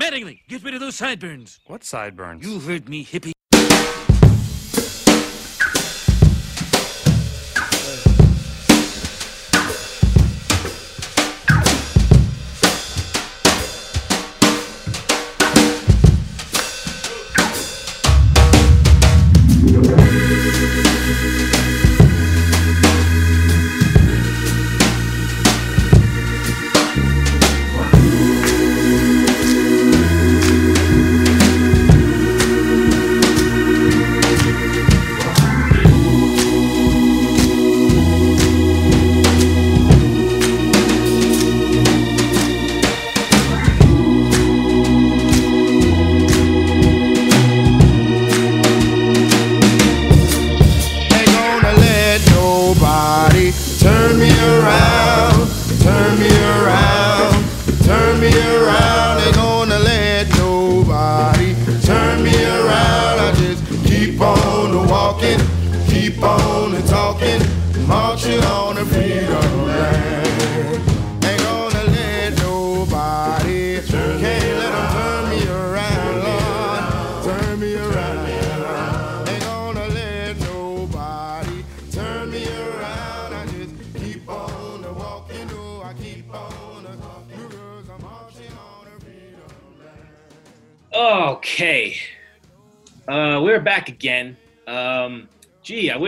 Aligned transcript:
Mattingly, 0.00 0.40
get 0.46 0.62
rid 0.62 0.74
of 0.74 0.80
those 0.80 0.96
sideburns. 0.96 1.58
What 1.66 1.82
sideburns? 1.82 2.46
You 2.46 2.60
heard 2.60 2.88
me, 2.88 3.04
hippie. 3.04 3.35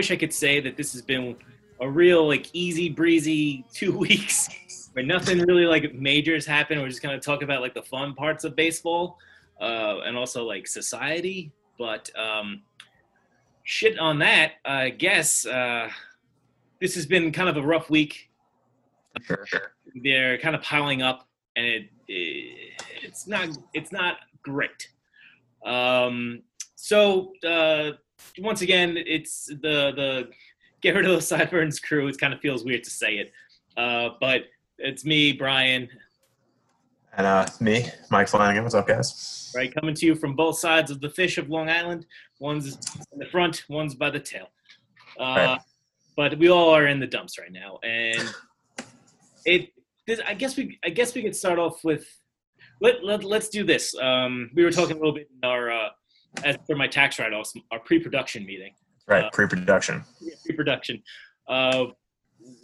Wish 0.08 0.16
I 0.16 0.18
could 0.18 0.32
say 0.32 0.60
that 0.60 0.76
this 0.76 0.92
has 0.92 1.02
been 1.02 1.36
a 1.80 1.88
real 1.88 2.26
like 2.26 2.48
easy 2.54 2.88
breezy 2.88 3.64
two 3.74 3.96
weeks 4.06 4.48
where 4.92 5.04
nothing 5.04 5.40
really 5.40 5.66
like 5.66 5.94
major 5.94 6.34
has 6.34 6.46
happened. 6.46 6.80
We're 6.80 6.88
just 6.88 7.02
gonna 7.02 7.20
talk 7.20 7.42
about 7.42 7.60
like 7.60 7.74
the 7.74 7.82
fun 7.82 8.14
parts 8.14 8.44
of 8.44 8.56
baseball 8.56 9.18
uh, 9.60 9.98
and 10.06 10.16
also 10.16 10.44
like 10.44 10.66
society. 10.66 11.52
But 11.78 12.10
um, 12.16 12.62
shit 13.64 13.98
on 13.98 14.18
that, 14.20 14.52
I 14.64 14.90
guess 14.90 15.46
uh, 15.46 15.90
this 16.80 16.94
has 16.94 17.04
been 17.04 17.30
kind 17.30 17.48
of 17.48 17.56
a 17.58 17.62
rough 17.62 17.90
week. 17.90 18.30
Sure, 19.22 19.44
sure. 19.46 19.72
They're 20.02 20.38
kind 20.38 20.54
of 20.54 20.62
piling 20.62 21.02
up, 21.02 21.28
and 21.56 21.66
it, 21.66 21.88
it 22.08 22.82
it's 23.02 23.26
not 23.26 23.50
it's 23.74 23.92
not 23.92 24.16
great. 24.42 24.88
Um, 25.64 26.42
so 26.76 27.32
uh, 27.46 27.92
once 28.40 28.62
again, 28.62 28.96
it's 28.96 29.46
the 29.46 29.92
the 29.94 30.28
get 30.80 30.94
rid 30.94 31.04
of 31.04 31.12
those 31.12 31.28
sideburns 31.28 31.80
crew. 31.80 32.06
It 32.08 32.18
kind 32.18 32.32
of 32.32 32.40
feels 32.40 32.64
weird 32.64 32.84
to 32.84 32.90
say 32.90 33.14
it, 33.16 33.32
uh, 33.76 34.10
but 34.20 34.42
it's 34.78 35.04
me, 35.04 35.32
Brian, 35.32 35.88
And 37.16 37.26
uh, 37.26 37.46
me, 37.60 37.86
Mike 38.10 38.28
Flanagan. 38.28 38.62
What's 38.62 38.74
up, 38.74 38.86
guys? 38.86 39.52
right, 39.56 39.74
coming 39.74 39.94
to 39.94 40.06
you 40.06 40.14
from 40.14 40.36
both 40.36 40.58
sides 40.58 40.90
of 40.90 41.00
the 41.00 41.08
fish 41.10 41.38
of 41.38 41.48
Long 41.48 41.68
Island. 41.70 42.06
One's 42.38 42.74
in 43.12 43.18
the 43.18 43.26
front, 43.26 43.64
one's 43.68 43.94
by 43.94 44.10
the 44.10 44.20
tail. 44.20 44.48
Uh, 45.18 45.22
Right. 45.22 45.60
But 46.16 46.38
we 46.38 46.50
all 46.50 46.70
are 46.70 46.88
in 46.88 46.98
the 46.98 47.06
dumps 47.06 47.38
right 47.38 47.52
now, 47.52 47.78
and 47.84 48.34
it. 49.44 49.70
This, 50.06 50.20
I 50.26 50.34
guess 50.34 50.56
we. 50.56 50.78
I 50.84 50.88
guess 50.88 51.14
we 51.14 51.22
could 51.22 51.36
start 51.36 51.60
off 51.60 51.84
with. 51.84 52.04
Let, 52.80 53.04
let 53.04 53.22
let's 53.22 53.48
do 53.48 53.62
this. 53.62 53.94
Um, 53.96 54.50
we 54.54 54.64
were 54.64 54.72
talking 54.72 54.96
a 54.96 54.98
little 54.98 55.14
bit 55.14 55.28
in 55.30 55.48
our 55.48 55.70
uh, 55.70 55.88
as 56.44 56.56
for 56.66 56.76
my 56.76 56.86
tax 56.86 57.18
write-offs, 57.18 57.54
our 57.70 57.80
pre-production 57.80 58.44
meeting. 58.44 58.72
Right, 59.06 59.24
Uh, 59.24 59.30
pre-production. 59.30 60.04
pre-production. 60.44 61.02
Uh, 61.46 61.86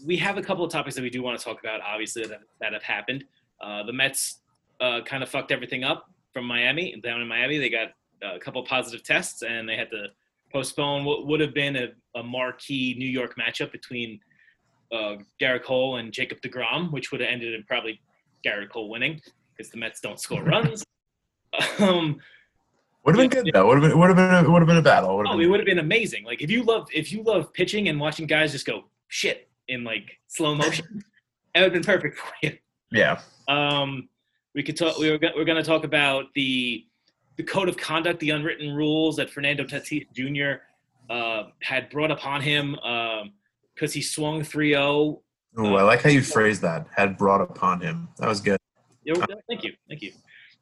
we 0.07 0.17
have 0.19 0.37
a 0.39 0.43
couple 0.43 0.65
of 0.65 0.71
topics 0.71 0.95
that 0.97 1.03
we 1.03 1.11
do 1.11 1.23
want 1.23 1.39
to 1.39 1.45
talk 1.45 1.61
about, 1.61 1.81
obviously 1.81 2.25
that, 2.27 2.41
that 2.61 2.73
have 2.73 2.83
happened. 2.83 3.25
Uh, 3.61 3.83
the 3.83 3.93
Mets 3.93 4.41
uh, 4.81 5.01
kind 5.05 5.23
of 5.23 5.29
fucked 5.29 5.53
everything 5.53 5.85
up 5.85 6.11
from 6.33 6.45
Miami. 6.45 7.01
Down 7.03 7.21
in 7.21 7.29
Miami, 7.29 7.59
they 7.59 7.71
got 7.71 7.89
a 8.23 8.39
couple 8.39 8.63
of 8.63 8.69
positive 8.69 9.03
tests, 9.03 9.43
and 9.43 9.69
they 9.69 9.77
had 9.77 9.91
to 9.91 10.09
postpone 10.53 11.05
what 11.05 11.27
would 11.27 11.41
have 11.41 11.55
been 11.55 11.77
a, 11.77 11.89
a 12.19 12.23
marquee 12.23 12.95
New 12.99 13.09
York 13.09 13.37
matchup 13.37 13.73
between 13.73 14.21
uh, 14.93 15.17
Gerrit 15.41 15.65
Cole 15.65 15.97
and 15.97 16.13
Jacob 16.13 16.41
DeGrom, 16.43 16.93
which 16.93 17.11
would 17.11 17.21
have 17.21 17.31
ended 17.31 17.55
in 17.55 17.65
probably 17.65 18.01
Gerrit 18.47 18.71
Cole 18.71 18.89
winning 18.89 19.21
because 19.57 19.71
the 19.71 19.79
Mets 19.79 20.01
don't 20.01 20.21
score 20.21 20.43
runs. 20.43 20.85
um, 21.79 22.19
Would 23.05 23.17
have 23.19 23.31
been 23.31 23.43
good 23.45 23.53
though. 23.53 23.67
Would 23.67 23.83
have 23.83 23.91
been 23.91 23.99
would 23.99 24.09
have 24.09 24.17
been 24.17 24.45
a, 24.47 24.51
would 24.51 24.61
have 24.61 24.67
been 24.67 24.77
a 24.79 24.83
battle. 24.83 25.17
Would've 25.17 25.31
Oh, 25.33 25.37
been- 25.37 25.47
it 25.47 25.51
would 25.51 25.61
have 25.61 25.67
been 25.67 25.79
amazing. 25.79 26.25
Like 26.25 26.41
if 26.43 26.51
you 26.51 26.63
love 26.63 26.89
if 26.95 27.13
you 27.13 27.23
love 27.23 27.53
pitching 27.53 27.89
and 27.89 28.01
watching 28.01 28.27
guys 28.27 28.53
just 28.53 28.67
go 28.67 28.85
shit 29.09 29.49
in 29.69 29.85
like 29.85 30.19
slow 30.29 30.55
motion, 30.65 31.03
that 31.55 31.61
would 31.63 31.65
have 31.65 31.73
been 31.73 31.85
perfect 31.85 32.19
for 32.19 32.33
you. 32.43 32.57
yeah. 32.91 33.21
Um, 33.49 34.09
we 34.55 34.63
could 34.63 34.77
talk. 34.77 34.99
We 34.99 35.11
were 35.11 35.19
go- 35.19 35.33
we're 35.37 35.45
going 35.45 35.63
to 35.63 35.69
talk 35.69 35.85
about 35.85 36.33
the 36.35 36.87
the 37.37 37.43
code 37.43 37.69
of 37.69 37.77
conduct, 37.77 38.21
the 38.21 38.31
unwritten 38.31 38.73
rules 38.73 39.17
that 39.17 39.29
Fernando 39.29 39.65
Tatis 39.65 40.07
Jr. 40.15 40.63
Uh, 41.11 41.49
had 41.61 41.91
brought 41.91 42.11
upon 42.11 42.41
him 42.41 42.77
um 42.79 43.33
because 43.75 43.93
he 43.93 44.01
swung 44.01 44.41
3-0. 44.41 45.21
Ooh, 45.59 45.77
I 45.77 45.83
like 45.83 46.01
how 46.03 46.09
you 46.11 46.23
phrased 46.23 46.63
that. 46.63 46.87
Had 46.97 47.19
brought 47.19 47.41
upon 47.41 47.81
him. 47.81 48.09
That 48.19 48.29
was 48.29 48.41
good. 48.41 48.57
Yo, 49.03 49.15
Thank 49.49 49.65
you, 49.65 49.73
thank 49.89 50.01
you. 50.01 50.13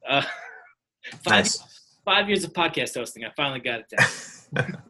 Uh, 0.08 0.22
five, 1.24 1.44
Nice. 1.44 1.58
Five 2.04 2.28
years 2.28 2.44
of 2.44 2.52
podcast 2.52 2.94
hosting, 2.94 3.24
I 3.24 3.30
finally 3.36 3.60
got 3.60 3.80
it 3.80 3.92
down. 4.56 4.82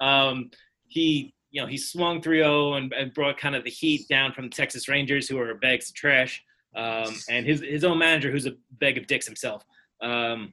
um, 0.00 0.50
he 0.88 1.34
you 1.50 1.60
know 1.60 1.66
he 1.66 1.76
swung 1.76 2.20
3-0 2.20 2.76
and, 2.78 2.92
and 2.92 3.12
brought 3.14 3.38
kind 3.38 3.56
of 3.56 3.64
the 3.64 3.70
heat 3.70 4.06
down 4.08 4.32
from 4.32 4.44
the 4.44 4.50
Texas 4.50 4.88
Rangers, 4.88 5.28
who 5.28 5.38
are 5.38 5.54
bags 5.54 5.88
of 5.88 5.94
trash, 5.94 6.42
um, 6.76 7.14
and 7.28 7.46
his 7.46 7.60
his 7.60 7.84
own 7.84 7.98
manager, 7.98 8.30
who's 8.30 8.46
a 8.46 8.52
bag 8.80 8.98
of 8.98 9.06
dicks 9.06 9.26
himself. 9.26 9.64
Um, 10.02 10.52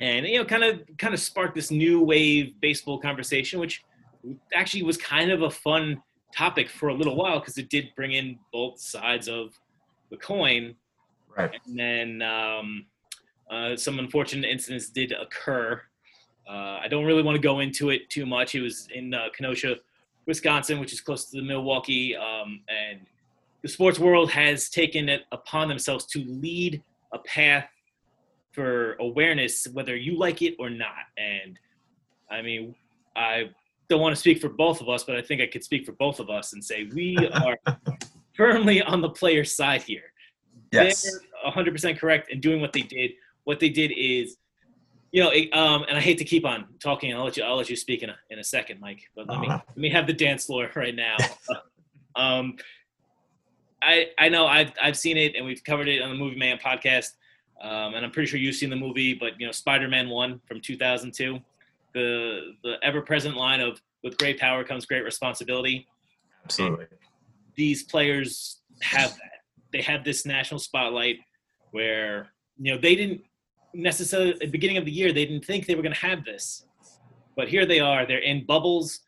and 0.00 0.26
you 0.26 0.38
know, 0.38 0.44
kind 0.44 0.64
of 0.64 0.82
kind 0.98 1.14
of 1.14 1.20
sparked 1.20 1.54
this 1.54 1.70
new 1.70 2.02
wave 2.02 2.60
baseball 2.60 3.00
conversation, 3.00 3.58
which 3.60 3.82
actually 4.54 4.82
was 4.82 4.96
kind 4.96 5.30
of 5.30 5.42
a 5.42 5.50
fun 5.50 6.02
topic 6.34 6.68
for 6.68 6.88
a 6.88 6.94
little 6.94 7.16
while 7.16 7.38
because 7.40 7.56
it 7.58 7.70
did 7.70 7.88
bring 7.96 8.12
in 8.12 8.38
both 8.52 8.78
sides 8.80 9.28
of 9.28 9.58
the 10.10 10.16
coin 10.16 10.74
Right. 11.36 11.50
and 11.66 11.78
then 11.78 12.22
um, 12.22 12.86
uh, 13.50 13.76
some 13.76 13.98
unfortunate 13.98 14.48
incidents 14.48 14.88
did 14.88 15.12
occur. 15.12 15.80
Uh, 16.48 16.78
I 16.82 16.86
don't 16.88 17.04
really 17.04 17.22
want 17.22 17.36
to 17.36 17.42
go 17.42 17.60
into 17.60 17.90
it 17.90 18.08
too 18.10 18.26
much. 18.26 18.54
It 18.54 18.60
was 18.62 18.88
in 18.94 19.14
uh, 19.14 19.28
Kenosha, 19.36 19.76
Wisconsin, 20.26 20.78
which 20.78 20.92
is 20.92 21.00
close 21.00 21.26
to 21.30 21.36
the 21.36 21.42
Milwaukee, 21.42 22.16
um, 22.16 22.60
and 22.68 23.00
the 23.62 23.68
sports 23.68 23.98
world 23.98 24.30
has 24.30 24.68
taken 24.68 25.08
it 25.08 25.22
upon 25.32 25.68
themselves 25.68 26.04
to 26.06 26.24
lead 26.24 26.82
a 27.12 27.18
path 27.18 27.68
for 28.52 28.94
awareness, 28.94 29.66
whether 29.72 29.96
you 29.96 30.16
like 30.16 30.42
it 30.42 30.54
or 30.58 30.70
not. 30.70 31.06
And 31.16 31.58
I 32.30 32.42
mean, 32.42 32.74
I 33.16 33.50
don't 33.88 34.00
want 34.00 34.14
to 34.14 34.20
speak 34.20 34.40
for 34.40 34.48
both 34.48 34.80
of 34.80 34.88
us, 34.88 35.04
but 35.04 35.16
I 35.16 35.22
think 35.22 35.40
I 35.40 35.46
could 35.46 35.64
speak 35.64 35.84
for 35.84 35.92
both 35.92 36.20
of 36.20 36.30
us 36.30 36.52
and 36.52 36.64
say 36.64 36.88
we 36.94 37.16
are 37.34 37.58
firmly 38.36 38.82
on 38.82 39.00
the 39.00 39.10
player's 39.10 39.54
side 39.54 39.82
here 39.82 40.12
Yes. 40.72 41.02
they're 41.02 41.52
100% 41.52 41.98
correct 41.98 42.30
in 42.30 42.40
doing 42.40 42.60
what 42.60 42.72
they 42.72 42.82
did. 42.82 43.12
What 43.46 43.60
they 43.60 43.68
did 43.70 43.92
is, 43.96 44.36
you 45.12 45.22
know, 45.22 45.30
it, 45.30 45.50
um, 45.54 45.84
and 45.88 45.96
I 45.96 46.00
hate 46.00 46.18
to 46.18 46.24
keep 46.24 46.44
on 46.44 46.66
talking. 46.80 47.14
I'll 47.14 47.24
let 47.24 47.36
you. 47.36 47.44
I'll 47.44 47.56
let 47.56 47.70
you 47.70 47.76
speak 47.76 48.02
in 48.02 48.10
a, 48.10 48.16
in 48.30 48.38
a 48.40 48.44
second, 48.44 48.80
Mike. 48.80 49.02
But 49.14 49.28
let 49.28 49.40
me 49.40 49.46
Uh-huh. 49.46 49.60
let 49.68 49.76
me 49.78 49.88
have 49.90 50.06
the 50.08 50.12
dance 50.12 50.44
floor 50.46 50.68
right 50.74 50.94
now. 50.94 51.16
um, 52.16 52.56
I 53.82 54.08
I 54.18 54.28
know 54.28 54.46
I've 54.46 54.72
I've 54.82 54.96
seen 54.98 55.16
it 55.16 55.36
and 55.36 55.46
we've 55.46 55.62
covered 55.62 55.88
it 55.88 56.02
on 56.02 56.10
the 56.10 56.16
Movie 56.16 56.36
Mayhem 56.36 56.58
podcast, 56.58 57.10
um, 57.62 57.94
and 57.94 58.04
I'm 58.04 58.10
pretty 58.10 58.26
sure 58.28 58.38
you've 58.40 58.56
seen 58.56 58.70
the 58.70 58.76
movie. 58.76 59.14
But 59.14 59.38
you 59.38 59.46
know, 59.46 59.52
Spider-Man 59.52 60.08
One 60.08 60.40
from 60.48 60.60
2002, 60.60 61.38
the 61.94 62.52
the 62.64 62.74
ever-present 62.82 63.36
line 63.36 63.60
of 63.60 63.80
"With 64.02 64.18
great 64.18 64.38
power 64.40 64.64
comes 64.64 64.86
great 64.86 65.04
responsibility." 65.04 65.86
Absolutely. 66.44 66.86
these 67.56 67.84
players 67.84 68.60
have 68.82 69.10
that. 69.14 69.32
They 69.72 69.82
have 69.82 70.04
this 70.04 70.26
national 70.26 70.58
spotlight 70.60 71.18
where 71.70 72.32
you 72.58 72.72
know 72.74 72.80
they 72.80 72.94
didn't 72.96 73.20
necessarily 73.76 74.30
at 74.30 74.40
the 74.40 74.46
beginning 74.46 74.76
of 74.76 74.84
the 74.84 74.90
year 74.90 75.12
they 75.12 75.24
didn't 75.26 75.44
think 75.44 75.66
they 75.66 75.74
were 75.74 75.82
going 75.82 75.94
to 75.94 76.06
have 76.06 76.24
this, 76.24 76.64
but 77.36 77.48
here 77.48 77.66
they 77.66 77.80
are. 77.80 78.06
They're 78.06 78.18
in 78.18 78.44
bubbles. 78.46 79.00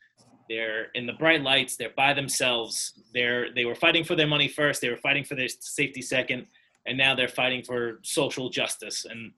They're 0.47 0.85
in 0.95 1.05
the 1.05 1.13
bright 1.13 1.41
lights. 1.41 1.75
They're 1.75 1.91
by 1.95 2.13
themselves. 2.13 2.93
They're 3.13 3.53
they 3.53 3.65
were 3.65 3.75
fighting 3.75 4.03
for 4.03 4.15
their 4.15 4.27
money 4.27 4.47
first. 4.47 4.81
They 4.81 4.89
were 4.89 4.97
fighting 4.97 5.23
for 5.23 5.35
their 5.35 5.47
safety 5.47 6.01
second, 6.01 6.47
and 6.85 6.97
now 6.97 7.15
they're 7.15 7.27
fighting 7.27 7.63
for 7.63 7.99
social 8.03 8.49
justice. 8.49 9.05
And 9.05 9.31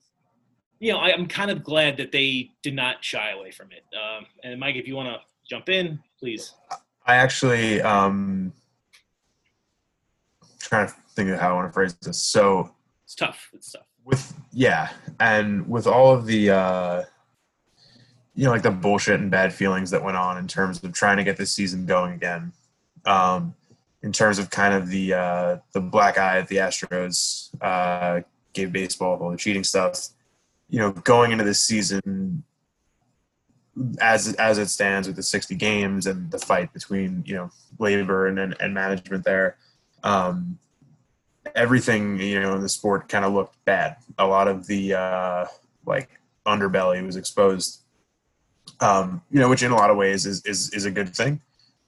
you 0.80 0.92
know, 0.92 0.98
I, 0.98 1.12
I'm 1.12 1.26
kind 1.26 1.50
of 1.50 1.62
glad 1.62 1.96
that 1.98 2.12
they 2.12 2.50
did 2.62 2.74
not 2.74 3.04
shy 3.04 3.30
away 3.30 3.50
from 3.50 3.68
it. 3.72 3.84
Um, 3.96 4.26
and 4.42 4.58
Mike, 4.58 4.76
if 4.76 4.88
you 4.88 4.96
want 4.96 5.08
to 5.08 5.20
jump 5.48 5.68
in, 5.68 6.00
please. 6.18 6.54
I 7.06 7.16
actually 7.16 7.82
um 7.82 8.52
trying 10.60 10.88
to 10.88 10.94
think 11.14 11.30
of 11.30 11.40
how 11.40 11.50
I 11.50 11.52
want 11.52 11.68
to 11.68 11.72
phrase 11.72 11.94
this. 11.94 12.18
So 12.18 12.70
It's 13.04 13.14
tough. 13.14 13.50
It's 13.52 13.72
tough. 13.72 13.82
With 14.04 14.34
yeah, 14.52 14.90
and 15.20 15.68
with 15.68 15.86
all 15.86 16.14
of 16.14 16.26
the 16.26 16.50
uh 16.50 17.02
you 18.34 18.44
know 18.44 18.50
like 18.50 18.62
the 18.62 18.70
bullshit 18.70 19.20
and 19.20 19.30
bad 19.30 19.52
feelings 19.52 19.90
that 19.90 20.02
went 20.02 20.16
on 20.16 20.38
in 20.38 20.48
terms 20.48 20.82
of 20.82 20.92
trying 20.92 21.16
to 21.16 21.24
get 21.24 21.36
this 21.36 21.52
season 21.52 21.86
going 21.86 22.14
again. 22.14 22.52
Um 23.04 23.54
in 24.02 24.12
terms 24.12 24.38
of 24.38 24.50
kind 24.50 24.74
of 24.74 24.88
the 24.88 25.14
uh 25.14 25.58
the 25.72 25.80
black 25.80 26.18
eye 26.18 26.38
at 26.38 26.48
the 26.48 26.56
Astros 26.56 27.50
uh 27.60 28.22
gave 28.52 28.72
baseball 28.72 29.18
all 29.18 29.30
the 29.30 29.36
cheating 29.36 29.64
stuff. 29.64 30.08
You 30.68 30.78
know, 30.78 30.92
going 30.92 31.32
into 31.32 31.44
this 31.44 31.60
season 31.60 32.44
as 34.00 34.34
as 34.34 34.58
it 34.58 34.68
stands 34.68 35.06
with 35.06 35.16
the 35.16 35.22
60 35.22 35.54
games 35.54 36.06
and 36.06 36.30
the 36.30 36.38
fight 36.38 36.72
between 36.72 37.22
you 37.26 37.34
know 37.34 37.50
labor 37.78 38.26
and 38.26 38.38
and, 38.38 38.54
and 38.60 38.74
management 38.74 39.24
there 39.24 39.56
um 40.04 40.58
everything 41.54 42.18
you 42.20 42.40
know 42.40 42.54
in 42.54 42.62
the 42.62 42.68
sport 42.68 43.08
kind 43.08 43.24
of 43.24 43.32
looked 43.32 43.56
bad 43.64 43.96
a 44.18 44.26
lot 44.26 44.48
of 44.48 44.66
the 44.66 44.94
uh 44.94 45.46
like 45.86 46.08
underbelly 46.46 47.04
was 47.04 47.16
exposed 47.16 47.82
um 48.80 49.22
you 49.30 49.38
know 49.38 49.48
which 49.48 49.62
in 49.62 49.70
a 49.70 49.76
lot 49.76 49.90
of 49.90 49.96
ways 49.96 50.26
is 50.26 50.44
is 50.44 50.72
is 50.72 50.84
a 50.84 50.90
good 50.90 51.14
thing 51.14 51.40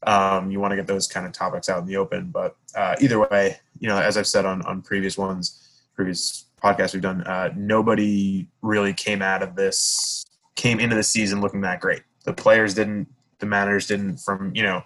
um 0.06 0.50
you 0.50 0.61
want 0.61 0.70
to 0.70 0.76
get 0.76 0.87
those 0.87 1.06
kind 1.06 1.26
of 1.26 1.32
topics 1.32 1.69
out 1.69 1.81
in 1.81 1.87
the 1.87 1.96
open 1.96 2.31
but 2.31 2.56
uh 2.75 2.94
either 3.00 3.20
way 3.20 3.58
you 3.78 3.88
know 3.88 3.99
as 3.99 4.16
i've 4.16 4.26
said 4.26 4.44
on 4.44 4.62
on 4.62 4.82
previous 4.82 5.16
ones 5.16 5.82
previous 5.94 6.46
podcasts 6.62 6.93
we've 6.93 7.02
done 7.02 7.22
uh 7.22 7.50
nobody 7.56 8.46
really 8.62 8.93
came 8.93 9.22
out 9.22 9.43
of 9.43 9.55
this 9.55 10.25
came 10.56 10.81
into 10.81 10.96
the 10.96 11.02
season 11.02 11.40
looking 11.40 11.60
that 11.62 11.81
great. 11.81 12.02
The 12.25 12.32
players 12.32 12.75
didn't, 12.75 13.08
the 13.38 13.46
managers 13.46 13.87
didn't. 13.87 14.19
From 14.19 14.55
you 14.55 14.62
know 14.62 14.82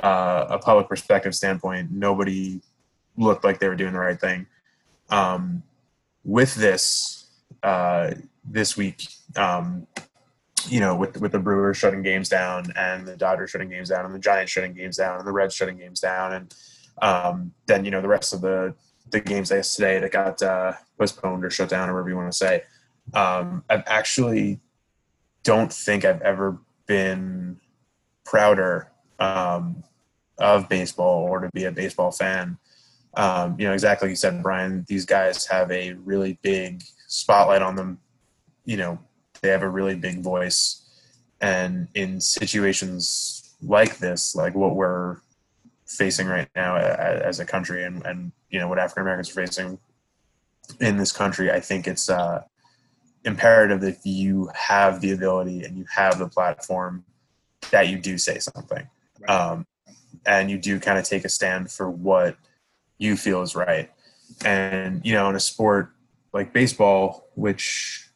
uh, 0.00 0.46
a 0.50 0.58
public 0.58 0.88
perspective 0.88 1.34
standpoint, 1.34 1.90
nobody 1.90 2.60
looked 3.16 3.44
like 3.44 3.58
they 3.58 3.68
were 3.68 3.76
doing 3.76 3.92
the 3.92 3.98
right 3.98 4.20
thing. 4.20 4.46
Um, 5.10 5.62
with 6.24 6.54
this 6.54 7.28
uh, 7.62 8.12
this 8.44 8.76
week, 8.76 9.06
um, 9.36 9.86
you 10.68 10.80
know, 10.80 10.96
with 10.96 11.20
with 11.20 11.32
the 11.32 11.38
Brewers 11.38 11.76
shutting 11.76 12.02
games 12.02 12.28
down 12.28 12.72
and 12.76 13.06
the 13.06 13.16
Dodgers 13.16 13.50
shutting 13.50 13.68
games 13.68 13.90
down 13.90 14.04
and 14.04 14.14
the 14.14 14.18
Giants 14.18 14.52
shutting 14.52 14.74
games 14.74 14.96
down 14.96 15.18
and 15.18 15.26
the 15.26 15.32
Reds 15.32 15.54
shutting 15.54 15.78
games 15.78 16.00
down 16.00 16.32
and 16.32 16.54
um, 17.02 17.52
then 17.66 17.84
you 17.84 17.90
know 17.90 18.00
the 18.00 18.08
rest 18.08 18.32
of 18.32 18.40
the 18.40 18.74
the 19.10 19.20
games 19.20 19.48
today 19.48 19.98
that 20.00 20.10
got 20.10 20.42
uh, 20.42 20.72
postponed 20.98 21.44
or 21.44 21.50
shut 21.50 21.68
down 21.68 21.88
or 21.88 21.94
whatever 21.94 22.08
you 22.08 22.16
want 22.16 22.32
to 22.32 22.36
say. 22.36 22.62
Um, 23.12 23.62
I've 23.68 23.84
actually 23.86 24.60
don't 25.42 25.72
think 25.72 26.04
I've 26.04 26.22
ever 26.22 26.58
been 26.86 27.60
prouder 28.24 28.90
um, 29.18 29.84
of 30.38 30.68
baseball 30.68 31.24
or 31.24 31.40
to 31.40 31.50
be 31.52 31.64
a 31.64 31.72
baseball 31.72 32.10
fan. 32.10 32.58
Um, 33.16 33.56
you 33.58 33.66
know, 33.66 33.72
exactly 33.72 34.06
like 34.06 34.12
you 34.12 34.16
said, 34.16 34.42
Brian, 34.42 34.84
these 34.88 35.06
guys 35.06 35.46
have 35.46 35.70
a 35.70 35.92
really 35.92 36.38
big 36.42 36.82
spotlight 37.06 37.62
on 37.62 37.76
them. 37.76 37.98
You 38.64 38.76
know, 38.76 38.98
they 39.40 39.50
have 39.50 39.62
a 39.62 39.68
really 39.68 39.94
big 39.94 40.20
voice. 40.20 40.80
And 41.40 41.88
in 41.94 42.20
situations 42.20 43.54
like 43.62 43.98
this, 43.98 44.34
like 44.34 44.54
what 44.54 44.74
we're 44.74 45.18
facing 45.86 46.26
right 46.26 46.48
now 46.56 46.76
as 46.76 47.40
a 47.40 47.44
country 47.44 47.84
and, 47.84 48.04
and 48.06 48.32
you 48.50 48.58
know, 48.58 48.68
what 48.68 48.78
African 48.78 49.02
Americans 49.02 49.30
are 49.30 49.46
facing 49.46 49.78
in 50.80 50.96
this 50.96 51.12
country, 51.12 51.50
I 51.50 51.60
think 51.60 51.86
it's, 51.86 52.08
uh, 52.08 52.42
imperative 53.24 53.80
that 53.80 53.96
if 53.96 54.00
you 54.04 54.50
have 54.54 55.00
the 55.00 55.12
ability 55.12 55.64
and 55.64 55.76
you 55.76 55.84
have 55.90 56.18
the 56.18 56.28
platform 56.28 57.04
that 57.70 57.88
you 57.88 57.98
do 57.98 58.18
say 58.18 58.38
something 58.38 58.86
um, 59.28 59.66
and 60.26 60.50
you 60.50 60.58
do 60.58 60.78
kind 60.78 60.98
of 60.98 61.04
take 61.04 61.24
a 61.24 61.28
stand 61.28 61.70
for 61.70 61.90
what 61.90 62.36
you 62.98 63.16
feel 63.16 63.42
is 63.42 63.54
right 63.54 63.90
and 64.44 65.04
you 65.04 65.12
know 65.12 65.28
in 65.28 65.36
a 65.36 65.40
sport 65.40 65.92
like 66.32 66.52
baseball 66.52 67.28
which 67.34 68.08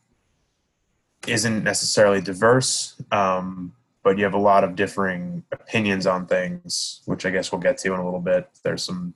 isn't 1.26 1.62
necessarily 1.62 2.20
diverse 2.20 3.00
um, 3.12 3.72
but 4.02 4.16
you 4.16 4.24
have 4.24 4.34
a 4.34 4.38
lot 4.38 4.64
of 4.64 4.74
differing 4.74 5.42
opinions 5.52 6.06
on 6.06 6.26
things 6.26 7.02
which 7.04 7.26
i 7.26 7.30
guess 7.30 7.52
we'll 7.52 7.60
get 7.60 7.78
to 7.78 7.92
in 7.92 8.00
a 8.00 8.04
little 8.04 8.20
bit 8.20 8.48
there's 8.62 8.84
some 8.84 9.14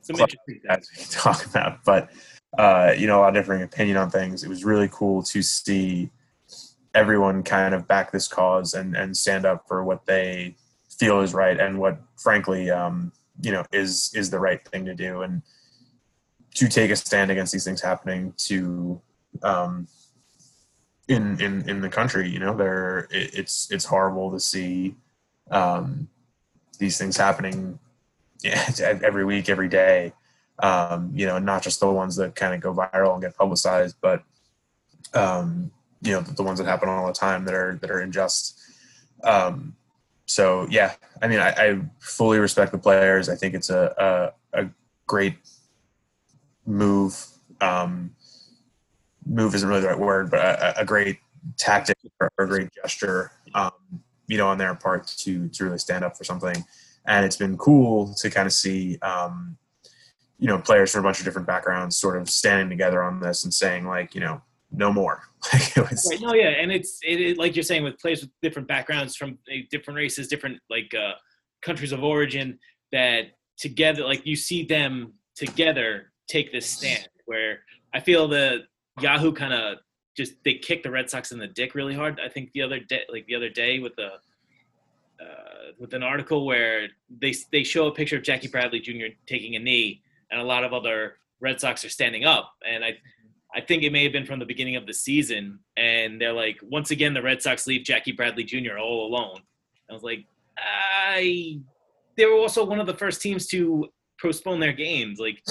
Some 0.00 0.16
interesting 0.16 0.60
that 0.68 0.80
we 0.80 1.02
can 1.02 1.10
talk 1.10 1.46
about 1.46 1.84
but 1.84 2.10
uh, 2.58 2.94
you 2.96 3.06
know, 3.06 3.20
a 3.20 3.22
lot 3.22 3.28
of 3.28 3.34
differing 3.34 3.62
opinion 3.62 3.96
on 3.96 4.10
things. 4.10 4.44
It 4.44 4.48
was 4.48 4.64
really 4.64 4.88
cool 4.92 5.22
to 5.24 5.42
see 5.42 6.10
everyone 6.94 7.42
kind 7.42 7.74
of 7.74 7.88
back 7.88 8.12
this 8.12 8.28
cause 8.28 8.74
and, 8.74 8.94
and 8.94 9.16
stand 9.16 9.46
up 9.46 9.66
for 9.66 9.84
what 9.84 10.04
they 10.04 10.54
feel 10.98 11.20
is 11.20 11.32
right 11.32 11.58
and 11.58 11.78
what, 11.78 11.98
frankly, 12.18 12.70
um, 12.70 13.12
you 13.40 13.52
know, 13.52 13.64
is 13.72 14.12
is 14.14 14.30
the 14.30 14.38
right 14.38 14.66
thing 14.66 14.84
to 14.86 14.94
do, 14.94 15.22
and 15.22 15.42
to 16.54 16.68
take 16.68 16.90
a 16.90 16.96
stand 16.96 17.30
against 17.30 17.52
these 17.52 17.64
things 17.64 17.80
happening 17.80 18.34
to 18.36 19.00
um, 19.42 19.88
in 21.08 21.40
in 21.40 21.68
in 21.68 21.80
the 21.80 21.88
country. 21.88 22.28
You 22.28 22.38
know, 22.38 22.56
there 22.56 23.08
it, 23.10 23.34
it's 23.34 23.70
it's 23.70 23.84
horrible 23.84 24.30
to 24.32 24.40
see 24.40 24.96
um, 25.50 26.08
these 26.78 26.98
things 26.98 27.16
happening 27.16 27.78
every 28.80 29.24
week, 29.24 29.48
every 29.48 29.68
day 29.68 30.12
um, 30.62 31.10
you 31.14 31.26
know, 31.26 31.38
not 31.38 31.62
just 31.62 31.80
the 31.80 31.90
ones 31.90 32.16
that 32.16 32.34
kind 32.34 32.54
of 32.54 32.60
go 32.60 32.72
viral 32.72 33.14
and 33.14 33.22
get 33.22 33.36
publicized, 33.36 33.96
but 34.00 34.22
um, 35.14 35.70
you 36.00 36.12
know, 36.12 36.20
the, 36.20 36.32
the, 36.32 36.42
ones 36.42 36.58
that 36.58 36.66
happen 36.66 36.88
all 36.88 37.06
the 37.06 37.12
time 37.12 37.44
that 37.44 37.54
are 37.54 37.78
that 37.80 37.90
are 37.90 38.00
unjust. 38.00 38.58
Um, 39.24 39.76
so 40.32 40.66
yeah, 40.70 40.94
I 41.20 41.28
mean, 41.28 41.38
I, 41.38 41.50
I, 41.50 41.80
fully 42.00 42.38
respect 42.38 42.72
the 42.72 42.78
players. 42.78 43.28
I 43.28 43.36
think 43.36 43.54
it's 43.54 43.70
a 43.70 44.32
a, 44.54 44.62
a 44.64 44.68
great 45.06 45.36
move. 46.66 47.24
Um, 47.60 48.14
move 49.26 49.54
isn't 49.54 49.68
really 49.68 49.82
the 49.82 49.88
right 49.88 49.98
word, 49.98 50.30
but 50.30 50.40
a, 50.40 50.80
a 50.80 50.84
great 50.84 51.18
tactic 51.58 51.96
or 52.20 52.30
a 52.38 52.46
great 52.46 52.70
gesture, 52.72 53.32
um, 53.54 53.72
you 54.26 54.38
know, 54.38 54.48
on 54.48 54.58
their 54.58 54.74
part 54.74 55.06
to 55.18 55.48
to 55.48 55.64
really 55.64 55.78
stand 55.78 56.04
up 56.04 56.16
for 56.16 56.24
something. 56.24 56.64
And 57.04 57.26
it's 57.26 57.36
been 57.36 57.58
cool 57.58 58.14
to 58.14 58.30
kind 58.30 58.46
of 58.46 58.52
see, 58.52 58.98
um, 59.02 59.56
you 60.38 60.48
know 60.48 60.58
players 60.58 60.90
from 60.90 61.00
a 61.00 61.02
bunch 61.04 61.20
of 61.20 61.24
different 61.24 61.46
backgrounds 61.46 61.96
sort 61.96 62.20
of 62.20 62.28
standing 62.28 62.68
together 62.68 63.00
on 63.00 63.20
this 63.20 63.44
and 63.44 63.54
saying 63.54 63.86
like 63.86 64.12
you 64.12 64.20
know 64.20 64.42
no 64.72 64.92
more 64.92 65.22
was, 65.76 66.08
right 66.10 66.20
no 66.20 66.34
yeah 66.34 66.48
and 66.48 66.70
it's 66.70 66.98
it, 67.02 67.20
it, 67.20 67.38
like 67.38 67.56
you're 67.56 67.62
saying 67.62 67.82
with 67.82 67.98
players 67.98 68.20
with 68.20 68.30
different 68.42 68.68
backgrounds 68.68 69.16
from 69.16 69.38
uh, 69.52 69.56
different 69.70 69.96
races 69.96 70.28
different 70.28 70.58
like 70.70 70.92
uh, 70.94 71.12
countries 71.62 71.92
of 71.92 72.02
origin 72.02 72.58
that 72.92 73.26
together 73.58 74.04
like 74.04 74.24
you 74.24 74.36
see 74.36 74.64
them 74.64 75.12
together 75.34 76.12
take 76.28 76.52
this 76.52 76.66
stand 76.66 77.08
where 77.26 77.60
i 77.94 78.00
feel 78.00 78.28
the 78.28 78.60
yahoo 79.00 79.32
kind 79.32 79.52
of 79.52 79.78
just 80.16 80.34
they 80.44 80.54
kicked 80.54 80.84
the 80.84 80.90
red 80.90 81.08
sox 81.10 81.32
in 81.32 81.38
the 81.38 81.48
dick 81.48 81.74
really 81.74 81.94
hard 81.94 82.20
i 82.24 82.28
think 82.28 82.50
the 82.52 82.62
other 82.62 82.78
day 82.78 83.00
like 83.10 83.26
the 83.26 83.34
other 83.34 83.48
day 83.48 83.78
with 83.78 83.94
the 83.96 84.10
uh, 85.22 85.72
with 85.78 85.94
an 85.94 86.02
article 86.02 86.44
where 86.46 86.88
they 87.20 87.34
they 87.50 87.62
show 87.62 87.86
a 87.86 87.92
picture 87.92 88.16
of 88.16 88.22
Jackie 88.22 88.48
Bradley 88.48 88.80
Jr. 88.80 89.14
taking 89.26 89.56
a 89.56 89.58
knee, 89.58 90.02
and 90.30 90.40
a 90.40 90.44
lot 90.44 90.64
of 90.64 90.72
other 90.72 91.14
Red 91.40 91.60
Sox 91.60 91.84
are 91.84 91.88
standing 91.88 92.24
up. 92.24 92.52
And 92.68 92.84
I, 92.84 92.98
I 93.54 93.60
think 93.60 93.82
it 93.82 93.92
may 93.92 94.02
have 94.02 94.12
been 94.12 94.24
from 94.26 94.38
the 94.38 94.46
beginning 94.46 94.76
of 94.76 94.86
the 94.86 94.94
season. 94.94 95.58
And 95.76 96.20
they're 96.20 96.32
like, 96.32 96.58
once 96.62 96.90
again, 96.90 97.14
the 97.14 97.22
Red 97.22 97.42
Sox 97.42 97.66
leave 97.66 97.84
Jackie 97.84 98.12
Bradley 98.12 98.44
Jr. 98.44 98.78
all 98.78 99.06
alone. 99.06 99.40
I 99.90 99.92
was 99.92 100.02
like, 100.02 100.24
I. 100.58 101.60
They 102.16 102.26
were 102.26 102.34
also 102.36 102.64
one 102.64 102.80
of 102.80 102.86
the 102.86 102.94
first 102.94 103.22
teams 103.22 103.46
to 103.48 103.88
postpone 104.20 104.60
their 104.60 104.72
games. 104.72 105.18
Like, 105.18 105.42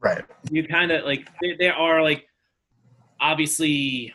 right? 0.00 0.24
You 0.50 0.66
kind 0.66 0.92
of 0.92 1.04
like 1.04 1.28
there, 1.40 1.56
there 1.58 1.74
are 1.74 2.02
like, 2.02 2.26
obviously, 3.20 4.12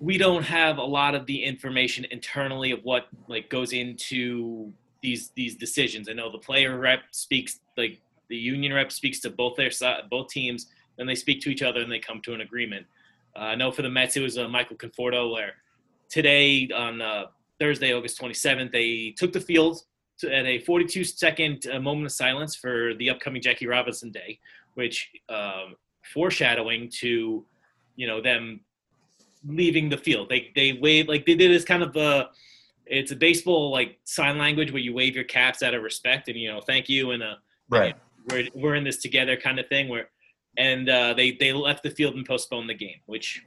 we 0.00 0.16
don't 0.16 0.44
have 0.44 0.78
a 0.78 0.82
lot 0.82 1.14
of 1.14 1.26
the 1.26 1.42
information 1.42 2.06
internally 2.10 2.70
of 2.70 2.80
what 2.84 3.08
like 3.28 3.50
goes 3.50 3.72
into 3.72 4.72
these 5.02 5.30
these 5.30 5.56
decisions. 5.56 6.08
I 6.08 6.12
know 6.12 6.30
the 6.30 6.38
player 6.38 6.78
rep 6.78 7.00
speaks 7.10 7.60
like 7.76 8.00
the 8.28 8.36
union 8.36 8.72
rep 8.72 8.92
speaks 8.92 9.20
to 9.20 9.30
both 9.30 9.56
their 9.56 9.70
side, 9.70 10.02
both 10.10 10.28
teams, 10.28 10.66
then 10.98 11.06
they 11.06 11.14
speak 11.14 11.40
to 11.42 11.48
each 11.50 11.62
other 11.62 11.80
and 11.80 11.90
they 11.90 12.00
come 12.00 12.20
to 12.22 12.34
an 12.34 12.42
agreement. 12.42 12.84
Uh, 13.36 13.40
I 13.40 13.54
know 13.54 13.70
for 13.70 13.82
the 13.82 13.88
Mets 13.88 14.16
it 14.16 14.20
was 14.20 14.36
uh, 14.36 14.48
Michael 14.48 14.76
Conforto 14.76 15.32
where 15.32 15.52
today 16.10 16.68
on 16.74 17.00
uh, 17.00 17.26
Thursday, 17.58 17.94
August 17.94 18.20
27th, 18.20 18.72
they 18.72 19.14
took 19.16 19.32
the 19.32 19.40
field 19.40 19.82
to, 20.18 20.34
at 20.34 20.44
a 20.44 20.58
42 20.60 21.04
second 21.04 21.66
uh, 21.72 21.78
moment 21.80 22.06
of 22.06 22.12
silence 22.12 22.56
for 22.56 22.94
the 22.94 23.08
upcoming 23.08 23.40
Jackie 23.40 23.66
Robinson 23.66 24.10
Day, 24.10 24.38
which 24.74 25.10
um, 25.28 25.76
foreshadowing 26.12 26.90
to 27.00 27.44
you 27.96 28.06
know 28.06 28.20
them 28.20 28.60
leaving 29.46 29.88
the 29.88 29.96
field. 29.96 30.28
They 30.28 30.50
they 30.54 30.72
wave 30.72 31.08
like 31.08 31.26
they 31.26 31.34
did 31.34 31.50
this 31.50 31.64
kind 31.64 31.82
of 31.82 31.96
a 31.96 32.30
it's 32.86 33.12
a 33.12 33.16
baseball 33.16 33.70
like 33.70 33.98
sign 34.04 34.38
language 34.38 34.72
where 34.72 34.80
you 34.80 34.94
wave 34.94 35.14
your 35.14 35.24
caps 35.24 35.62
out 35.62 35.74
of 35.74 35.82
respect 35.82 36.28
and 36.28 36.36
you 36.38 36.50
know 36.50 36.60
thank 36.60 36.88
you 36.88 37.10
and 37.10 37.22
uh 37.22 37.34
Right. 37.70 37.94
we're 38.30 38.48
we're 38.54 38.74
in 38.76 38.84
this 38.84 38.96
together 38.96 39.36
kind 39.36 39.58
of 39.58 39.68
thing 39.68 39.88
where 39.88 40.08
and 40.56 40.88
uh, 40.88 41.14
they 41.14 41.32
they 41.32 41.52
left 41.52 41.82
the 41.82 41.90
field 41.90 42.14
and 42.16 42.26
postponed 42.26 42.68
the 42.68 42.74
game, 42.74 43.00
which 43.06 43.44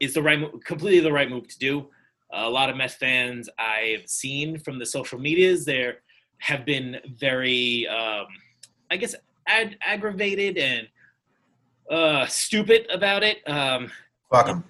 is 0.00 0.14
the 0.14 0.22
right 0.22 0.40
completely 0.64 1.00
the 1.00 1.12
right 1.12 1.28
move 1.30 1.46
to 1.48 1.58
do. 1.58 1.88
a 2.32 2.48
lot 2.48 2.70
of 2.70 2.76
Mets 2.76 2.94
fans 2.94 3.48
I've 3.58 4.08
seen 4.08 4.58
from 4.58 4.78
the 4.78 4.86
social 4.86 5.18
medias 5.18 5.64
there 5.64 5.98
have 6.38 6.64
been 6.64 6.96
very 7.18 7.86
um, 7.88 8.26
I 8.90 8.96
guess 8.96 9.14
ag- 9.46 9.76
aggravated 9.84 10.56
and 10.58 10.88
uh, 11.90 12.26
stupid 12.26 12.86
about 12.90 13.22
it. 13.22 13.38
Um, 13.48 13.90
Fuck 14.32 14.46
them. 14.46 14.64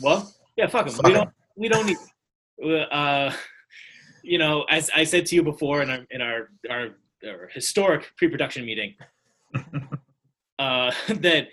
well, 0.00 0.32
yeah, 0.56 0.68
fuck 0.68 0.86
them. 0.88 1.00
We 1.04 1.12
don't. 1.12 1.30
We 1.56 1.68
don't 1.68 1.86
need. 1.86 1.98
Uh, 2.90 3.32
you 4.22 4.38
know, 4.38 4.62
as 4.68 4.90
I 4.94 5.02
said 5.04 5.26
to 5.26 5.34
you 5.34 5.42
before 5.42 5.82
in 5.82 5.90
our 5.90 6.06
in 6.10 6.20
our 6.22 6.50
our, 6.70 6.88
our 7.26 7.48
historic 7.52 8.12
pre-production 8.16 8.64
meeting, 8.64 8.94
uh, 10.60 10.92
that 11.08 11.48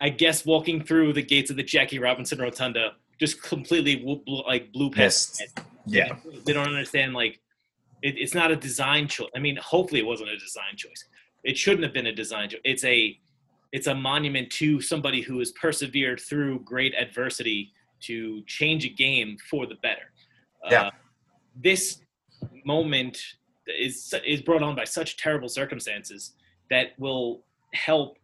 I 0.00 0.10
guess 0.10 0.44
walking 0.44 0.84
through 0.84 1.14
the 1.14 1.22
gates 1.22 1.50
of 1.50 1.56
the 1.56 1.62
Jackie 1.62 1.98
Robinson 1.98 2.38
Rotunda 2.38 2.92
just 3.18 3.42
completely 3.42 3.96
blew, 3.96 4.22
like 4.46 4.72
blew 4.72 4.90
past. 4.90 5.40
Head. 5.40 5.64
Yeah. 5.86 6.16
They 6.44 6.52
don't 6.52 6.68
understand 6.68 7.14
like 7.14 7.40
it, 8.02 8.18
it's 8.18 8.34
not 8.34 8.50
a 8.50 8.56
design 8.56 9.08
choice. 9.08 9.30
I 9.34 9.38
mean, 9.38 9.56
hopefully 9.56 10.00
it 10.00 10.06
wasn't 10.06 10.30
a 10.30 10.36
design 10.36 10.76
choice. 10.76 11.04
It 11.42 11.56
shouldn't 11.56 11.84
have 11.84 11.92
been 11.92 12.06
a 12.06 12.14
design 12.14 12.50
choice. 12.50 12.60
It's 12.64 12.84
a 12.84 13.18
it's 13.72 13.86
a 13.88 13.94
monument 13.94 14.50
to 14.50 14.80
somebody 14.80 15.20
who 15.20 15.38
has 15.40 15.50
persevered 15.52 16.20
through 16.20 16.60
great 16.60 16.94
adversity 16.94 17.72
to 18.02 18.42
change 18.46 18.84
a 18.84 18.88
game 18.88 19.36
for 19.50 19.66
the 19.66 19.74
better. 19.76 20.12
Yeah. 20.70 20.82
Uh, 20.82 20.90
this 21.56 22.00
moment 22.64 23.18
is 23.66 24.14
is 24.26 24.42
brought 24.42 24.62
on 24.62 24.76
by 24.76 24.84
such 24.84 25.16
terrible 25.16 25.48
circumstances 25.48 26.34
that 26.70 26.98
will 26.98 27.44
help 27.72 28.18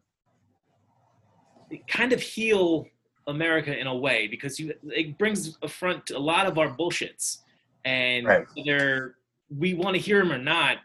kind 1.88 2.12
of 2.12 2.20
heal 2.20 2.86
America 3.26 3.76
in 3.78 3.86
a 3.86 3.94
way 3.94 4.26
because 4.26 4.58
you 4.58 4.72
it 4.84 5.16
brings 5.18 5.56
a 5.62 5.68
front 5.68 6.06
to 6.06 6.16
a 6.16 6.18
lot 6.18 6.46
of 6.46 6.58
our 6.58 6.68
bullshits 6.68 7.38
and 7.84 8.26
Right. 8.26 8.46
whether 8.56 9.16
we 9.56 9.74
want 9.74 9.94
to 9.94 10.00
hear 10.00 10.18
them 10.20 10.32
or 10.32 10.38
not 10.38 10.78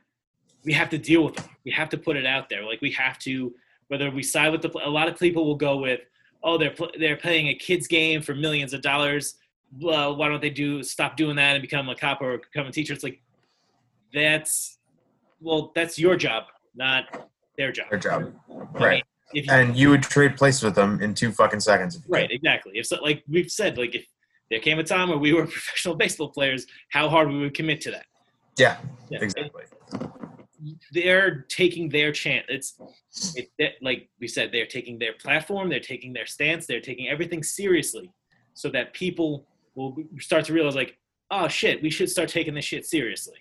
we 0.64 0.74
have 0.74 0.90
to 0.90 0.98
deal 0.98 1.24
with 1.26 1.36
them 1.36 1.46
we 1.66 1.72
have 1.72 1.90
to 1.90 1.98
put 1.98 2.16
it 2.18 2.26
out 2.26 2.50
there 2.50 2.64
like 2.64 2.82
we 2.82 2.92
have 2.92 3.18
to 3.20 3.54
whether 3.88 4.10
we 4.12 4.24
side 4.24 4.52
with 4.52 4.62
the 4.62 4.70
a 4.86 4.90
lot 4.90 5.08
of 5.08 5.18
people 5.18 5.46
will 5.46 5.56
go 5.56 5.78
with 5.78 6.02
oh 6.44 6.58
they're 6.58 6.76
they're 7.00 7.16
playing 7.18 7.48
a 7.48 7.56
kids 7.56 7.88
game 7.88 8.22
for 8.22 8.36
millions 8.36 8.74
of 8.74 8.82
dollars 8.82 9.36
well 9.80 10.16
why 10.16 10.28
don't 10.30 10.42
they 10.42 10.50
do 10.50 10.84
stop 10.84 11.16
doing 11.18 11.36
that 11.36 11.56
and 11.56 11.62
become 11.62 11.90
a 11.90 11.96
cop 11.96 12.22
or 12.22 12.38
become 12.38 12.68
a 12.68 12.72
teacher 12.72 12.94
it's 12.94 13.04
like 13.04 13.22
that's 14.14 14.78
well 15.42 15.72
that's 15.76 15.98
your 16.00 16.16
job 16.16 16.44
not 16.76 17.30
their 17.58 17.72
job 17.72 17.88
Their 17.90 18.00
job. 18.00 18.34
I 18.50 18.54
mean, 18.54 18.68
Right. 18.74 19.04
If 19.34 19.50
And 19.50 19.76
you 19.76 19.90
would 19.90 20.04
trade 20.04 20.38
places 20.38 20.64
with 20.64 20.76
them 20.76 21.02
in 21.02 21.14
two 21.14 21.32
fucking 21.32 21.60
seconds. 21.60 21.96
if 21.96 22.02
you 22.02 22.06
could. 22.06 22.14
Right, 22.14 22.32
exactly. 22.32 22.74
If 22.76 22.88
so, 22.88 23.02
like 23.02 23.24
we've 23.28 23.52
said, 23.52 23.78
like 23.78 23.96
if 23.96 24.06
there 24.50 24.60
came 24.60 24.80
a 24.80 24.84
time 24.84 25.10
where 25.10 25.18
we 25.18 25.34
were 25.34 25.46
professional 25.48 25.96
baseball 25.96 26.30
players, 26.30 26.66
how 26.90 27.10
hard 27.10 27.30
we 27.30 27.40
would 27.40 27.54
commit 27.54 27.82
to 27.82 27.92
that. 27.92 28.06
Yeah. 28.58 28.78
Yeah. 29.10 29.20
Exactly. 29.22 29.64
They're 30.92 31.46
taking 31.50 31.90
their 31.90 32.12
chance. 32.12 32.46
It's 32.50 32.80
like 33.82 34.10
we 34.20 34.28
said, 34.28 34.52
they're 34.52 34.66
taking 34.66 34.98
their 34.98 35.14
platform, 35.14 35.70
they're 35.70 35.80
taking 35.80 36.14
their 36.14 36.26
stance, 36.26 36.66
they're 36.66 36.82
taking 36.82 37.08
everything 37.08 37.44
seriously, 37.44 38.12
so 38.54 38.70
that 38.70 38.94
people 38.94 39.46
will 39.76 39.96
start 40.20 40.46
to 40.46 40.54
realize, 40.54 40.76
like, 40.76 40.98
oh 41.30 41.48
shit, 41.48 41.84
we 41.84 41.90
should 41.92 42.10
start 42.10 42.30
taking 42.30 42.56
this 42.56 42.66
shit 42.66 42.86
seriously. 42.86 43.38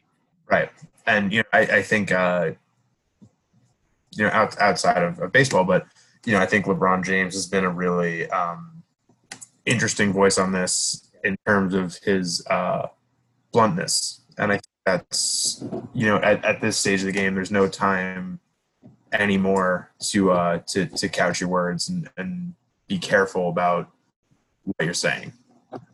Right. 0.51 0.71
And 1.07 1.33
you 1.33 1.39
know, 1.39 1.49
I, 1.53 1.61
I 1.61 1.83
think 1.83 2.13
uh, 2.13 2.51
you 4.17 4.25
know 4.25 4.31
out, 4.31 4.59
outside 4.61 5.03
of, 5.03 5.19
of 5.21 5.33
baseball, 5.33 5.65
but 5.65 5.87
you 6.25 6.33
know, 6.33 6.41
I 6.41 6.47
think 6.47 6.67
LeBron 6.67 7.05
James 7.05 7.35
has 7.35 7.47
been 7.47 7.65
a 7.65 7.71
really 7.71 8.29
um, 8.31 8.83
interesting 9.67 10.13
voice 10.13 10.39
on 10.39 10.53
this 10.53 11.11
in 11.23 11.37
terms 11.47 11.75
of 11.75 11.97
his 12.03 12.47
uh, 12.49 12.87
bluntness, 13.53 14.21
and 14.39 14.51
I 14.53 14.55
think 14.57 14.65
that's 14.87 15.65
you 15.95 16.07
know 16.07 16.17
at, 16.17 16.45
at 16.45 16.61
this 16.61 16.77
stage 16.77 17.01
of 17.01 17.07
the 17.07 17.13
game, 17.13 17.35
there's 17.35 17.51
no 17.51 17.69
time 17.69 18.41
anymore 19.13 19.91
to 20.01 20.33
uh, 20.33 20.59
to 20.69 20.87
to 20.87 21.09
couch 21.09 21.41
your 21.41 21.49
words 21.51 21.89
and, 21.89 22.09
and 22.17 22.55
be 22.89 22.99
careful 22.99 23.49
about 23.49 23.91
what 24.65 24.85
you're 24.85 24.95
saying. 24.95 25.33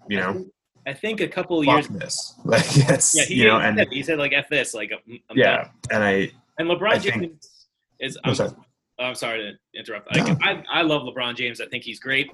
You 0.08 0.16
know, 0.18 0.46
I 0.86 0.92
think 0.92 1.20
a 1.20 1.28
couple 1.28 1.60
of 1.60 1.66
years. 1.66 1.88
this. 1.88 2.34
Like 2.44 2.64
it's 2.66 3.16
Yeah, 3.16 3.24
he, 3.24 3.34
you 3.34 3.44
know, 3.48 3.58
he 3.60 3.66
and 3.66 3.78
said, 3.78 3.88
he 3.90 4.02
said 4.02 4.18
like 4.18 4.32
"f 4.32 4.48
this," 4.48 4.74
like 4.74 4.90
I'm, 4.92 5.20
I'm 5.30 5.36
done. 5.36 5.38
yeah, 5.38 5.68
and 5.90 6.02
I 6.04 6.30
And 6.58 6.68
LeBron 6.68 6.92
I 6.92 6.98
think- 6.98 7.14
James 7.22 7.49
is. 8.00 8.18
I'm 8.24 8.34
sorry. 8.34 8.50
I'm 8.98 9.14
sorry 9.14 9.38
to 9.38 9.78
interrupt. 9.78 10.14
Like, 10.14 10.36
I, 10.42 10.62
I 10.70 10.82
love 10.82 11.02
LeBron 11.02 11.34
James. 11.34 11.60
I 11.60 11.66
think 11.66 11.84
he's 11.84 11.98
great. 11.98 12.30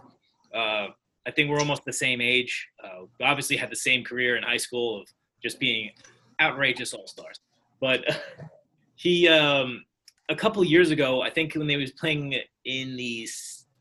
Uh, 0.52 0.88
I 1.26 1.30
think 1.30 1.48
we're 1.48 1.60
almost 1.60 1.84
the 1.84 1.92
same 1.92 2.20
age. 2.20 2.68
Uh, 2.82 3.04
obviously 3.22 3.56
had 3.56 3.70
the 3.70 3.76
same 3.76 4.04
career 4.04 4.36
in 4.36 4.42
high 4.42 4.56
school 4.56 5.00
of 5.00 5.08
just 5.42 5.60
being 5.60 5.90
outrageous 6.40 6.92
all 6.92 7.06
stars. 7.06 7.38
But 7.80 8.04
he, 8.96 9.28
um, 9.28 9.84
a 10.28 10.34
couple 10.34 10.62
years 10.64 10.90
ago, 10.90 11.20
I 11.20 11.30
think 11.30 11.54
when 11.54 11.66
they 11.66 11.76
was 11.76 11.92
playing 11.92 12.34
in 12.64 12.96
the 12.96 13.28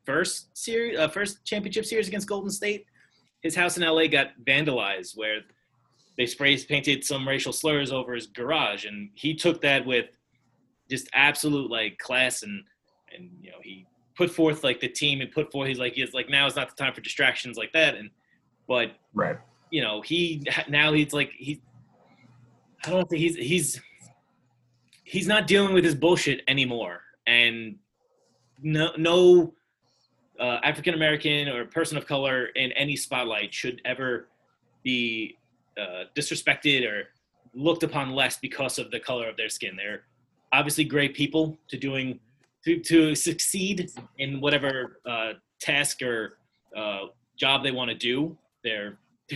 first 0.06 0.56
series, 0.56 0.98
uh, 1.00 1.08
first 1.08 1.44
championship 1.46 1.86
series 1.86 2.08
against 2.08 2.28
Golden 2.28 2.52
State, 2.52 2.86
his 3.42 3.56
house 3.56 3.78
in 3.78 3.84
LA 3.84 4.08
got 4.08 4.28
vandalized 4.48 5.16
where 5.16 5.42
they 6.18 6.26
spray 6.26 6.58
painted 6.58 7.04
some 7.04 7.28
racial 7.28 7.52
slurs 7.52 7.92
over 7.92 8.14
his 8.14 8.28
garage, 8.28 8.86
and 8.86 9.10
he 9.16 9.36
took 9.36 9.62
that 9.62 9.86
with 9.86 10.06
just 10.90 11.10
absolute 11.14 11.70
like 11.70 11.98
class 11.98 12.44
and 12.44 12.64
and 13.16 13.30
you 13.42 13.52
know 13.52 13.58
he 13.62 13.86
put 14.16 14.30
forth 14.30 14.64
like 14.64 14.80
the 14.80 14.88
team 14.88 15.22
and 15.22 15.32
put 15.32 15.52
forth 15.52 15.68
he's 15.68 15.80
like 15.80 15.94
he's 15.94 16.14
like 16.14 16.30
now 16.30 16.46
is 16.46 16.56
not 16.56 16.70
the 16.70 16.76
time 16.76 16.94
for 16.94 17.02
distractions 17.02 17.58
like 17.58 17.72
that 17.74 17.96
and 17.96 18.10
but 18.68 18.92
right. 19.14 19.38
you 19.72 19.82
know 19.82 20.02
he 20.02 20.44
now 20.70 20.94
he's 20.94 21.14
like 21.14 21.32
he 21.38 21.62
I 22.86 22.92
don't 22.92 23.10
think 23.10 23.22
he's 23.22 23.36
he's 23.36 23.82
he's 25.04 25.28
not 25.28 25.48
dealing 25.48 25.74
with 25.74 25.84
his 25.84 25.96
bullshit 25.96 26.42
anymore 26.48 27.02
and 27.28 27.76
no 28.62 28.92
no 28.98 29.54
uh, 30.40 30.60
African 30.64 30.94
American 30.94 31.48
or 31.48 31.66
person 31.66 31.98
of 31.98 32.06
color 32.06 32.48
in 32.48 32.72
any 32.74 32.96
spotlight 32.96 33.54
should 33.54 33.82
ever 33.86 34.28
be 34.84 35.38
uh, 35.80 36.06
disrespected 36.16 36.90
or 36.90 37.10
looked 37.54 37.84
upon 37.84 38.12
less 38.12 38.38
because 38.38 38.78
of 38.78 38.92
the 38.92 39.00
color 39.00 39.30
of 39.30 39.38
their 39.38 39.50
skin. 39.50 39.76
They're 39.76 40.04
obviously 40.54 40.84
great 40.84 41.14
people 41.16 41.58
to 41.70 41.78
doing 41.78 42.20
to, 42.64 42.80
to 42.80 43.14
succeed 43.16 43.92
in 44.18 44.42
whatever 44.42 45.00
uh, 45.08 45.34
task 45.62 46.02
or 46.02 46.38
uh, 46.76 47.02
job 47.38 47.64
they 47.64 47.72
want 47.72 47.90
to 47.92 47.96
do. 47.96 48.38
They're 48.64 48.98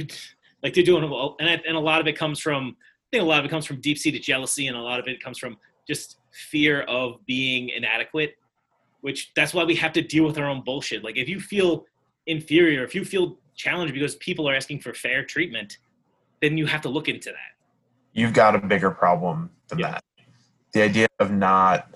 like 0.63 0.73
they're 0.73 0.83
doing 0.83 1.09
well, 1.09 1.35
and 1.39 1.49
I- 1.49 1.61
and 1.67 1.75
a 1.77 1.79
lot 1.79 2.01
of 2.01 2.07
it 2.07 2.17
comes 2.17 2.39
from 2.39 2.75
I 2.79 3.17
think 3.17 3.23
a 3.23 3.25
lot 3.25 3.39
of 3.39 3.45
it 3.45 3.49
comes 3.49 3.65
from 3.65 3.81
deep 3.81 3.97
seated 3.97 4.21
jealousy, 4.23 4.67
and 4.67 4.77
a 4.77 4.81
lot 4.81 4.99
of 4.99 5.07
it 5.07 5.21
comes 5.23 5.37
from 5.39 5.57
just 5.87 6.17
fear 6.31 6.81
of 6.83 7.23
being 7.25 7.69
inadequate. 7.69 8.35
Which 9.01 9.31
that's 9.35 9.53
why 9.53 9.63
we 9.63 9.75
have 9.75 9.93
to 9.93 10.01
deal 10.01 10.25
with 10.25 10.37
our 10.37 10.45
own 10.45 10.61
bullshit. 10.63 11.03
Like 11.05 11.15
if 11.17 11.29
you 11.29 11.39
feel 11.39 11.85
inferior, 12.27 12.83
if 12.83 12.93
you 12.93 13.05
feel 13.05 13.37
challenged 13.55 13.93
because 13.93 14.15
people 14.17 14.47
are 14.49 14.53
asking 14.55 14.81
for 14.81 14.93
fair 14.93 15.23
treatment, 15.23 15.77
then 16.41 16.57
you 16.57 16.65
have 16.65 16.81
to 16.81 16.89
look 16.89 17.07
into 17.07 17.29
that. 17.29 17.53
You've 18.13 18.33
got 18.33 18.55
a 18.55 18.59
bigger 18.59 18.91
problem 18.91 19.49
than 19.69 19.79
Yeah. 19.79 19.91
that. 19.91 20.03
The 20.73 20.81
idea 20.83 21.07
of 21.19 21.31
not 21.31 21.89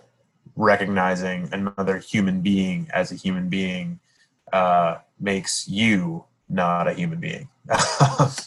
recognizing 0.55 1.49
another 1.51 1.97
human 1.97 2.41
being 2.41 2.87
as 2.93 3.11
a 3.11 3.15
human 3.15 3.49
being 3.49 3.99
uh, 4.51 4.97
makes 5.19 5.67
you 5.67 6.25
not 6.49 6.87
a 6.87 6.93
human 6.93 7.19
being. 7.19 7.49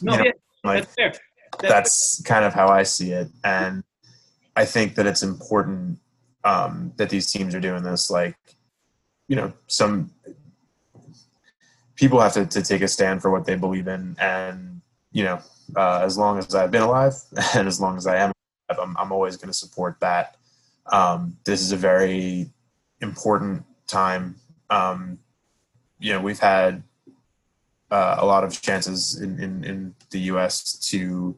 No, 0.03 0.13
you 0.13 0.19
know, 0.19 0.25
yeah, 0.25 0.33
like 0.65 0.85
that's 0.85 0.95
fair. 0.95 1.11
That- 1.13 1.69
that's 1.69 2.23
kind 2.23 2.45
of 2.45 2.53
how 2.53 2.69
I 2.69 2.83
see 2.83 3.13
it, 3.13 3.29
and 3.45 3.83
I 4.57 4.65
think 4.67 4.95
that 4.97 5.07
it's 5.07 5.23
important 5.23 5.99
um, 6.45 6.93
that 6.97 7.09
these 7.09 7.31
teams 7.33 7.55
are 7.55 7.61
doing 7.61 7.83
this. 7.83 8.11
Like, 8.11 8.37
you 9.27 9.37
know, 9.37 9.53
some 9.69 10.11
people 11.95 12.21
have 12.21 12.35
to, 12.35 12.45
to 12.47 12.63
take 12.63 12.83
a 12.83 12.89
stand 12.89 13.23
for 13.23 13.31
what 13.31 13.47
they 13.47 13.55
believe 13.57 13.89
in, 13.89 14.17
and 14.21 14.81
you 15.13 15.25
know, 15.25 15.39
uh, 15.77 16.01
as 16.05 16.19
long 16.19 16.37
as 16.39 16.55
I've 16.55 16.71
been 16.71 16.83
alive 16.83 17.15
and 17.55 17.67
as 17.67 17.81
long 17.81 17.97
as 17.97 18.07
I 18.07 18.17
am, 18.19 18.33
I'm, 18.69 18.97
I'm 18.97 19.13
always 19.13 19.37
going 19.37 19.49
to 19.49 19.55
support 19.55 19.97
that. 20.01 20.37
Um, 20.93 21.37
this 21.45 21.61
is 21.61 21.73
a 21.73 21.77
very 21.77 22.51
important 23.01 23.65
time. 23.87 24.37
Um, 24.71 25.19
you 25.99 26.13
know, 26.13 26.21
we've 26.21 26.39
had 26.39 26.83
uh, 27.91 28.17
a 28.19 28.27
lot 28.27 28.45
of 28.45 28.61
chances 28.61 29.21
in, 29.21 29.39
in, 29.41 29.65
in 29.65 29.95
the 30.11 30.21
U.S. 30.21 30.79
to 30.91 31.37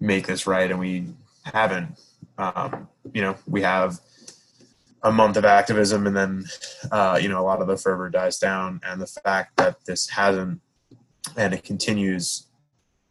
make 0.00 0.26
this 0.26 0.46
right, 0.46 0.70
and 0.70 0.80
we 0.80 1.06
haven't. 1.44 1.98
Um, 2.38 2.88
you 3.12 3.22
know, 3.22 3.36
we 3.46 3.62
have 3.62 4.00
a 5.02 5.12
month 5.12 5.36
of 5.36 5.44
activism, 5.44 6.06
and 6.06 6.16
then 6.16 6.44
uh, 6.90 7.18
you 7.20 7.28
know 7.28 7.40
a 7.40 7.44
lot 7.44 7.60
of 7.60 7.66
the 7.66 7.76
fervor 7.76 8.08
dies 8.08 8.38
down, 8.38 8.80
and 8.84 9.00
the 9.00 9.06
fact 9.06 9.56
that 9.56 9.84
this 9.84 10.08
hasn't 10.08 10.60
and 11.36 11.54
it 11.54 11.62
continues. 11.62 12.46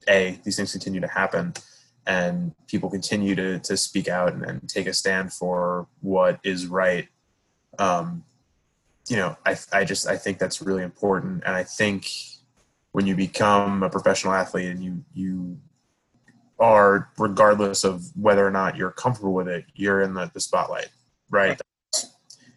A 0.10 0.38
these 0.44 0.58
things 0.58 0.74
continue 0.74 1.00
to 1.00 1.08
happen, 1.08 1.54
and 2.06 2.54
people 2.68 2.90
continue 2.90 3.36
to 3.36 3.60
to 3.60 3.78
speak 3.78 4.08
out 4.08 4.34
and, 4.34 4.44
and 4.44 4.70
take 4.70 4.88
a 4.88 4.94
stand 4.94 5.34
for 5.34 5.88
what 6.02 6.40
is 6.44 6.68
right. 6.68 7.08
Um, 7.80 8.24
you 9.08 9.18
know, 9.18 9.38
I 9.46 9.58
I 9.72 9.86
just 9.86 10.08
I 10.08 10.18
think 10.18 10.38
that's 10.38 10.62
really 10.62 10.84
important, 10.84 11.44
and 11.46 11.56
I 11.56 11.64
think 11.64 12.10
when 12.92 13.08
you 13.08 13.16
become 13.16 13.84
a 13.84 13.90
professional 13.90 14.34
athlete 14.34 14.70
and 14.70 14.84
you 14.84 15.04
you 15.14 15.58
are 16.60 17.10
regardless 17.18 17.84
of 17.84 18.06
whether 18.16 18.46
or 18.46 18.52
not 18.52 18.78
you're 18.78 18.92
comfortable 18.92 19.34
with 19.34 19.48
it, 19.48 19.66
you're 19.76 20.02
in 20.02 20.14
the, 20.14 20.30
the 20.34 20.40
spotlight, 20.40 20.90
right? 21.30 21.60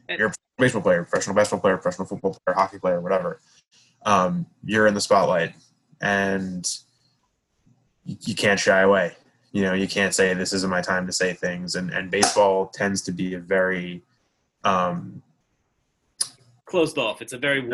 You're 0.09 0.29
a 0.29 0.35
baseball 0.59 0.83
player, 0.83 1.03
professional 1.03 1.35
basketball 1.35 1.61
player, 1.61 1.77
professional 1.77 2.07
football 2.07 2.39
player, 2.45 2.55
hockey 2.55 2.79
player, 2.79 3.01
whatever. 3.01 3.41
Um, 4.05 4.47
you're 4.65 4.87
in 4.87 4.95
the 4.95 5.01
spotlight, 5.01 5.55
and 6.01 6.65
you, 8.05 8.17
you 8.21 8.35
can't 8.35 8.61
shy 8.61 8.81
away. 8.83 9.17
You 9.57 9.63
know, 9.63 9.73
you 9.73 9.89
can't 9.89 10.15
say 10.15 10.35
this 10.35 10.53
isn't 10.53 10.69
my 10.69 10.83
time 10.83 11.07
to 11.07 11.13
say 11.13 11.33
things. 11.33 11.77
And 11.77 11.91
and 11.91 12.11
baseball 12.11 12.67
tends 12.67 13.01
to 13.03 13.13
be 13.13 13.33
a 13.33 13.39
very 13.39 14.03
um, 14.65 15.23
Closed 16.67 16.99
off. 16.99 17.23
It's 17.23 17.33
a 17.33 17.39
very 17.39 17.67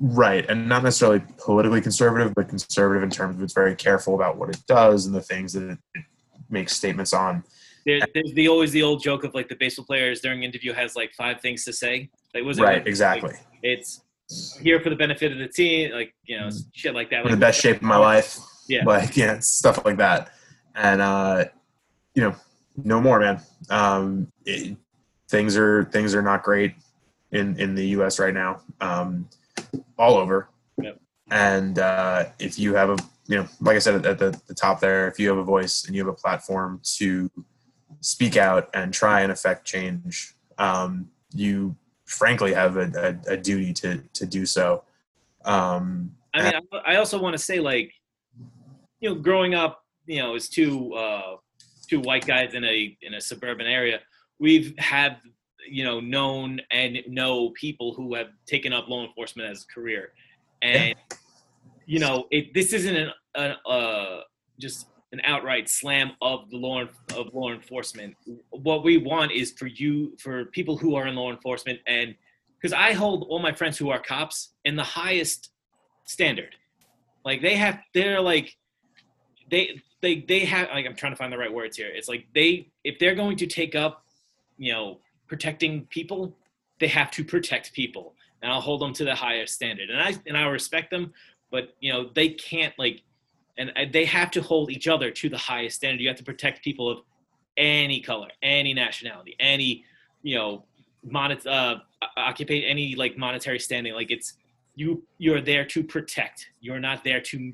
right, 0.00 0.48
and 0.48 0.66
not 0.66 0.82
necessarily 0.82 1.22
politically 1.36 1.82
conservative, 1.82 2.32
but 2.34 2.48
conservative 2.48 3.02
in 3.02 3.10
terms 3.10 3.36
of 3.36 3.42
it's 3.42 3.52
very 3.52 3.74
careful 3.74 4.14
about 4.14 4.38
what 4.38 4.48
it 4.48 4.62
does 4.66 5.04
and 5.04 5.14
the 5.14 5.20
things 5.20 5.52
that 5.52 5.68
it, 5.70 6.04
makes 6.48 6.72
statements 6.72 7.12
on. 7.12 7.44
There, 7.84 8.00
there's 8.14 8.32
the 8.32 8.48
always 8.48 8.72
the 8.72 8.82
old 8.82 9.02
joke 9.02 9.24
of 9.24 9.34
like 9.34 9.50
the 9.50 9.56
baseball 9.56 9.84
players 9.84 10.22
during 10.22 10.44
interview 10.44 10.72
has 10.72 10.96
like 10.96 11.12
five 11.12 11.42
things 11.42 11.62
to 11.66 11.74
say. 11.74 12.08
Like 12.32 12.44
was 12.44 12.58
it 12.58 12.62
Right, 12.62 12.78
like- 12.78 12.86
exactly. 12.86 13.34
It's 13.62 14.00
here 14.62 14.80
for 14.80 14.88
the 14.88 14.96
benefit 14.96 15.30
of 15.30 15.38
the 15.38 15.48
team, 15.48 15.92
like 15.92 16.14
you 16.24 16.40
know, 16.40 16.48
shit 16.72 16.94
like 16.94 17.10
that. 17.10 17.20
I'm 17.20 17.26
in 17.26 17.32
the 17.32 17.36
best 17.36 17.60
shape 17.60 17.76
of 17.76 17.82
my 17.82 17.98
life. 17.98 18.38
Yeah. 18.70 18.84
Like, 18.86 19.16
yeah, 19.16 19.40
stuff 19.40 19.84
like 19.84 19.98
that. 19.98 20.30
And, 20.74 21.00
uh, 21.00 21.44
you 22.14 22.22
know, 22.22 22.34
no 22.76 23.00
more, 23.00 23.20
man. 23.20 23.40
Um, 23.68 24.30
it, 24.44 24.76
things 25.28 25.56
are, 25.56 25.84
things 25.84 26.14
are 26.14 26.22
not 26.22 26.42
great 26.42 26.74
in, 27.32 27.58
in 27.58 27.74
the 27.74 27.88
U.S. 27.88 28.18
right 28.18 28.34
now, 28.34 28.60
um, 28.80 29.28
all 29.98 30.16
over. 30.16 30.48
Yep. 30.82 30.98
And 31.30 31.78
uh, 31.78 32.26
if 32.38 32.58
you 32.58 32.74
have 32.74 32.90
a, 32.90 32.96
you 33.26 33.36
know, 33.36 33.46
like 33.60 33.76
I 33.76 33.78
said 33.78 34.04
at 34.04 34.18
the, 34.18 34.40
the 34.46 34.54
top 34.54 34.80
there, 34.80 35.06
if 35.06 35.18
you 35.18 35.28
have 35.28 35.38
a 35.38 35.44
voice 35.44 35.84
and 35.84 35.94
you 35.94 36.04
have 36.04 36.12
a 36.12 36.16
platform 36.16 36.80
to 36.96 37.30
speak 38.00 38.36
out 38.36 38.68
and 38.74 38.92
try 38.92 39.20
and 39.20 39.30
affect 39.30 39.64
change, 39.64 40.34
um, 40.58 41.08
you 41.32 41.76
frankly 42.06 42.52
have 42.52 42.76
a, 42.76 43.18
a, 43.28 43.34
a 43.34 43.36
duty 43.36 43.72
to, 43.74 44.02
to 44.14 44.26
do 44.26 44.44
so. 44.44 44.82
Um, 45.44 46.12
I 46.34 46.42
mean, 46.42 46.60
I 46.72 46.92
I 46.92 46.96
also 46.96 47.20
want 47.20 47.34
to 47.34 47.38
say 47.38 47.60
like, 47.60 47.92
you 49.00 49.08
know, 49.08 49.14
growing 49.14 49.54
up, 49.54 49.84
you 50.10 50.18
know, 50.18 50.34
as 50.34 50.48
two 50.48 50.92
uh, 50.94 51.36
two 51.88 52.00
white 52.00 52.26
guys 52.26 52.54
in 52.54 52.64
a 52.64 52.96
in 53.02 53.14
a 53.14 53.20
suburban 53.20 53.66
area, 53.66 54.00
we've 54.40 54.74
had 54.78 55.18
you 55.68 55.84
know 55.84 56.00
known 56.00 56.60
and 56.72 56.98
know 57.06 57.50
people 57.50 57.94
who 57.94 58.14
have 58.14 58.28
taken 58.44 58.72
up 58.72 58.88
law 58.88 59.06
enforcement 59.06 59.48
as 59.48 59.64
a 59.64 59.72
career, 59.72 60.12
and 60.62 60.96
you 61.86 62.00
know, 62.00 62.26
it 62.32 62.52
this 62.54 62.72
isn't 62.72 62.96
an, 62.96 63.10
an 63.36 63.56
uh 63.66 64.20
just 64.58 64.88
an 65.12 65.20
outright 65.24 65.68
slam 65.68 66.10
of 66.20 66.50
the 66.50 66.56
law 66.56 66.82
of 67.16 67.32
law 67.32 67.52
enforcement. 67.52 68.16
What 68.50 68.82
we 68.82 68.98
want 68.98 69.30
is 69.30 69.52
for 69.52 69.66
you 69.66 70.16
for 70.18 70.46
people 70.46 70.76
who 70.76 70.96
are 70.96 71.06
in 71.06 71.14
law 71.14 71.30
enforcement 71.30 71.78
and 71.86 72.16
because 72.60 72.72
I 72.74 72.92
hold 72.92 73.26
all 73.28 73.38
my 73.38 73.52
friends 73.52 73.78
who 73.78 73.90
are 73.90 74.00
cops 74.00 74.52
in 74.64 74.76
the 74.76 74.82
highest 74.84 75.50
standard. 76.04 76.54
Like 77.24 77.40
they 77.40 77.56
have, 77.56 77.78
they're 77.94 78.20
like, 78.20 78.54
they 79.50 79.80
they 80.02 80.24
they 80.26 80.40
have. 80.40 80.68
Like 80.70 80.86
I'm 80.86 80.96
trying 80.96 81.12
to 81.12 81.16
find 81.16 81.32
the 81.32 81.38
right 81.38 81.52
words 81.52 81.76
here. 81.76 81.90
It's 81.92 82.08
like 82.08 82.26
they 82.34 82.68
if 82.84 82.98
they're 82.98 83.14
going 83.14 83.36
to 83.38 83.46
take 83.46 83.74
up, 83.74 84.04
you 84.58 84.72
know, 84.72 84.98
protecting 85.28 85.86
people, 85.86 86.36
they 86.78 86.88
have 86.88 87.10
to 87.12 87.24
protect 87.24 87.72
people, 87.72 88.14
and 88.42 88.52
I'll 88.52 88.60
hold 88.60 88.80
them 88.80 88.92
to 88.94 89.04
the 89.04 89.14
highest 89.14 89.54
standard. 89.54 89.90
And 89.90 90.00
I 90.00 90.14
and 90.26 90.36
I 90.36 90.44
respect 90.46 90.90
them, 90.90 91.12
but 91.50 91.74
you 91.80 91.92
know 91.92 92.10
they 92.14 92.30
can't 92.30 92.74
like, 92.78 93.02
and 93.58 93.72
they 93.92 94.04
have 94.04 94.30
to 94.32 94.42
hold 94.42 94.70
each 94.70 94.88
other 94.88 95.10
to 95.10 95.28
the 95.28 95.38
highest 95.38 95.76
standard. 95.76 96.00
You 96.00 96.08
have 96.08 96.18
to 96.18 96.24
protect 96.24 96.64
people 96.64 96.90
of 96.90 96.98
any 97.56 98.00
color, 98.00 98.28
any 98.42 98.72
nationality, 98.72 99.36
any 99.38 99.84
you 100.22 100.36
know, 100.36 100.64
monet 101.02 101.38
uh, 101.46 101.76
occupy 102.16 102.54
any 102.54 102.94
like 102.94 103.16
monetary 103.16 103.58
standing. 103.58 103.94
Like 103.94 104.10
it's 104.10 104.34
you 104.74 105.02
you're 105.18 105.40
there 105.40 105.64
to 105.66 105.82
protect. 105.82 106.48
You're 106.60 106.80
not 106.80 107.04
there 107.04 107.20
to 107.20 107.52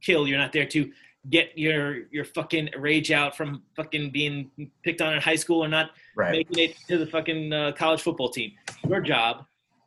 kill. 0.00 0.26
You're 0.26 0.38
not 0.38 0.52
there 0.52 0.66
to 0.66 0.90
get 1.28 1.56
your 1.56 2.06
your 2.10 2.24
fucking 2.24 2.70
rage 2.78 3.12
out 3.12 3.36
from 3.36 3.62
fucking 3.76 4.10
being 4.10 4.50
picked 4.82 5.02
on 5.02 5.12
in 5.12 5.20
high 5.20 5.36
school 5.36 5.62
or 5.62 5.68
not 5.68 5.90
right. 6.16 6.32
making 6.32 6.70
it 6.70 6.76
to 6.88 6.96
the 6.96 7.06
fucking 7.06 7.52
uh, 7.52 7.72
college 7.72 8.00
football 8.00 8.30
team. 8.30 8.52
Your 8.88 9.00
job, 9.00 9.44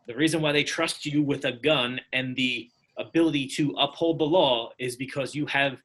the 0.08 0.16
reason 0.16 0.42
why 0.42 0.52
they 0.52 0.64
trust 0.64 1.06
you 1.06 1.24
with 1.24 1.46
a 1.46 1.54
gun 1.54 2.00
and 2.12 2.36
the 2.36 2.70
ability 2.98 3.48
to 3.48 3.72
uphold 3.80 4.20
the 4.20 4.26
law 4.26 4.72
is 4.78 4.96
because 4.96 5.34
you 5.34 5.48
have 5.48 5.82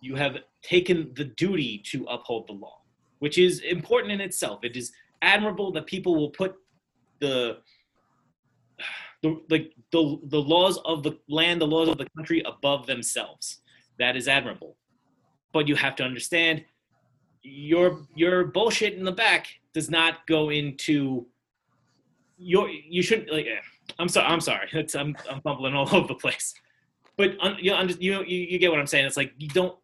you 0.00 0.14
have 0.14 0.38
taken 0.62 1.12
the 1.14 1.24
duty 1.24 1.82
to 1.90 2.04
uphold 2.04 2.46
the 2.48 2.52
law, 2.52 2.80
which 3.18 3.36
is 3.36 3.60
important 3.60 4.12
in 4.12 4.20
itself. 4.20 4.60
It 4.62 4.76
is 4.76 4.92
admirable 5.20 5.72
that 5.72 5.86
people 5.86 6.14
will 6.14 6.30
put 6.30 6.54
the 7.20 7.58
the 9.22 9.40
like 9.50 9.72
the, 9.92 10.20
the 10.24 10.40
laws 10.40 10.78
of 10.84 11.02
the 11.02 11.18
land, 11.28 11.60
the 11.60 11.66
laws 11.66 11.88
of 11.88 11.98
the 11.98 12.08
country 12.16 12.42
above 12.46 12.86
themselves. 12.86 13.60
That 13.98 14.16
is 14.16 14.28
admirable. 14.28 14.76
But 15.56 15.68
you 15.68 15.76
have 15.76 15.96
to 15.96 16.04
understand 16.04 16.64
your 17.42 18.06
your 18.14 18.44
bullshit 18.44 18.94
in 18.94 19.04
the 19.04 19.12
back 19.12 19.46
does 19.72 19.88
not 19.88 20.26
go 20.26 20.50
into 20.50 21.26
your 22.36 22.68
you 22.68 23.02
shouldn't 23.02 23.32
like 23.32 23.46
eh, 23.46 23.60
I'm 23.98 24.08
sorry 24.08 24.26
I'm 24.26 24.40
sorry. 24.40 24.68
It's, 24.72 24.94
I'm 24.94 25.16
I'm 25.30 25.40
fumbling 25.40 25.74
all 25.74 25.88
over 25.94 26.08
the 26.08 26.14
place. 26.14 26.54
But 27.16 27.36
un, 27.40 27.56
you, 27.58 27.70
know 27.72 28.20
you, 28.20 28.38
you 28.50 28.58
get 28.58 28.70
what 28.70 28.78
I'm 28.78 28.86
saying. 28.86 29.06
It's 29.06 29.16
like 29.16 29.32
you 29.38 29.48
don't 29.48 29.78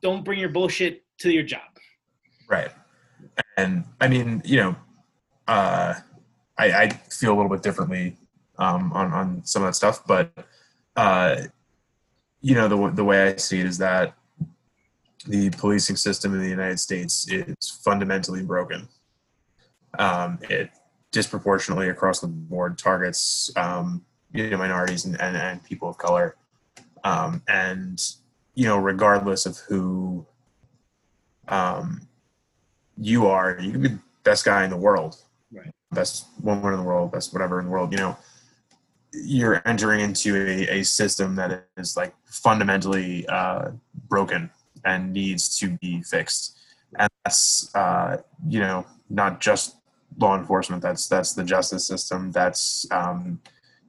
don't 0.00 0.24
bring 0.24 0.38
your 0.38 0.48
bullshit 0.48 1.04
to 1.18 1.30
your 1.30 1.42
job. 1.42 1.70
Right. 2.48 2.70
And 3.56 3.84
I 4.00 4.08
mean, 4.08 4.40
you 4.44 4.56
know, 4.56 4.76
uh, 5.46 5.94
I, 6.58 6.72
I 6.72 6.88
feel 6.88 7.32
a 7.32 7.36
little 7.36 7.50
bit 7.50 7.62
differently 7.62 8.16
um, 8.58 8.92
on, 8.92 9.12
on 9.12 9.44
some 9.44 9.62
of 9.62 9.68
that 9.68 9.74
stuff, 9.74 10.06
but, 10.06 10.32
uh, 10.96 11.42
you 12.40 12.54
know, 12.54 12.68
the, 12.68 12.96
the 12.96 13.04
way 13.04 13.28
I 13.28 13.36
see 13.36 13.60
it 13.60 13.66
is 13.66 13.78
that 13.78 14.14
the 15.26 15.50
policing 15.50 15.96
system 15.96 16.34
in 16.34 16.40
the 16.40 16.48
United 16.48 16.80
States 16.80 17.28
is 17.28 17.80
fundamentally 17.84 18.42
broken. 18.42 18.88
Um, 19.98 20.38
it 20.42 20.70
disproportionately 21.12 21.88
across 21.88 22.20
the 22.20 22.28
board 22.28 22.78
targets, 22.78 23.50
um, 23.56 24.04
you 24.32 24.48
know, 24.48 24.56
minorities 24.56 25.04
and, 25.04 25.20
and, 25.20 25.36
and 25.36 25.62
people 25.64 25.88
of 25.88 25.98
color. 25.98 26.36
Um, 27.04 27.42
and, 27.48 28.00
you 28.54 28.66
know, 28.66 28.78
regardless 28.78 29.46
of 29.46 29.58
who, 29.58 30.26
um, 31.48 32.06
you 32.96 33.26
are, 33.26 33.58
you 33.60 33.72
can 33.72 33.82
be 33.82 33.88
the 33.88 33.98
best 34.24 34.44
guy 34.44 34.64
in 34.64 34.70
the 34.70 34.76
world, 34.76 35.16
Right. 35.52 35.70
best 35.90 36.26
woman 36.40 36.72
in 36.72 36.78
the 36.78 36.84
world, 36.84 37.10
best 37.10 37.32
whatever 37.32 37.58
in 37.58 37.66
the 37.66 37.72
world, 37.72 37.92
you 37.92 37.98
know, 37.98 38.16
you're 39.12 39.60
entering 39.66 40.00
into 40.00 40.36
a, 40.36 40.80
a 40.80 40.82
system 40.84 41.34
that 41.34 41.66
is 41.76 41.96
like 41.96 42.14
fundamentally 42.26 43.26
uh, 43.26 43.70
broken 44.08 44.48
and 44.84 45.12
needs 45.12 45.58
to 45.58 45.76
be 45.80 46.02
fixed. 46.02 46.58
And 46.98 47.10
that's, 47.24 47.74
uh, 47.74 48.18
you 48.48 48.60
know, 48.60 48.86
not 49.08 49.40
just 49.40 49.76
law 50.18 50.36
enforcement. 50.36 50.82
That's, 50.82 51.08
that's 51.08 51.34
the 51.34 51.44
justice 51.44 51.86
system. 51.86 52.32
That's, 52.32 52.86
um, 52.90 53.40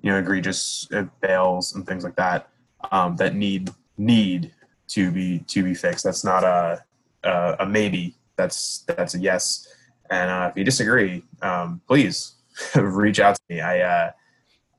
you 0.01 0.11
know, 0.11 0.19
egregious 0.19 0.87
uh, 0.93 1.05
bails 1.21 1.75
and 1.75 1.85
things 1.85 2.03
like 2.03 2.15
that, 2.15 2.49
um, 2.91 3.15
that 3.17 3.35
need, 3.35 3.71
need 3.97 4.51
to 4.89 5.11
be, 5.11 5.39
to 5.47 5.63
be 5.63 5.73
fixed. 5.73 6.03
That's 6.03 6.23
not 6.23 6.43
a, 6.43 6.83
a, 7.23 7.55
a 7.59 7.65
maybe 7.65 8.15
that's 8.35 8.83
that's 8.87 9.15
a 9.15 9.19
yes. 9.19 9.67
And 10.09 10.29
uh, 10.29 10.49
if 10.51 10.57
you 10.57 10.63
disagree, 10.63 11.23
um, 11.41 11.81
please 11.87 12.33
reach 12.75 13.19
out 13.19 13.35
to 13.35 13.41
me. 13.49 13.61
I 13.61 13.79
uh, 13.81 14.11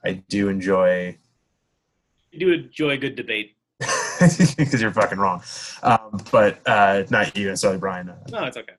I 0.05 0.13
do 0.29 0.49
enjoy 0.49 1.17
you 2.31 2.39
do 2.39 2.53
enjoy 2.53 2.99
good 2.99 3.15
debate 3.15 3.57
because 4.57 4.81
you're 4.81 4.91
fucking 4.93 5.19
wrong, 5.19 5.43
um, 5.83 6.21
but 6.31 6.61
uh, 6.67 7.03
not 7.11 7.37
you 7.37 7.43
and 7.45 7.53
necessarily, 7.53 7.79
Brian. 7.79 8.09
Uh, 8.09 8.17
no 8.31 8.45
it's 8.45 8.57
okay 8.57 8.75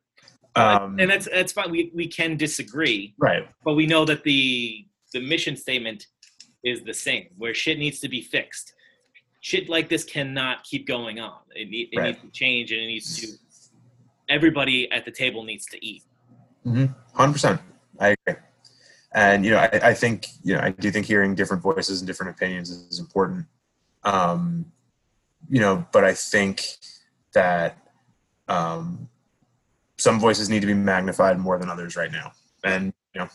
Um, 0.55 0.99
and 0.99 1.09
that's 1.09 1.27
that's 1.31 1.51
fine 1.51 1.71
we, 1.71 1.91
we 1.93 2.07
can 2.07 2.37
disagree 2.37 3.13
right, 3.17 3.47
but 3.65 3.73
we 3.73 3.85
know 3.85 4.05
that 4.05 4.23
the 4.23 4.85
the 5.13 5.19
mission 5.19 5.55
statement 5.55 6.07
is 6.63 6.81
the 6.83 6.93
same 6.93 7.27
where 7.37 7.53
shit 7.53 7.77
needs 7.77 7.99
to 7.99 8.09
be 8.09 8.21
fixed 8.21 8.73
shit 9.41 9.67
like 9.69 9.89
this 9.89 10.03
cannot 10.05 10.63
keep 10.63 10.87
going 10.87 11.19
on 11.19 11.39
it, 11.55 11.69
need, 11.69 11.89
it 11.91 11.97
Right. 11.97 12.07
needs 12.07 12.21
to 12.21 12.29
change 12.31 12.71
and 12.71 12.81
it 12.81 12.87
needs 12.87 13.19
to 13.19 13.27
everybody 14.29 14.89
at 14.91 15.03
the 15.05 15.11
table 15.11 15.43
needs 15.43 15.65
to 15.67 15.85
eat 15.85 16.03
hundred 17.13 17.33
percent. 17.33 17.61
I 17.99 18.15
agree. 18.25 18.41
And 19.13 19.45
you 19.45 19.51
know, 19.51 19.57
I, 19.57 19.79
I 19.89 19.93
think 19.93 20.27
you 20.43 20.55
know, 20.55 20.61
I 20.61 20.69
do 20.71 20.89
think 20.89 21.05
hearing 21.05 21.35
different 21.35 21.61
voices 21.61 22.01
and 22.01 22.07
different 22.07 22.35
opinions 22.35 22.69
is 22.71 22.99
important. 22.99 23.45
Um, 24.03 24.65
you 25.49 25.59
know, 25.59 25.85
but 25.91 26.03
I 26.03 26.13
think 26.13 26.65
that 27.33 27.77
um, 28.47 29.09
some 29.97 30.19
voices 30.19 30.49
need 30.49 30.61
to 30.61 30.67
be 30.67 30.73
magnified 30.73 31.39
more 31.39 31.57
than 31.57 31.69
others 31.69 31.95
right 31.95 32.11
now. 32.11 32.31
And 32.63 32.93
you 33.13 33.21
know, 33.21 33.29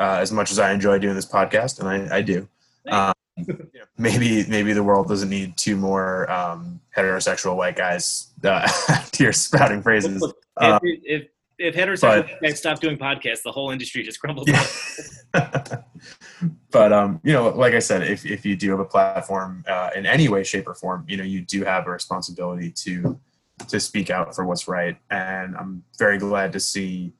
uh, 0.00 0.18
as 0.20 0.32
much 0.32 0.50
as 0.50 0.58
I 0.58 0.72
enjoy 0.72 0.98
doing 0.98 1.14
this 1.14 1.26
podcast, 1.26 1.80
and 1.80 1.88
I, 1.88 2.16
I 2.16 2.22
do, 2.22 2.48
um, 2.88 3.14
you 3.36 3.46
know, 3.46 3.84
maybe 3.96 4.44
maybe 4.48 4.72
the 4.72 4.82
world 4.82 5.08
doesn't 5.08 5.30
need 5.30 5.56
two 5.56 5.76
more 5.76 6.30
um, 6.30 6.80
heterosexual 6.96 7.56
white 7.56 7.76
guys 7.76 8.28
uh, 8.44 8.68
here 9.16 9.32
spouting 9.32 9.82
phrases. 9.82 10.22
Uh, 10.56 10.78
if, 10.82 11.00
if 11.04 11.28
if 11.58 11.74
heterosexual 11.74 12.28
but- 12.28 12.42
guys 12.42 12.58
stop 12.58 12.80
doing 12.80 12.96
podcasts, 12.96 13.42
the 13.42 13.52
whole 13.52 13.70
industry 13.70 14.02
just 14.02 14.20
crumbles. 14.20 14.48
Yeah. 14.48 14.66
but 16.70 16.92
um, 16.92 17.20
you 17.24 17.32
know, 17.32 17.48
like 17.50 17.74
I 17.74 17.78
said, 17.78 18.02
if 18.02 18.24
if 18.26 18.44
you 18.46 18.56
do 18.56 18.70
have 18.70 18.80
a 18.80 18.84
platform 18.84 19.64
uh, 19.68 19.90
in 19.96 20.06
any 20.06 20.28
way, 20.28 20.44
shape, 20.44 20.68
or 20.68 20.74
form, 20.74 21.04
you 21.08 21.16
know, 21.16 21.24
you 21.24 21.40
do 21.42 21.64
have 21.64 21.86
a 21.86 21.90
responsibility 21.90 22.70
to 22.84 23.18
to 23.68 23.80
speak 23.80 24.10
out 24.10 24.34
for 24.34 24.44
what's 24.44 24.68
right. 24.68 24.96
And 25.10 25.56
I'm 25.56 25.82
very 25.98 26.18
glad 26.18 26.52
to 26.52 26.60
see 26.60 27.12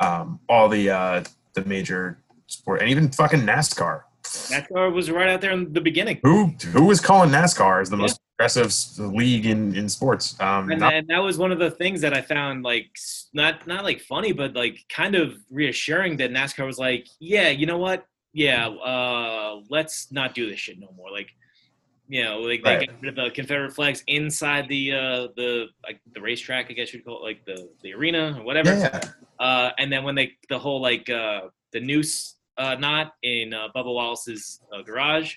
um, 0.00 0.40
all 0.48 0.68
the 0.68 0.90
uh, 0.90 1.24
the 1.54 1.64
major 1.64 2.18
sport 2.46 2.80
and 2.80 2.90
even 2.90 3.10
fucking 3.10 3.40
NASCAR. 3.40 4.02
NASCAR 4.24 4.92
was 4.92 5.10
right 5.10 5.28
out 5.28 5.40
there 5.40 5.50
in 5.52 5.72
the 5.72 5.80
beginning. 5.80 6.20
Who 6.22 6.46
who 6.72 6.84
was 6.86 7.00
calling 7.00 7.30
NASCAR 7.30 7.82
as 7.82 7.90
the 7.90 7.96
most 7.96 8.18
aggressive 8.38 8.66
s- 8.66 8.98
league 8.98 9.46
in 9.46 9.74
in 9.74 9.88
sports? 9.88 10.38
Um, 10.40 10.70
and, 10.70 10.80
not- 10.80 10.94
and 10.94 11.08
that 11.08 11.18
was 11.18 11.38
one 11.38 11.52
of 11.52 11.58
the 11.58 11.70
things 11.70 12.00
that 12.00 12.14
I 12.14 12.22
found 12.22 12.62
like 12.62 12.88
not 13.34 13.66
not 13.66 13.84
like 13.84 14.00
funny, 14.00 14.32
but 14.32 14.54
like 14.54 14.78
kind 14.88 15.14
of 15.14 15.34
reassuring 15.50 16.16
that 16.18 16.30
NASCAR 16.30 16.64
was 16.66 16.78
like, 16.78 17.06
yeah, 17.20 17.48
you 17.50 17.66
know 17.66 17.78
what? 17.78 18.06
Yeah, 18.32 18.68
uh, 18.68 19.60
let's 19.68 20.10
not 20.10 20.34
do 20.34 20.48
this 20.48 20.58
shit 20.58 20.78
no 20.78 20.88
more. 20.96 21.10
Like, 21.10 21.30
you 22.08 22.24
know, 22.24 22.40
like 22.40 22.62
they 22.64 22.86
get 22.86 22.94
rid 23.00 23.18
of 23.18 23.24
the 23.24 23.30
Confederate 23.30 23.74
flags 23.74 24.02
inside 24.06 24.68
the 24.68 24.92
uh, 24.92 25.28
the 25.36 25.66
like 25.84 26.00
the 26.14 26.20
racetrack, 26.20 26.66
I 26.70 26.72
guess 26.72 26.92
you'd 26.92 27.04
call 27.04 27.18
it, 27.18 27.22
like 27.22 27.44
the 27.44 27.68
the 27.82 27.92
arena 27.94 28.36
or 28.38 28.44
whatever. 28.44 28.70
yeah, 28.70 29.00
Uh, 29.38 29.70
and 29.78 29.92
then 29.92 30.04
when 30.04 30.14
they 30.14 30.32
the 30.48 30.58
whole 30.58 30.80
like 30.80 31.08
uh, 31.10 31.42
the 31.72 31.80
noose 31.80 32.36
uh, 32.58 32.74
knot 32.76 33.12
in 33.22 33.52
uh, 33.54 33.68
Bubba 33.74 33.92
Wallace's 33.92 34.60
uh, 34.72 34.82
garage, 34.82 35.36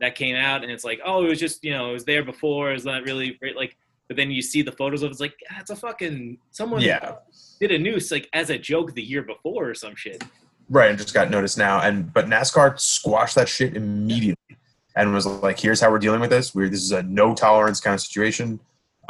that 0.00 0.14
came 0.14 0.36
out, 0.36 0.62
and 0.62 0.72
it's 0.72 0.84
like, 0.84 1.00
oh, 1.04 1.24
it 1.24 1.28
was 1.28 1.38
just 1.38 1.62
you 1.64 1.72
know 1.72 1.90
it 1.90 1.92
was 1.92 2.04
there 2.04 2.24
before. 2.24 2.72
It's 2.72 2.84
not 2.84 3.02
really 3.04 3.32
great, 3.34 3.56
like. 3.56 3.76
But 4.08 4.16
then 4.16 4.32
you 4.32 4.42
see 4.42 4.62
the 4.62 4.72
photos 4.72 5.04
of 5.04 5.10
it, 5.10 5.12
it's 5.12 5.20
like 5.20 5.36
ah, 5.52 5.62
a 5.70 5.76
fucking 5.76 6.38
someone 6.50 6.80
yeah. 6.80 7.12
did 7.60 7.70
a 7.70 7.78
noose 7.78 8.10
like 8.10 8.28
as 8.32 8.50
a 8.50 8.58
joke 8.58 8.92
the 8.94 9.02
year 9.02 9.22
before 9.22 9.70
or 9.70 9.74
some 9.74 9.94
shit. 9.94 10.24
Right, 10.70 10.88
and 10.88 10.96
just 10.96 11.12
got 11.12 11.30
noticed 11.30 11.58
now. 11.58 11.80
And 11.80 12.12
but 12.12 12.26
NASCAR 12.26 12.78
squashed 12.78 13.34
that 13.34 13.48
shit 13.48 13.76
immediately 13.76 14.56
and 14.94 15.12
was 15.12 15.26
like, 15.26 15.58
"Here's 15.58 15.80
how 15.80 15.90
we're 15.90 15.98
dealing 15.98 16.20
with 16.20 16.30
this. 16.30 16.54
We're 16.54 16.68
this 16.68 16.82
is 16.82 16.92
a 16.92 17.02
no 17.02 17.34
tolerance 17.34 17.80
kind 17.80 17.94
of 17.94 18.00
situation." 18.00 18.60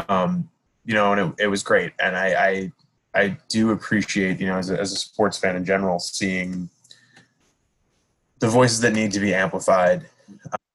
Um, 0.09 0.49
you 0.87 0.95
know, 0.95 1.13
and 1.13 1.21
it, 1.21 1.45
it 1.45 1.47
was 1.49 1.63
great. 1.63 1.93
And 2.03 2.17
I, 2.17 2.49
I 2.49 2.73
I 3.15 3.37
do 3.49 3.73
appreciate, 3.73 4.41
you 4.41 4.47
know, 4.47 4.57
as 4.57 4.71
a, 4.71 4.81
as 4.81 4.93
a 4.93 4.97
sports 4.97 5.37
fan 5.37 5.55
in 5.55 5.65
general, 5.65 5.99
seeing 5.99 6.71
the 8.39 8.49
voices 8.49 8.81
that 8.81 8.95
need 8.95 9.13
to 9.13 9.21
be 9.21 9.35
amplified 9.35 10.07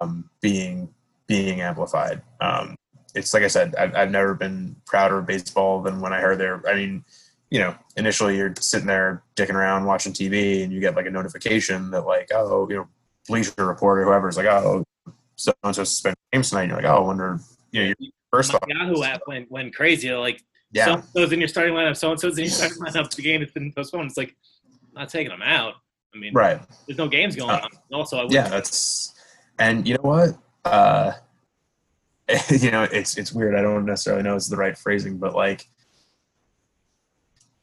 um, 0.01 0.29
being 0.41 0.89
being 1.27 1.61
amplified. 1.61 2.21
Um, 2.41 2.75
it's 3.15 3.33
like 3.33 3.43
I 3.43 3.47
said, 3.47 3.75
I've, 3.75 3.95
I've 3.95 4.11
never 4.11 4.35
been 4.35 4.75
prouder 4.85 5.17
of 5.19 5.25
baseball 5.25 5.81
than 5.81 6.01
when 6.01 6.13
I 6.13 6.19
heard 6.19 6.37
their. 6.37 6.61
I 6.67 6.75
mean, 6.75 7.03
you 7.49 7.59
know, 7.59 7.75
initially 7.95 8.37
you're 8.37 8.53
sitting 8.59 8.87
there 8.87 9.23
dicking 9.35 9.53
around 9.53 9.85
watching 9.85 10.13
TV 10.13 10.63
and 10.63 10.73
you 10.73 10.79
get 10.79 10.95
like 10.95 11.05
a 11.05 11.11
notification 11.11 11.91
that 11.91 12.05
like, 12.05 12.29
oh, 12.33 12.67
you 12.69 12.75
know, 12.77 12.87
Bleacher 13.27 13.65
Report 13.65 13.99
or 13.99 14.05
whoever's 14.05 14.37
like, 14.37 14.47
oh, 14.47 14.83
so 15.35 15.53
and 15.63 15.75
so 15.75 15.83
suspended 15.83 16.17
games 16.31 16.49
tonight. 16.49 16.63
And 16.63 16.71
you're 16.71 16.81
like, 16.81 16.89
oh, 16.89 16.97
I 16.97 16.99
wonder, 16.99 17.39
you 17.71 17.81
know, 17.81 17.93
your 17.99 18.11
first 18.31 18.53
My 18.53 18.59
thought, 18.59 18.69
Yahoo 18.69 19.03
app 19.03 19.21
went 19.27 19.51
went 19.51 19.75
crazy. 19.75 20.11
Like 20.11 20.43
yeah, 20.71 20.85
so 20.85 20.93
and 20.95 21.03
so's 21.15 21.31
in 21.31 21.39
your 21.39 21.47
starting 21.47 21.73
lineup, 21.73 21.97
so 21.97 22.11
and 22.11 22.19
so's 22.19 22.37
in 22.37 22.45
your 22.45 22.51
starting 22.51 22.77
lineup. 22.79 23.13
The 23.13 23.21
game 23.21 23.41
has 23.41 23.51
been 23.51 23.71
postponed. 23.71 24.07
It's 24.07 24.17
like 24.17 24.35
I'm 24.65 25.01
not 25.01 25.09
taking 25.09 25.29
them 25.29 25.41
out. 25.41 25.75
I 26.13 26.17
mean, 26.17 26.33
right, 26.33 26.61
there's 26.87 26.97
no 26.97 27.07
games 27.07 27.35
going 27.35 27.51
Uh, 27.51 27.61
on. 27.63 27.69
Also, 27.93 28.17
I 28.17 28.21
wouldn't 28.21 28.33
yeah, 28.33 28.47
that's, 28.47 29.13
and 29.59 29.87
you 29.87 29.95
know 29.95 30.03
what, 30.03 30.37
uh, 30.63 31.13
you 32.49 32.71
know, 32.71 32.83
it's 32.83 33.17
it's 33.17 33.31
weird. 33.31 33.55
I 33.55 33.61
don't 33.61 33.85
necessarily 33.85 34.23
know 34.23 34.35
it's 34.35 34.49
the 34.49 34.57
right 34.57 34.77
phrasing, 34.77 35.17
but 35.17 35.35
like, 35.35 35.65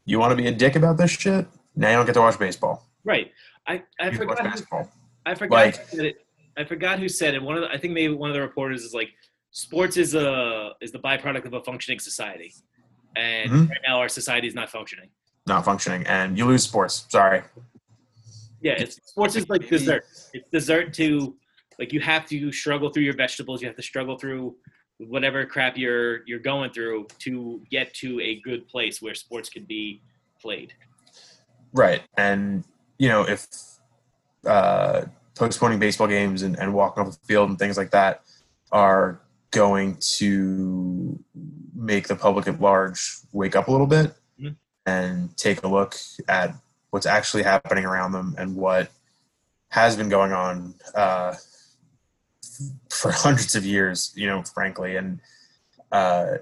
you 0.04 0.18
want 0.18 0.30
to 0.32 0.36
be 0.36 0.46
a 0.48 0.52
dick 0.52 0.76
about 0.76 0.96
this 0.96 1.10
shit? 1.10 1.46
Now 1.76 1.90
you 1.90 1.96
don't 1.96 2.06
get 2.06 2.14
to 2.14 2.20
watch 2.20 2.38
baseball. 2.38 2.86
right. 3.04 3.30
I 3.66 3.82
I 4.00 4.08
You 4.10 4.16
forgot. 4.18 4.38
Who, 4.38 4.44
basketball. 4.44 4.90
I 5.24 5.34
forgot 5.36 5.54
Like- 5.56 5.76
who 5.90 5.96
said 5.96 6.06
it. 6.06 6.26
I 6.56 6.64
forgot 6.64 6.98
who 6.98 7.08
said 7.08 7.34
it. 7.34 7.42
One 7.42 7.56
of 7.56 7.62
the, 7.62 7.70
I 7.70 7.78
think 7.78 7.94
maybe 7.94 8.12
one 8.12 8.28
of 8.28 8.34
the 8.34 8.40
reporters 8.42 8.82
is 8.82 8.92
like, 8.92 9.08
sports 9.52 9.96
is 9.96 10.14
a 10.14 10.72
is 10.80 10.90
the 10.92 10.98
byproduct 10.98 11.44
of 11.46 11.54
a 11.54 11.62
functioning 11.62 11.98
society, 12.00 12.52
and 13.16 13.50
Mhm. 13.50 13.70
right 13.70 13.80
now 13.86 13.98
our 14.00 14.08
society 14.08 14.48
is 14.48 14.54
not 14.54 14.68
functioning. 14.68 15.08
Not 15.46 15.64
functioning, 15.64 16.04
and 16.08 16.36
you 16.36 16.44
lose 16.44 16.64
sports. 16.64 17.06
Sorry. 17.08 17.42
Yeah, 18.60 18.72
it's, 18.72 18.96
sports 19.08 19.34
is 19.36 19.48
like 19.48 19.68
dessert. 19.68 20.04
It's 20.34 20.48
dessert 20.50 20.92
to 20.94 21.36
like 21.78 21.92
you 21.92 22.00
have 22.00 22.26
to 22.26 22.52
struggle 22.52 22.90
through 22.90 23.04
your 23.04 23.14
vegetables. 23.16 23.62
You 23.62 23.68
have 23.68 23.76
to 23.76 23.82
struggle 23.82 24.18
through 24.18 24.56
whatever 25.08 25.44
crap 25.46 25.76
you're 25.76 26.26
you're 26.26 26.38
going 26.38 26.70
through 26.70 27.06
to 27.20 27.60
get 27.70 27.92
to 27.94 28.20
a 28.20 28.40
good 28.40 28.66
place 28.68 29.00
where 29.02 29.14
sports 29.14 29.48
could 29.48 29.66
be 29.66 30.00
played. 30.40 30.72
Right. 31.72 32.02
And, 32.16 32.64
you 32.98 33.08
know, 33.08 33.22
if 33.26 33.46
uh, 34.46 35.02
postponing 35.34 35.78
baseball 35.78 36.06
games 36.08 36.42
and, 36.42 36.58
and 36.58 36.74
walking 36.74 37.02
off 37.04 37.12
the 37.12 37.26
field 37.26 37.48
and 37.48 37.58
things 37.58 37.76
like 37.76 37.90
that 37.92 38.22
are 38.70 39.20
going 39.50 39.96
to 40.00 41.18
make 41.74 42.08
the 42.08 42.16
public 42.16 42.46
at 42.48 42.60
large 42.60 43.18
wake 43.32 43.54
up 43.56 43.68
a 43.68 43.70
little 43.70 43.86
bit 43.86 44.14
Mhm. 44.40 44.56
and 44.86 45.36
take 45.36 45.62
a 45.62 45.68
look 45.68 45.94
at 46.28 46.54
what's 46.90 47.06
actually 47.06 47.42
happening 47.42 47.84
around 47.84 48.12
them 48.12 48.34
and 48.38 48.56
what 48.56 48.90
has 49.68 49.96
been 49.96 50.08
going 50.08 50.32
on 50.32 50.74
uh, 50.94 51.34
for 52.90 53.10
hundreds 53.10 53.54
of 53.54 53.64
years, 53.64 54.12
you 54.14 54.26
know, 54.26 54.42
frankly. 54.42 54.96
And, 54.96 55.20
uh, 55.90 56.38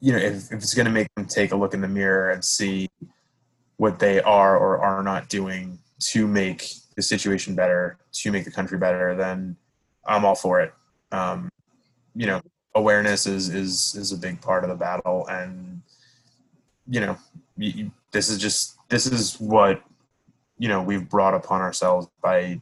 you 0.00 0.12
know, 0.12 0.18
if, 0.18 0.52
if 0.52 0.58
it's 0.62 0.74
going 0.74 0.86
to 0.86 0.92
make 0.92 1.08
them 1.14 1.26
take 1.26 1.52
a 1.52 1.56
look 1.56 1.74
in 1.74 1.80
the 1.80 1.88
mirror 1.88 2.30
and 2.30 2.44
see 2.44 2.88
what 3.76 3.98
they 3.98 4.20
are 4.20 4.58
or 4.58 4.78
are 4.78 5.02
not 5.02 5.28
doing 5.28 5.78
to 5.98 6.26
make 6.26 6.70
the 6.96 7.02
situation 7.02 7.54
better, 7.54 7.98
to 8.12 8.32
make 8.32 8.44
the 8.44 8.50
country 8.50 8.78
better, 8.78 9.14
then 9.14 9.56
I'm 10.04 10.24
all 10.24 10.34
for 10.34 10.60
it. 10.60 10.74
Um, 11.12 11.48
you 12.14 12.26
know, 12.26 12.40
awareness 12.74 13.26
is 13.26 13.48
is 13.48 13.94
is 13.96 14.12
a 14.12 14.16
big 14.16 14.40
part 14.40 14.64
of 14.64 14.70
the 14.70 14.76
battle, 14.76 15.26
and 15.28 15.82
you 16.88 17.00
know, 17.00 17.16
you, 17.56 17.90
this 18.12 18.28
is 18.28 18.38
just 18.38 18.76
this 18.88 19.06
is 19.06 19.40
what 19.40 19.82
you 20.58 20.68
know 20.68 20.82
we've 20.82 21.08
brought 21.08 21.34
upon 21.34 21.60
ourselves 21.60 22.08
by 22.22 22.60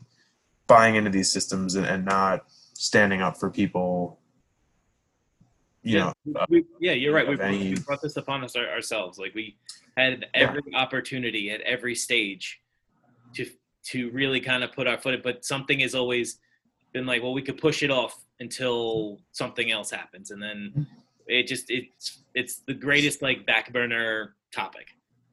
buying 0.68 0.94
into 0.94 1.10
these 1.10 1.30
systems 1.32 1.74
and, 1.74 1.84
and 1.84 2.04
not 2.04 2.44
standing 2.74 3.20
up 3.20 3.36
for 3.36 3.50
people. 3.50 4.20
You 5.82 5.98
know, 5.98 6.12
uh, 6.38 6.46
we, 6.48 6.64
yeah, 6.80 6.92
you're 6.92 7.14
right. 7.14 7.26
We 7.26 7.36
brought, 7.36 7.48
any- 7.48 7.70
we 7.70 7.80
brought 7.80 8.02
this 8.02 8.16
upon 8.16 8.44
us 8.44 8.54
our, 8.54 8.68
ourselves. 8.68 9.18
Like 9.18 9.34
we 9.34 9.56
had 9.96 10.26
every 10.34 10.62
opportunity 10.74 11.50
at 11.50 11.60
every 11.62 11.94
stage 11.94 12.60
to 13.34 13.46
to 13.84 14.10
really 14.10 14.40
kind 14.40 14.62
of 14.62 14.72
put 14.72 14.86
our 14.86 14.98
foot 14.98 15.14
in, 15.14 15.22
but 15.22 15.44
something 15.44 15.80
has 15.80 15.94
always 15.94 16.40
been 16.92 17.06
like, 17.06 17.22
well, 17.22 17.32
we 17.32 17.40
could 17.40 17.56
push 17.58 17.82
it 17.82 17.90
off 17.90 18.22
until 18.40 19.18
something 19.32 19.70
else 19.70 19.90
happens, 19.90 20.30
and 20.30 20.42
then 20.42 20.86
it 21.26 21.46
just 21.46 21.70
it's 21.70 22.22
it's 22.34 22.56
the 22.66 22.74
greatest 22.74 23.22
like 23.22 23.46
back 23.46 23.72
burner 23.72 24.34
topic. 24.52 24.88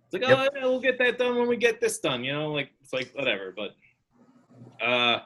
It's 0.05 0.13
like, 0.13 0.21
Yep. 0.21 0.37
oh, 0.37 0.57
yeah, 0.57 0.65
we'll 0.65 0.79
get 0.79 0.97
that 0.99 1.17
done 1.17 1.35
when 1.35 1.47
we 1.49 1.57
get 1.57 1.81
this 1.81 1.99
done. 1.99 2.23
You 2.23 2.33
know, 2.33 2.51
like 2.53 2.69
it's 2.81 2.93
like 2.93 3.11
whatever. 3.13 3.53
But 3.55 3.75
uh, 4.81 5.19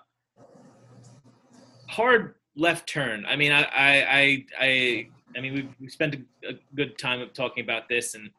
hard 1.88 2.36
left 2.56 2.88
turn. 2.88 3.26
I 3.28 3.36
mean, 3.36 3.52
I 3.52 3.64
I 3.64 3.66
I 4.04 4.46
I, 4.60 5.08
I 5.38 5.42
mean, 5.42 5.54
we 5.54 5.70
we 5.80 5.90
spent 5.90 6.16
a, 6.16 6.50
a 6.50 6.54
good 6.76 6.98
time 6.98 7.22
of 7.22 7.34
talking 7.34 7.64
about 7.64 7.88
this, 7.90 8.16
and 8.16 8.30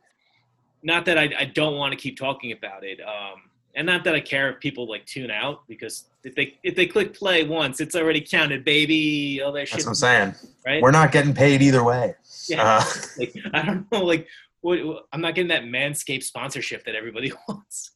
not 0.83 1.05
that 1.07 1.18
I, 1.18 1.31
I 1.38 1.44
don't 1.46 1.77
want 1.77 1.92
to 1.92 1.96
keep 1.99 2.18
talking 2.18 2.53
about 2.53 2.85
it, 2.85 3.01
um, 3.01 3.42
and 3.75 3.87
not 3.87 4.05
that 4.05 4.14
I 4.14 4.20
care 4.20 4.51
if 4.51 4.61
people 4.61 4.88
like 4.88 5.07
tune 5.07 5.31
out 5.31 5.66
because 5.68 6.07
if 6.25 6.35
they 6.35 6.59
if 6.62 6.75
they 6.75 6.87
click 6.87 7.14
play 7.14 7.44
once, 7.44 7.81
it's 7.81 7.94
already 7.94 8.20
counted, 8.20 8.64
baby. 8.64 9.40
All 9.42 9.53
that 9.53 9.68
shit, 9.68 9.85
that's 9.85 9.85
what 9.87 9.90
I'm 9.90 10.35
saying. 10.35 10.35
right? 10.66 10.83
We're 10.83 10.90
not 10.90 11.12
getting 11.12 11.35
paid 11.35 11.62
either 11.62 11.85
way. 11.85 12.14
Yeah. 12.49 12.62
Uh, 12.79 12.85
like 13.18 13.35
I 13.53 13.62
don't 13.64 13.90
know, 13.92 14.05
like 14.05 14.27
what, 14.61 14.85
what- 14.85 15.07
I'm 15.12 15.20
not 15.20 15.35
getting 15.35 15.49
that 15.49 15.64
Manscaped 15.64 16.25
sponsorship 16.25 16.85
that 16.85 16.94
everybody 16.94 17.33
wants. 17.49 17.92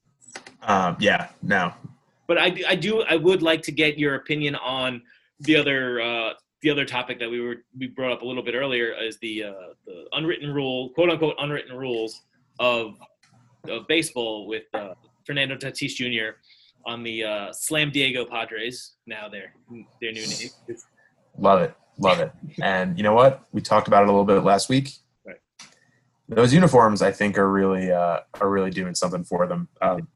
um, 0.63 0.97
yeah, 1.01 1.29
no, 1.43 1.73
But 2.27 2.39
I, 2.39 2.57
I 2.69 2.75
do 2.75 3.03
I 3.03 3.17
would 3.17 3.43
like 3.43 3.63
to 3.63 3.73
get 3.73 3.99
your 3.99 4.15
opinion 4.15 4.55
on 4.57 5.03
the 5.41 5.57
other 5.57 6.01
uh, 6.01 6.33
the 6.63 6.71
other 6.71 6.85
topic 6.85 7.19
that 7.19 7.31
we 7.31 7.41
were 7.41 7.57
we 7.79 7.89
brought 7.89 8.13
up 8.13 8.23
a 8.23 8.25
little 8.25 8.43
bit 8.43 8.55
earlier 8.55 8.95
is 9.01 9.19
the 9.19 9.45
uh, 9.45 9.53
the 9.87 10.07
unwritten 10.13 10.53
rule 10.53 10.91
quote 10.91 11.11
unquote 11.11 11.37
unwritten 11.39 11.77
rules 11.77 12.23
of 12.59 12.99
of 13.69 13.87
baseball 13.87 14.47
with 14.47 14.65
uh, 14.75 14.95
Fernando 15.27 15.57
Tatis 15.57 15.95
Jr. 15.95 16.39
on 16.87 17.03
the 17.03 17.25
uh, 17.25 17.53
Slam 17.53 17.91
Diego 17.91 18.25
Padres 18.25 18.95
now 19.07 19.29
their 19.29 19.55
their 20.01 20.13
new 20.13 20.27
name. 20.27 20.49
Love 21.37 21.63
it. 21.63 21.75
Love 21.99 22.21
it. 22.21 22.33
And 22.63 22.97
you 22.97 23.03
know 23.03 23.15
what? 23.15 23.45
We 23.53 23.61
talked 23.61 23.89
about 23.89 24.03
it 24.03 24.09
a 24.09 24.13
little 24.13 24.25
bit 24.25 24.43
last 24.43 24.69
week. 24.69 24.91
Right. 25.27 25.37
Those 26.29 26.53
uniforms, 26.53 27.03
I 27.03 27.13
think, 27.13 27.39
are 27.39 27.51
really 27.51 27.91
uh, 27.91 28.21
are 28.41 28.49
really 28.49 28.71
doing 28.71 28.95
something 28.95 29.25
for 29.25 29.47
them. 29.47 29.69
Um, 29.83 30.09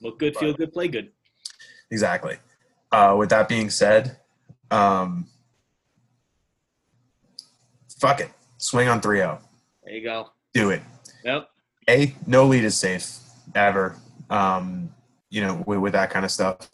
Look 0.00 0.18
good, 0.18 0.36
feel 0.36 0.52
good, 0.52 0.72
play 0.72 0.88
good. 0.88 1.10
Exactly. 1.90 2.38
Uh, 2.92 3.14
with 3.18 3.30
that 3.30 3.48
being 3.48 3.70
said, 3.70 4.16
um, 4.70 5.26
fuck 7.98 8.20
it. 8.20 8.30
Swing 8.58 8.88
on 8.88 9.00
3-0. 9.00 9.38
There 9.84 9.94
you 9.94 10.02
go. 10.02 10.30
Do 10.54 10.70
it. 10.70 10.82
Yep. 11.24 11.48
A, 11.88 12.14
no 12.26 12.46
lead 12.46 12.64
is 12.64 12.76
safe 12.76 13.18
ever. 13.54 13.96
Um, 14.30 14.92
you 15.30 15.42
know, 15.42 15.62
with, 15.66 15.78
with 15.78 15.92
that 15.92 16.10
kind 16.10 16.24
of 16.24 16.30
stuff. 16.30 16.68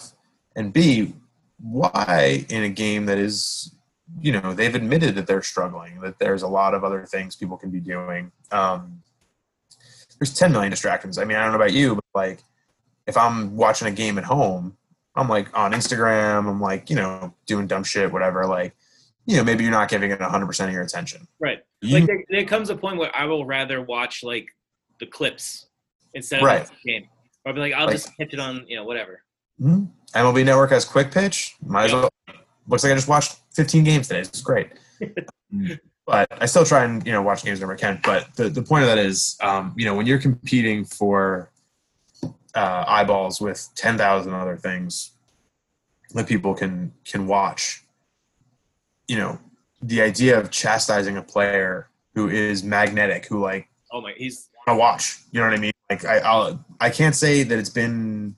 And 0.55 0.73
B, 0.73 1.15
why 1.59 2.45
in 2.49 2.63
a 2.63 2.69
game 2.69 3.07
that 3.07 3.19
is, 3.19 3.75
you 4.21 4.33
know, 4.33 4.53
they've 4.53 4.75
admitted 4.75 5.15
that 5.15 5.27
they're 5.27 5.43
struggling, 5.43 6.01
that 6.01 6.19
there's 6.19 6.43
a 6.43 6.49
lot 6.49 6.75
of 6.75 6.85
other 6.85 7.07
things 7.07 7.37
people 7.37 7.57
can 7.57 7.71
be 7.71 7.81
doing. 7.81 8.33
Um, 8.51 9.03
there's 10.19 10.35
10 10.35 10.53
million 10.53 10.71
distractions. 10.71 11.19
I 11.19 11.25
mean, 11.25 11.37
I 11.37 11.43
don't 11.43 11.53
know 11.53 11.57
about 11.57 11.73
you, 11.73 11.95
but 11.97 12.05
like, 12.15 12.43
if 13.07 13.17
I'm 13.17 13.57
watching 13.57 13.89
a 13.89 13.93
game 13.93 14.19
at 14.19 14.25
home, 14.25 14.77
I'm 15.15 15.29
like 15.29 15.57
on 15.57 15.73
Instagram, 15.73 16.49
I'm 16.49 16.61
like, 16.61 16.89
you 16.91 16.97
know, 16.97 17.35
doing 17.47 17.67
dumb 17.67 17.85
shit, 17.85 18.11
whatever. 18.13 18.47
Like, 18.47 18.75
you 19.27 19.37
know, 19.37 19.45
maybe 19.45 19.63
you're 19.63 19.73
not 19.73 19.89
giving 19.89 20.11
it 20.11 20.19
100% 20.19 20.67
of 20.67 20.73
your 20.73 20.83
attention. 20.83 21.27
Right. 21.39 21.61
You- 21.81 21.99
Like 21.99 22.07
there, 22.07 22.25
there 22.31 22.45
comes 22.45 22.71
a 22.71 22.77
point 22.77 22.99
where 22.99 23.15
I 23.15 23.25
will 23.27 23.45
rather 23.45 23.83
watch 23.83 24.23
like 24.23 24.47
the 25.01 25.07
clips 25.07 25.67
instead 26.15 26.41
of 26.41 26.47
Right. 26.47 26.67
the 26.67 26.91
game. 26.93 27.09
Or 27.45 27.51
I'll 27.51 27.55
be 27.55 27.61
like, 27.61 27.73
I'll 27.75 27.87
Like- 27.87 27.97
just 27.97 28.17
catch 28.17 28.33
it 28.33 28.41
on, 28.41 28.65
you 28.67 28.77
know, 28.77 28.85
whatever. 28.85 29.23
Mhm. 29.61 29.91
MLB 30.15 30.45
Network 30.45 30.71
has 30.71 30.85
quick 30.85 31.11
pitch. 31.13 31.57
Might 31.65 31.87
as 31.87 31.93
well. 31.93 32.11
Looks 32.69 32.85
like 32.85 32.93
I 32.93 32.97
just 32.97 33.09
watched 33.09 33.37
15 33.55 33.85
games 33.85 34.09
today. 34.09 34.21
It's 34.21 34.41
great. 34.41 34.71
but 36.07 36.27
I 36.43 36.47
still 36.47 36.65
try 36.65 36.85
and 36.85 37.05
you 37.07 37.13
know 37.13 37.23
watch 37.23 37.45
games 37.45 37.61
whenever 37.61 37.75
I 37.75 37.77
can. 37.77 38.01
But 38.03 38.35
the, 38.35 38.49
the 38.49 38.63
point 38.63 38.83
of 38.85 38.89
that 38.89 38.99
is, 38.99 39.37
um, 39.41 39.75
you 39.77 39.85
know, 39.85 39.95
when 39.95 40.07
you're 40.07 40.19
competing 40.19 40.85
for 40.85 41.51
uh, 42.55 42.85
eyeballs 42.87 43.41
with 43.41 43.69
10,000 43.77 44.33
other 44.33 44.57
things 44.57 45.13
that 46.15 46.27
people 46.29 46.55
can 46.55 46.93
can 47.05 47.27
watch, 47.27 47.83
you 49.09 49.17
know, 49.17 49.39
the 49.81 50.03
idea 50.03 50.39
of 50.39 50.51
chastising 50.51 51.17
a 51.17 51.23
player 51.23 51.89
who 52.15 52.29
is 52.29 52.63
magnetic, 52.63 53.27
who 53.27 53.41
like 53.41 53.69
Oh 53.91 54.01
my, 54.01 54.13
he's 54.17 54.49
want 54.67 54.77
to 54.77 54.81
watch. 54.81 55.19
You 55.33 55.41
know 55.41 55.47
what 55.49 55.59
I 55.59 55.61
mean? 55.61 55.73
Like 55.91 56.05
I, 56.05 56.19
I'll, 56.19 56.65
I 56.81 56.89
can't 56.91 57.15
say 57.15 57.43
that 57.43 57.59
it's 57.59 57.71
been 57.71 58.35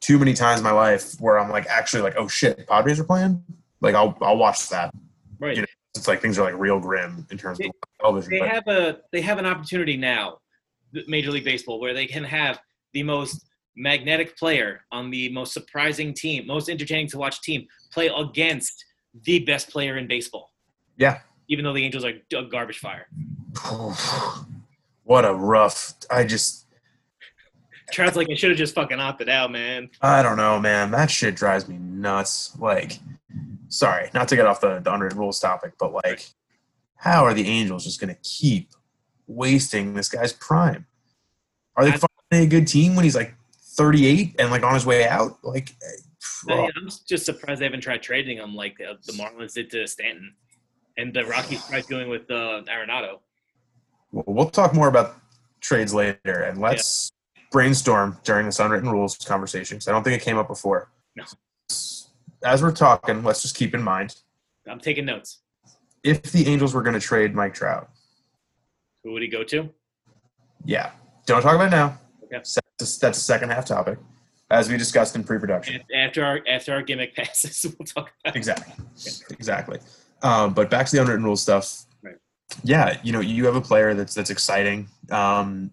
too 0.00 0.18
many 0.18 0.32
times 0.34 0.60
in 0.60 0.64
my 0.64 0.70
life 0.72 1.14
where 1.20 1.38
I'm 1.38 1.50
like 1.50 1.66
actually 1.66 2.02
like, 2.02 2.14
oh 2.16 2.26
shit, 2.28 2.66
Padres 2.66 2.98
are 2.98 3.04
playing. 3.04 3.42
Like 3.80 3.94
I'll, 3.94 4.16
I'll 4.20 4.36
watch 4.36 4.68
that. 4.70 4.92
right. 5.38 5.54
You 5.56 5.62
know, 5.62 5.68
It's 5.94 6.08
like 6.08 6.20
things 6.22 6.38
are 6.38 6.44
like 6.44 6.58
real 6.60 6.80
grim 6.80 7.26
in 7.30 7.38
terms 7.38 7.60
of 7.60 7.66
television. 8.00 8.30
they 8.30 8.38
but- 8.40 8.48
have 8.48 8.68
a 8.68 8.98
they 9.12 9.20
have 9.20 9.38
an 9.38 9.46
opportunity 9.46 9.96
now, 9.96 10.38
Major 11.06 11.30
League 11.30 11.44
Baseball, 11.44 11.78
where 11.80 11.94
they 11.94 12.06
can 12.06 12.24
have 12.24 12.58
the 12.92 13.02
most 13.02 13.46
magnetic 13.76 14.36
player 14.36 14.82
on 14.92 15.10
the 15.10 15.30
most 15.30 15.52
surprising 15.52 16.12
team, 16.12 16.46
most 16.46 16.68
entertaining 16.68 17.06
to 17.08 17.18
watch 17.18 17.40
team 17.42 17.66
play 17.92 18.08
against 18.08 18.84
the 19.24 19.40
best 19.40 19.70
player 19.70 19.96
in 19.96 20.06
baseball. 20.06 20.52
yeah. 20.96 21.20
Even 21.48 21.64
though 21.64 21.72
the 21.72 21.84
Angels 21.84 22.04
are 22.04 22.12
a 22.38 22.44
garbage 22.44 22.78
fire. 22.78 23.08
what 25.02 25.24
a 25.24 25.34
rough. 25.34 25.94
I 26.08 26.22
just, 26.22 26.66
Trout's 27.90 28.14
like, 28.14 28.28
I 28.30 28.34
should 28.34 28.50
have 28.50 28.58
just 28.58 28.72
fucking 28.72 29.00
opted 29.00 29.28
out, 29.28 29.50
man. 29.50 29.90
I 30.00 30.22
don't 30.22 30.36
know, 30.36 30.60
man. 30.60 30.92
That 30.92 31.10
shit 31.10 31.34
drives 31.34 31.66
me 31.68 31.76
nuts. 31.76 32.56
Like, 32.56 33.00
sorry, 33.66 34.10
not 34.14 34.28
to 34.28 34.36
get 34.36 34.46
off 34.46 34.60
the, 34.60 34.78
the 34.78 34.94
unwritten 34.94 35.18
rules 35.18 35.40
topic, 35.40 35.72
but 35.76 35.92
like, 35.92 36.28
how 36.94 37.24
are 37.24 37.34
the 37.34 37.48
Angels 37.48 37.82
just 37.82 38.00
going 38.00 38.14
to 38.14 38.20
keep 38.22 38.70
wasting 39.26 39.94
this 39.94 40.08
guy's 40.08 40.32
prime? 40.32 40.86
Are 41.76 41.84
they 41.84 41.92
finally 41.92 42.46
a 42.46 42.46
good 42.46 42.66
team 42.66 42.94
when 42.94 43.04
he's 43.04 43.14
like 43.16 43.34
38 43.76 44.36
and 44.38 44.50
like 44.50 44.62
on 44.62 44.74
his 44.74 44.84
way 44.86 45.06
out? 45.08 45.38
Like, 45.42 45.74
But, 46.46 46.58
oh, 46.58 46.70
I'm 46.76 46.88
just 47.08 47.24
surprised 47.24 47.60
they 47.60 47.64
haven't 47.64 47.80
tried 47.80 48.02
trading 48.02 48.38
him 48.38 48.54
like 48.54 48.78
the, 48.78 48.98
the 49.06 49.12
Marlins 49.12 49.54
did 49.54 49.70
to 49.70 49.86
Stanton, 49.86 50.34
and 50.98 51.14
the 51.14 51.24
Rockies 51.24 51.66
tried 51.66 51.86
doing 51.86 52.08
with 52.08 52.30
uh, 52.30 52.62
Arenado. 52.68 53.20
well, 54.12 54.24
we'll 54.26 54.50
talk 54.50 54.74
more 54.74 54.88
about 54.88 55.16
trades 55.60 55.94
later, 55.94 56.42
and 56.42 56.58
let's 56.60 57.12
brainstorm 57.50 58.16
during 58.24 58.46
this 58.46 58.60
unwritten 58.60 58.88
rules 58.90 59.16
conversation 59.18 59.76
because 59.76 59.88
I 59.88 59.92
don't 59.92 60.02
think 60.04 60.20
it 60.20 60.24
came 60.24 60.38
up 60.38 60.48
before. 60.48 60.90
No. 61.16 61.24
As 62.44 62.62
we're 62.62 62.72
talking, 62.72 63.22
let's 63.24 63.42
just 63.42 63.56
keep 63.56 63.74
in 63.74 63.82
mind 63.82 64.16
I'm 64.68 64.78
taking 64.80 65.04
notes. 65.04 65.40
if 66.04 66.22
the 66.22 66.46
Angels 66.46 66.74
were 66.74 66.82
going 66.82 66.94
to 66.94 67.00
trade 67.00 67.34
Mike 67.34 67.54
Trout, 67.54 67.90
Who 69.04 69.12
would 69.12 69.22
he 69.22 69.28
go 69.28 69.42
to? 69.44 69.68
Yeah. 70.64 70.92
Don't 71.26 71.42
talk 71.42 71.54
about 71.54 71.68
it 71.68 71.70
now. 71.70 71.98
Okay. 72.24 72.42
That's, 72.78 72.98
that's 72.98 73.18
a 73.18 73.20
second 73.20 73.50
half 73.50 73.66
topic, 73.66 73.98
as 74.50 74.68
we 74.68 74.76
discussed 74.76 75.16
in 75.16 75.24
pre-production. 75.24 75.82
After 75.94 76.24
our 76.24 76.40
after 76.48 76.72
our 76.72 76.82
gimmick 76.82 77.14
passes, 77.14 77.64
we'll 77.78 77.86
talk 77.86 78.12
about. 78.24 78.36
Exactly. 78.36 78.84
Exactly. 79.30 79.78
Um, 80.22 80.54
but 80.54 80.70
back 80.70 80.86
to 80.86 80.96
the 80.96 81.02
unwritten 81.02 81.24
rules 81.24 81.42
stuff. 81.42 81.84
Right. 82.02 82.16
Yeah, 82.62 82.98
you 83.02 83.12
know, 83.12 83.20
you 83.20 83.46
have 83.46 83.56
a 83.56 83.60
player 83.60 83.94
that's 83.94 84.14
that's 84.14 84.30
exciting. 84.30 84.88
Um, 85.10 85.72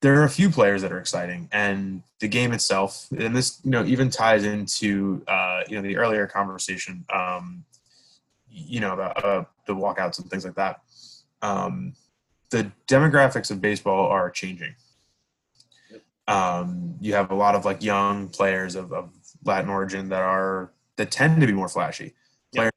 there 0.00 0.20
are 0.20 0.24
a 0.24 0.30
few 0.30 0.50
players 0.50 0.82
that 0.82 0.92
are 0.92 0.98
exciting, 0.98 1.48
and 1.50 2.02
the 2.20 2.28
game 2.28 2.52
itself, 2.52 3.06
and 3.16 3.34
this 3.34 3.60
you 3.64 3.70
know 3.70 3.84
even 3.84 4.10
ties 4.10 4.44
into 4.44 5.22
uh, 5.26 5.62
you 5.68 5.76
know 5.76 5.82
the 5.82 5.96
earlier 5.96 6.26
conversation. 6.26 7.04
Um, 7.12 7.64
you 8.50 8.80
know 8.80 8.92
about 8.92 9.24
uh, 9.24 9.44
the 9.66 9.74
walkouts 9.74 10.20
and 10.20 10.30
things 10.30 10.44
like 10.44 10.54
that. 10.56 10.80
Um, 11.42 11.94
the 12.50 12.70
demographics 12.86 13.50
of 13.50 13.60
baseball 13.60 14.06
are 14.08 14.30
changing. 14.30 14.74
Um, 16.26 16.94
you 17.00 17.14
have 17.14 17.30
a 17.30 17.34
lot 17.34 17.54
of 17.54 17.64
like 17.64 17.82
young 17.82 18.28
players 18.28 18.74
of, 18.76 18.92
of 18.92 19.10
Latin 19.44 19.68
origin 19.70 20.08
that 20.08 20.22
are 20.22 20.72
that 20.96 21.10
tend 21.10 21.40
to 21.40 21.46
be 21.46 21.52
more 21.52 21.68
flashy. 21.68 22.14
Players, 22.54 22.72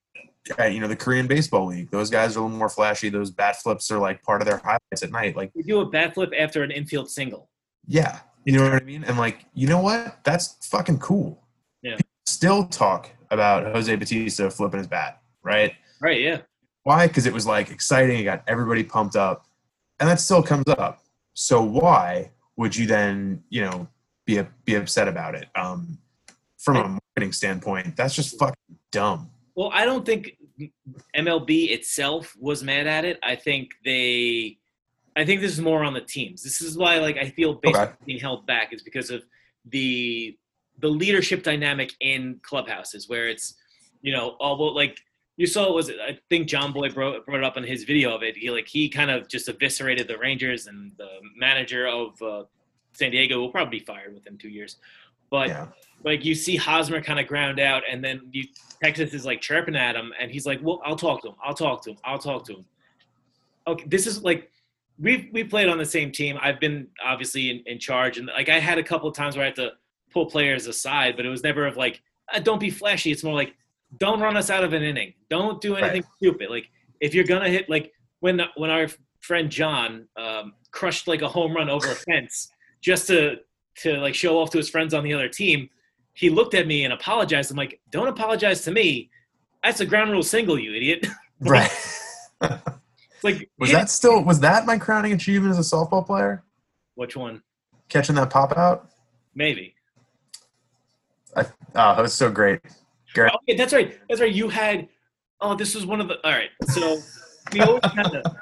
uh, 0.60 0.66
you 0.66 0.80
know, 0.80 0.88
the 0.88 0.96
Korean 0.96 1.28
Baseball 1.28 1.68
League; 1.68 1.90
those 1.92 2.10
guys 2.10 2.36
are 2.36 2.40
a 2.40 2.44
little 2.44 2.58
more 2.58 2.70
flashy. 2.70 3.10
Those 3.10 3.32
bat 3.32 3.56
flips 3.58 3.90
are 3.92 4.00
like 4.00 4.22
part 4.24 4.42
of 4.42 4.48
their 4.48 4.58
highlights 4.58 5.04
at 5.04 5.12
night. 5.12 5.36
Like, 5.38 5.52
We 5.56 5.64
do 5.64 5.80
a 5.80 5.86
bat 5.86 6.14
flip 6.14 6.32
after 6.38 6.64
an 6.64 6.72
infield 6.72 7.10
single. 7.10 7.50
yeah, 7.88 8.20
you 8.46 8.54
know 8.54 8.64
what 8.64 8.74
I 8.82 8.84
mean. 8.86 9.04
And 9.06 9.18
like, 9.18 9.46
you 9.54 9.68
know 9.68 9.80
what? 9.80 10.20
That's 10.24 10.58
fucking 10.68 11.00
cool. 11.00 11.42
Yeah. 11.82 11.96
People 11.96 12.12
still 12.26 12.66
talk 12.66 13.10
about 13.32 13.74
Jose 13.74 13.94
Bautista 13.96 14.50
flipping 14.50 14.80
his 14.80 14.88
bat, 14.88 15.22
right? 15.44 15.74
Right? 16.02 16.22
Yeah. 16.22 16.40
Why? 16.84 17.08
Because 17.08 17.26
it 17.26 17.34
was 17.34 17.46
like 17.46 17.70
exciting. 17.72 18.20
It 18.20 18.24
got 18.24 18.44
everybody 18.48 18.84
pumped 18.84 19.16
up, 19.16 19.46
and 20.00 20.10
that 20.10 20.20
still 20.20 20.44
comes 20.44 20.68
up. 20.68 21.02
So 21.34 21.62
why 21.62 22.32
would 22.58 22.76
you 22.76 22.88
then, 22.88 23.44
you 23.50 23.62
know, 23.62 23.88
be 24.26 24.42
be 24.66 24.76
upset 24.76 25.08
about 25.08 25.36
it? 25.36 25.48
Um, 25.56 26.00
from 26.58 26.76
a 26.78 27.00
marketing 27.16 27.32
standpoint, 27.32 27.96
that's 27.96 28.16
just 28.16 28.38
fucking 28.38 28.56
dumb. 28.92 29.30
Well, 29.56 29.70
I 29.74 29.86
don't 29.86 30.06
think 30.06 30.38
MLB 31.16 31.70
itself 31.72 32.36
was 32.40 32.64
mad 32.64 32.88
at 32.88 33.06
it. 33.06 33.20
I 33.24 33.36
think 33.36 33.72
they, 33.86 34.58
I 35.16 35.24
think 35.24 35.42
this 35.42 35.52
is 35.52 35.62
more 35.62 35.84
on 35.84 35.94
the 35.94 36.02
teams. 36.02 36.44
This 36.44 36.62
is 36.62 36.78
why, 36.78 36.98
like, 37.00 37.18
I 37.18 37.30
feel 37.30 37.54
baseball 37.56 37.84
Okay. 37.84 37.94
being 38.06 38.20
held 38.20 38.46
back 38.46 38.74
is 38.74 38.82
because 38.84 39.10
of 39.10 39.24
the 39.66 40.38
the 40.80 40.88
leadership 40.88 41.42
dynamic 41.42 41.92
in 42.02 42.40
clubhouses, 42.44 43.10
where 43.10 43.28
it's, 43.28 43.56
you 44.02 44.14
know, 44.14 44.36
all 44.40 44.60
well, 44.60 44.76
like 44.76 45.00
you 45.38 45.46
saw 45.48 45.68
it 45.70 45.74
was 45.74 45.90
I 45.90 46.18
think 46.30 46.50
Jomboy 46.50 46.94
brought, 46.94 47.26
brought 47.26 47.38
it 47.38 47.44
up 47.44 47.58
in 47.58 47.64
his 47.64 47.84
video 47.84 48.14
of 48.16 48.24
it. 48.24 48.36
He 48.36 48.50
like 48.50 48.68
he 48.68 48.90
kind 48.90 49.10
of 49.12 49.28
just 49.28 49.48
eviscerated 49.48 50.08
the 50.08 50.18
Rangers 50.18 50.68
and 50.68 50.92
the 50.98 51.08
manager 51.36 51.88
of 51.88 52.22
uh, 52.22 52.44
San 52.94 53.12
Diego 53.12 53.40
will 53.40 53.52
probably 53.52 53.80
be 53.80 53.86
fired 53.86 54.14
within 54.14 54.38
two 54.38 54.50
years, 54.50 54.78
but 55.30 55.48
Yeah. 55.50 55.68
like 56.04 56.26
you 56.26 56.34
see 56.34 56.56
Hosmer 56.56 57.02
kind 57.02 57.20
of 57.20 57.28
ground 57.28 57.60
out, 57.60 57.84
and 57.90 58.04
then 58.04 58.22
you 58.32 58.46
Texas 58.84 59.14
is 59.14 59.26
like 59.26 59.40
chirping 59.42 59.76
at 59.76 59.96
him, 59.96 60.12
and 60.20 60.32
he's 60.32 60.46
like, 60.48 60.60
"Well, 60.64 60.82
I'll 60.84 60.96
talk 60.96 61.22
to 61.22 61.30
him. 61.30 61.36
I'll 61.44 61.54
talk 61.54 61.84
to 61.84 61.92
him. 61.92 61.98
I'll 62.04 62.20
talk 62.20 62.44
to 62.46 62.54
him." 62.58 62.66
Okay, 63.68 63.86
this 63.88 64.08
is 64.08 64.24
like 64.24 64.52
we've 65.00 65.28
we 65.32 65.44
played 65.44 65.70
on 65.70 65.78
the 65.78 65.86
same 65.86 66.12
team. 66.12 66.38
I've 66.42 66.60
been 66.60 66.88
obviously 67.06 67.50
in, 67.52 67.64
in 67.68 67.78
charge, 67.80 68.18
and 68.18 68.28
like 68.28 68.50
I 68.50 68.60
had 68.60 68.80
a 68.80 68.84
couple 68.84 69.08
of 69.08 69.16
times 69.16 69.36
where 69.36 69.44
I 69.44 69.48
had 69.50 69.56
to 69.58 69.74
pull 70.12 70.26
players 70.26 70.66
aside, 70.66 71.16
but 71.16 71.26
it 71.26 71.30
was 71.30 71.44
never 71.44 71.68
of 71.68 71.78
like, 71.78 72.02
"Ah, 72.34 72.40
"Don't 72.40 72.60
be 72.60 72.72
flashy." 72.72 73.12
It's 73.12 73.24
more 73.24 73.36
like, 73.36 73.54
"Don't 73.98 74.20
run 74.20 74.36
us 74.36 74.50
out 74.50 74.64
of 74.64 74.74
an 74.74 74.84
inning. 74.84 75.14
Don't 75.30 75.62
do 75.62 75.76
anything 75.76 76.04
stupid." 76.18 76.50
Like 76.50 76.70
if 77.00 77.14
you're 77.14 77.26
gonna 77.26 77.50
hit, 77.50 77.70
like 77.70 77.92
when 78.20 78.42
when 78.56 78.70
our 78.70 78.88
friend 79.22 79.50
John 79.50 80.08
um, 80.18 80.54
crushed 80.72 81.08
like 81.08 81.22
a 81.22 81.28
home 81.28 81.56
run 81.56 81.70
over 81.70 81.92
a 81.92 81.96
fence 81.96 82.50
just 82.82 83.08
to 83.08 83.38
to 83.78 83.98
like 83.98 84.16
show 84.16 84.40
off 84.40 84.50
to 84.52 84.58
his 84.58 84.70
friends 84.70 84.94
on 84.94 85.04
the 85.04 85.14
other 85.14 85.30
team 85.30 85.70
he 86.18 86.32
looked 86.32 86.56
at 86.56 86.66
me 86.66 86.84
and 86.84 86.92
apologized. 86.92 87.52
I'm 87.52 87.58
like, 87.58 87.80
don't 87.92 88.08
apologize 88.08 88.64
to 88.64 88.72
me. 88.72 89.12
That's 89.64 89.82
a 89.82 89.86
ground 89.86 90.12
rule 90.12 90.24
single, 90.24 90.60
you 90.60 90.74
idiot. 90.74 91.08
Right. 91.40 91.70
Like, 93.22 93.48
was 93.60 93.72
that 93.72 93.92
still 93.92 94.24
was 94.24 94.40
that 94.40 94.66
my 94.66 94.80
crowning 94.80 95.14
achievement 95.14 95.52
as 95.56 95.60
a 95.60 95.76
softball 95.76 96.04
player? 96.04 96.44
Which 96.96 97.16
one? 97.16 97.44
Catching 97.90 98.16
that 98.16 98.32
pop 98.32 98.58
out? 98.58 98.90
Maybe. 99.36 99.76
I, 101.36 101.42
oh, 101.44 101.96
that 101.96 102.02
was 102.02 102.16
so 102.16 102.32
great. 102.32 102.60
Garrett, 103.14 103.34
Okay, 103.44 103.58
that's 103.58 103.74
right. 103.74 103.98
That's 104.10 104.22
right. 104.22 104.34
You 104.34 104.50
had 104.50 104.88
oh, 105.42 105.56
this 105.56 105.76
was 105.76 105.86
one 105.86 106.02
of 106.02 106.08
the. 106.08 106.16
All 106.26 106.32
right, 106.32 106.50
so 106.70 107.00
we 107.54 107.62
always 107.62 107.82
kind 107.82 108.16
of 108.16 108.36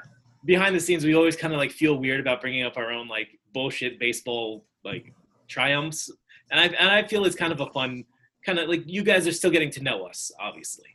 behind 0.44 0.74
the 0.74 0.80
scenes, 0.80 1.04
we 1.04 1.14
always 1.14 1.36
kind 1.36 1.52
of 1.52 1.58
like 1.58 1.70
feel 1.70 1.96
weird 1.96 2.20
about 2.20 2.40
bringing 2.40 2.64
up 2.64 2.76
our 2.76 2.90
own 2.90 3.08
like 3.08 3.28
bullshit 3.52 3.98
baseball 3.98 4.64
like 4.84 5.12
triumphs, 5.48 6.10
and 6.50 6.60
I 6.60 6.64
and 6.66 6.90
I 6.90 7.06
feel 7.06 7.24
it's 7.24 7.36
kind 7.36 7.52
of 7.52 7.60
a 7.60 7.66
fun 7.66 8.04
kind 8.44 8.58
of 8.58 8.68
like 8.68 8.84
you 8.86 9.02
guys 9.02 9.26
are 9.26 9.32
still 9.32 9.50
getting 9.50 9.70
to 9.72 9.82
know 9.82 10.04
us, 10.04 10.30
obviously. 10.40 10.88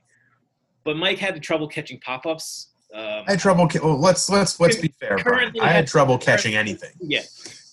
But 0.84 0.98
Mike 0.98 1.20
had 1.20 1.42
trouble 1.44 1.68
catching 1.68 2.00
pop 2.00 2.26
ups. 2.26 2.70
Um, 2.94 3.24
I 3.28 3.32
had 3.32 3.40
trouble. 3.40 3.68
Ca- 3.68 3.80
well, 3.84 4.00
let's 4.00 4.30
let's 4.30 4.60
let's 4.60 4.78
be 4.78 4.94
fair. 5.00 5.18
I 5.28 5.68
had 5.68 5.76
had- 5.76 5.88
trouble 5.88 6.18
catching 6.18 6.56
anything. 6.56 6.92
Yeah. 7.00 7.22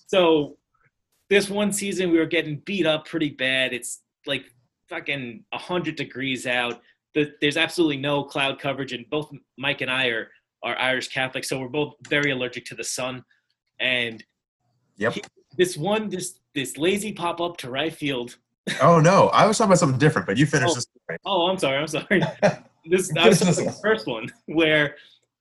So 0.07 0.57
this 1.29 1.49
one 1.49 1.71
season 1.71 2.11
we 2.11 2.19
were 2.19 2.25
getting 2.25 2.57
beat 2.65 2.85
up 2.85 3.05
pretty 3.07 3.29
bad. 3.29 3.73
It's 3.73 4.01
like 4.25 4.45
fucking 4.89 5.43
hundred 5.53 5.95
degrees 5.95 6.45
out. 6.47 6.81
The, 7.15 7.33
there's 7.41 7.57
absolutely 7.57 7.97
no 7.97 8.23
cloud 8.23 8.59
coverage, 8.59 8.93
and 8.93 9.09
both 9.09 9.31
Mike 9.57 9.81
and 9.81 9.89
I 9.91 10.07
are 10.07 10.29
are 10.63 10.77
Irish 10.77 11.07
Catholic, 11.07 11.43
so 11.45 11.59
we're 11.59 11.69
both 11.69 11.95
very 12.09 12.31
allergic 12.31 12.65
to 12.65 12.75
the 12.75 12.83
sun. 12.83 13.23
And 13.79 14.23
Yep. 14.97 15.15
this 15.57 15.77
one, 15.77 16.09
this 16.09 16.39
this 16.53 16.77
lazy 16.77 17.13
pop 17.13 17.39
up 17.39 17.57
to 17.57 17.69
right 17.69 17.93
field. 17.93 18.37
Oh 18.81 18.99
no, 18.99 19.29
I 19.29 19.47
was 19.47 19.57
talking 19.57 19.69
about 19.69 19.79
something 19.79 19.97
different, 19.97 20.27
but 20.27 20.37
you 20.37 20.45
finished 20.45 20.71
Oh. 20.71 20.75
this. 20.75 20.87
Oh, 21.25 21.47
I'm 21.49 21.57
sorry, 21.57 21.77
I'm 21.77 21.87
sorry. 21.87 22.21
This 22.85 23.11
I 23.17 23.27
was 23.27 23.39
the 23.39 23.77
first 23.81 24.07
one 24.07 24.27
where 24.45 24.95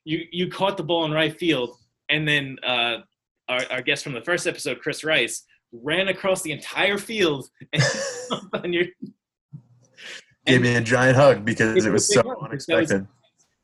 you 0.04 0.26
you 0.32 0.48
caught 0.50 0.76
the 0.76 0.82
ball 0.82 1.04
in 1.04 1.12
right 1.12 1.36
field, 1.38 1.76
and 2.08 2.26
then 2.26 2.56
uh, 2.66 2.98
our 3.48 3.60
our 3.70 3.82
guest 3.82 4.02
from 4.04 4.12
the 4.14 4.20
first 4.22 4.46
episode, 4.46 4.80
Chris 4.80 5.04
Rice, 5.04 5.44
ran 5.72 6.08
across 6.08 6.42
the 6.42 6.52
entire 6.52 6.98
field 6.98 7.48
and 7.72 7.82
on 8.54 8.72
your 8.72 8.86
Gave 10.46 10.62
me 10.62 10.76
a 10.76 10.80
giant 10.80 11.16
hug 11.16 11.44
because 11.44 11.84
It 11.84 11.92
was 11.92 12.12
so 12.12 12.22
was- 12.22 12.36
unexpected. 12.42 13.06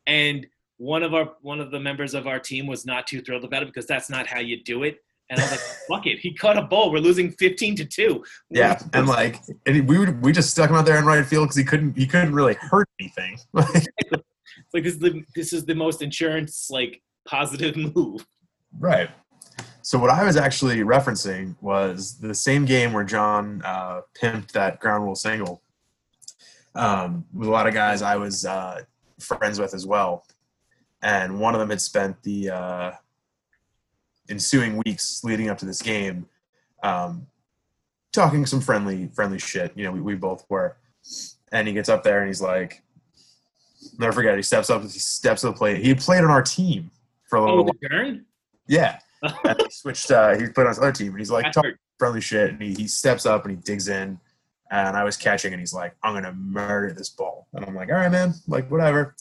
and 0.07 0.47
one 0.77 1.03
of 1.03 1.15
our 1.15 1.33
one 1.41 1.61
of 1.61 1.71
the 1.71 1.79
members 1.81 2.15
of 2.15 2.27
our 2.27 2.39
team 2.39 2.67
was 2.67 2.85
not 2.85 3.07
too 3.07 3.21
thrilled 3.23 3.45
about 3.45 3.63
it 3.63 3.67
because 3.67 3.87
that's 3.87 4.11
not 4.11 4.27
how 4.27 4.41
you 4.41 4.63
do 4.63 4.83
it. 4.83 4.99
And 5.31 5.41
I 5.41 5.45
was 5.45 5.53
like, 5.53 5.61
"Fuck 5.89 6.07
it!" 6.07 6.19
He 6.19 6.35
caught 6.35 6.59
a 6.59 6.63
ball. 6.63 6.93
We're 6.93 6.99
losing 6.99 7.31
fifteen 7.31 7.75
to 7.77 7.85
two. 7.85 8.25
Yeah, 8.51 8.79
and 8.93 9.07
like, 9.07 9.41
and 9.67 9.89
we 9.89 9.99
would, 9.99 10.21
we 10.23 10.33
just 10.33 10.51
stuck 10.51 10.69
him 10.69 10.77
out 10.77 10.85
there 10.85 10.99
in 10.99 11.07
right 11.07 11.25
field 11.25 11.45
because 11.45 11.57
he 11.57 11.65
couldn't 11.65 11.97
he 11.97 12.07
couldn't 12.07 12.35
really 12.35 12.55
hurt 12.55 12.89
anything. 13.01 13.39
like 13.55 14.83
this 14.85 14.95
is 14.95 14.99
the 14.99 15.25
this 15.35 15.53
is 15.53 15.65
the 15.65 15.75
most 15.75 16.03
insurance 16.03 16.69
like 16.71 17.01
positive 17.27 17.77
move. 17.97 18.27
Right. 18.79 19.09
So 19.83 19.99
what 19.99 20.11
I 20.11 20.25
was 20.25 20.37
actually 20.37 20.77
referencing 20.79 21.55
was 21.61 22.19
the 22.19 22.35
same 22.35 22.65
game 22.65 22.93
where 22.93 23.05
John 23.05 23.63
uh, 23.65 24.01
pimped 24.21 24.53
that 24.53 24.81
ground 24.81 25.05
rule 25.05 25.15
single 25.15 25.63
um, 26.75 27.25
with 27.33 27.49
a 27.49 27.51
lot 27.51 27.67
of 27.67 27.75
guys 27.75 28.03
I 28.03 28.17
was 28.17 28.45
uh, 28.45 28.83
friends 29.21 29.59
with 29.61 29.75
as 29.75 29.87
well, 29.87 30.27
and 31.03 31.39
one 31.41 31.55
of 31.55 31.61
them 31.61 31.71
had 31.71 31.81
spent 31.81 32.23
the 32.23 32.51
uh, 32.51 32.93
ensuing 34.29 34.81
weeks 34.85 35.23
leading 35.25 35.49
up 35.49 35.59
to 35.59 35.67
this 35.67 35.83
game 35.83 36.27
um, 36.83 37.27
talking 38.13 38.47
some 38.47 38.61
friendly 38.61 39.09
friendly 39.15 39.39
shit. 39.39 39.73
You 39.75 39.85
know, 39.85 39.93
we, 39.93 40.01
we 40.01 40.15
both 40.15 40.45
were, 40.49 40.77
and 41.53 41.67
he 41.69 41.75
gets 41.75 41.89
up 41.89 42.03
there 42.05 42.19
and 42.21 42.29
he's 42.29 42.43
like, 42.43 42.83
never 43.99 44.13
forget. 44.13 44.37
He 44.37 44.43
steps 44.43 44.71
up. 44.71 44.83
He 44.83 44.89
steps 44.89 45.43
to 45.43 45.49
the 45.49 45.53
plate. 45.53 45.83
He 45.85 45.95
played 45.95 46.25
on 46.25 46.31
our 46.31 46.43
team 46.43 46.91
for 47.29 47.37
a 47.37 47.41
little 47.41 47.61
Oh, 47.61 47.63
while. 47.65 47.75
the. 47.81 48.21
Yeah. 48.67 48.99
And 49.45 49.59
he 49.59 49.71
switched. 49.71 50.11
Uh, 50.11 50.37
he 50.37 50.47
played 50.49 50.65
on 50.65 50.69
his 50.69 50.79
other 50.79 50.93
team, 50.93 51.09
and 51.13 51.19
he's 51.19 51.31
like 51.31 51.51
talking 51.51 51.73
friendly 51.99 52.21
shit, 52.21 52.51
and 52.51 52.61
he, 52.61 52.75
he 52.75 52.87
steps 52.87 53.25
up 53.25 53.47
and 53.47 53.57
he 53.57 53.63
digs 53.63 53.89
in, 53.89 54.21
and 54.71 54.97
I 54.97 55.05
was 55.05 55.17
catching, 55.17 55.53
and 55.53 55.61
he's 55.61 55.75
like, 55.75 55.95
"I'm 56.03 56.15
gonna 56.15 56.33
murder 56.33 56.93
this 56.93 57.09
ball," 57.11 57.47
and 57.53 57.65
I'm 57.65 57.75
like, 57.75 57.89
"All 57.91 57.97
right, 57.97 58.11
man, 58.11 58.35
like 58.49 58.71
whatever," 58.71 59.15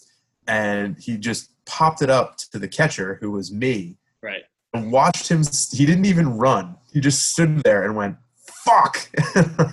and 0.48 0.98
he 0.98 1.18
just 1.18 1.50
popped 1.66 2.02
it 2.02 2.10
up 2.10 2.38
to 2.52 2.60
the 2.60 2.68
catcher, 2.68 3.18
who 3.22 3.32
was 3.32 3.52
me, 3.52 3.98
Right. 4.22 4.44
and 4.74 4.92
watched 4.92 5.30
him. 5.30 5.44
He 5.72 5.86
didn't 5.86 6.06
even 6.06 6.38
run. 6.38 6.76
He 6.92 7.00
just 7.00 7.30
stood 7.32 7.64
there 7.64 7.84
and 7.84 7.96
went, 7.96 8.18
"Fuck!" 8.38 9.10
and 9.36 9.68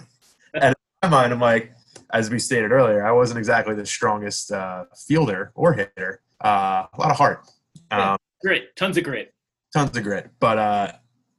in 0.54 0.74
my 1.02 1.08
mind, 1.08 1.32
I'm 1.32 1.40
like, 1.40 1.72
as 2.12 2.30
we 2.30 2.38
stated 2.38 2.72
earlier, 2.72 3.04
I 3.06 3.12
wasn't 3.12 3.38
exactly 3.38 3.74
the 3.74 3.86
strongest 3.86 4.50
uh, 4.52 4.84
fielder 5.06 5.52
or 5.54 5.72
hitter. 5.74 6.22
Uh, 6.44 6.86
a 6.92 6.98
lot 6.98 7.10
of 7.10 7.16
heart. 7.16 7.46
Um, 7.90 8.16
Grit. 8.42 8.74
Tons 8.76 8.96
of 8.96 9.04
grit. 9.04 9.34
tons 9.72 9.94
of 9.96 10.02
grit. 10.02 10.30
But 10.40 10.58
uh, 10.58 10.92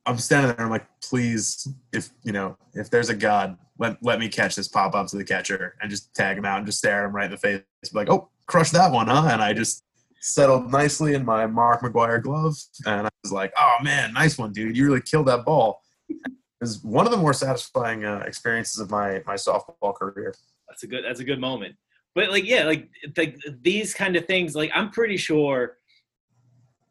I'm 0.06 0.18
standing 0.18 0.56
there. 0.56 0.66
I'm 0.66 0.72
like, 0.72 0.88
please, 1.02 1.68
if 1.94 2.10
you 2.24 2.32
know, 2.32 2.58
if 2.74 2.90
there's 2.90 3.10
a 3.10 3.16
God, 3.16 3.58
let 3.78 3.98
let 4.02 4.20
me 4.20 4.30
catch 4.30 4.56
this 4.56 4.68
pop 4.68 4.96
up 4.96 5.08
to 5.08 5.18
the 5.18 5.24
catcher 5.24 5.76
and 5.82 5.90
just 5.90 6.14
tag 6.16 6.38
him 6.38 6.46
out 6.46 6.58
and 6.58 6.66
just 6.66 6.80
stare 6.80 7.06
him 7.06 7.16
right 7.16 7.26
in 7.26 7.32
the 7.32 7.38
face. 7.38 7.62
Be 7.84 7.90
like, 7.94 8.10
oh, 8.10 8.30
crush 8.48 8.72
that 8.72 8.92
one, 8.92 9.08
huh? 9.08 9.30
And 9.32 9.42
I 9.42 9.54
just 9.54 9.84
settled 10.20 10.72
nicely 10.72 11.14
in 11.14 11.26
my 11.26 11.46
Mark 11.48 11.82
McGwire 11.82 12.22
glove, 12.22 12.56
and 12.86 13.08
I 13.08 13.10
was 13.24 13.32
like, 13.32 13.54
oh 13.58 13.76
man, 13.84 14.14
nice 14.14 14.38
one, 14.38 14.54
dude. 14.54 14.76
You 14.76 14.86
really 14.86 15.02
killed 15.02 15.28
that 15.28 15.46
ball. 15.46 15.82
It 16.10 16.20
was 16.60 16.84
one 16.84 17.06
of 17.06 17.12
the 17.12 17.18
more 17.18 17.34
satisfying 17.34 18.06
uh, 18.06 18.24
experiences 18.26 18.80
of 18.80 18.90
my 18.90 19.22
my 19.26 19.36
softball 19.36 19.96
career. 19.96 20.34
That's 20.68 20.84
a 20.84 20.88
good. 20.88 21.04
That's 21.06 21.20
a 21.20 21.26
good 21.26 21.40
moment. 21.40 21.76
But 22.14 22.30
like, 22.30 22.46
yeah, 22.46 22.66
like 22.66 22.90
like 23.18 23.38
these 23.62 23.94
kind 23.94 24.16
of 24.16 24.26
things. 24.26 24.56
Like, 24.56 24.72
I'm 24.74 24.90
pretty 24.92 25.18
sure 25.18 25.78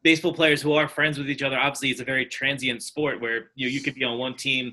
baseball 0.02 0.32
players 0.32 0.62
who 0.62 0.72
are 0.72 0.88
friends 0.88 1.18
with 1.18 1.28
each 1.30 1.42
other. 1.42 1.58
Obviously, 1.58 1.90
it's 1.90 2.00
a 2.00 2.04
very 2.04 2.26
transient 2.26 2.82
sport 2.82 3.20
where 3.20 3.50
you 3.54 3.66
know, 3.66 3.70
you 3.72 3.80
could 3.80 3.94
be 3.94 4.04
on 4.04 4.18
one 4.18 4.34
team 4.34 4.72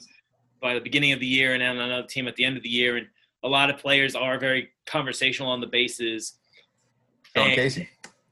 by 0.61 0.73
the 0.73 0.81
beginning 0.81 1.11
of 1.11 1.19
the 1.19 1.25
year 1.27 1.53
and 1.53 1.61
on 1.63 1.77
another 1.77 2.07
team 2.07 2.27
at 2.27 2.35
the 2.35 2.45
end 2.45 2.57
of 2.57 2.63
the 2.63 2.69
year, 2.69 2.97
and 2.97 3.07
a 3.43 3.47
lot 3.47 3.69
of 3.69 3.77
players 3.77 4.15
are 4.15 4.39
very 4.39 4.69
conversational 4.85 5.49
on 5.51 5.61
the 5.61 5.67
bases. 5.67 6.33
Sean 7.35 7.47
And- 7.47 7.55
Casey. 7.55 7.89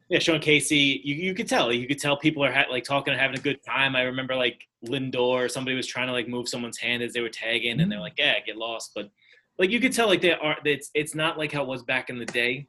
Yeah, 0.08 0.20
Sean 0.20 0.40
Casey, 0.40 1.02
you, 1.04 1.16
you 1.16 1.34
could 1.34 1.48
tell. 1.48 1.74
You 1.74 1.88
could 1.88 1.98
tell 2.00 2.16
people 2.16 2.46
are 2.46 2.52
ha- 2.54 2.68
like 2.70 2.84
talking 2.84 3.12
and 3.12 3.20
having 3.20 3.40
a 3.40 3.42
good 3.42 3.64
time. 3.64 3.96
I 3.96 4.04
remember 4.04 4.36
like 4.36 4.62
Lindor, 4.86 5.50
somebody 5.50 5.76
was 5.76 5.88
trying 5.88 6.06
to 6.06 6.14
like 6.14 6.28
move 6.28 6.48
someone's 6.48 6.78
hand 6.78 7.02
as 7.02 7.12
they 7.14 7.22
were 7.22 7.30
tagging, 7.30 7.80
and 7.82 7.92
they're 7.92 8.00
like, 8.00 8.14
"Yeah, 8.16 8.40
get 8.46 8.56
lost." 8.56 8.92
But 8.94 9.10
like 9.58 9.72
you 9.72 9.80
could 9.80 9.94
tell, 9.94 10.06
like 10.08 10.22
they 10.22 10.34
are. 10.34 10.58
It's 10.64 10.92
it's 10.94 11.16
not 11.16 11.40
like 11.40 11.52
how 11.52 11.64
it 11.64 11.68
was 11.68 11.82
back 11.82 12.12
in 12.12 12.20
the 12.20 12.26
day, 12.28 12.68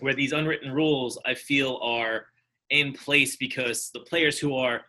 where 0.00 0.14
these 0.14 0.32
unwritten 0.32 0.72
rules 0.72 1.18
I 1.26 1.34
feel 1.34 1.78
are 1.82 2.28
in 2.70 2.92
place 2.92 3.36
because 3.36 3.90
the 3.92 4.00
players 4.00 4.38
who 4.38 4.56
are 4.56 4.82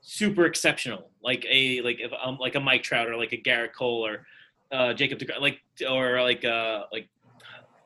super 0.00 0.46
exceptional, 0.46 1.10
like 1.22 1.44
a 1.48 1.80
like 1.82 2.00
if, 2.00 2.12
um, 2.22 2.38
like 2.38 2.54
a 2.54 2.60
Mike 2.60 2.82
Trout 2.82 3.08
or 3.08 3.16
like 3.16 3.32
a 3.32 3.36
Gerrit 3.36 3.72
Cole 3.72 4.06
or 4.06 4.26
uh, 4.72 4.92
Jacob 4.94 5.20
like 5.40 5.60
or 5.88 6.22
like 6.22 6.44
uh 6.44 6.84
like 6.92 7.08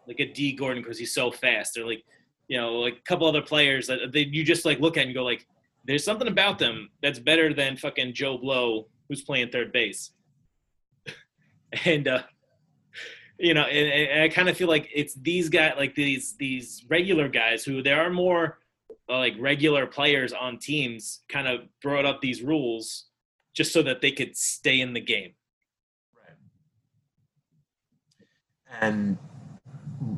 like 0.07 0.21
a 0.21 0.27
Dee 0.27 0.53
Gordon 0.53 0.83
because 0.83 0.99
he's 0.99 1.15
so 1.15 1.31
fast, 1.31 1.77
or 1.79 1.87
like 1.87 2.05
you 2.49 2.59
know, 2.59 2.75
like 2.75 2.99
a 2.99 3.03
couple 3.03 3.27
other 3.27 3.43
players 3.43 3.87
that, 3.87 4.13
that 4.13 4.35
you 4.35 4.45
just 4.45 4.65
like 4.65 4.79
look 4.81 4.97
at 4.97 5.07
and 5.07 5.15
go 5.15 5.25
like, 5.25 5.47
there's 5.85 6.05
something 6.05 6.29
about 6.29 6.59
them 6.59 6.91
that's 7.03 7.19
better 7.19 7.55
than 7.55 7.77
fucking 7.77 8.13
Joe 8.13 8.39
Blow 8.39 8.87
who's 9.09 9.23
playing 9.23 9.51
third 9.51 9.73
base. 9.73 10.11
and 11.85 12.07
uh, 12.09 12.23
you 13.39 13.55
know, 13.55 13.63
and, 13.63 14.11
and 14.11 14.23
I 14.23 14.29
kind 14.29 14.49
of 14.49 14.57
feel 14.57 14.69
like 14.69 14.89
it's 14.95 15.15
these 15.15 15.49
guys, 15.49 15.75
like 15.77 15.95
these 15.95 16.37
these 16.37 16.85
regular 16.89 17.29
guys 17.29 17.65
who 17.65 17.83
there 17.83 18.01
are 18.01 18.11
more 18.11 18.59
like 19.09 19.35
regular 19.39 19.87
players 19.87 20.33
on 20.33 20.59
teams, 20.59 21.23
kind 21.29 21.47
of 21.47 21.61
brought 21.83 22.05
up 22.05 22.21
these 22.21 22.43
rules 22.43 23.07
just 23.55 23.73
so 23.73 23.83
that 23.83 24.01
they 24.01 24.11
could 24.11 24.37
stay 24.37 24.81
in 24.81 24.93
the 24.95 25.01
game. 25.01 25.33
Right. 26.17 26.37
And 28.81 29.19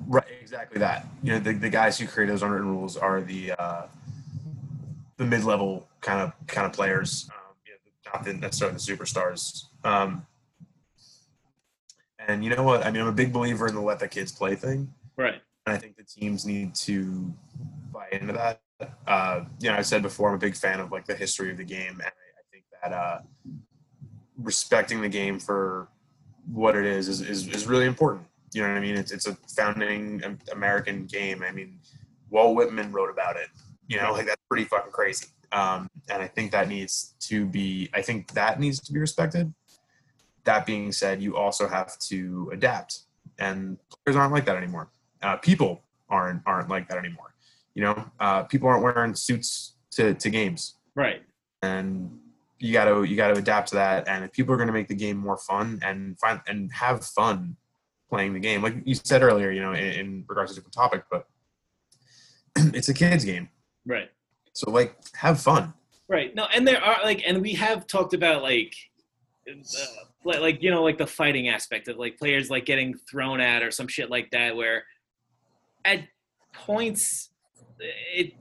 right 0.08 0.24
exactly 0.40 0.78
that 0.78 1.06
you 1.22 1.32
know 1.32 1.38
the, 1.38 1.52
the 1.52 1.68
guys 1.68 1.98
who 1.98 2.06
create 2.06 2.28
those 2.28 2.42
unwritten 2.42 2.68
rules 2.68 2.96
are 2.96 3.20
the 3.20 3.52
uh, 3.58 3.86
the 5.16 5.24
mid-level 5.24 5.88
kind 6.00 6.20
of 6.20 6.32
kind 6.46 6.66
of 6.66 6.72
players 6.72 7.28
um, 7.32 7.54
you 7.64 7.72
know, 7.72 8.12
not 8.12 8.24
the, 8.24 8.32
necessarily 8.34 8.76
the 8.76 8.80
superstars 8.80 9.64
um, 9.84 10.26
and 12.26 12.44
you 12.44 12.54
know 12.54 12.62
what 12.62 12.84
i 12.86 12.90
mean 12.90 13.02
i'm 13.02 13.08
a 13.08 13.12
big 13.12 13.32
believer 13.32 13.66
in 13.66 13.74
the 13.74 13.80
let 13.80 13.98
the 13.98 14.08
kids 14.08 14.32
play 14.32 14.54
thing 14.54 14.92
Right. 15.16 15.40
and 15.66 15.74
i 15.74 15.78
think 15.78 15.96
the 15.96 16.04
teams 16.04 16.46
need 16.46 16.74
to 16.76 17.32
buy 17.92 18.08
into 18.12 18.32
that 18.32 18.60
uh, 19.06 19.44
you 19.60 19.70
know 19.70 19.76
i 19.76 19.82
said 19.82 20.02
before 20.02 20.28
i'm 20.28 20.34
a 20.34 20.38
big 20.38 20.54
fan 20.54 20.80
of 20.80 20.92
like 20.92 21.06
the 21.06 21.14
history 21.14 21.50
of 21.50 21.56
the 21.56 21.64
game 21.64 21.92
and 21.92 22.02
i, 22.02 22.06
I 22.06 22.42
think 22.50 22.64
that 22.82 22.92
uh, 22.92 23.20
respecting 24.36 25.00
the 25.00 25.08
game 25.08 25.38
for 25.38 25.88
what 26.52 26.76
it 26.76 26.84
is 26.84 27.08
is, 27.08 27.20
is, 27.22 27.48
is 27.48 27.66
really 27.66 27.86
important 27.86 28.26
you 28.56 28.62
know 28.62 28.68
what 28.68 28.78
I 28.78 28.80
mean? 28.80 28.96
It's 28.96 29.12
it's 29.12 29.26
a 29.26 29.36
founding 29.54 30.22
American 30.50 31.04
game. 31.04 31.44
I 31.46 31.52
mean, 31.52 31.78
Walt 32.30 32.56
Whitman 32.56 32.90
wrote 32.90 33.10
about 33.10 33.36
it. 33.36 33.48
You 33.86 33.98
know, 33.98 34.12
like 34.12 34.24
that's 34.24 34.40
pretty 34.48 34.64
fucking 34.64 34.92
crazy. 34.92 35.26
Um, 35.52 35.90
and 36.08 36.22
I 36.22 36.26
think 36.26 36.52
that 36.52 36.66
needs 36.66 37.14
to 37.20 37.44
be. 37.44 37.90
I 37.92 38.00
think 38.00 38.32
that 38.32 38.58
needs 38.58 38.80
to 38.80 38.94
be 38.94 38.98
respected. 38.98 39.52
That 40.44 40.64
being 40.64 40.90
said, 40.90 41.20
you 41.20 41.36
also 41.36 41.68
have 41.68 41.98
to 42.08 42.50
adapt, 42.50 43.00
and 43.38 43.76
players 44.04 44.16
aren't 44.16 44.32
like 44.32 44.46
that 44.46 44.56
anymore. 44.56 44.88
Uh, 45.22 45.36
people 45.36 45.82
aren't 46.08 46.40
aren't 46.46 46.70
like 46.70 46.88
that 46.88 46.96
anymore. 46.96 47.34
You 47.76 47.82
know, 47.84 48.10
uh, 48.18 48.42
people 48.44 48.68
aren't 48.68 48.82
wearing 48.82 49.14
suits 49.14 49.76
to, 49.92 50.14
to 50.14 50.30
games 50.30 50.74
Right. 50.94 51.22
and 51.62 52.10
you 52.58 52.72
got 52.72 52.86
to 52.86 53.04
you 53.04 53.16
got 53.16 53.28
to 53.28 53.38
adapt 53.38 53.68
to 53.68 53.74
that 53.74 54.08
and 54.08 54.24
if 54.24 54.32
people 54.32 54.52
are 54.52 54.56
going 54.56 54.66
to 54.66 54.72
make 54.72 54.88
the 54.88 54.94
game 54.94 55.18
more 55.18 55.36
fun 55.36 55.78
and 55.82 56.18
find 56.18 56.40
and 56.48 56.72
have 56.72 57.04
fun 57.04 57.56
playing 58.08 58.32
the 58.32 58.40
game 58.40 58.62
like 58.62 58.74
you 58.84 58.94
said 58.94 59.22
earlier 59.22 59.50
you 59.50 59.60
know 59.60 59.72
in, 59.72 59.92
in 60.00 60.24
regards 60.26 60.50
to 60.50 60.54
a 60.54 60.56
different 60.56 60.72
topic 60.72 61.04
but 61.10 61.26
it's 62.74 62.88
a 62.88 62.94
kids 62.94 63.24
game. 63.24 63.48
Right. 63.86 64.10
So 64.52 64.70
like 64.70 64.96
have 65.14 65.40
fun. 65.40 65.74
Right. 66.08 66.34
No, 66.34 66.46
and 66.54 66.66
there 66.66 66.82
are 66.82 67.02
like, 67.04 67.22
and 67.26 67.42
we 67.42 67.52
have 67.54 67.86
talked 67.86 68.14
about 68.14 68.42
like, 68.42 68.74
uh, 69.48 69.52
like, 70.24 70.40
like 70.40 70.62
you 70.62 70.70
know, 70.70 70.82
like 70.82 70.98
the 70.98 71.06
fighting 71.06 71.48
aspect 71.48 71.88
of 71.88 71.98
like 71.98 72.16
players 72.18 72.50
like 72.50 72.64
getting 72.64 72.94
thrown 73.10 73.40
at 73.40 73.62
or 73.62 73.70
some 73.70 73.88
shit 73.88 74.10
like 74.10 74.30
that, 74.30 74.56
where 74.56 74.84
at 75.84 76.00
points, 76.54 77.30
it. 77.80 78.32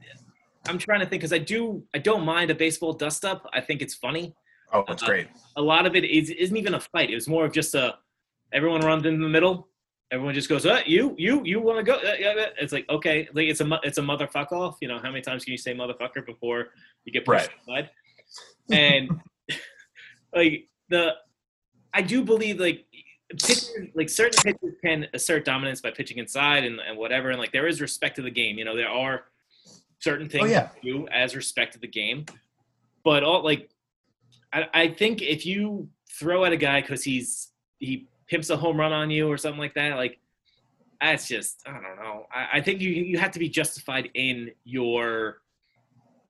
I'm 0.67 0.77
trying 0.77 0.99
to 1.01 1.05
think 1.05 1.21
because 1.21 1.33
I 1.33 1.37
do 1.37 1.83
I 1.93 1.99
don't 1.99 2.25
mind 2.25 2.51
a 2.51 2.55
baseball 2.55 2.93
dust 2.93 3.23
up. 3.25 3.47
I 3.53 3.61
think 3.61 3.81
it's 3.81 3.93
funny. 3.95 4.35
Oh, 4.73 4.83
that's 4.87 5.03
Uh, 5.03 5.07
great. 5.07 5.27
A 5.57 5.61
lot 5.61 5.85
of 5.85 5.95
it 5.95 6.03
is 6.05 6.29
isn't 6.29 6.57
even 6.57 6.73
a 6.73 6.79
fight. 6.79 7.09
It 7.11 7.15
was 7.15 7.27
more 7.27 7.45
of 7.45 7.53
just 7.53 7.75
a 7.75 7.95
everyone 8.53 8.81
runs 8.81 9.05
in 9.05 9.21
the 9.21 9.29
middle. 9.29 9.69
Everyone 10.11 10.35
just 10.35 10.49
goes, 10.49 10.65
uh, 10.67 10.81
you, 10.85 11.15
you, 11.17 11.41
you 11.43 11.59
want 11.59 11.77
to 11.79 11.83
go? 11.83 11.93
Uh. 11.93 12.49
It's 12.59 12.71
like 12.71 12.87
okay, 12.89 13.27
like 13.33 13.47
it's 13.47 13.61
a 13.61 13.79
it's 13.83 13.97
a 13.97 14.01
motherfuck 14.01 14.51
off. 14.51 14.77
You 14.81 14.87
know 14.87 14.97
how 14.99 15.09
many 15.09 15.21
times 15.21 15.43
can 15.43 15.51
you 15.51 15.57
say 15.57 15.73
motherfucker 15.73 16.25
before 16.25 16.67
you 17.05 17.11
get 17.11 17.25
pushed 17.25 17.49
aside? 17.67 17.89
And 18.71 19.09
like 20.35 20.67
the, 20.89 21.13
I 21.93 22.01
do 22.01 22.23
believe 22.23 22.59
like 22.59 22.85
pitchers, 23.37 23.89
like 23.95 24.09
certain 24.09 24.41
pitchers 24.43 24.75
can 24.83 25.07
assert 25.13 25.45
dominance 25.45 25.81
by 25.81 25.91
pitching 25.91 26.17
inside 26.17 26.63
and, 26.63 26.79
and 26.79 26.97
whatever. 26.97 27.29
And 27.29 27.39
like 27.39 27.51
there 27.51 27.67
is 27.67 27.81
respect 27.81 28.15
to 28.17 28.21
the 28.21 28.31
game. 28.31 28.57
You 28.57 28.65
know 28.65 28.75
there 28.75 28.89
are 28.89 29.25
certain 29.99 30.29
things 30.29 30.51
yeah. 30.51 30.67
to 30.67 30.81
do 30.81 31.07
as 31.09 31.35
respect 31.35 31.73
to 31.73 31.79
the 31.79 31.87
game, 31.87 32.25
but 33.03 33.23
all 33.23 33.43
like 33.43 33.69
I, 34.53 34.67
I 34.73 34.87
think 34.89 35.21
if 35.21 35.45
you 35.45 35.89
throw 36.09 36.45
at 36.45 36.53
a 36.53 36.57
guy 36.57 36.81
because 36.81 37.03
he's 37.03 37.51
he 37.79 38.07
pimps 38.27 38.49
a 38.49 38.57
home 38.57 38.79
run 38.79 38.91
on 38.91 39.09
you 39.09 39.29
or 39.29 39.37
something 39.37 39.59
like 39.59 39.73
that, 39.75 39.95
like 39.95 40.19
that's 41.01 41.27
just 41.27 41.61
I 41.65 41.73
don't 41.73 41.97
know. 41.97 42.25
I, 42.33 42.57
I 42.57 42.61
think 42.61 42.81
you 42.81 42.89
you 42.89 43.17
have 43.17 43.31
to 43.31 43.39
be 43.39 43.49
justified 43.49 44.09
in 44.13 44.51
your 44.63 45.41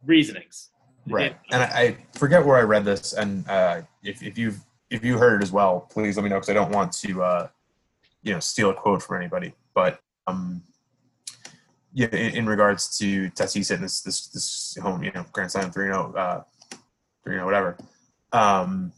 reasonings. 0.05 0.69
Right. 1.07 1.37
And 1.51 1.61
I, 1.61 1.65
I 1.65 1.97
forget 2.17 2.43
where 2.43 2.57
I 2.57 2.63
read 2.63 2.83
this, 2.83 3.13
and 3.13 3.47
uh, 3.47 3.81
if 4.03 4.23
if 4.23 4.37
you 4.37 4.55
if 4.95 5.03
you 5.05 5.17
heard 5.17 5.41
it 5.41 5.43
as 5.43 5.51
well, 5.51 5.81
please 5.91 6.17
let 6.17 6.23
me 6.23 6.29
know 6.29 6.37
because 6.37 6.49
I 6.49 6.53
don't 6.53 6.71
want 6.71 6.91
to 6.93 7.23
uh, 7.23 7.47
you 8.23 8.33
know 8.33 8.39
steal 8.39 8.69
a 8.69 8.73
quote 8.73 9.03
from 9.03 9.17
anybody. 9.17 9.53
But 9.73 9.99
um, 10.27 10.63
yeah, 11.93 12.07
in, 12.07 12.37
in 12.37 12.45
regards 12.47 12.97
to 12.97 13.29
Tatis 13.31 13.69
hitting 13.69 13.81
this 13.81 14.01
this 14.01 14.27
this 14.27 14.77
home, 14.81 15.03
you 15.03 15.11
know, 15.11 15.25
Grand 15.31 15.51
Slam 15.51 15.71
three 15.71 15.85
zero, 15.87 16.13
uh, 16.13 16.43
three 17.23 17.35
zero, 17.35 17.45
whatever. 17.45 17.77
Um, 18.31 18.91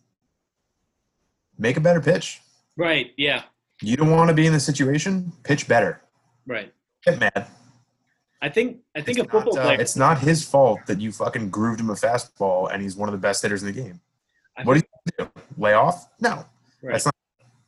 make 1.58 1.78
a 1.78 1.82
better 1.82 2.02
pitch. 2.02 2.42
Right. 2.76 3.14
Yeah. 3.18 3.44
You 3.82 3.98
don't 3.98 4.10
want 4.10 4.30
to 4.30 4.34
be 4.34 4.48
in 4.48 4.54
the 4.54 4.60
situation. 4.60 5.32
Pitch 5.44 5.68
better. 5.68 6.02
Right. 6.48 6.74
Get 7.06 7.20
mad. 7.20 7.48
I 8.42 8.50
think 8.50 8.78
I 8.96 9.02
think 9.02 9.18
It's 9.18 9.28
a 9.28 9.32
football 9.32 9.56
not, 9.56 9.62
uh, 9.62 9.66
player. 9.66 9.82
it's 9.82 9.96
not 9.96 10.20
his 10.20 10.44
fault 10.44 10.80
that 10.88 11.02
you 11.02 11.12
fucking 11.12 11.50
grooved 11.50 11.80
him 11.80 11.90
a 11.90 11.94
fastball 11.94 12.72
and 12.72 12.82
he's 12.82 12.96
one 12.96 13.10
of 13.10 13.14
the 13.14 13.20
best 13.20 13.42
hitters 13.42 13.64
in 13.64 13.68
the 13.68 13.74
game. 13.82 14.00
I 14.56 14.64
What 14.64 14.76
do 14.76 14.84
you 15.18 15.26
do? 15.26 15.37
Lay 15.58 15.74
off? 15.74 16.08
No, 16.20 16.46
Right. 16.82 16.94
that's 16.94 17.06
not. 17.06 17.14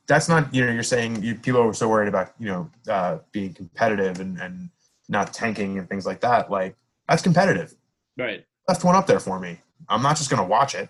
That's 0.08 0.30
not. 0.30 0.54
You 0.54 0.66
know, 0.66 0.72
you're 0.72 0.84
saying 0.84 1.22
you, 1.24 1.36
people 1.36 1.62
are 1.62 1.74
so 1.74 1.88
worried 1.90 2.08
about 2.08 2.34
you 2.40 2.48
know 2.48 2.70
uh, 2.88 3.20
being 3.32 3.54
competitive 3.54 4.20
and 4.20 4.40
and 4.40 4.70
not 5.08 5.34
tanking 5.34 5.78
and 5.80 5.88
things 5.90 6.06
like 6.06 6.22
that. 6.22 6.50
Like 6.52 6.76
that's 7.08 7.22
competitive. 7.22 7.76
right. 8.18 8.46
Left 8.68 8.84
one 8.84 8.96
up 8.96 9.08
there 9.08 9.20
for 9.20 9.40
me. 9.40 9.60
I'm 9.88 10.04
not 10.04 10.18
just 10.18 10.30
gonna 10.30 10.46
watch 10.46 10.76
it. 10.76 10.90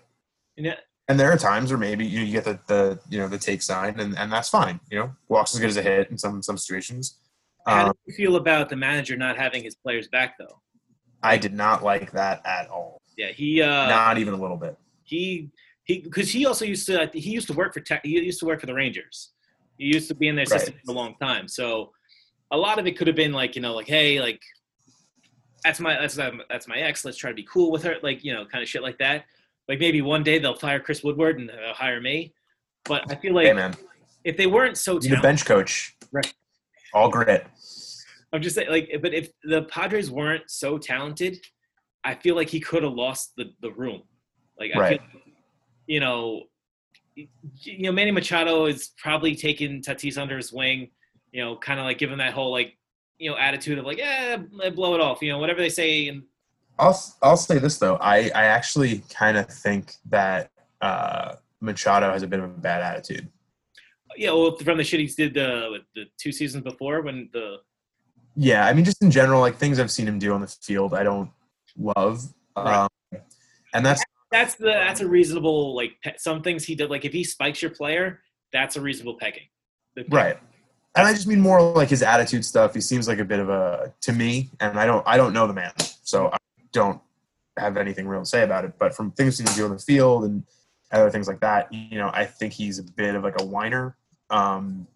And 0.58 0.66
yeah, 0.66 0.74
And 1.08 1.18
there 1.18 1.32
are 1.32 1.38
times 1.38 1.70
where 1.70 1.78
maybe 1.78 2.04
you, 2.04 2.18
know, 2.20 2.24
you 2.26 2.32
get 2.32 2.44
the, 2.44 2.58
the 2.66 2.98
you 3.08 3.18
know 3.18 3.28
the 3.28 3.38
take 3.38 3.62
sign 3.62 3.98
and, 3.98 4.16
and 4.18 4.30
that's 4.30 4.50
fine. 4.50 4.80
You 4.90 4.98
know, 4.98 5.16
walks 5.28 5.54
as 5.54 5.60
good 5.60 5.70
as 5.70 5.76
a 5.78 5.82
hit 5.82 6.10
in 6.10 6.18
some 6.18 6.42
some 6.42 6.58
situations. 6.58 7.18
how 7.66 7.86
Um, 7.86 7.92
do 7.92 7.98
you 8.06 8.14
feel 8.14 8.36
about 8.36 8.68
the 8.68 8.76
manager 8.76 9.16
not 9.16 9.38
having 9.38 9.62
his 9.62 9.74
players 9.74 10.08
back 10.08 10.36
though? 10.38 10.60
I 11.22 11.38
did 11.38 11.54
not 11.54 11.82
like 11.82 12.12
that 12.12 12.44
at 12.46 12.68
all. 12.68 13.00
Yeah, 13.16 13.28
he 13.32 13.62
uh, 13.62 13.88
not 13.88 14.18
even 14.18 14.34
a 14.34 14.38
little 14.38 14.56
bit. 14.58 14.76
he 15.04 15.50
he 15.90 15.98
because 16.00 16.30
he 16.30 16.46
also 16.46 16.64
used 16.64 16.86
to 16.86 17.10
he 17.12 17.30
used 17.30 17.48
to 17.48 17.52
work 17.52 17.74
for 17.74 17.80
tech, 17.80 18.00
he 18.04 18.10
used 18.10 18.40
to 18.40 18.46
work 18.46 18.60
for 18.60 18.66
the 18.66 18.74
Rangers. 18.74 19.32
He 19.76 19.86
used 19.86 20.08
to 20.08 20.14
be 20.14 20.28
in 20.28 20.36
their 20.36 20.44
Right. 20.44 20.60
system 20.60 20.74
for 20.84 20.92
a 20.92 20.94
long 20.94 21.14
time. 21.20 21.48
So 21.48 21.92
a 22.52 22.56
lot 22.56 22.78
of 22.78 22.86
it 22.86 22.96
could 22.96 23.06
have 23.06 23.16
been 23.16 23.32
like 23.32 23.56
you 23.56 23.62
know 23.62 23.74
like 23.74 23.88
hey 23.88 24.20
like 24.20 24.40
that's 25.64 25.80
my 25.80 25.94
that's 26.00 26.18
um, 26.18 26.42
that's 26.48 26.68
my 26.68 26.78
ex. 26.78 27.04
Let's 27.04 27.16
try 27.16 27.30
to 27.30 27.36
be 27.36 27.46
cool 27.54 27.70
with 27.70 27.82
her. 27.82 27.96
Like 28.02 28.24
you 28.24 28.32
know 28.32 28.44
kind 28.46 28.62
of 28.62 28.68
shit 28.68 28.82
like 28.82 28.98
that. 28.98 29.24
Like 29.68 29.78
maybe 29.78 30.00
one 30.02 30.22
day 30.22 30.38
they'll 30.38 30.56
fire 30.56 30.80
Chris 30.80 31.02
Woodward 31.02 31.38
and 31.38 31.48
they'll 31.48 31.74
hire 31.74 32.00
me. 32.00 32.32
But 32.84 33.02
I 33.10 33.16
feel 33.16 33.34
like 33.34 33.46
hey 33.46 33.52
man, 33.52 33.74
if 34.24 34.36
they 34.36 34.46
weren't 34.46 34.78
so 34.78 34.98
talented, 34.98 35.22
bench 35.22 35.44
coach. 35.44 35.96
Right. 36.12 36.32
All 36.94 37.08
grit. 37.08 37.46
I'm 38.32 38.42
just 38.42 38.54
saying, 38.54 38.70
like, 38.70 38.88
but 39.02 39.12
if 39.12 39.30
the 39.42 39.62
Padres 39.64 40.08
weren't 40.08 40.48
so 40.48 40.78
talented, 40.78 41.38
I 42.04 42.14
feel 42.14 42.36
like 42.36 42.48
he 42.48 42.60
could 42.60 42.84
have 42.84 42.92
lost 42.92 43.32
the, 43.36 43.46
the 43.60 43.72
room. 43.72 44.02
Like, 44.58 44.70
I 44.74 44.78
Right. 44.78 45.00
feel, 45.00 45.20
you 45.90 45.98
know, 45.98 46.44
you 47.16 47.82
know, 47.82 47.90
Manny 47.90 48.12
Machado 48.12 48.66
is 48.66 48.92
probably 48.96 49.34
taking 49.34 49.82
Tatis 49.82 50.16
under 50.16 50.36
his 50.36 50.52
wing. 50.52 50.88
You 51.32 51.42
know, 51.42 51.56
kind 51.56 51.80
of 51.80 51.84
like 51.84 51.98
giving 51.98 52.18
that 52.18 52.32
whole 52.32 52.52
like, 52.52 52.78
you 53.18 53.28
know, 53.28 53.36
attitude 53.36 53.76
of 53.76 53.84
like, 53.84 53.98
yeah, 53.98 54.36
blow 54.72 54.94
it 54.94 55.00
off. 55.00 55.20
You 55.20 55.32
know, 55.32 55.38
whatever 55.38 55.58
they 55.58 55.68
say. 55.68 56.06
And 56.06 56.22
I'll 56.78 56.98
I'll 57.22 57.36
say 57.36 57.58
this 57.58 57.78
though. 57.78 57.96
I 57.96 58.30
I 58.36 58.44
actually 58.44 59.02
kind 59.12 59.36
of 59.36 59.48
think 59.48 59.94
that 60.10 60.52
uh, 60.80 61.34
Machado 61.60 62.12
has 62.12 62.22
a 62.22 62.28
bit 62.28 62.38
of 62.38 62.44
a 62.44 62.48
bad 62.48 62.82
attitude. 62.82 63.28
Yeah, 64.16 64.30
well, 64.30 64.56
from 64.58 64.78
the 64.78 64.84
shit 64.84 65.00
he 65.00 65.06
did 65.06 65.34
the 65.34 65.78
the 65.96 66.04
two 66.18 66.30
seasons 66.30 66.62
before 66.62 67.02
when 67.02 67.30
the 67.32 67.56
Yeah, 68.36 68.64
I 68.64 68.72
mean, 68.74 68.84
just 68.84 69.02
in 69.02 69.10
general, 69.10 69.40
like 69.40 69.56
things 69.56 69.80
I've 69.80 69.90
seen 69.90 70.06
him 70.06 70.20
do 70.20 70.32
on 70.34 70.40
the 70.40 70.46
field, 70.46 70.94
I 70.94 71.02
don't 71.02 71.30
love. 71.76 72.22
Right. 72.56 72.84
Um, 72.84 73.20
and 73.74 73.84
that's 73.84 74.04
that's 74.30 74.54
the 74.54 74.66
that's 74.66 75.00
a 75.00 75.08
reasonable 75.08 75.74
like 75.74 75.92
pe- 76.02 76.16
some 76.16 76.42
things 76.42 76.64
he 76.64 76.74
did 76.74 76.90
like 76.90 77.04
if 77.04 77.12
he 77.12 77.24
spikes 77.24 77.60
your 77.60 77.70
player, 77.70 78.20
that's 78.52 78.76
a 78.76 78.80
reasonable 78.80 79.16
pegging. 79.18 79.48
The- 79.96 80.04
right. 80.10 80.38
And 80.96 81.06
I 81.06 81.12
just 81.12 81.26
mean 81.26 81.40
more 81.40 81.60
like 81.60 81.88
his 81.88 82.02
attitude 82.02 82.44
stuff. 82.44 82.74
He 82.74 82.80
seems 82.80 83.06
like 83.06 83.18
a 83.18 83.24
bit 83.24 83.38
of 83.38 83.48
a 83.48 83.92
to 84.02 84.12
me, 84.12 84.50
and 84.58 84.78
I 84.78 84.86
don't 84.86 85.06
I 85.06 85.16
don't 85.16 85.32
know 85.32 85.46
the 85.46 85.52
man, 85.52 85.72
so 86.02 86.30
I 86.32 86.38
don't 86.72 87.00
have 87.56 87.76
anything 87.76 88.08
real 88.08 88.20
to 88.20 88.26
say 88.26 88.42
about 88.42 88.64
it. 88.64 88.72
But 88.78 88.94
from 88.94 89.12
things 89.12 89.38
he 89.38 89.44
can 89.44 89.54
do 89.54 89.64
on 89.66 89.70
the 89.70 89.78
field 89.78 90.24
and 90.24 90.42
other 90.90 91.10
things 91.10 91.28
like 91.28 91.40
that, 91.40 91.72
you 91.72 91.98
know, 91.98 92.10
I 92.12 92.24
think 92.24 92.52
he's 92.52 92.80
a 92.80 92.82
bit 92.82 93.14
of 93.14 93.22
like 93.22 93.40
a 93.40 93.44
whiner. 93.44 93.96
Um, 94.30 94.88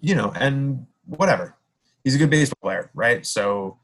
you 0.00 0.14
know, 0.14 0.30
and 0.36 0.86
whatever. 1.06 1.56
He's 2.02 2.14
a 2.14 2.18
good 2.18 2.28
baseball 2.28 2.58
player, 2.60 2.90
right? 2.92 3.24
So 3.24 3.78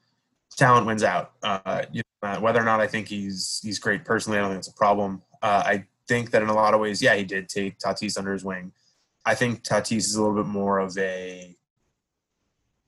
talent 0.57 0.86
wins 0.86 1.03
out. 1.03 1.32
Uh, 1.42 1.82
you 1.92 2.03
know, 2.22 2.28
uh, 2.28 2.40
whether 2.40 2.61
or 2.61 2.64
not 2.64 2.80
I 2.80 2.86
think 2.86 3.09
he's 3.09 3.61
he's 3.62 3.78
great 3.78 4.05
personally, 4.05 4.38
I 4.38 4.42
don't 4.42 4.51
think 4.51 4.61
it's 4.61 4.68
a 4.68 4.74
problem. 4.74 5.22
Uh, 5.42 5.62
I 5.64 5.84
think 6.07 6.30
that 6.32 6.42
in 6.42 6.48
a 6.48 6.55
lot 6.55 6.74
of 6.74 6.80
ways, 6.80 7.01
yeah, 7.01 7.14
he 7.14 7.24
did 7.24 7.48
take 7.48 7.78
Tatis 7.78 8.18
under 8.18 8.32
his 8.32 8.44
wing. 8.44 8.72
I 9.24 9.34
think 9.34 9.62
Tatis 9.62 9.98
is 9.98 10.16
a 10.16 10.22
little 10.22 10.36
bit 10.36 10.48
more 10.51 10.78
of 10.78 10.96
a, 10.98 11.57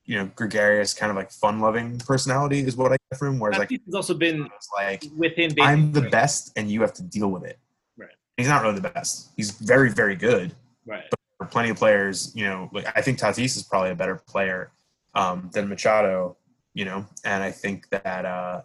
you 0.05 0.19
know, 0.19 0.31
gregarious 0.35 0.93
kind 0.93 1.11
of 1.11 1.17
like 1.17 1.31
fun-loving 1.31 1.99
personality 1.99 2.61
is 2.61 2.77
what 2.77 2.93
I 2.93 2.97
get 3.11 3.19
from 3.19 3.35
him. 3.35 3.39
Whereas 3.39 3.59
like 3.59 3.69
Tatis 3.69 3.85
has 3.87 3.95
also 3.95 4.15
been 4.15 4.49
like 4.75 5.05
within. 5.17 5.55
I'm 5.61 5.93
the 5.93 6.03
best 6.03 6.53
and 6.57 6.71
you 6.71 6.81
have 6.81 6.93
to 6.95 7.03
deal 7.03 7.31
with 7.31 7.45
it. 7.45 7.59
Right. 7.97 8.11
He's 8.37 8.49
not 8.49 8.63
really 8.63 8.81
the 8.81 8.89
best. 8.89 9.31
He's 9.37 9.53
very 9.53 9.91
very 9.91 10.17
good. 10.17 10.55
Right. 10.85 11.05
But 11.09 11.21
for 11.39 11.47
plenty 11.47 11.71
of 11.71 11.77
players, 11.77 12.33
you 12.35 12.45
know, 12.45 12.69
like 12.73 12.87
I 12.95 13.03
think 13.03 13.19
Tatis 13.19 13.57
is 13.57 13.63
probably 13.63 13.91
a 13.91 13.95
better 13.95 14.17
player 14.17 14.73
um, 15.15 15.51
than 15.53 15.69
Machado. 15.69 16.37
You 16.75 16.85
know, 16.87 17.07
and 17.25 17.43
I 17.43 17.51
think 17.51 17.89
that 17.91 18.25
uh, 18.25 18.63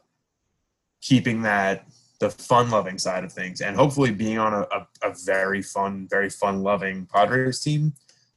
keeping 1.02 1.42
that 1.42 1.88
the 2.20 2.30
fun 2.30 2.70
loving 2.72 2.98
side 2.98 3.24
of 3.24 3.32
things 3.32 3.62
and 3.62 3.76
hopefully 3.76 4.12
being 4.12 4.40
on 4.40 4.54
a, 4.54 4.62
a, 4.62 4.88
a 5.04 5.14
very 5.26 5.62
fun, 5.62 6.08
very 6.10 6.30
fun 6.30 6.64
loving 6.64 7.06
Padres 7.06 7.60
team, 7.60 7.94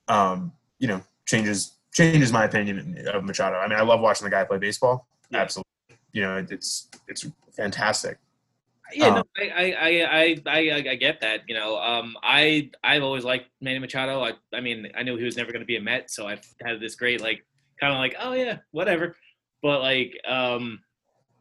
um, 0.08 0.52
you 0.78 0.88
know, 0.88 1.00
changes 1.26 1.76
changes 1.92 2.32
my 2.32 2.44
opinion 2.44 3.06
of 3.08 3.24
Machado. 3.24 3.56
I 3.56 3.68
mean, 3.68 3.78
I 3.78 3.82
love 3.82 4.00
watching 4.00 4.24
the 4.24 4.30
guy 4.30 4.44
play 4.44 4.58
baseball. 4.58 5.06
Yeah. 5.30 5.40
Absolutely. 5.40 5.70
You 6.12 6.22
know, 6.22 6.46
it's 6.50 6.88
it's 7.08 7.26
fantastic. 7.56 8.18
Yeah, 8.92 9.10
no, 9.10 9.16
Um, 9.18 9.22
I, 9.38 9.50
I, 9.50 9.64
I, 9.64 10.42
I, 10.46 10.68
I, 10.70 10.90
I 10.90 10.94
get 10.96 11.20
that. 11.20 11.42
You 11.46 11.54
know, 11.54 11.78
um, 11.78 12.16
I, 12.24 12.70
I've 12.82 13.04
always 13.04 13.24
liked 13.24 13.48
Manny 13.60 13.78
Machado. 13.78 14.20
I, 14.20 14.32
I 14.52 14.60
mean, 14.60 14.88
I 14.96 15.04
knew 15.04 15.16
he 15.16 15.24
was 15.24 15.36
never 15.36 15.52
going 15.52 15.60
to 15.62 15.66
be 15.66 15.76
a 15.76 15.80
Met, 15.80 16.10
so 16.10 16.26
I've 16.26 16.44
had 16.60 16.80
this 16.80 16.96
great, 16.96 17.20
like, 17.20 17.44
kind 17.78 17.92
of 17.92 18.00
like, 18.00 18.16
oh 18.18 18.32
yeah, 18.32 18.58
whatever. 18.72 19.14
But 19.62 19.80
like, 19.80 20.18
um, 20.26 20.80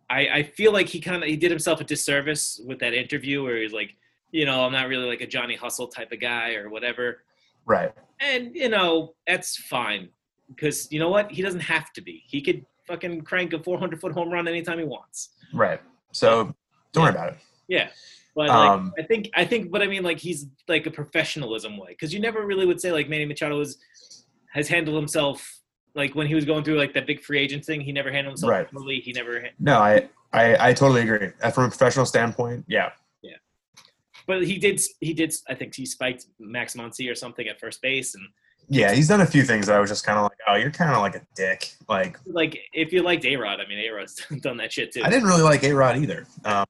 I, 0.09 0.28
I 0.28 0.43
feel 0.43 0.74
like 0.74 0.88
he 0.88 0.99
kind 0.99 1.24
of 1.24 1.30
he 1.30 1.38
did 1.38 1.51
himself 1.51 1.82
a 1.82 1.84
disservice 1.84 2.59
with 2.65 2.80
that 2.80 2.93
interview 2.93 3.43
where 3.43 3.57
he's 3.57 3.74
like, 3.74 3.95
you 4.32 4.45
know, 4.45 4.65
I'm 4.65 4.72
not 4.72 4.88
really 4.88 5.05
like 5.05 5.22
a 5.22 5.28
Johnny 5.28 5.55
Hustle 5.55 5.88
type 5.88 6.11
of 6.11 6.20
guy 6.20 6.55
or 6.55 6.70
whatever. 6.70 7.24
Right. 7.65 7.91
And 8.20 8.55
you 8.55 8.70
know, 8.70 9.13
that's 9.28 9.55
fine 9.55 10.09
because 10.47 10.91
you 10.91 10.99
know 10.99 11.09
what? 11.09 11.32
He 11.32 11.41
doesn't 11.41 11.61
have 11.61 11.93
to 11.93 12.01
be. 12.01 12.24
He 12.28 12.41
could 12.41 12.65
fucking 12.88 13.22
crank 13.22 13.53
a 13.53 13.61
400 13.61 14.01
foot 14.01 14.13
home 14.13 14.32
run 14.32 14.47
anytime 14.47 14.80
he 14.80 14.84
wants. 14.84 15.30
Right. 15.53 15.80
So 16.11 16.55
don't 16.91 17.03
worry 17.03 17.11
about 17.11 17.30
it. 17.30 17.38
Yeah, 17.67 17.89
but 18.36 18.47
like, 18.47 18.70
Um, 18.70 18.93
I 18.97 19.03
think 19.03 19.30
I 19.36 19.45
think, 19.45 19.72
but 19.72 19.82
I 19.82 19.88
mean, 19.88 20.03
like 20.03 20.17
he's 20.17 20.47
like 20.67 20.88
a 20.88 20.91
professionalism 20.91 21.78
way 21.78 21.89
because 21.89 22.13
you 22.13 22.20
never 22.20 22.45
really 22.45 22.65
would 22.65 22.82
say 22.82 22.91
like 22.91 23.07
Manny 23.07 23.26
Machado 23.26 23.59
is, 23.59 23.78
has 24.51 24.67
handled 24.67 24.97
himself 24.97 25.59
like 25.95 26.15
when 26.15 26.27
he 26.27 26.35
was 26.35 26.45
going 26.45 26.63
through 26.63 26.77
like 26.77 26.93
that 26.93 27.05
big 27.07 27.21
free 27.21 27.39
agent 27.39 27.65
thing, 27.65 27.81
he 27.81 27.91
never 27.91 28.11
handled 28.11 28.33
himself 28.33 28.49
Right. 28.51 28.69
properly. 28.69 28.99
He 28.99 29.11
never, 29.11 29.43
No, 29.59 29.79
I, 29.79 30.09
I 30.33 30.69
I 30.69 30.73
totally 30.73 31.01
agree. 31.01 31.29
Uh, 31.41 31.51
From 31.51 31.65
a 31.65 31.67
professional 31.69 32.05
standpoint, 32.05 32.65
yeah, 32.67 32.91
Yeah, 33.21 33.37
but 34.27 34.45
he 34.45 34.57
did. 34.57 34.79
He 35.01 35.13
did. 35.13 35.33
I 35.49 35.55
think 35.55 35.75
he 35.75 35.85
spiked 35.85 36.25
Max 36.39 36.75
Muncy 36.75 37.11
or 37.11 37.15
something 37.15 37.47
at 37.47 37.59
first 37.59 37.81
base, 37.81 38.13
and 38.15 38.23
yeah, 38.71 38.91
he's 38.93 39.07
done 39.07 39.21
a 39.21 39.25
few 39.25 39.41
things 39.43 39.65
that 39.65 39.75
I 39.75 39.79
was 39.79 39.89
just 39.89 40.05
kind 40.05 40.19
of 40.19 40.23
like, 40.25 40.37
oh, 40.47 40.55
you're 40.55 40.69
kind 40.69 40.91
of 40.93 41.01
like 41.01 41.15
a 41.15 41.21
dick. 41.35 41.73
Like 41.87 42.19
like 42.27 42.59
if 42.73 42.93
you 42.93 43.01
liked 43.01 43.25
A 43.25 43.35
Rod, 43.35 43.59
I 43.59 43.67
mean 43.67 43.79
A 43.79 43.89
Rod's 43.89 44.23
done 44.41 44.57
that 44.57 44.71
shit 44.71 44.91
too. 44.93 45.01
I 45.03 45.09
didn't 45.09 45.27
really 45.27 45.41
like 45.41 45.63
A 45.63 45.73
Rod 45.73 45.97
either. 45.97 46.27
Um, 46.45 46.65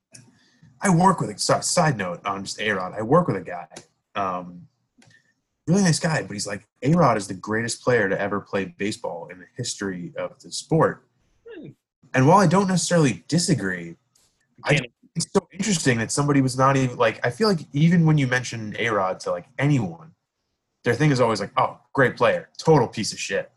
I 0.81 0.89
work 0.89 1.19
with 1.19 1.29
a 1.29 1.37
side 1.61 1.97
note 1.97 2.25
on 2.25 2.45
just 2.45 2.61
A 2.61 2.71
Rod. 2.71 2.93
I 2.97 3.01
work 3.01 3.27
with 3.27 3.35
a 3.35 3.41
guy, 3.41 3.67
um, 4.15 4.68
really 5.69 5.83
nice 5.83 5.99
guy, 5.99 6.21
but 6.21 6.33
he's 6.33 6.47
like 6.47 6.67
A 6.83 6.91
Rod 6.93 7.17
is 7.17 7.27
the 7.27 7.33
greatest 7.33 7.81
player 7.83 8.09
to 8.09 8.19
ever 8.19 8.39
play 8.39 8.73
baseball 8.77 9.27
in 9.31 9.39
the 9.39 9.45
history 9.55 10.13
of 10.17 10.39
the 10.41 10.51
sport. 10.51 11.05
Hmm. 11.47 11.69
And 12.13 12.27
while 12.27 12.39
I 12.39 12.47
don't 12.47 12.67
necessarily 12.67 13.23
disagree, 13.27 13.95
I 14.63 14.79
it's 15.15 15.31
so 15.33 15.47
interesting 15.51 15.97
that 15.99 16.11
somebody 16.11 16.41
was 16.41 16.57
not 16.57 16.77
even 16.77 16.97
like. 16.97 17.25
I 17.25 17.29
feel 17.29 17.47
like 17.47 17.61
even 17.73 18.05
when 18.05 18.17
you 18.17 18.27
mention 18.27 18.75
A 18.79 18.89
Rod 18.89 19.19
to 19.21 19.31
like 19.31 19.45
anyone, 19.57 20.11
their 20.83 20.93
thing 20.93 21.11
is 21.11 21.19
always 21.19 21.39
like, 21.39 21.51
"Oh, 21.57 21.79
great 21.93 22.15
player, 22.15 22.49
total 22.57 22.87
piece 22.87 23.11
of 23.11 23.19
shit." 23.19 23.51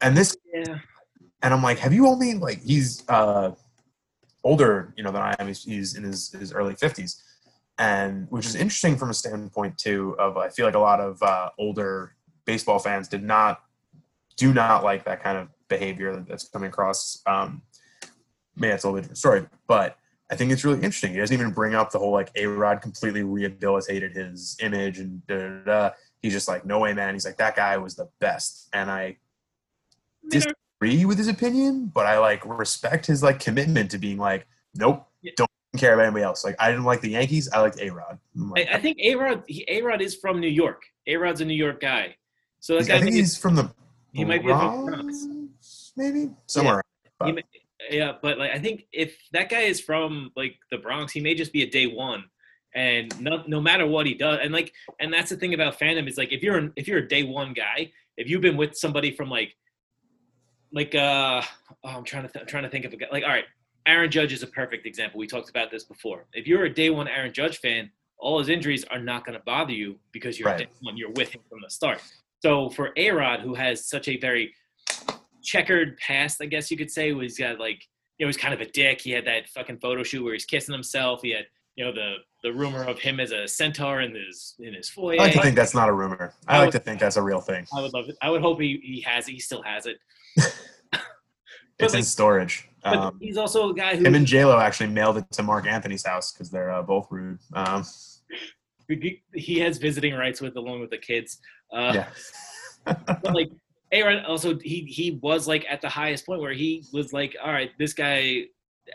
And 0.00 0.16
this 0.16 0.36
yeah. 0.52 0.78
and 1.42 1.54
I'm 1.54 1.62
like, 1.62 1.78
have 1.78 1.92
you 1.92 2.06
only 2.06 2.34
like 2.34 2.62
he's 2.62 3.08
uh 3.08 3.52
older, 4.44 4.92
you 4.96 5.02
know, 5.02 5.10
than 5.10 5.22
I 5.22 5.34
am. 5.38 5.48
He's, 5.48 5.64
he's 5.64 5.96
in 5.96 6.04
his, 6.04 6.30
his 6.30 6.52
early 6.52 6.74
fifties, 6.74 7.22
and 7.78 8.26
which 8.30 8.46
is 8.46 8.54
interesting 8.54 8.96
from 8.96 9.10
a 9.10 9.14
standpoint 9.14 9.76
too 9.78 10.14
of 10.18 10.36
I 10.36 10.48
feel 10.48 10.66
like 10.66 10.74
a 10.74 10.80
lot 10.80 11.00
of 11.00 11.22
uh, 11.22 11.50
older 11.58 12.14
baseball 12.44 12.78
fans 12.78 13.08
did 13.08 13.22
not 13.22 13.62
do 14.36 14.52
not 14.52 14.84
like 14.84 15.04
that 15.04 15.22
kind 15.22 15.38
of 15.38 15.48
behavior 15.68 16.24
that's 16.28 16.48
coming 16.48 16.68
across. 16.68 17.22
Um, 17.26 17.62
maybe 18.56 18.70
that's 18.70 18.84
a 18.84 18.88
little 18.88 18.96
bit 18.96 19.02
different 19.02 19.18
story, 19.18 19.46
but 19.66 19.96
I 20.30 20.36
think 20.36 20.52
it's 20.52 20.64
really 20.64 20.76
interesting. 20.76 21.12
He 21.12 21.18
doesn't 21.18 21.34
even 21.34 21.52
bring 21.52 21.74
up 21.74 21.90
the 21.90 21.98
whole 21.98 22.12
like 22.12 22.30
A 22.36 22.46
Rod 22.46 22.80
completely 22.80 23.22
rehabilitated 23.22 24.16
his 24.16 24.56
image 24.60 24.98
and 24.98 25.24
da, 25.26 25.36
da, 25.36 25.64
da. 25.64 25.90
he's 26.22 26.32
just 26.32 26.48
like, 26.48 26.64
no 26.64 26.78
way, 26.78 26.94
man. 26.94 27.14
He's 27.14 27.24
like 27.24 27.36
that 27.38 27.56
guy 27.56 27.76
was 27.76 27.94
the 27.94 28.08
best, 28.20 28.68
and 28.72 28.90
I 28.90 29.02
I 29.02 29.06
mean, 29.06 30.30
Dis- 30.30 30.46
agree 30.80 31.04
with 31.04 31.18
his 31.18 31.28
opinion, 31.28 31.90
but 31.94 32.06
I 32.06 32.18
like 32.18 32.44
respect 32.44 33.06
his 33.06 33.22
like 33.22 33.40
commitment 33.40 33.90
to 33.90 33.98
being 33.98 34.18
like, 34.18 34.46
nope, 34.74 35.06
don't 35.36 35.50
care 35.78 35.94
about 35.94 36.04
anybody 36.06 36.24
else. 36.24 36.44
Like 36.44 36.56
I 36.58 36.70
didn't 36.70 36.84
like 36.84 37.00
the 37.00 37.10
Yankees, 37.10 37.48
I 37.52 37.60
liked 37.60 37.80
A 37.80 37.90
Rod. 37.90 38.18
I, 38.56 38.66
I 38.74 38.78
think 38.78 38.98
A 39.00 39.14
Rod. 39.14 39.44
A 39.68 39.82
Rod 39.82 40.00
is 40.02 40.14
from 40.16 40.40
New 40.40 40.48
York. 40.48 40.82
A 41.06 41.16
Rod's 41.16 41.40
a 41.40 41.44
New 41.44 41.54
York 41.54 41.80
guy. 41.80 42.16
So 42.60 42.74
that 42.74 42.84
I 42.84 42.86
guy. 42.86 42.92
think 42.94 43.04
maybe- 43.06 43.16
he's 43.18 43.36
from 43.36 43.54
the 43.56 43.70
he 44.12 44.24
might 44.24 44.42
be 44.42 44.48
from 44.48 44.84
Bronx. 44.86 45.26
Bronx, 45.26 45.92
maybe 45.96 46.30
somewhere. 46.46 46.82
he 47.24 47.32
may- 47.32 47.42
yeah, 47.90 48.12
but 48.22 48.38
like 48.38 48.52
I 48.52 48.58
think 48.58 48.86
if 48.92 49.16
that 49.32 49.50
guy 49.50 49.62
is 49.62 49.80
from 49.80 50.30
like 50.36 50.56
the 50.70 50.78
Bronx, 50.78 51.12
he 51.12 51.20
may 51.20 51.34
just 51.34 51.52
be 51.52 51.62
a 51.62 51.70
day 51.70 51.86
one, 51.86 52.24
and 52.74 53.20
no, 53.20 53.42
no 53.46 53.60
matter 53.60 53.86
what 53.86 54.06
he 54.06 54.14
does, 54.14 54.38
and 54.42 54.52
like, 54.54 54.72
and 55.00 55.12
that's 55.12 55.28
the 55.30 55.36
thing 55.36 55.52
about 55.52 55.78
fandom 55.78 56.08
is 56.08 56.16
like 56.16 56.32
if 56.32 56.42
you're 56.42 56.56
an, 56.56 56.72
if 56.76 56.88
you're 56.88 56.98
a 56.98 57.08
day 57.08 57.24
one 57.24 57.52
guy, 57.52 57.90
if 58.16 58.30
you've 58.30 58.40
been 58.40 58.56
with 58.56 58.74
somebody 58.76 59.10
from 59.10 59.28
like, 59.28 59.54
like 60.72 60.94
uh, 60.94 61.42
oh, 61.84 61.88
I'm 61.88 62.04
trying 62.04 62.22
to 62.26 62.32
th- 62.32 62.42
I'm 62.42 62.46
trying 62.48 62.62
to 62.62 62.70
think 62.70 62.84
of 62.86 62.92
a 62.92 62.96
guy 62.96 63.06
like 63.12 63.24
all 63.24 63.28
right, 63.30 63.44
Aaron 63.86 64.10
Judge 64.10 64.32
is 64.32 64.42
a 64.42 64.46
perfect 64.46 64.86
example. 64.86 65.18
We 65.18 65.26
talked 65.26 65.50
about 65.50 65.70
this 65.70 65.84
before. 65.84 66.24
If 66.32 66.46
you're 66.46 66.64
a 66.64 66.72
day 66.72 66.90
one 66.90 67.06
Aaron 67.08 67.32
Judge 67.32 67.58
fan, 67.58 67.90
all 68.18 68.38
his 68.38 68.48
injuries 68.48 68.84
are 68.84 68.98
not 68.98 69.26
going 69.26 69.36
to 69.38 69.44
bother 69.44 69.72
you 69.72 69.98
because 70.12 70.38
you're 70.38 70.48
Right. 70.48 70.58
day 70.58 70.66
one. 70.80 70.96
You're 70.96 71.10
with 71.10 71.30
him 71.30 71.42
from 71.48 71.60
the 71.62 71.70
start. 71.70 72.00
So 72.42 72.70
for 72.70 72.92
A 72.96 73.10
Rod, 73.10 73.40
who 73.40 73.54
has 73.54 73.86
such 73.86 74.08
a 74.08 74.16
very 74.18 74.54
checkered 75.42 75.98
past, 75.98 76.40
I 76.40 76.46
guess 76.46 76.70
you 76.70 76.76
could 76.76 76.90
say, 76.90 77.12
was 77.12 77.36
got 77.38 77.58
like 77.58 77.82
you 78.18 78.24
know 78.24 78.28
he's 78.28 78.36
kind 78.36 78.54
of 78.54 78.60
a 78.60 78.66
dick. 78.70 79.00
He 79.00 79.10
had 79.10 79.26
that 79.26 79.48
fucking 79.48 79.78
photo 79.78 80.02
shoot 80.02 80.22
where 80.24 80.32
he's 80.32 80.44
kissing 80.44 80.72
himself. 80.72 81.20
He 81.22 81.30
had 81.30 81.46
you 81.76 81.84
know 81.84 81.92
the 81.92 82.16
the 82.42 82.52
rumor 82.52 82.84
of 82.84 82.98
him 82.98 83.20
as 83.20 83.32
a 83.32 83.48
centaur 83.48 84.00
in 84.02 84.14
his 84.14 84.54
in 84.60 84.72
his 84.74 84.88
foyer. 84.88 85.20
I 85.20 85.24
like 85.24 85.32
to 85.32 85.42
think 85.42 85.56
that's 85.56 85.74
not 85.74 85.88
a 85.88 85.92
rumor. 85.92 86.34
I 86.46 86.58
like 86.60 86.70
to 86.72 86.78
think 86.78 87.00
that's 87.00 87.16
a 87.16 87.22
real 87.22 87.40
thing. 87.40 87.66
I 87.76 87.82
would 87.82 87.92
love 87.92 88.08
it. 88.08 88.16
I 88.22 88.30
would 88.30 88.40
hope 88.42 88.60
he, 88.60 88.80
he 88.82 89.00
has 89.02 89.28
it. 89.28 89.32
He 89.32 89.40
still 89.40 89.62
has 89.62 89.86
it. 89.86 89.98
It's 91.84 91.94
like- 91.94 92.00
in 92.00 92.04
storage. 92.04 92.68
But 92.82 92.96
Um, 92.98 93.18
he's 93.18 93.38
also 93.38 93.70
a 93.70 93.74
guy 93.74 93.96
who 93.96 94.04
him 94.04 94.14
and 94.14 94.26
J 94.26 94.44
Lo 94.44 94.58
actually 94.58 94.88
mailed 94.90 95.16
it 95.16 95.24
to 95.32 95.42
Marc 95.42 95.66
Anthony's 95.66 96.04
house 96.04 96.32
because 96.32 96.50
they're 96.50 96.70
uh, 96.70 96.82
both 96.82 97.06
rude. 97.10 97.38
Um, 97.54 97.82
he, 98.88 99.22
he 99.32 99.58
has 99.60 99.78
visiting 99.78 100.12
rights 100.14 100.42
with 100.42 100.54
along 100.56 100.80
with 100.80 100.90
the 100.90 100.98
kids. 100.98 101.38
Uh, 101.72 101.92
yeah, 101.94 102.94
but 103.06 103.34
like 103.34 103.50
Aaron 103.90 104.24
also 104.26 104.58
he 104.58 104.84
he 104.84 105.12
was 105.22 105.48
like 105.48 105.64
at 105.70 105.80
the 105.80 105.88
highest 105.88 106.26
point 106.26 106.42
where 106.42 106.52
he 106.52 106.84
was 106.92 107.12
like, 107.14 107.34
all 107.42 107.52
right, 107.52 107.70
this 107.78 107.94
guy 107.94 108.42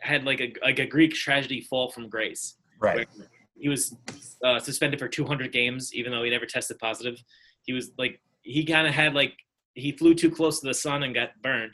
had 0.02 0.24
like 0.24 0.40
a 0.40 0.54
like 0.62 0.78
a 0.78 0.86
Greek 0.86 1.14
tragedy 1.16 1.62
fall 1.62 1.90
from 1.90 2.10
grace. 2.10 2.58
right. 2.80 3.08
He 3.58 3.68
was 3.68 3.94
uh, 4.44 4.58
suspended 4.60 5.00
for 5.00 5.10
200 5.10 5.52
games, 5.52 5.94
even 5.94 6.12
though 6.14 6.24
he 6.24 6.30
never 6.30 6.46
tested 6.46 6.78
positive. 6.80 7.22
He 7.64 7.74
was 7.74 7.92
like 7.98 8.22
he 8.44 8.64
kind 8.66 8.88
of 8.88 8.94
had 8.94 9.16
like 9.16 9.34
he 9.74 9.92
flew 9.94 10.14
too 10.14 10.30
close 10.32 10.60
to 10.62 10.68
the 10.68 10.74
sun 10.74 11.04
and 11.04 11.14
got 11.14 11.30
burned. 11.42 11.74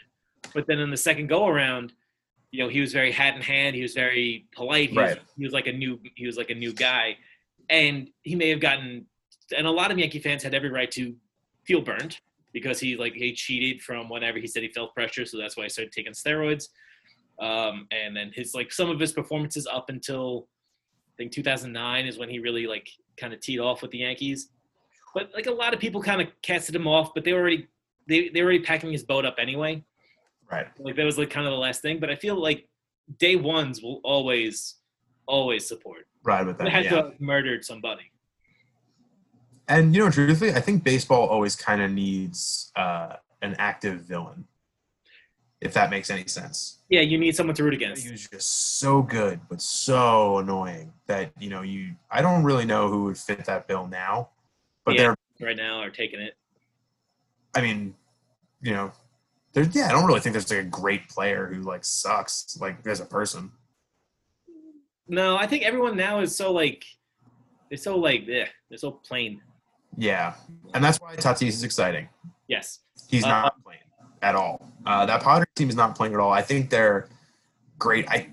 But 0.53 0.67
then 0.67 0.79
in 0.79 0.89
the 0.89 0.97
second 0.97 1.27
go 1.27 1.47
around, 1.47 1.93
you 2.51 2.63
know, 2.63 2.69
he 2.69 2.79
was 2.79 2.93
very 2.93 3.11
hat 3.11 3.35
in 3.35 3.41
hand. 3.41 3.75
He 3.75 3.81
was 3.81 3.93
very 3.93 4.45
polite. 4.55 4.89
He, 4.89 4.97
was, 4.97 5.17
he 5.37 5.43
was 5.43 5.53
like 5.53 5.67
a 5.67 5.73
new 5.73 5.99
he 6.15 6.25
was 6.25 6.37
like 6.37 6.49
a 6.49 6.55
new 6.55 6.73
guy, 6.73 7.17
and 7.69 8.09
he 8.23 8.35
may 8.35 8.49
have 8.49 8.59
gotten. 8.59 9.05
And 9.55 9.67
a 9.67 9.71
lot 9.71 9.91
of 9.91 9.99
Yankee 9.99 10.19
fans 10.19 10.41
had 10.41 10.53
every 10.53 10.71
right 10.71 10.89
to 10.91 11.15
feel 11.65 11.81
burned 11.81 12.19
because 12.53 12.79
he 12.79 12.95
like 12.95 13.13
he 13.13 13.33
cheated 13.33 13.81
from 13.81 14.09
whenever 14.09 14.39
he 14.39 14.47
said 14.47 14.63
he 14.63 14.69
felt 14.69 14.93
pressure, 14.93 15.25
so 15.25 15.37
that's 15.37 15.57
why 15.57 15.63
he 15.63 15.69
started 15.69 15.91
taking 15.91 16.13
steroids. 16.13 16.69
Um, 17.39 17.87
and 17.91 18.15
then 18.15 18.31
his 18.33 18.55
like 18.55 18.71
some 18.71 18.89
of 18.89 18.99
his 18.99 19.11
performances 19.11 19.67
up 19.67 19.89
until 19.89 20.47
I 21.13 21.17
think 21.17 21.33
2009 21.33 22.05
is 22.05 22.17
when 22.17 22.29
he 22.29 22.39
really 22.39 22.67
like 22.67 22.89
kind 23.17 23.33
of 23.33 23.41
teed 23.41 23.59
off 23.59 23.81
with 23.81 23.91
the 23.91 23.99
Yankees. 23.99 24.49
But 25.13 25.31
like 25.33 25.47
a 25.47 25.51
lot 25.51 25.73
of 25.73 25.79
people 25.79 26.01
kind 26.01 26.21
of 26.21 26.27
casted 26.41 26.75
him 26.75 26.87
off, 26.87 27.13
but 27.13 27.23
they 27.25 27.33
were 27.33 27.39
already 27.39 27.67
they 28.07 28.29
they 28.29 28.41
were 28.41 28.47
already 28.47 28.63
packing 28.63 28.91
his 28.91 29.03
boat 29.03 29.25
up 29.25 29.35
anyway. 29.37 29.83
Right. 30.51 30.67
Like 30.79 30.95
that 30.95 31.05
was 31.05 31.17
like 31.17 31.29
kind 31.29 31.47
of 31.47 31.51
the 31.51 31.57
last 31.59 31.81
thing. 31.81 31.99
But 31.99 32.09
I 32.09 32.15
feel 32.15 32.35
like 32.35 32.67
day 33.19 33.35
ones 33.35 33.81
will 33.81 34.01
always 34.03 34.75
always 35.27 35.67
support. 35.67 36.07
Right 36.23 36.45
with 36.45 36.57
that. 36.57 36.67
had 36.69 36.85
Yeah. 36.85 36.89
to 36.91 36.95
have 36.97 37.21
murdered 37.21 37.63
somebody. 37.65 38.11
And 39.67 39.95
you 39.95 40.03
know, 40.05 40.11
truthfully, 40.11 40.53
I 40.53 40.59
think 40.61 40.83
baseball 40.83 41.27
always 41.27 41.55
kind 41.55 41.81
of 41.81 41.91
needs 41.91 42.71
uh, 42.75 43.15
an 43.41 43.55
active 43.57 44.01
villain, 44.01 44.45
if 45.61 45.73
that 45.73 45.89
makes 45.89 46.11
any 46.11 46.27
sense. 46.27 46.79
Yeah, 46.89 47.01
you 47.01 47.17
need 47.17 47.35
someone 47.35 47.55
to 47.55 47.63
root 47.63 47.73
against. 47.73 48.03
He 48.05 48.11
was 48.11 48.27
just 48.27 48.77
so 48.79 49.01
good, 49.01 49.39
but 49.49 49.59
so 49.61 50.37
annoying 50.37 50.93
that 51.07 51.31
you 51.39 51.49
know 51.49 51.63
you. 51.63 51.95
I 52.11 52.21
don't 52.21 52.43
really 52.43 52.65
know 52.65 52.89
who 52.89 53.05
would 53.05 53.17
fit 53.17 53.43
that 53.45 53.67
bill 53.67 53.87
now, 53.87 54.29
but 54.85 54.93
Yeah. 54.95 55.15
they're. 55.39 55.47
right 55.47 55.57
now 55.57 55.79
are 55.81 55.89
taking 55.89 56.19
it. 56.21 56.35
I 57.55 57.61
mean, 57.61 57.95
you 58.61 58.73
know, 58.73 58.91
yeah. 59.55 59.87
I 59.87 59.91
don't 59.91 60.05
really 60.05 60.19
think 60.19 60.33
there's 60.33 60.49
like 60.49 60.59
a 60.59 60.63
great 60.63 61.07
player 61.09 61.47
who 61.47 61.61
like 61.61 61.85
sucks 61.85 62.57
like 62.59 62.85
as 62.85 62.99
a 62.99 63.05
person. 63.05 63.51
No, 65.07 65.37
I 65.37 65.47
think 65.47 65.63
everyone 65.63 65.95
now 65.95 66.19
is 66.19 66.35
so 66.35 66.51
like 66.51 66.83
they're 67.69 67.77
so 67.77 67.97
like 67.97 68.27
eh, 68.29 68.47
they're 68.69 68.77
so 68.77 68.91
plain. 68.91 69.41
Yeah, 69.97 70.33
and 70.73 70.83
that's 70.83 70.99
why 70.99 71.15
Tatis 71.15 71.47
is 71.47 71.63
exciting. 71.63 72.09
Yes. 72.47 72.79
He's 73.07 73.23
Uh, 73.23 73.29
not 73.29 73.63
playing 73.63 73.79
at 74.21 74.35
all. 74.35 74.71
Uh, 74.85 75.05
that 75.05 75.21
Padres 75.21 75.47
team 75.55 75.69
is 75.69 75.75
not 75.75 75.95
playing 75.95 76.13
at 76.13 76.19
all. 76.19 76.31
I 76.31 76.41
think 76.41 76.69
they're 76.69 77.07
great. 77.79 78.07
I 78.09 78.29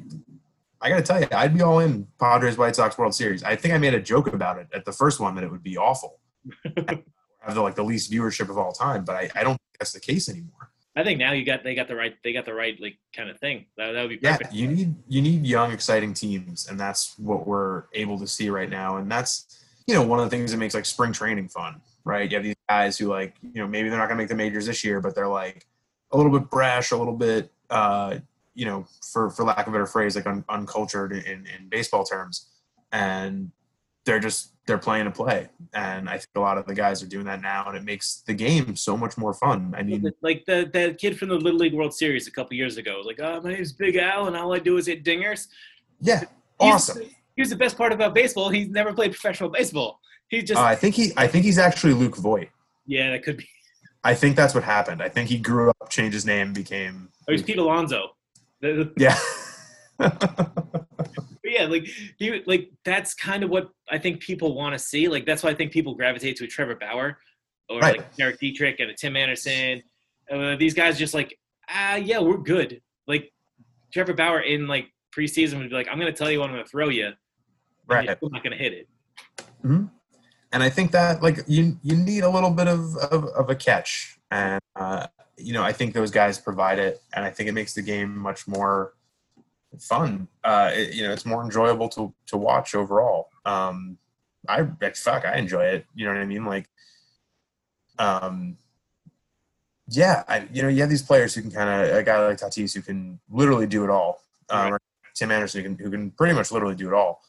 I 0.81 0.89
got 0.89 0.97
to 0.97 1.03
tell 1.03 1.21
you, 1.21 1.29
I'd 1.31 1.55
be 1.55 1.63
all 1.63 1.79
in 1.79 2.09
Padres 2.19 2.59
White 2.59 2.75
Sox 2.75 2.99
World 2.99 3.15
Series. 3.15 3.45
I 3.45 3.55
think 3.55 3.73
I 3.73 3.79
made 3.79 3.95
a 3.95 4.01
joke 4.01 4.27
about 4.33 4.59
it 4.59 4.67
at 4.75 4.85
the 4.85 4.91
first 4.93 5.21
one 5.21 5.37
that 5.37 5.45
it 5.45 5.51
would 5.51 5.63
be 5.63 5.77
awful, 5.77 6.19
have 6.77 7.55
the, 7.55 7.61
like 7.63 7.77
the 7.77 7.85
least 7.85 8.11
viewership 8.11 8.49
of 8.49 8.59
all 8.59 8.73
time. 8.73 9.05
But 9.05 9.15
I, 9.15 9.31
I 9.37 9.45
don't 9.45 9.53
think 9.53 9.79
that's 9.79 9.93
the 9.93 10.01
case 10.01 10.29
anymore. 10.29 10.72
I 10.95 11.05
think 11.05 11.19
now 11.19 11.33
you 11.33 11.45
got 11.45 11.65
they 11.65 11.75
got 11.75 11.89
the 11.89 11.97
right 11.97 12.15
they 12.23 12.33
got 12.33 12.45
the 12.45 12.55
right 12.55 12.79
like 12.81 12.99
kind 13.17 13.31
of 13.31 13.39
thing. 13.41 13.67
That, 13.77 13.93
that 13.93 14.03
would 14.03 14.11
be 14.11 14.19
Yeah, 14.21 14.37
perfect. 14.37 14.53
you 14.55 14.69
need 14.69 14.95
you 15.09 15.23
need 15.23 15.47
young, 15.47 15.73
exciting 15.73 16.13
teams, 16.13 16.69
and 16.69 16.79
that's 16.79 17.19
what 17.19 17.47
we're 17.47 17.85
able 17.95 18.19
to 18.19 18.27
see 18.27 18.51
right 18.51 18.69
now. 18.69 18.99
And 18.99 19.11
that's 19.11 19.65
you 19.87 19.95
know 19.95 20.03
one 20.03 20.19
of 20.19 20.27
the 20.27 20.31
things 20.31 20.51
that 20.53 20.59
makes 20.59 20.75
like 20.75 20.85
spring 20.85 21.13
training 21.13 21.49
fun, 21.49 21.81
right? 22.05 22.31
You 22.31 22.37
have 22.37 22.45
these 22.45 22.57
guys 22.69 22.99
who 22.99 23.09
like 23.09 23.37
you 23.43 23.63
know 23.63 23.67
maybe 23.67 23.89
they're 23.89 23.99
not 23.99 24.09
going 24.09 24.19
to 24.19 24.23
make 24.23 24.29
the 24.29 24.35
majors 24.35 24.67
this 24.67 24.85
year, 24.85 25.01
but 25.01 25.15
they're 25.15 25.29
like 25.29 25.67
a 26.11 26.17
little 26.17 26.33
bit 26.33 26.51
brash, 26.51 26.91
a 26.91 26.97
little 26.97 27.17
bit 27.17 27.51
uh, 27.71 28.19
you 28.55 28.67
know 28.67 28.87
for 29.13 29.31
for 29.31 29.45
lack 29.45 29.67
of 29.67 29.69
a 29.69 29.73
better 29.73 29.87
phrase, 29.87 30.15
like 30.15 30.27
un, 30.27 30.45
uncultured 30.51 31.13
in 31.13 31.47
in 31.47 31.69
baseball 31.71 32.05
terms, 32.05 32.51
and 32.93 33.51
they're 34.05 34.21
just 34.21 34.52
they're 34.67 34.79
playing 34.79 35.05
to 35.07 35.11
play. 35.11 35.49
And 35.75 36.09
I 36.09 36.13
think 36.19 36.29
a 36.37 36.41
lot 36.41 36.57
of 36.59 36.67
the 36.67 36.75
guys 36.75 37.03
are 37.03 37.07
doing 37.09 37.25
that 37.27 37.43
now, 37.43 37.65
and 37.67 37.77
it 37.77 37.83
makes 37.85 38.23
the 38.27 38.35
game 38.35 38.77
so 38.77 38.97
much 38.97 39.19
more 39.19 39.35
fun. 39.35 39.75
I 39.77 39.83
mean, 39.83 40.11
like 40.23 40.45
the 40.47 40.71
the 40.73 40.95
kid 40.99 41.19
from 41.19 41.29
the 41.31 41.35
Little 41.37 41.59
League 41.59 41.75
World 41.75 41.95
Series 41.95 42.27
a 42.29 42.31
couple 42.31 42.57
years 42.57 42.77
ago, 42.77 43.03
like, 43.05 43.19
oh, 43.21 43.41
my 43.43 43.53
name's 43.55 43.73
Big 43.73 43.97
Al, 43.97 44.27
and 44.29 44.37
all 44.37 44.55
I 44.55 44.59
do 44.59 44.77
is 44.77 44.87
hit 44.87 45.05
dingers. 45.05 45.49
yeah, 46.01 46.21
He's- 46.61 46.91
awesome. 46.91 47.03
Here's 47.35 47.49
the 47.49 47.57
best 47.57 47.79
part 47.79 47.93
about 47.93 48.15
baseball: 48.15 48.51
he's 48.51 48.69
never 48.69 48.93
played 48.93 49.13
professional 49.13 49.49
baseball. 49.49 50.01
He 50.29 50.43
just 50.43 50.61
Uh, 50.61 50.65
I 50.65 50.75
think 50.75 50.95
he 50.95 51.13
I 51.17 51.27
think 51.27 51.45
he's 51.45 51.59
actually 51.59 51.95
Luke 51.95 52.17
Voit. 52.17 52.49
yeah, 52.87 53.11
that 53.11 53.23
could 53.23 53.39
be. 53.39 53.49
I 54.05 54.15
think 54.15 54.37
that's 54.37 54.55
what 54.55 54.65
happened. 54.65 55.03
I 55.03 55.09
think 55.09 55.29
he 55.31 55.39
grew 55.39 55.71
up, 55.71 55.89
changed 55.89 56.13
his 56.15 56.27
name, 56.27 56.53
became 56.53 57.09
Oh, 57.29 57.33
he's 57.33 57.43
Pete 57.43 57.57
Alonso. 57.59 58.17
Yeah. 58.97 59.17
Yeah, 61.63 61.69
like 61.71 61.87
you 62.19 62.43
like 62.47 62.71
that's 62.85 63.15
kind 63.15 63.43
of 63.43 63.51
what 63.51 63.69
I 63.91 63.99
think 63.99 64.21
people 64.21 64.55
want 64.55 64.75
to 64.75 64.79
see. 64.79 65.09
Like 65.09 65.25
that's 65.27 65.43
why 65.43 65.51
I 65.51 65.55
think 65.55 65.73
people 65.73 65.95
gravitate 65.95 66.37
to 66.37 66.45
a 66.45 66.47
Trevor 66.47 66.75
Bauer 66.77 67.19
or 67.69 67.79
Right. 67.81 67.99
like 67.99 68.17
Derek 68.17 68.39
Dietrich 68.41 68.81
and 68.81 68.91
a 68.91 68.95
Tim 68.95 69.17
Anderson. 69.17 69.83
Uh, 70.31 70.57
these 70.57 70.75
guys 70.75 70.99
just 70.99 71.15
like 71.15 71.39
ah 71.71 71.97
yeah 71.97 72.19
we're 72.21 72.37
good. 72.39 72.81
Like 73.07 73.33
Trevor 73.93 74.15
Bauer 74.15 74.41
in 74.41 74.67
like 74.67 74.87
preseason 75.17 75.59
would 75.59 75.69
be 75.71 75.75
like 75.75 75.89
I'm 75.91 75.99
gonna 75.99 76.13
tell 76.13 76.31
you 76.31 76.41
what 76.41 76.49
I'm 76.51 76.57
gonna 76.57 76.67
throw 76.67 76.89
you. 76.89 77.11
right. 77.87 78.09
I'm 78.09 78.17
not 78.31 78.43
gonna 78.43 78.57
hit 78.57 78.73
it. 78.73 78.89
Hmm. 79.63 79.85
and 80.53 80.63
I 80.63 80.69
think 80.71 80.91
that 80.93 81.23
like 81.23 81.39
you 81.47 81.79
you 81.83 81.97
need 81.97 82.25
a 82.25 82.31
little 82.31 82.51
bit 82.51 82.67
of 82.69 82.97
of, 82.97 83.25
of 83.27 83.51
a 83.51 83.55
catch, 83.55 84.19
and 84.31 84.61
uh, 84.77 85.07
you 85.37 85.53
know 85.53 85.63
I 85.63 85.73
think 85.73 85.95
those 85.95 86.11
guys 86.11 86.39
provide 86.39 86.79
it, 86.79 87.01
and 87.15 87.25
I 87.25 87.31
think 87.31 87.49
it 87.49 87.53
makes 87.53 87.75
the 87.75 87.83
game 87.83 88.17
much 88.17 88.49
more 88.49 88.95
fun. 89.79 90.29
Uh, 90.45 90.71
it, 90.73 90.95
you 90.95 91.03
know, 91.03 91.13
it's 91.13 91.27
more 91.27 91.43
enjoyable 91.43 91.89
to 91.91 92.13
to 92.27 92.37
watch 92.37 92.75
overall. 92.75 93.29
Um, 93.45 93.99
I 94.49 94.67
fuck, 94.95 95.25
I 95.25 95.37
enjoy 95.37 95.65
it. 95.65 95.87
You 95.95 96.07
know 96.07 96.13
what 96.13 96.21
I 96.21 96.27
mean? 96.27 96.45
Like, 96.45 96.69
um, 97.99 98.57
yeah, 99.89 100.25
I 100.29 100.49
you 100.53 100.63
know 100.63 100.69
you 100.69 100.81
have 100.81 100.91
these 100.91 101.03
players 101.03 101.35
who 101.35 101.43
can 101.43 101.51
kind 101.51 101.69
of 101.69 101.97
a 101.97 102.03
guy 102.03 102.27
like 102.27 102.39
Tatis 102.39 102.75
who 102.75 102.83
can 102.83 103.21
literally 103.31 103.67
do 103.67 103.85
it 103.85 103.91
all. 103.91 104.23
Um, 104.51 104.75
or 104.75 104.81
Tim 105.15 105.31
Anderson 105.31 105.63
who 105.63 105.77
can 105.77 105.85
who 105.85 105.91
can 105.91 106.11
pretty 106.11 106.35
much 106.35 106.51
literally 106.51 106.75
do 106.75 106.89
it 106.89 106.95
all. 106.95 107.23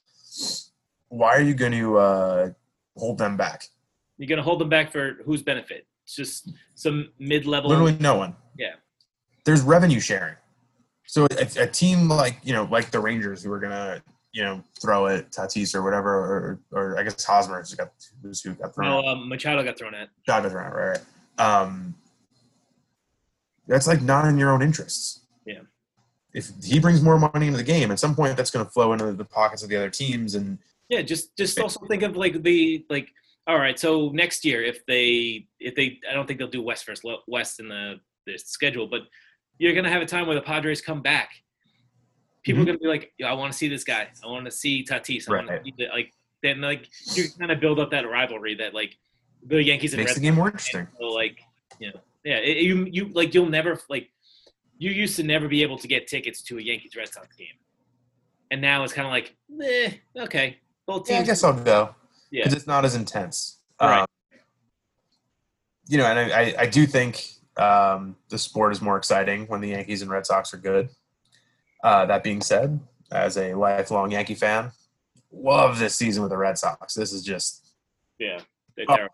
Why 1.10 1.36
are 1.36 1.41
you 1.41 1.54
going 1.54 1.74
to 1.74 1.98
uh, 1.98 2.50
hold 2.98 3.20
them 3.20 3.38
back? 3.38 3.70
You're 4.18 4.28
gonna 4.28 4.44
hold 4.44 4.60
them 4.60 4.70
back 4.70 4.91
for 4.91 5.18
whose 5.26 5.41
benefit? 5.41 5.86
It's 6.04 6.16
just 6.16 6.52
some 6.76 7.12
mid-level. 7.20 7.70
Literally 7.70 7.98
no 8.00 8.16
one. 8.16 8.36
Yeah. 8.58 8.76
There's 9.44 9.62
revenue 9.62 10.00
sharing. 10.00 10.36
So 11.14 11.28
a, 11.30 11.47
a 11.61 11.68
team 11.68 12.09
like 12.09 12.39
you 12.41 12.53
know 12.53 12.68
like 12.72 12.89
the 12.89 12.99
Rangers 12.99 13.43
who 13.43 13.51
are 13.51 13.59
gonna 13.59 14.01
you 14.32 14.43
know 14.43 14.64
throw 14.82 15.05
at 15.05 15.32
Tatis 15.32 15.76
or 15.76 15.84
whatever 15.84 16.09
or, 16.09 16.59
or 16.72 16.97
I 16.97 17.03
guess 17.03 17.24
Hosmer 17.24 17.59
who's 17.59 17.76
got 17.76 17.91
who's 18.24 18.41
who 18.41 18.55
got 18.55 18.74
thrown. 18.74 18.89
No, 18.89 19.07
um, 19.07 19.30
Machado 19.30 19.64
got 19.64 19.78
thrown 19.78 19.93
at. 19.93 20.09
John 20.26 20.41
got 20.41 20.51
thrown 20.51 20.66
out, 20.66 20.76
right? 20.76 20.97
right. 21.38 21.61
Um, 21.61 21.93
that's 23.68 23.86
like 23.86 24.01
not 24.01 24.26
in 24.26 24.39
your 24.39 24.49
own 24.49 24.64
interests. 24.64 25.20
Yeah. 25.45 25.59
If 26.34 26.49
he 26.64 26.80
brings 26.80 27.03
more 27.03 27.20
money 27.20 27.45
into 27.45 27.57
the 27.57 27.64
game, 27.64 27.91
at 27.91 27.99
some 27.99 28.16
point 28.16 28.36
that's 28.36 28.49
going 28.49 28.66
to 28.66 28.72
flow 28.72 28.91
into 28.93 29.11
the 29.11 29.24
pockets 29.24 29.61
of 29.61 29.70
the 29.70 29.76
other 29.76 29.91
teams, 29.91 30.34
and 30.34 30.57
Yeah, 30.89 31.03
just 31.03 31.38
just 31.38 31.59
also 31.59 31.86
think 31.86 32.01
of 32.01 32.18
like 32.18 32.41
the 32.41 32.84
like. 32.89 33.09
All 33.45 33.59
right, 33.59 33.78
so 33.78 34.09
next 34.16 34.45
year 34.45 34.64
if 34.64 34.84
they 34.88 35.45
if 35.59 35.76
they 35.76 35.99
I 36.09 36.16
don't 36.16 36.26
think 36.26 36.39
they'll 36.39 36.47
do 36.47 36.64
West 36.64 36.88
versus 36.88 37.05
West 37.28 37.59
in 37.59 37.68
the 37.68 37.99
the 38.26 38.39
schedule, 38.39 38.88
but 38.88 39.01
you're 39.60 39.74
gonna 39.74 39.89
have 39.89 40.01
a 40.01 40.06
time 40.06 40.26
where 40.28 40.36
the 40.36 40.41
Padres 40.41 40.82
come 40.82 41.01
back. 41.01 41.30
People 42.43 42.60
Mhm. 42.60 42.64
are 42.64 42.66
gonna 42.68 42.78
be 42.80 42.88
like, 42.88 43.14
Yo, 43.18 43.28
I 43.28 43.34
want 43.34 43.51
to 43.51 43.58
see 43.58 43.68
this 43.70 43.84
guy. 43.84 44.10
I 44.24 44.28
want 44.28 44.45
to 44.45 44.51
see 44.51 44.84
Tatis. 44.84 45.30
I 45.30 45.32
want 45.36 45.47
Right. 45.49 45.58
to 45.64 45.64
see 45.64 45.74
the, 45.78 45.88
like 45.88 46.14
then 46.41 46.60
like 46.62 46.89
you 47.16 47.26
kind 47.39 47.51
of 47.51 47.60
build 47.60 47.80
up 47.80 47.91
that 47.91 48.08
rivalry 48.10 48.56
that 48.56 48.74
like 48.74 48.97
the 49.45 49.62
Yankees 49.64 49.93
and 49.93 49.99
makes 50.01 50.12
Red 50.12 50.18
the 50.18 50.22
game 50.22 50.36
more 50.36 50.47
interesting. 50.47 50.88
So 50.99 51.06
like 51.08 51.39
you 51.80 51.91
know 51.91 51.99
yeah 52.26 52.38
it, 52.38 52.58
you 52.58 52.86
you 52.91 53.10
like 53.10 53.34
you'll 53.34 53.49
never 53.49 53.80
like 53.89 54.10
you 54.78 54.91
used 54.91 55.16
to 55.18 55.24
never 55.24 55.47
be 55.47 55.62
able 55.64 55.78
to 55.78 55.88
get 55.88 56.08
tickets 56.08 56.41
to 56.43 56.58
a 56.58 56.62
Yankees 56.62 56.95
Red 56.95 57.08
Sox 57.08 57.34
game, 57.38 57.47
and 58.51 58.60
now 58.62 58.84
it's 58.84 58.91
kind 58.93 59.06
of 59.06 59.12
like 59.12 59.36
eh, 59.64 59.93
okay 60.18 60.58
both 60.86 61.10
Yeah, 61.10 61.20
I 61.20 61.24
guess 61.24 61.43
I'll 61.43 61.54
go. 61.54 61.95
yeah 62.32 62.43
because 62.43 62.54
it's 62.58 62.68
not 62.68 62.84
as 62.84 62.95
intense. 62.95 63.60
Right. 63.80 63.99
Um, 64.01 64.06
you 65.88 65.97
know, 65.97 66.06
and 66.06 66.20
I, 66.20 66.39
I, 66.41 66.56
I 66.60 66.66
do 66.66 66.86
think 66.86 67.26
um, 67.58 68.16
the 68.30 68.38
sport 68.38 68.72
is 68.72 68.82
more 68.82 68.97
exciting 68.97 69.45
when 69.47 69.62
the 69.62 69.70
Yankees 69.70 70.01
and 70.01 70.10
Red 70.12 70.26
Sox 70.26 70.54
are 70.54 70.58
good. 70.58 70.89
Uh, 71.84 72.06
that 72.06 72.24
being 72.24 72.41
said, 72.41 72.80
as 73.12 73.38
a 73.38 73.54
lifelong 73.54 74.12
Yankee 74.12 74.36
fan, 74.36 74.72
love 75.32 75.80
this 75.80 75.95
season 75.95 76.24
with 76.24 76.32
the 76.32 76.38
Red 76.38 76.58
Sox. 76.58 76.93
This 76.93 77.12
is 77.14 77.24
just 77.24 77.74
yeah 78.20 78.39
Oh. 78.88 79.08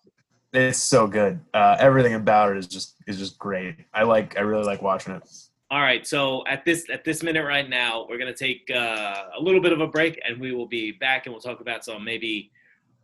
it's 0.54 0.82
so 0.82 1.08
good. 1.08 1.40
Uh, 1.54 1.76
everything 1.80 2.14
about 2.14 2.52
it 2.52 2.58
is 2.58 2.68
just 2.68 2.96
is 3.08 3.18
just 3.18 3.38
great. 3.38 3.76
I 3.94 4.04
like 4.04 4.38
I 4.38 4.42
really 4.42 4.64
like 4.66 4.82
watching 4.82 5.14
it. 5.16 5.24
All 5.72 5.82
right, 5.82 6.06
so 6.08 6.44
at 6.48 6.66
this 6.66 6.90
at 6.90 7.04
this 7.04 7.22
minute 7.22 7.44
right 7.46 7.70
now, 7.70 8.06
we're 8.10 8.18
gonna 8.18 8.34
take 8.34 8.70
uh, 8.74 9.26
a 9.38 9.42
little 9.42 9.62
bit 9.62 9.72
of 9.72 9.82
a 9.82 9.88
break, 9.88 10.20
and 10.28 10.40
we 10.40 10.52
will 10.52 10.66
be 10.66 10.92
back, 10.92 11.26
and 11.26 11.34
we'll 11.34 11.42
talk 11.42 11.60
about 11.60 11.84
some 11.86 12.04
maybe 12.04 12.52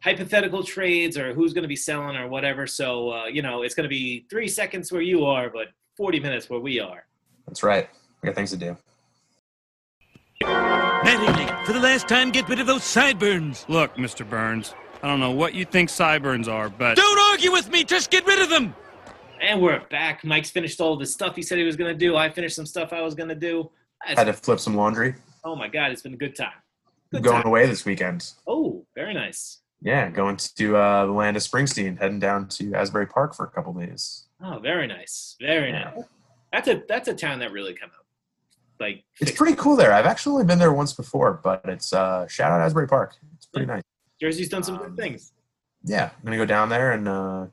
hypothetical 0.01 0.63
trades 0.63 1.17
or 1.17 1.33
who's 1.33 1.53
gonna 1.53 1.67
be 1.67 1.75
selling 1.75 2.15
or 2.15 2.27
whatever. 2.27 2.67
So 2.67 3.11
uh, 3.11 3.25
you 3.25 3.41
know, 3.41 3.63
it's 3.63 3.75
gonna 3.75 3.87
be 3.89 4.25
three 4.29 4.47
seconds 4.47 4.91
where 4.91 5.01
you 5.01 5.25
are, 5.25 5.49
but 5.49 5.67
forty 5.97 6.19
minutes 6.19 6.49
where 6.49 6.59
we 6.59 6.79
are. 6.79 7.05
That's 7.47 7.63
right. 7.63 7.89
I 8.23 8.25
got 8.27 8.35
things 8.35 8.51
to 8.51 8.57
do. 8.57 8.77
Mattingly, 10.43 11.65
for 11.65 11.73
the 11.73 11.79
last 11.79 12.07
time, 12.07 12.31
get 12.31 12.47
rid 12.49 12.59
of 12.59 12.67
those 12.67 12.83
sideburns. 12.83 13.65
Look, 13.69 13.95
Mr. 13.95 14.27
Burns, 14.27 14.73
I 15.01 15.07
don't 15.07 15.19
know 15.19 15.31
what 15.31 15.53
you 15.53 15.65
think 15.65 15.89
sideburns 15.89 16.47
are, 16.47 16.69
but 16.69 16.95
Don't 16.95 17.31
argue 17.31 17.51
with 17.51 17.69
me. 17.69 17.83
Just 17.83 18.09
get 18.11 18.25
rid 18.25 18.39
of 18.41 18.49
them. 18.49 18.75
And 19.41 19.61
we're 19.61 19.79
back. 19.89 20.23
Mike's 20.23 20.49
finished 20.49 20.79
all 20.81 20.97
the 20.97 21.05
stuff 21.05 21.35
he 21.35 21.41
said 21.41 21.57
he 21.57 21.63
was 21.63 21.75
gonna 21.75 21.93
do. 21.93 22.15
I 22.15 22.29
finished 22.29 22.55
some 22.55 22.65
stuff 22.65 22.93
I 22.93 23.01
was 23.01 23.15
gonna 23.15 23.35
do. 23.35 23.69
It's- 24.09 24.17
Had 24.17 24.25
to 24.25 24.33
flip 24.33 24.59
some 24.59 24.75
laundry. 24.75 25.15
oh 25.43 25.55
my 25.55 25.67
god, 25.67 25.91
it's 25.91 26.01
been 26.01 26.13
a 26.13 26.17
good 26.17 26.35
time. 26.35 26.51
Good 27.11 27.23
going 27.23 27.43
time. 27.43 27.47
away 27.47 27.65
this 27.67 27.85
weekend. 27.85 28.31
Oh, 28.47 28.85
very 28.95 29.13
nice. 29.13 29.61
Yeah, 29.85 30.09
going 30.09 30.35
to 30.57 30.75
uh, 30.75 31.05
the 31.05 31.11
land 31.11 31.37
of 31.37 31.43
Springsteen, 31.43 31.99
heading 31.99 32.17
down 32.19 32.47
to 32.49 32.73
Asbury 32.73 33.05
Park 33.05 33.35
for 33.35 33.45
a 33.45 33.49
couple 33.51 33.71
days. 33.73 34.25
Oh, 34.43 34.57
very 34.57 34.87
nice. 34.87 35.35
Very 35.39 35.69
Yeah. 35.69 35.91
nice. 35.95 36.03
That's 36.51 36.67
a 36.69 36.83
that's 36.87 37.07
a 37.07 37.13
town 37.13 37.37
that 37.39 37.51
really 37.51 37.75
come 37.75 37.91
out. 37.95 38.05
Like 38.79 39.03
It's 39.21 39.31
pretty 39.31 39.55
cool 39.55 39.75
there. 39.75 39.93
I've 39.93 40.07
actually 40.07 40.33
only 40.33 40.45
been 40.45 40.57
there 40.57 40.73
once 40.73 40.91
before, 40.93 41.39
but 41.43 41.61
it's 41.65 41.93
uh, 41.93 42.27
shout 42.27 42.51
out 42.51 42.61
Asbury 42.61 42.87
Park. 42.87 43.15
It's 43.35 43.45
pretty 43.45 43.67
nice. 43.67 43.83
Jersey's 44.19 44.49
done 44.49 44.63
some 44.63 44.75
Um, 44.77 44.81
good 44.87 44.97
things. 44.97 45.33
Yeah, 45.83 46.09
I'm 46.17 46.23
gonna 46.25 46.37
go 46.37 46.45
down 46.45 46.69
there 46.69 46.93
and 46.93 47.07
uh, 47.07 47.45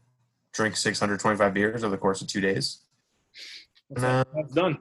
drink 0.54 0.76
625 0.76 1.52
beers 1.52 1.84
over 1.84 1.90
the 1.90 1.98
course 2.00 2.22
of 2.22 2.28
two 2.28 2.40
days. 2.40 2.78
And, 3.94 4.04
uh, 4.06 4.24
That's 4.34 4.54
done. 4.54 4.78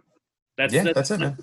That's 0.58 0.74
yeah, 0.74 0.84
the, 0.84 0.93
that's 0.93 1.12
it, 1.12 1.20
man. 1.20 1.38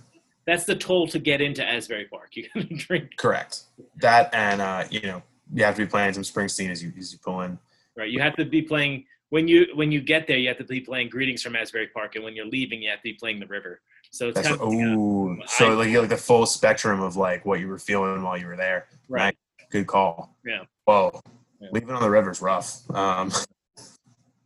That's 0.46 0.64
the 0.64 0.74
toll 0.76 1.06
to 1.08 1.18
get 1.18 1.42
into 1.42 1.62
Asbury 1.62 2.06
Park. 2.06 2.30
You 2.36 2.48
gotta 2.54 2.66
drink. 2.74 3.10
Correct. 3.18 3.64
That 4.00 4.32
and 4.32 4.62
uh, 4.62 4.84
you 4.90 5.02
know 5.02 5.22
you 5.54 5.64
have 5.64 5.74
to 5.76 5.82
be 5.84 5.90
playing 5.90 6.12
some 6.14 6.22
Springsteen 6.22 6.70
as 6.70 6.82
you 6.82 6.92
as 6.98 7.12
you 7.12 7.18
pull 7.18 7.40
in. 7.42 7.58
Right. 7.96 8.10
You 8.10 8.20
have 8.20 8.36
to 8.36 8.44
be 8.44 8.62
playing 8.62 9.04
when 9.30 9.48
you 9.48 9.66
when 9.74 9.90
you 9.92 10.00
get 10.00 10.26
there. 10.26 10.36
You 10.38 10.48
have 10.48 10.58
to 10.58 10.64
be 10.64 10.80
playing 10.80 11.08
greetings 11.08 11.42
from 11.42 11.56
Asbury 11.56 11.88
Park, 11.88 12.14
and 12.16 12.24
when 12.24 12.34
you're 12.36 12.46
leaving, 12.46 12.82
you 12.82 12.90
have 12.90 13.00
to 13.00 13.04
be 13.04 13.14
playing 13.14 13.40
the 13.40 13.46
river. 13.46 13.80
So 14.10 14.28
it's 14.28 14.36
That's 14.36 14.48
kind 14.48 14.60
what, 14.60 14.68
of 14.68 14.74
ooh. 14.74 15.42
I- 15.42 15.46
So 15.46 15.74
like 15.74 15.88
you 15.88 16.00
like 16.00 16.08
the 16.08 16.16
full 16.16 16.46
spectrum 16.46 17.00
of 17.02 17.16
like 17.16 17.44
what 17.44 17.60
you 17.60 17.68
were 17.68 17.78
feeling 17.78 18.22
while 18.22 18.38
you 18.38 18.46
were 18.46 18.56
there. 18.56 18.86
right. 19.08 19.36
Good 19.70 19.86
call. 19.86 20.34
Yeah. 20.46 20.62
Whoa. 20.86 21.20
Yeah. 21.60 21.68
Leaving 21.72 21.90
on 21.90 22.00
the 22.00 22.08
river's 22.08 22.40
rough. 22.40 22.88
Um, 22.90 23.30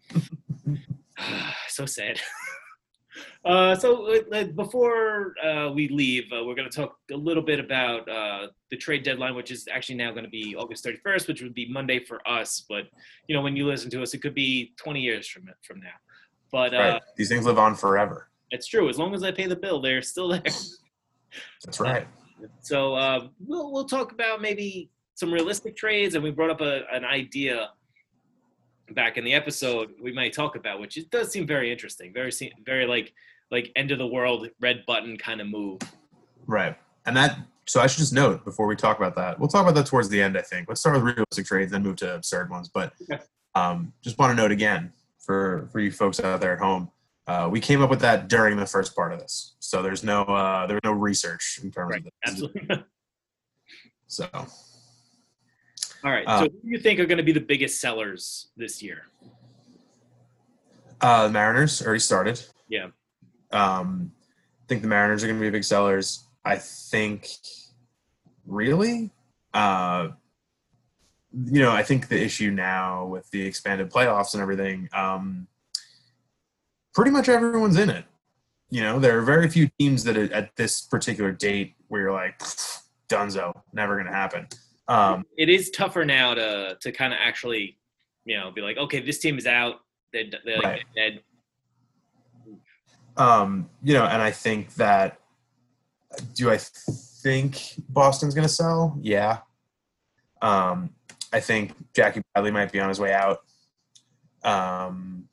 so 1.68 1.86
sad. 1.86 2.20
Uh, 3.44 3.74
so 3.74 4.06
uh, 4.06 4.36
uh, 4.36 4.44
before 4.44 5.34
uh, 5.44 5.70
we 5.72 5.88
leave, 5.88 6.24
uh, 6.32 6.44
we're 6.44 6.54
going 6.54 6.68
to 6.68 6.76
talk 6.76 6.96
a 7.12 7.16
little 7.16 7.42
bit 7.42 7.60
about 7.60 8.08
uh, 8.08 8.46
the 8.70 8.76
trade 8.76 9.02
deadline, 9.02 9.34
which 9.34 9.50
is 9.50 9.68
actually 9.70 9.96
now 9.96 10.10
going 10.10 10.24
to 10.24 10.30
be 10.30 10.54
August 10.56 10.84
31st, 10.84 11.28
which 11.28 11.42
would 11.42 11.54
be 11.54 11.68
Monday 11.70 11.98
for 12.04 12.26
us. 12.28 12.64
But 12.68 12.84
you 13.28 13.34
know, 13.34 13.42
when 13.42 13.56
you 13.56 13.66
listen 13.66 13.90
to 13.90 14.02
us, 14.02 14.14
it 14.14 14.22
could 14.22 14.34
be 14.34 14.72
20 14.76 15.00
years 15.00 15.28
from 15.28 15.44
from 15.62 15.80
now. 15.80 15.88
But 16.50 16.74
uh, 16.74 16.78
right. 16.78 17.02
These 17.16 17.28
things 17.28 17.46
live 17.46 17.58
on 17.58 17.74
forever. 17.74 18.28
it's 18.50 18.66
true. 18.66 18.88
As 18.88 18.98
long 18.98 19.14
as 19.14 19.22
I 19.22 19.32
pay 19.32 19.46
the 19.46 19.56
bill, 19.56 19.80
they're 19.80 20.02
still 20.02 20.28
there. 20.28 20.42
That's 21.64 21.80
right. 21.80 22.06
So 22.60 22.94
uh, 22.94 23.28
we'll 23.44 23.72
we'll 23.72 23.86
talk 23.86 24.12
about 24.12 24.40
maybe 24.40 24.90
some 25.14 25.32
realistic 25.32 25.76
trades, 25.76 26.14
and 26.14 26.22
we 26.24 26.30
brought 26.30 26.50
up 26.50 26.60
a, 26.60 26.82
an 26.92 27.04
idea 27.04 27.70
back 28.90 29.16
in 29.16 29.24
the 29.24 29.32
episode 29.34 29.92
we 30.02 30.12
might 30.12 30.32
talk 30.32 30.56
about, 30.56 30.80
which 30.80 30.96
it 30.96 31.10
does 31.10 31.30
seem 31.30 31.46
very 31.46 31.70
interesting, 31.70 32.12
very 32.12 32.32
very 32.64 32.86
like 32.86 33.12
like 33.50 33.70
end 33.76 33.90
of 33.90 33.98
the 33.98 34.06
world 34.06 34.48
red 34.60 34.84
button 34.86 35.16
kind 35.16 35.40
of 35.40 35.46
move. 35.46 35.78
Right. 36.46 36.76
And 37.04 37.16
that, 37.16 37.38
so 37.66 37.80
I 37.80 37.86
should 37.86 37.98
just 37.98 38.12
note 38.12 38.44
before 38.44 38.66
we 38.66 38.76
talk 38.76 38.96
about 38.96 39.14
that, 39.16 39.38
we'll 39.38 39.48
talk 39.48 39.62
about 39.62 39.74
that 39.74 39.86
towards 39.86 40.08
the 40.08 40.20
end, 40.22 40.38
I 40.38 40.42
think. 40.42 40.68
Let's 40.68 40.80
start 40.80 40.94
with 40.96 41.04
realistic 41.04 41.46
trades, 41.46 41.70
then 41.72 41.82
move 41.82 41.96
to 41.96 42.14
absurd 42.14 42.48
ones. 42.50 42.70
But 42.72 42.94
um, 43.54 43.92
just 44.02 44.18
want 44.18 44.30
to 44.30 44.36
note 44.42 44.52
again 44.52 44.92
for, 45.18 45.68
for 45.70 45.80
you 45.80 45.92
folks 45.92 46.18
out 46.18 46.40
there 46.40 46.54
at 46.54 46.60
home, 46.60 46.90
uh, 47.26 47.48
we 47.50 47.60
came 47.60 47.82
up 47.82 47.90
with 47.90 48.00
that 48.00 48.28
during 48.28 48.56
the 48.56 48.66
first 48.66 48.96
part 48.96 49.12
of 49.12 49.20
this. 49.20 49.54
So 49.58 49.82
there's 49.82 50.02
no, 50.02 50.22
uh, 50.22 50.66
there's 50.66 50.80
no 50.82 50.92
research 50.92 51.60
in 51.62 51.70
terms 51.70 51.90
Right. 51.90 51.98
of 51.98 52.04
this. 52.04 52.12
Absolutely. 52.24 52.84
So 54.06 54.28
All 56.04 56.10
right. 56.10 56.24
Uh, 56.26 56.38
so 56.38 56.44
who 56.44 56.50
do 56.50 56.68
you 56.68 56.78
think 56.78 56.98
are 57.00 57.06
going 57.06 57.18
to 57.18 57.24
be 57.24 57.32
the 57.32 57.40
biggest 57.40 57.80
sellers 57.80 58.50
this 58.56 58.82
year? 58.82 59.06
uh, 61.02 61.26
the 61.26 61.32
Mariners 61.32 61.82
already 61.82 62.00
started. 62.00 62.40
Yeah. 62.68 62.86
Um, 63.50 64.12
I 64.62 64.66
think 64.68 64.82
the 64.82 64.88
Mariners 64.88 65.22
are 65.22 65.26
going 65.26 65.38
to 65.38 65.44
be 65.44 65.50
big 65.50 65.64
sellers. 65.64 66.24
I 66.44 66.56
think, 66.56 67.28
really, 68.46 69.10
uh, 69.52 70.08
you 71.44 71.60
know, 71.60 71.72
I 71.72 71.82
think 71.82 72.08
the 72.08 72.20
issue 72.20 72.50
now 72.50 73.06
with 73.06 73.28
the 73.30 73.42
expanded 73.42 73.90
playoffs 73.90 74.34
and 74.34 74.42
everything, 74.42 74.88
um, 74.92 75.46
pretty 76.94 77.10
much 77.10 77.28
everyone's 77.28 77.78
in 77.78 77.90
it. 77.90 78.04
You 78.70 78.82
know, 78.82 78.98
there 78.98 79.18
are 79.18 79.22
very 79.22 79.48
few 79.50 79.68
teams 79.78 80.04
that 80.04 80.16
at 80.16 80.56
this 80.56 80.80
particular 80.80 81.32
date 81.32 81.74
where 81.88 82.02
you're 82.02 82.12
like, 82.12 82.38
Dunzo, 83.08 83.60
never 83.72 83.94
going 83.94 84.06
to 84.06 84.12
happen. 84.12 84.46
Um, 84.88 85.24
It 85.36 85.48
is 85.48 85.70
tougher 85.70 86.04
now 86.04 86.34
to 86.34 86.76
to 86.80 86.92
kind 86.92 87.12
of 87.12 87.18
actually, 87.22 87.78
you 88.24 88.36
know, 88.38 88.50
be 88.50 88.60
like, 88.60 88.76
okay, 88.76 89.00
this 89.00 89.18
team 89.18 89.38
is 89.38 89.46
out. 89.46 89.76
They're, 90.12 90.24
they're 90.44 90.58
Right. 90.60 90.82
dead. 90.94 91.22
um, 93.16 93.68
you 93.82 93.94
know, 93.94 94.04
and 94.04 94.20
I 94.22 94.30
think 94.30 94.74
that. 94.74 95.18
Do 96.34 96.50
I 96.50 96.58
think 96.58 97.72
Boston's 97.88 98.34
going 98.34 98.46
to 98.46 98.52
sell? 98.52 98.98
Yeah. 99.00 99.38
Um, 100.42 100.90
I 101.32 101.40
think 101.40 101.72
Jackie 101.94 102.20
Bradley 102.34 102.50
might 102.50 102.70
be 102.70 102.80
on 102.80 102.90
his 102.90 103.00
way 103.00 103.14
out. 103.14 103.38
Um, 104.44 105.28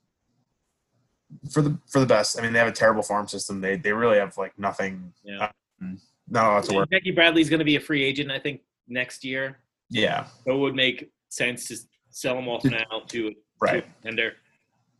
for 1.51 1.61
the 1.61 1.77
for 1.91 1.99
the 1.99 2.05
best. 2.05 2.39
I 2.39 2.41
mean, 2.41 2.53
they 2.53 2.59
have 2.59 2.67
a 2.69 2.71
terrible 2.71 3.03
farm 3.03 3.27
system. 3.27 3.59
They 3.59 3.75
they 3.75 3.91
really 3.91 4.19
have 4.19 4.37
like 4.37 4.57
nothing. 4.57 5.11
Yeah. 5.23 5.51
Um, 5.81 5.99
not 6.29 6.45
a 6.45 6.49
lot 6.53 6.63
to 6.65 6.75
work. 6.75 6.89
Jackie 6.91 7.11
Bradley's 7.11 7.49
going 7.49 7.59
to 7.59 7.65
be 7.65 7.75
a 7.75 7.81
free 7.81 8.03
agent, 8.05 8.31
I 8.31 8.39
think, 8.39 8.61
next 8.89 9.23
year. 9.23 9.59
Yeah. 9.89 10.25
So 10.45 10.55
it 10.55 10.57
would 10.57 10.75
make 10.75 11.09
sense 11.29 11.67
to 11.67 11.77
sell 12.09 12.35
them 12.35 12.47
off 12.47 12.63
now 12.65 13.03
to 13.07 13.33
Right. 13.61 13.71
to 13.71 13.77
a 13.79 13.81
contender. 13.81 14.33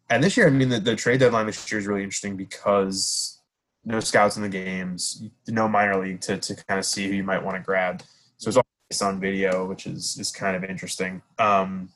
And 0.10 0.24
this 0.24 0.36
year, 0.36 0.48
I 0.48 0.50
mean, 0.50 0.70
the, 0.70 0.80
the 0.80 0.96
trade 0.96 1.20
deadline 1.20 1.46
this 1.46 1.72
year 1.72 1.80
is 1.80 1.88
really 1.88 2.04
interesting 2.04 2.36
because 2.36 3.40
no 3.86 4.00
scouts 4.00 4.36
in 4.38 4.44
the 4.44 4.50
games, 4.50 5.24
no 5.48 5.68
minor 5.68 6.02
league 6.04 6.20
to, 6.22 6.38
to 6.38 6.56
kind 6.68 6.80
of 6.80 6.86
see 6.86 7.08
who 7.08 7.14
you 7.14 7.24
might 7.24 7.44
want 7.44 7.58
to 7.58 7.64
grab. 7.64 8.04
So 8.38 8.50
it's 8.50 8.58
all 8.58 8.66
based 8.90 9.02
on 9.02 9.20
video, 9.20 9.66
which 9.66 9.86
is 9.86 10.18
is 10.20 10.32
kind 10.32 10.56
of 10.56 10.64
interesting. 10.64 11.22
Um, 11.38 11.90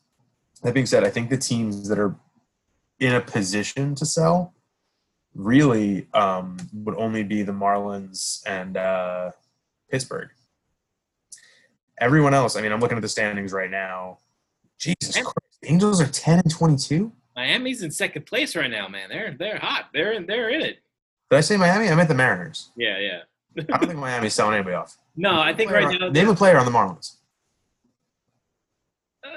that 0.62 0.74
being 0.74 0.86
said, 0.86 1.04
I 1.04 1.10
think 1.10 1.30
the 1.30 1.38
teams 1.38 1.90
that 1.90 2.00
are 2.00 2.16
in 3.00 3.14
a 3.16 3.22
position 3.22 3.96
to 3.96 4.06
sell 4.06 4.54
really 5.36 6.08
um, 6.14 6.58
would 6.72 6.96
only 6.96 7.24
be 7.24 7.44
the 7.44 7.52
Marlins 7.52 8.42
and 8.46 8.78
uh, 8.78 9.32
Pittsburgh. 9.90 10.30
Everyone 12.00 12.34
else, 12.34 12.56
I 12.56 12.62
mean, 12.62 12.72
I'm 12.72 12.80
looking 12.80 12.98
at 12.98 13.02
the 13.02 13.10
standings 13.10 13.54
right 13.54 13.70
now. 13.70 14.18
Jesus. 14.80 15.14
Christ, 15.16 15.36
the 15.62 15.70
Angels 15.70 16.02
are 16.02 16.08
10 16.08 16.40
and 16.40 16.52
22. 16.52 17.12
Miami's 17.36 17.82
in 17.84 17.92
second 17.92 18.26
place 18.26 18.56
right 18.56 18.70
now, 18.70 18.88
man. 18.88 19.10
They're 19.10 19.36
they're 19.38 19.58
hot. 19.58 19.86
They're 19.94 20.12
in 20.14 20.26
they're 20.28 20.50
in 20.50 20.62
it. 20.62 20.80
Did 21.32 21.38
I 21.38 21.42
say 21.42 21.58
Miami? 21.58 21.90
I 21.90 21.96
meant 21.96 22.10
the 22.10 22.16
Mariners. 22.16 22.72
Yeah, 22.76 23.00
yeah. 23.00 23.20
I 23.58 23.78
don't 23.78 23.88
think 23.88 24.00
Miami's 24.00 24.34
selling 24.34 24.56
anybody 24.56 24.76
off. 24.76 24.98
No, 25.16 25.40
I 25.40 25.54
think 25.54 25.72
right 25.72 26.00
now. 26.00 26.10
Name 26.10 26.30
a 26.30 26.36
player 26.36 26.58
on 26.58 26.66
the 26.66 26.72
Marlins. 26.72 27.16
Uh, 29.26 29.30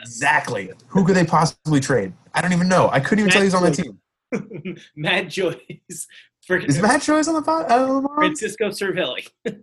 Exactly. 0.00 0.70
Who 0.88 1.04
could 1.04 1.16
they 1.16 1.24
possibly 1.24 1.80
trade? 1.80 2.12
I 2.34 2.40
don't 2.40 2.52
even 2.52 2.68
know. 2.68 2.88
I 2.92 3.00
couldn't 3.00 3.20
even 3.20 3.30
tell 3.32 3.42
you 3.42 3.50
who's 3.50 3.54
on 3.54 3.62
the 3.64 3.70
team. 3.70 4.76
Matt 4.96 5.28
Joyce, 5.28 5.56
Is 6.48 6.80
Matt 6.80 7.02
Joyce 7.02 7.28
on 7.28 7.34
the, 7.34 7.42
po- 7.42 7.64
on 7.64 8.02
the 8.02 8.08
Marlins? 8.08 8.16
Francisco 8.16 8.68
Cervelli. 8.70 9.28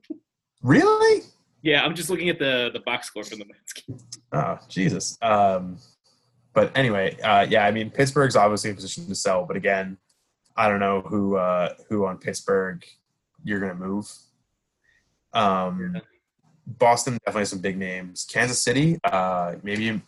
Really? 0.63 1.24
Yeah, 1.62 1.84
I'm 1.84 1.95
just 1.95 2.09
looking 2.09 2.30
at 2.30 2.39
the 2.39 2.70
the 2.74 2.80
box 2.80 3.07
score 3.07 3.24
from 3.24 3.39
the 3.39 3.45
Mets. 3.45 3.74
game. 3.74 3.97
Oh, 4.32 4.57
Jesus. 4.68 5.18
Um, 5.22 5.78
but 6.53 6.76
anyway, 6.78 7.18
uh, 7.22 7.45
yeah, 7.49 7.66
I 7.66 7.72
mean, 7.72 7.89
Pittsburgh's 7.89 8.36
obviously 8.36 8.72
in 8.72 8.76
position 8.76 9.07
to 9.07 9.16
sell, 9.16 9.45
but 9.45 9.55
again, 9.55 9.97
I 10.57 10.68
don't 10.68 10.80
know 10.80 11.01
who 11.01 11.38
uh, 11.38 11.74
who 11.88 12.05
on 12.05 12.18
Pittsburgh 12.18 12.84
you're 13.43 13.59
going 13.59 13.72
to 13.72 13.78
move. 13.78 14.12
Um, 15.34 16.01
Boston 16.68 17.18
definitely 17.26 17.45
some 17.45 17.59
big 17.59 17.78
names. 17.78 18.26
Kansas 18.30 18.62
City, 18.62 18.99
uh, 19.03 19.55
maybe 19.64 20.01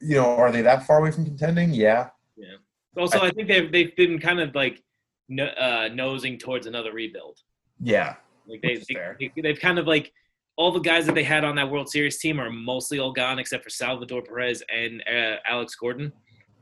you 0.00 0.16
know, 0.16 0.36
are 0.36 0.50
they 0.50 0.62
that 0.62 0.86
far 0.86 0.98
away 0.98 1.10
from 1.10 1.24
contending? 1.24 1.72
Yeah. 1.72 2.08
Yeah. 2.36 2.56
Also, 2.96 3.20
I 3.20 3.30
think 3.30 3.48
they've 3.48 3.70
they've 3.70 3.94
been 3.96 4.18
kind 4.18 4.40
of 4.40 4.54
like 4.54 4.82
no, 5.28 5.44
uh, 5.44 5.88
nosing 5.92 6.38
towards 6.38 6.66
another 6.66 6.92
rebuild. 6.92 7.38
Yeah. 7.80 8.16
Like 8.46 8.62
they, 8.62 8.76
fair. 8.76 9.16
they 9.20 9.32
they've 9.40 9.60
kind 9.60 9.78
of 9.78 9.86
like 9.86 10.12
all 10.60 10.70
the 10.70 10.78
guys 10.78 11.06
that 11.06 11.14
they 11.14 11.24
had 11.24 11.42
on 11.42 11.56
that 11.56 11.70
World 11.70 11.88
Series 11.88 12.18
team 12.18 12.38
are 12.38 12.50
mostly 12.50 12.98
all 12.98 13.12
gone 13.12 13.38
except 13.38 13.64
for 13.64 13.70
Salvador 13.70 14.20
Perez 14.20 14.62
and 14.70 15.02
uh, 15.10 15.36
Alex 15.48 15.74
Gordon. 15.74 16.12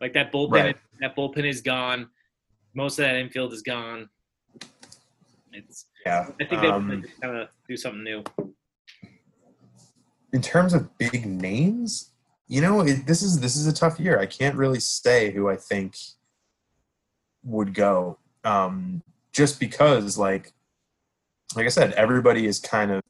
Like 0.01 0.13
that 0.13 0.31
bullpen, 0.33 0.53
Right. 0.53 0.77
that 1.01 1.17
bullpen 1.17 1.45
is 1.45 1.61
gone. 1.61 2.09
Most 2.75 3.01
of 3.01 3.07
that 3.07 3.17
infield 3.17 3.53
is 3.53 3.63
gone. 3.63 4.09
It's 5.53 5.87
Yeah. 6.07 6.29
I 6.41 6.45
think 6.45 6.61
they 6.63 6.69
Um, 6.69 7.05
kind 7.21 7.37
of 7.39 7.49
do 7.69 7.77
something 7.77 8.05
new. 8.05 8.23
in 10.33 10.43
terms 10.43 10.75
of 10.75 10.97
big 10.99 11.27
names, 11.27 12.13
you 12.47 12.61
know, 12.61 12.83
it, 12.83 13.05
this 13.05 13.21
is 13.21 13.41
this 13.41 13.57
is 13.57 13.67
a 13.67 13.73
tough 13.73 13.99
year. 13.99 14.21
I 14.21 14.27
can't 14.27 14.55
really 14.55 14.79
say 14.79 15.33
who 15.33 15.49
I 15.49 15.57
think 15.57 15.97
would 17.43 17.75
go, 17.75 18.19
um, 18.45 19.03
just 19.33 19.59
because, 19.59 20.17
like, 20.19 20.53
like 21.57 21.67
I 21.67 21.71
said, 21.71 21.93
everybody 21.95 22.47
is 22.47 22.61
kind 22.61 22.93
of 22.93 23.03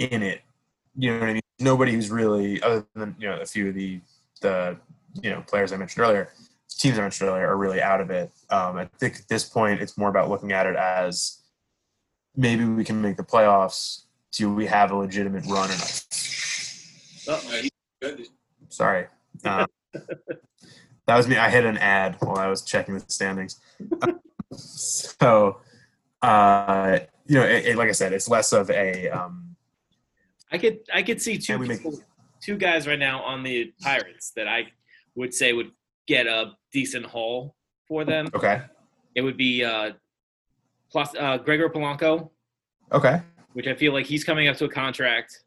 in 0.00 0.22
it. 0.22 0.40
You 0.96 1.12
know 1.12 1.20
what 1.20 1.28
I 1.28 1.32
mean? 1.34 1.42
Nobody 1.60 1.92
who's 1.92 2.10
really, 2.10 2.60
other 2.62 2.84
than 2.94 3.14
you 3.18 3.28
know 3.28 3.38
a 3.40 3.46
few 3.46 3.68
of 3.68 3.74
the 3.74 4.00
the 4.40 4.76
you 5.22 5.30
know 5.30 5.42
players 5.46 5.72
I 5.72 5.76
mentioned 5.76 6.02
earlier, 6.04 6.30
teams 6.68 6.98
I 6.98 7.02
mentioned 7.02 7.28
earlier, 7.28 7.46
are 7.48 7.56
really 7.56 7.80
out 7.80 8.00
of 8.00 8.10
it. 8.10 8.30
Um, 8.50 8.76
I 8.76 8.86
think 8.98 9.16
at 9.16 9.28
this 9.28 9.44
point, 9.44 9.80
it's 9.80 9.96
more 9.96 10.08
about 10.08 10.28
looking 10.30 10.52
at 10.52 10.66
it 10.66 10.76
as 10.76 11.38
maybe 12.36 12.64
we 12.64 12.84
can 12.84 13.00
make 13.00 13.16
the 13.16 13.22
playoffs. 13.22 14.04
Do 14.32 14.52
we 14.52 14.66
have 14.66 14.90
a 14.90 14.96
legitimate 14.96 15.44
run 15.46 15.70
in 15.70 15.76
us? 15.76 16.06
Sorry. 18.68 19.06
Um, 19.44 19.66
that 19.92 21.16
was 21.16 21.26
me. 21.28 21.36
I 21.36 21.50
hit 21.50 21.64
an 21.64 21.76
ad 21.78 22.16
while 22.20 22.36
I 22.36 22.46
was 22.46 22.62
checking 22.62 22.94
the 22.94 23.04
standings. 23.08 23.58
so, 24.52 25.58
uh, 26.22 27.00
you 27.26 27.34
know, 27.36 27.44
it, 27.44 27.66
it- 27.66 27.76
like 27.76 27.88
I 27.88 27.92
said, 27.92 28.12
it's 28.12 28.28
less 28.28 28.52
of 28.52 28.70
a. 28.70 29.08
Um, 29.08 29.49
I 30.52 30.58
could 30.58 30.78
I 30.92 31.02
could 31.02 31.20
see 31.22 31.38
two 31.38 31.58
make- 31.58 31.78
people, 31.78 31.98
two 32.42 32.56
guys 32.56 32.86
right 32.86 32.98
now 32.98 33.22
on 33.22 33.42
the 33.42 33.72
Pirates 33.82 34.32
that 34.36 34.48
I 34.48 34.66
would 35.14 35.32
say 35.34 35.52
would 35.52 35.70
get 36.06 36.26
a 36.26 36.52
decent 36.72 37.06
haul 37.06 37.54
for 37.86 38.04
them. 38.04 38.28
okay. 38.34 38.62
It 39.14 39.22
would 39.22 39.36
be 39.36 39.64
uh, 39.64 39.92
plus 40.90 41.10
uh, 41.18 41.38
Gregory 41.38 41.70
Polanco, 41.70 42.30
Okay. 42.92 43.20
which 43.54 43.66
I 43.66 43.74
feel 43.74 43.92
like 43.92 44.06
he's 44.06 44.24
coming 44.24 44.48
up 44.48 44.56
to 44.58 44.64
a 44.64 44.68
contract, 44.68 45.42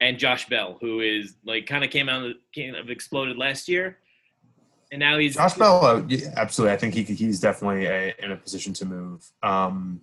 and 0.00 0.18
Josh 0.18 0.46
Bell, 0.48 0.78
who 0.80 1.00
is 1.00 1.36
like 1.44 1.66
kind 1.66 1.84
of 1.84 1.90
came 1.90 2.08
out 2.08 2.24
of, 2.24 2.32
kind 2.54 2.76
of 2.76 2.90
exploded 2.90 3.36
last 3.38 3.66
year, 3.68 3.98
and 4.92 5.00
now 5.00 5.16
he's 5.18 5.34
Josh 5.36 5.54
Bell, 5.54 5.84
uh, 5.84 6.02
yeah, 6.08 6.28
absolutely. 6.36 6.74
I 6.74 6.76
think 6.78 6.94
he 6.94 7.02
he's 7.02 7.40
definitely 7.40 7.86
a, 7.86 8.14
in 8.18 8.32
a 8.32 8.36
position 8.36 8.72
to 8.74 8.84
move. 8.84 9.26
Um, 9.42 10.00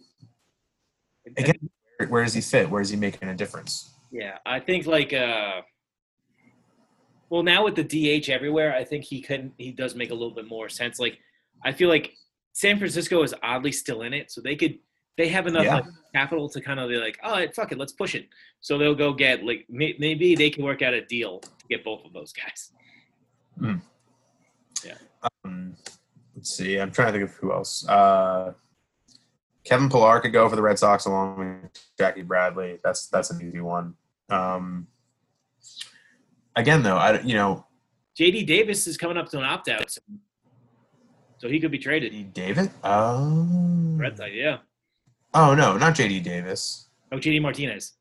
again, 1.38 1.70
where, 1.98 2.10
where 2.10 2.24
does 2.24 2.34
he 2.34 2.42
fit? 2.42 2.70
Where 2.70 2.82
is 2.82 2.90
he 2.90 2.98
making 2.98 3.30
a 3.30 3.36
difference? 3.36 3.94
Yeah, 4.12 4.38
I 4.46 4.60
think 4.60 4.86
like 4.88 5.14
uh 5.14 5.62
well 7.30 7.44
now 7.44 7.64
with 7.66 7.76
the 7.76 7.84
DH 7.84 8.30
everywhere, 8.30 8.74
I 8.76 8.84
think 8.84 9.04
he 9.04 9.22
could 9.22 9.52
he 9.58 9.72
does 9.72 9.96
make 9.96 10.10
a 10.10 10.14
little 10.14 10.34
bit 10.34 10.48
more 10.48 10.70
sense. 10.70 11.00
Like 11.00 11.20
I 11.64 11.72
feel 11.72 11.90
like 11.90 12.14
San 12.54 12.78
Francisco 12.78 13.22
is 13.24 13.34
oddly 13.44 13.72
still 13.72 14.02
in 14.02 14.14
it, 14.14 14.32
so 14.32 14.42
they 14.42 14.56
could 14.56 14.80
they 15.18 15.28
have 15.28 15.48
enough 15.48 15.66
Yeah. 15.66 15.76
like, 15.76 15.86
capital 16.16 16.50
to 16.50 16.60
kind 16.62 16.80
of 16.80 16.90
be 16.90 16.96
like, 16.98 17.20
oh 17.24 17.46
fuck 17.56 17.72
it, 17.72 17.78
let's 17.78 17.92
push 17.94 18.16
it. 18.16 18.28
So 18.62 18.78
they'll 18.78 18.96
go 18.96 19.14
get 19.14 19.44
like 19.46 19.66
may, 19.70 19.96
maybe 20.00 20.34
they 20.36 20.50
can 20.50 20.64
work 20.64 20.82
out 20.82 20.94
a 20.94 21.06
deal 21.06 21.40
to 21.40 21.50
get 21.70 21.84
both 21.84 22.04
of 22.06 22.14
those 22.14 22.34
guys. 22.34 22.72
Yeah. 24.84 24.94
Um, 25.44 25.76
let's 26.36 26.50
see. 26.56 26.78
I'm 26.80 26.92
trying 26.92 27.08
to 27.14 27.20
think 27.20 27.30
of 27.30 27.36
who 27.36 27.52
else. 27.52 27.88
Uh, 27.88 28.54
Kevin 29.64 29.90
Pillar 29.90 30.20
could 30.20 30.34
go 30.34 30.48
for 30.50 30.56
the 30.56 30.62
Red 30.62 30.80
Sox 30.80 31.06
along 31.06 31.38
with 31.38 31.72
Jackie 31.98 32.22
Bradley. 32.22 32.80
That's 32.84 33.08
that's 33.08 33.30
an 33.32 33.46
easy 33.46 33.62
one. 33.62 33.96
Um, 34.30 34.88
again, 36.56 36.84
though, 36.84 36.98
I 36.98 37.20
you 37.22 37.36
know 37.36 37.66
JD 38.18 38.48
Davis 38.48 38.88
is 38.88 38.98
coming 38.98 39.18
up 39.18 39.30
to 39.30 39.38
an 39.38 39.44
opt 39.44 39.70
out, 39.70 39.92
so, 39.92 40.02
so 41.38 41.50
he 41.50 41.60
could 41.60 41.72
be 41.72 41.80
traded. 41.80 42.34
David. 42.34 42.72
Oh, 42.84 43.96
Red 43.96 44.18
Sox, 44.18 44.32
yeah. 44.34 44.58
oh 45.34 45.54
no, 45.54 45.78
not 45.78 45.96
JD 45.96 46.24
Davis. 46.24 46.90
Oh, 47.12 47.18
JD 47.18 47.42
Martinez. 47.42 47.94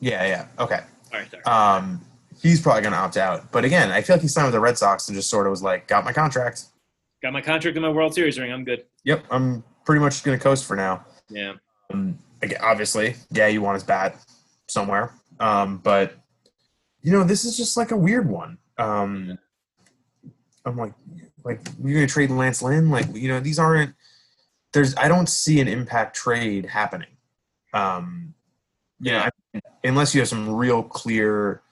Yeah, 0.00 0.26
yeah. 0.26 0.46
Okay. 0.58 0.80
All 1.12 1.18
right, 1.18 1.30
sorry. 1.30 1.44
Um, 1.44 2.00
he's 2.42 2.60
probably 2.60 2.82
going 2.82 2.92
to 2.92 2.98
opt 2.98 3.16
out. 3.16 3.50
But 3.52 3.64
again, 3.64 3.90
I 3.90 4.00
feel 4.02 4.16
like 4.16 4.22
he 4.22 4.28
signed 4.28 4.46
with 4.46 4.54
the 4.54 4.60
Red 4.60 4.78
Sox 4.78 5.08
and 5.08 5.16
just 5.16 5.30
sort 5.30 5.46
of 5.46 5.50
was 5.50 5.62
like, 5.62 5.88
got 5.88 6.04
my 6.04 6.12
contract. 6.12 6.64
Got 7.22 7.32
my 7.32 7.40
contract 7.40 7.76
in 7.76 7.82
my 7.82 7.88
World 7.88 8.14
Series 8.14 8.38
ring. 8.38 8.52
I'm 8.52 8.64
good. 8.64 8.84
Yep, 9.04 9.24
I'm 9.30 9.64
pretty 9.88 10.04
much 10.04 10.22
going 10.22 10.36
to 10.38 10.42
coast 10.44 10.66
for 10.66 10.76
now. 10.76 11.02
Yeah. 11.30 11.54
Um, 11.90 12.18
obviously, 12.60 13.16
yeah, 13.30 13.46
you 13.46 13.62
want 13.62 13.76
his 13.76 13.84
bat 13.84 14.16
somewhere. 14.66 15.14
Um, 15.40 15.78
but 15.78 16.12
you 17.00 17.10
know, 17.10 17.24
this 17.24 17.46
is 17.46 17.56
just 17.56 17.78
like 17.78 17.90
a 17.90 17.96
weird 17.96 18.28
one. 18.28 18.58
Um, 18.76 19.38
I'm 20.66 20.76
like, 20.76 20.92
like 21.42 21.60
you're 21.82 21.94
gonna 21.94 22.06
trade 22.06 22.30
Lance 22.30 22.60
Lynn? 22.60 22.90
Like, 22.90 23.06
you 23.14 23.28
know, 23.28 23.40
these 23.40 23.58
aren't. 23.58 23.94
There's, 24.74 24.94
I 24.96 25.08
don't 25.08 25.26
see 25.26 25.58
an 25.58 25.68
impact 25.68 26.14
trade 26.14 26.66
happening. 26.66 27.08
Um, 27.72 28.34
you 29.00 29.12
know, 29.12 29.20
I- 29.54 29.60
unless 29.84 30.14
you 30.14 30.20
have 30.20 30.28
some 30.28 30.54
real 30.54 30.82
clear, 30.82 31.62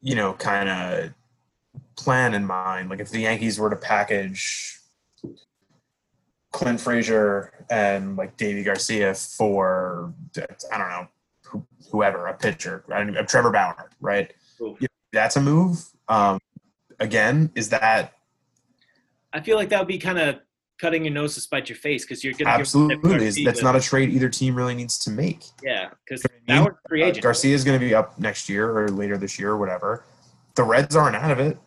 you 0.00 0.14
know, 0.14 0.34
kind 0.34 0.68
of 0.68 1.14
plan 1.96 2.32
in 2.34 2.46
mind. 2.46 2.90
Like 2.90 3.00
if 3.00 3.10
the 3.10 3.22
Yankees 3.22 3.58
were 3.58 3.70
to 3.70 3.76
package, 3.76 4.78
Clint 6.52 6.80
Frazier 6.80 7.52
and 7.70 8.16
like 8.16 8.36
Deivi 8.36 8.64
Garcia 8.64 9.14
for 9.14 10.12
I 10.72 10.78
don't 10.78 10.88
know 10.88 11.08
whoever 11.90 12.26
a 12.26 12.34
pitcher, 12.34 12.84
I 12.92 13.04
don't, 13.04 13.28
Trevor 13.28 13.50
Bauer, 13.50 13.90
right? 14.00 14.32
Oof. 14.60 14.78
That's 15.12 15.36
a 15.36 15.40
move. 15.40 15.84
Um, 16.08 16.38
again, 17.00 17.50
is 17.54 17.68
that 17.70 18.14
I 19.32 19.40
feel 19.40 19.56
like 19.56 19.70
that 19.70 19.78
would 19.78 19.88
be 19.88 19.98
kind 19.98 20.18
of 20.18 20.40
cutting 20.78 21.04
your 21.04 21.14
nose 21.14 21.34
to 21.34 21.40
spite 21.40 21.68
your 21.68 21.76
face 21.76 22.04
because 22.04 22.24
you're 22.24 22.32
going 22.32 22.46
to 22.46 22.50
absolutely 22.50 23.44
that's 23.44 23.62
not 23.62 23.76
a 23.76 23.80
trade 23.80 24.10
either 24.10 24.28
team 24.28 24.54
really 24.54 24.74
needs 24.74 24.98
to 24.98 25.10
make. 25.10 25.44
yeah 25.62 25.90
because 26.04 26.24
I 26.26 26.28
mean, 26.34 26.64
Bauer's 26.64 26.76
a 26.84 26.88
free 26.88 27.02
Uh. 27.04 27.12
Garcia 27.12 27.54
is 27.54 27.64
going 27.64 27.78
to 27.78 27.84
be 27.84 27.94
up 27.94 28.18
next 28.18 28.48
year 28.48 28.76
or 28.76 28.88
later 28.88 29.16
this 29.16 29.38
year 29.38 29.50
or 29.50 29.58
whatever. 29.58 30.04
The 30.54 30.64
Reds 30.64 30.96
aren't 30.96 31.16
out 31.16 31.30
of 31.30 31.38
it. 31.38 31.58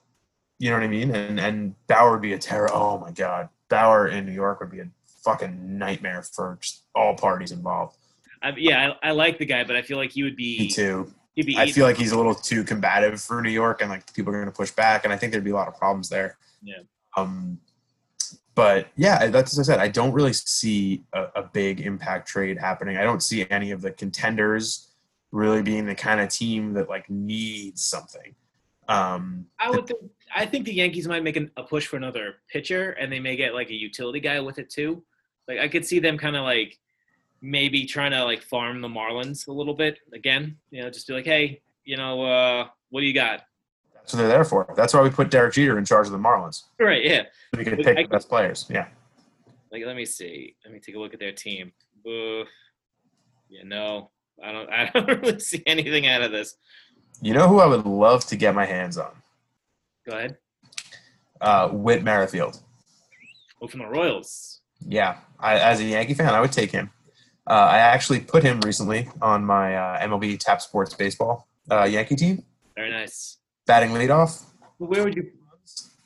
You 0.60 0.70
know 0.70 0.78
what 0.78 0.84
I 0.84 0.88
mean? 0.88 1.14
And 1.16 1.40
and 1.40 1.76
Bauer 1.88 2.12
would 2.12 2.22
be 2.22 2.34
a 2.34 2.38
terror. 2.38 2.70
Oh 2.72 2.98
my 2.98 3.12
God, 3.12 3.50
Bauer 3.70 4.08
in 4.08 4.26
New 4.26 4.32
York 4.32 4.60
would 4.60 4.72
be 4.72 4.80
a 4.80 4.88
fucking 5.24 5.78
nightmare 5.78 6.22
for 6.22 6.58
just 6.62 6.84
all 6.94 7.16
parties 7.16 7.52
involved. 7.52 7.98
I, 8.42 8.54
yeah, 8.58 8.94
I, 9.02 9.10
I 9.10 9.12
like 9.12 9.40
the 9.40 9.46
guy, 9.46 9.64
but 9.64 9.76
I 9.76 9.82
feel 9.82 9.98
like 9.98 10.12
he 10.12 10.24
would 10.24 10.36
be. 10.36 10.60
Me 10.60 10.70
too. 10.70 11.12
He'd 11.34 11.48
be. 11.48 11.58
I 11.58 11.72
feel 11.72 11.86
like 11.86 11.98
he's 11.98 12.12
a 12.12 12.18
little 12.18 12.36
too 12.36 12.64
combative 12.64 13.20
for 13.22 13.42
New 13.42 13.50
York, 13.50 13.82
and 13.82 13.90
like 13.90 14.14
people 14.14 14.32
are 14.34 14.38
going 14.38 14.46
to 14.46 14.56
push 14.56 14.72
back, 14.72 15.04
and 15.04 15.12
I 15.12 15.18
think 15.18 15.32
there'd 15.32 15.44
be 15.44 15.52
a 15.52 15.56
lot 15.56 15.68
of 15.68 15.76
problems 15.78 16.10
there. 16.10 16.38
Yeah. 16.62 16.76
Um, 17.18 17.60
but 18.54 18.88
yeah, 18.96 19.28
that's 19.28 19.52
as 19.52 19.68
I 19.68 19.74
said. 19.74 19.82
I 19.82 19.90
don't 19.90 20.14
really 20.14 20.32
see 20.32 21.04
a, 21.12 21.26
a 21.36 21.44
big 21.44 21.82
impact 21.82 22.28
trade 22.28 22.58
happening. 22.58 22.98
I 22.98 23.04
don't 23.04 23.22
see 23.22 23.46
any 23.50 23.72
of 23.72 23.82
the 23.82 23.92
contenders 23.92 24.92
really 25.32 25.62
being 25.62 25.86
the 25.86 25.96
kind 25.96 26.22
of 26.22 26.30
team 26.30 26.74
that 26.74 26.88
like 26.88 27.10
needs 27.10 27.84
something. 27.84 28.36
Um, 28.88 29.48
I 29.60 29.72
would. 29.72 29.88
Think, 29.88 30.00
I 30.34 30.46
think 30.46 30.66
the 30.66 30.74
Yankees 30.74 31.08
might 31.08 31.24
make 31.24 31.36
an, 31.36 31.52
a 31.58 31.64
push 31.64 31.86
for 31.88 31.98
another 31.98 32.36
pitcher, 32.50 32.92
and 32.92 33.12
they 33.12 33.20
may 33.20 33.36
get 33.36 33.54
like 33.54 33.70
a 33.70 33.76
utility 33.76 34.20
guy 34.20 34.40
with 34.40 34.60
it 34.60 34.70
too. 34.70 35.04
Like 35.48 35.60
I 35.60 35.68
could 35.68 35.86
see 35.86 36.00
them 36.00 36.18
kind 36.18 36.36
of 36.36 36.44
like 36.44 36.78
maybe 37.42 37.86
trying 37.86 38.12
to 38.12 38.24
like 38.24 38.42
farm 38.42 38.82
the 38.82 38.88
Marlins 38.88 39.48
a 39.48 39.52
little 39.52 39.76
bit 39.76 40.00
again. 40.14 40.58
You 40.72 40.84
know, 40.84 40.90
just 40.90 41.08
be 41.08 41.14
like, 41.14 41.26
hey, 41.26 41.62
you 41.84 41.98
know, 41.98 42.24
uh, 42.24 42.68
what 42.90 43.02
do 43.02 43.08
you 43.08 43.14
got? 43.14 43.42
that's 44.06 44.14
what 44.14 44.20
they're 44.20 44.28
there 44.28 44.44
for. 44.46 44.72
That's 44.78 44.94
why 44.94 45.02
we 45.02 45.10
put 45.10 45.32
Derek 45.32 45.56
Jeter 45.56 45.80
in 45.80 45.86
charge 45.86 46.06
of 46.06 46.12
the 46.12 46.20
Marlins. 46.20 46.66
Right. 46.80 47.04
Yeah. 47.04 47.24
So 47.54 47.58
we 47.58 47.64
could 47.66 47.80
pick 47.80 47.98
I- 47.98 48.04
the 48.04 48.08
best 48.08 48.30
players. 48.30 48.68
Yeah. 48.70 48.88
Like, 49.72 49.84
let 49.84 49.96
me 49.96 50.06
see. 50.06 50.56
Let 50.64 50.74
me 50.74 50.80
take 50.80 50.96
a 50.96 51.00
look 51.00 51.16
at 51.16 51.20
their 51.20 51.32
team. 51.32 51.72
Oof. 52.08 52.48
Yeah. 53.50 53.64
No, 53.66 54.12
I 54.44 54.52
don't. 54.52 54.70
I 54.72 54.92
don't 54.94 55.08
really 55.08 55.40
see 55.40 55.64
anything 55.66 56.06
out 56.06 56.22
of 56.22 56.32
this. 56.32 56.56
You 57.22 57.34
know 57.34 57.48
who 57.48 57.60
I 57.60 57.66
would 57.66 57.86
love 57.86 58.26
to 58.28 58.36
get 58.36 58.54
my 58.54 58.66
hands 58.66 58.98
on? 59.00 59.12
Go 60.08 60.18
ahead. 60.18 60.38
Uh, 61.42 61.70
Whit 61.70 62.04
Merrifield. 62.04 62.62
Oh, 63.62 63.68
from 63.68 63.82
the 63.82 63.88
Royals. 63.88 64.62
Yeah, 64.88 65.18
I, 65.40 65.58
as 65.58 65.80
a 65.80 65.84
Yankee 65.86 66.14
fan, 66.14 66.34
I 66.34 66.42
would 66.42 66.52
take 66.52 66.72
him. 66.72 66.92
Uh, 67.50 67.54
I 67.54 67.78
actually 67.78 68.20
put 68.20 68.44
him 68.44 68.60
recently 68.62 69.08
on 69.22 69.46
my 69.46 69.76
uh, 69.76 70.08
MLB 70.08 70.40
Tap 70.40 70.62
Sports 70.62 70.94
Baseball 70.94 71.48
uh, 71.72 71.84
Yankee 71.84 72.16
team, 72.16 72.44
Very 72.76 72.92
nice. 72.92 73.38
batting 73.66 73.92
leadoff, 73.92 74.44
Well, 74.80 74.90
where 74.90 75.04
would 75.04 75.16
you? 75.16 75.32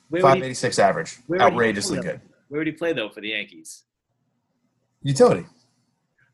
Where 0.09 0.21
would, 0.23 0.41
five 0.41 0.43
he, 0.43 0.81
average, 0.81 1.17
outrageously 1.39 2.01
good. 2.01 2.21
where 2.47 2.59
would 2.59 2.67
he 2.67 2.73
play 2.73 2.93
though 2.93 3.09
for 3.09 3.21
the 3.21 3.29
Yankees? 3.29 3.83
Utility. 5.03 5.45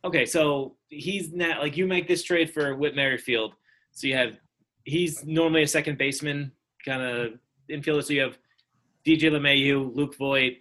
Okay, 0.04 0.26
so 0.26 0.76
he's 0.88 1.34
not 1.34 1.60
like 1.60 1.76
you 1.78 1.88
make 1.88 2.08
this 2.08 2.24
trade 2.24 2.52
for 2.54 2.76
Whit 2.76 2.96
Merrifield. 2.96 3.54
So 3.92 4.08
you 4.08 4.16
have 4.16 4.38
he's 4.86 5.26
normally 5.26 5.64
a 5.64 5.68
second 5.68 5.98
baseman 5.98 6.52
kind 6.86 7.02
of 7.02 7.34
infielder. 7.70 8.04
So 8.04 8.14
you 8.14 8.22
have 8.22 8.38
DJ 9.06 9.32
LeMahieu, 9.32 9.96
Luke 9.96 10.18
Voit, 10.18 10.54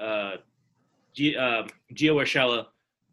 uh, 0.00 0.36
G, 1.14 1.36
uh, 1.36 1.64
Gio 1.94 2.14
Urshela, 2.22 2.66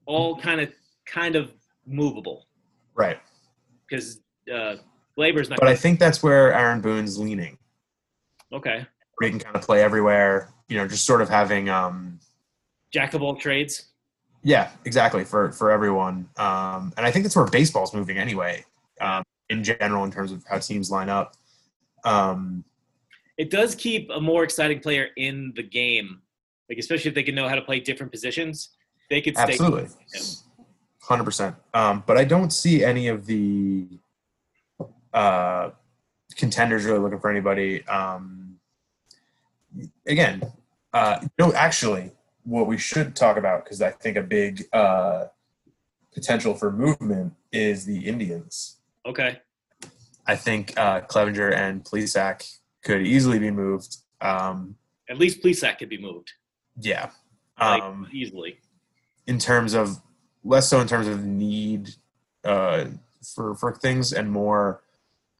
all 0.05 0.37
kind 0.39 0.61
of 0.61 0.71
kind 1.05 1.35
of 1.35 1.53
movable 1.85 2.45
Right, 2.95 3.17
because 3.87 4.21
uh, 4.53 4.75
Gleyber's 5.17 5.49
not. 5.49 5.59
but 5.59 5.67
I 5.67 5.75
think 5.75 5.99
that's 5.99 6.21
where 6.21 6.53
Aaron 6.53 6.81
Boone's 6.81 7.17
leaning. 7.17 7.57
okay, 8.53 8.85
Where 9.17 9.29
he 9.29 9.31
can 9.31 9.39
kind 9.39 9.55
of 9.55 9.61
play 9.61 9.81
everywhere. 9.81 10.49
You 10.67 10.77
know, 10.77 10.87
just 10.87 11.05
sort 11.05 11.21
of 11.21 11.29
having. 11.29 11.69
Um, 11.69 12.19
jack 12.91 13.13
of 13.13 13.21
all 13.21 13.35
trades. 13.35 13.85
yeah, 14.43 14.71
exactly 14.85 15.23
for 15.23 15.51
for 15.51 15.71
everyone. 15.71 16.29
Um, 16.37 16.93
and 16.97 17.05
I 17.05 17.11
think 17.11 17.23
that's 17.23 17.35
where 17.35 17.45
baseball's 17.45 17.93
moving 17.93 18.17
anyway. 18.17 18.65
Um, 19.01 19.23
in 19.49 19.63
general, 19.63 20.03
in 20.03 20.11
terms 20.11 20.31
of 20.31 20.43
how 20.47 20.59
teams 20.59 20.91
line 20.91 21.09
up. 21.09 21.35
Um, 22.05 22.63
It 23.39 23.49
does 23.49 23.73
keep 23.73 24.09
a 24.13 24.19
more 24.19 24.43
exciting 24.43 24.81
player 24.81 25.07
in 25.15 25.53
the 25.55 25.63
game, 25.63 26.21
like 26.69 26.77
especially 26.77 27.07
if 27.07 27.15
they 27.15 27.23
can 27.23 27.35
know 27.35 27.47
how 27.47 27.55
to 27.55 27.61
play 27.61 27.79
different 27.79 28.11
positions. 28.11 28.71
They 29.09 29.21
could 29.21 29.37
stay. 29.37 29.53
Absolutely, 29.53 29.87
hundred 31.01 31.23
percent. 31.23 31.55
Um, 31.73 32.03
but 32.05 32.17
I 32.17 32.25
don't 32.25 32.51
see 32.51 32.83
any 32.83 33.07
of 33.07 33.25
the 33.25 33.87
uh, 35.13 35.69
contenders 36.35 36.83
really 36.83 36.99
looking 36.99 37.21
for 37.21 37.31
anybody. 37.31 37.87
Um, 37.87 38.59
again, 40.05 40.43
uh, 40.93 41.25
no, 41.39 41.53
actually, 41.53 42.11
what 42.43 42.67
we 42.67 42.77
should 42.77 43.15
talk 43.15 43.37
about 43.37 43.63
because 43.63 43.81
I 43.81 43.91
think 43.91 44.17
a 44.17 44.21
big 44.21 44.65
uh, 44.73 45.27
potential 46.13 46.55
for 46.55 46.73
movement 46.73 47.35
is 47.53 47.85
the 47.85 48.05
Indians. 48.05 48.81
Okay. 49.05 49.39
I 50.27 50.35
think 50.35 50.77
uh, 50.77 51.01
Clevinger 51.01 51.55
and 51.55 51.85
Plesac 51.85 52.58
could 52.83 53.05
easily 53.05 53.39
be 53.39 53.51
moved. 53.51 53.97
Um, 54.21 54.75
At 55.09 55.17
least 55.17 55.41
Plesac 55.41 55.79
could 55.79 55.89
be 55.89 55.97
moved 56.01 56.31
yeah. 56.79 57.09
like, 57.59 57.81
Um, 57.83 58.07
easily. 58.11 58.59
in 59.27 59.39
terms 59.39 59.73
of 59.73 60.01
less 60.43 60.67
so 60.69 60.79
in 60.79 60.87
terms 60.87 61.07
of 61.07 61.25
need 61.25 61.89
uh, 62.43 62.85
for 63.35 63.55
for 63.55 63.73
things 63.75 64.13
and 64.13 64.31
more. 64.31 64.81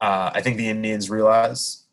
Uh, 0.00 0.30
I 0.34 0.40
think 0.40 0.56
the 0.56 0.68
Indians 0.68 1.10
realize 1.10 1.84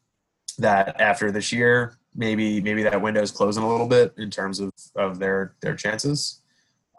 that 0.60 1.00
after 1.00 1.32
this 1.32 1.52
year, 1.52 1.98
maybe 2.16 2.62
maybe 2.62 2.84
that 2.84 3.02
window 3.02 3.22
is 3.22 3.32
closing 3.32 3.64
a 3.64 3.70
little 3.70 3.88
bit 3.88 4.14
in 4.18 4.30
terms 4.30 4.60
of 4.60 4.72
of 4.96 5.20
their 5.20 5.56
their 5.62 5.76
chances. 5.76 6.42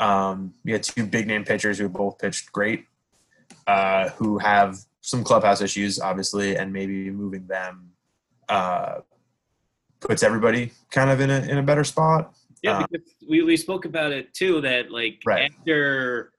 Um, 0.00 0.54
we 0.64 0.72
had 0.72 0.82
two 0.82 1.04
big 1.06 1.26
name 1.26 1.44
pitchers 1.44 1.78
who 1.78 1.88
both 1.88 2.18
pitched 2.18 2.52
great, 2.52 2.86
uh, 3.66 4.10
who 4.10 4.38
have 4.38 4.78
some 5.00 5.24
clubhouse 5.24 5.60
issues, 5.60 5.98
obviously, 6.00 6.56
and 6.56 6.72
maybe 6.72 7.10
moving 7.10 7.46
them 7.46 7.87
uh, 8.48 9.00
puts 10.00 10.22
everybody 10.22 10.72
kind 10.90 11.10
of 11.10 11.20
in 11.20 11.30
a 11.30 11.40
in 11.40 11.58
a 11.58 11.62
better 11.62 11.84
spot. 11.84 12.34
Yeah, 12.62 12.72
uh, 12.78 12.86
because 12.90 13.06
we, 13.28 13.42
we 13.42 13.56
spoke 13.56 13.84
about 13.84 14.12
it 14.12 14.32
too. 14.34 14.60
That 14.60 14.90
like 14.90 15.20
Right. 15.24 15.50
after 15.60 16.32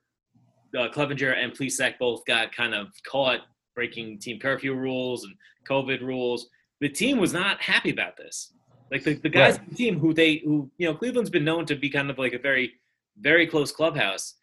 uh, 0.78 0.90
Clevinger 0.90 1.36
and 1.36 1.54
Plesac 1.54 1.98
both 2.00 2.26
got 2.26 2.52
kind 2.56 2.74
of 2.74 2.88
caught 3.08 3.42
breaking 3.76 4.20
team 4.20 4.40
curfew 4.40 4.74
rules 4.74 5.24
and 5.24 5.34
COVID 5.68 6.02
rules, 6.02 6.50
the 6.82 6.90
team 6.90 7.18
was 7.18 7.34
not 7.34 7.62
happy 7.62 7.92
about 7.92 8.18
this. 8.18 8.54
Like 8.92 9.04
the, 9.04 9.14
the 9.16 9.30
guys 9.30 9.54
Right. 9.54 9.62
on 9.62 9.68
the 9.70 9.76
team 9.76 10.00
who 10.00 10.14
they 10.14 10.38
who 10.38 10.70
you 10.78 10.88
know 10.88 10.96
Cleveland's 10.96 11.30
been 11.30 11.46
known 11.46 11.66
to 11.68 11.76
be 11.76 11.90
kind 11.90 12.10
of 12.10 12.18
like 12.18 12.34
a 12.34 12.40
very 12.40 12.74
very 13.20 13.48
close 13.48 13.72
clubhouse. 13.72 14.36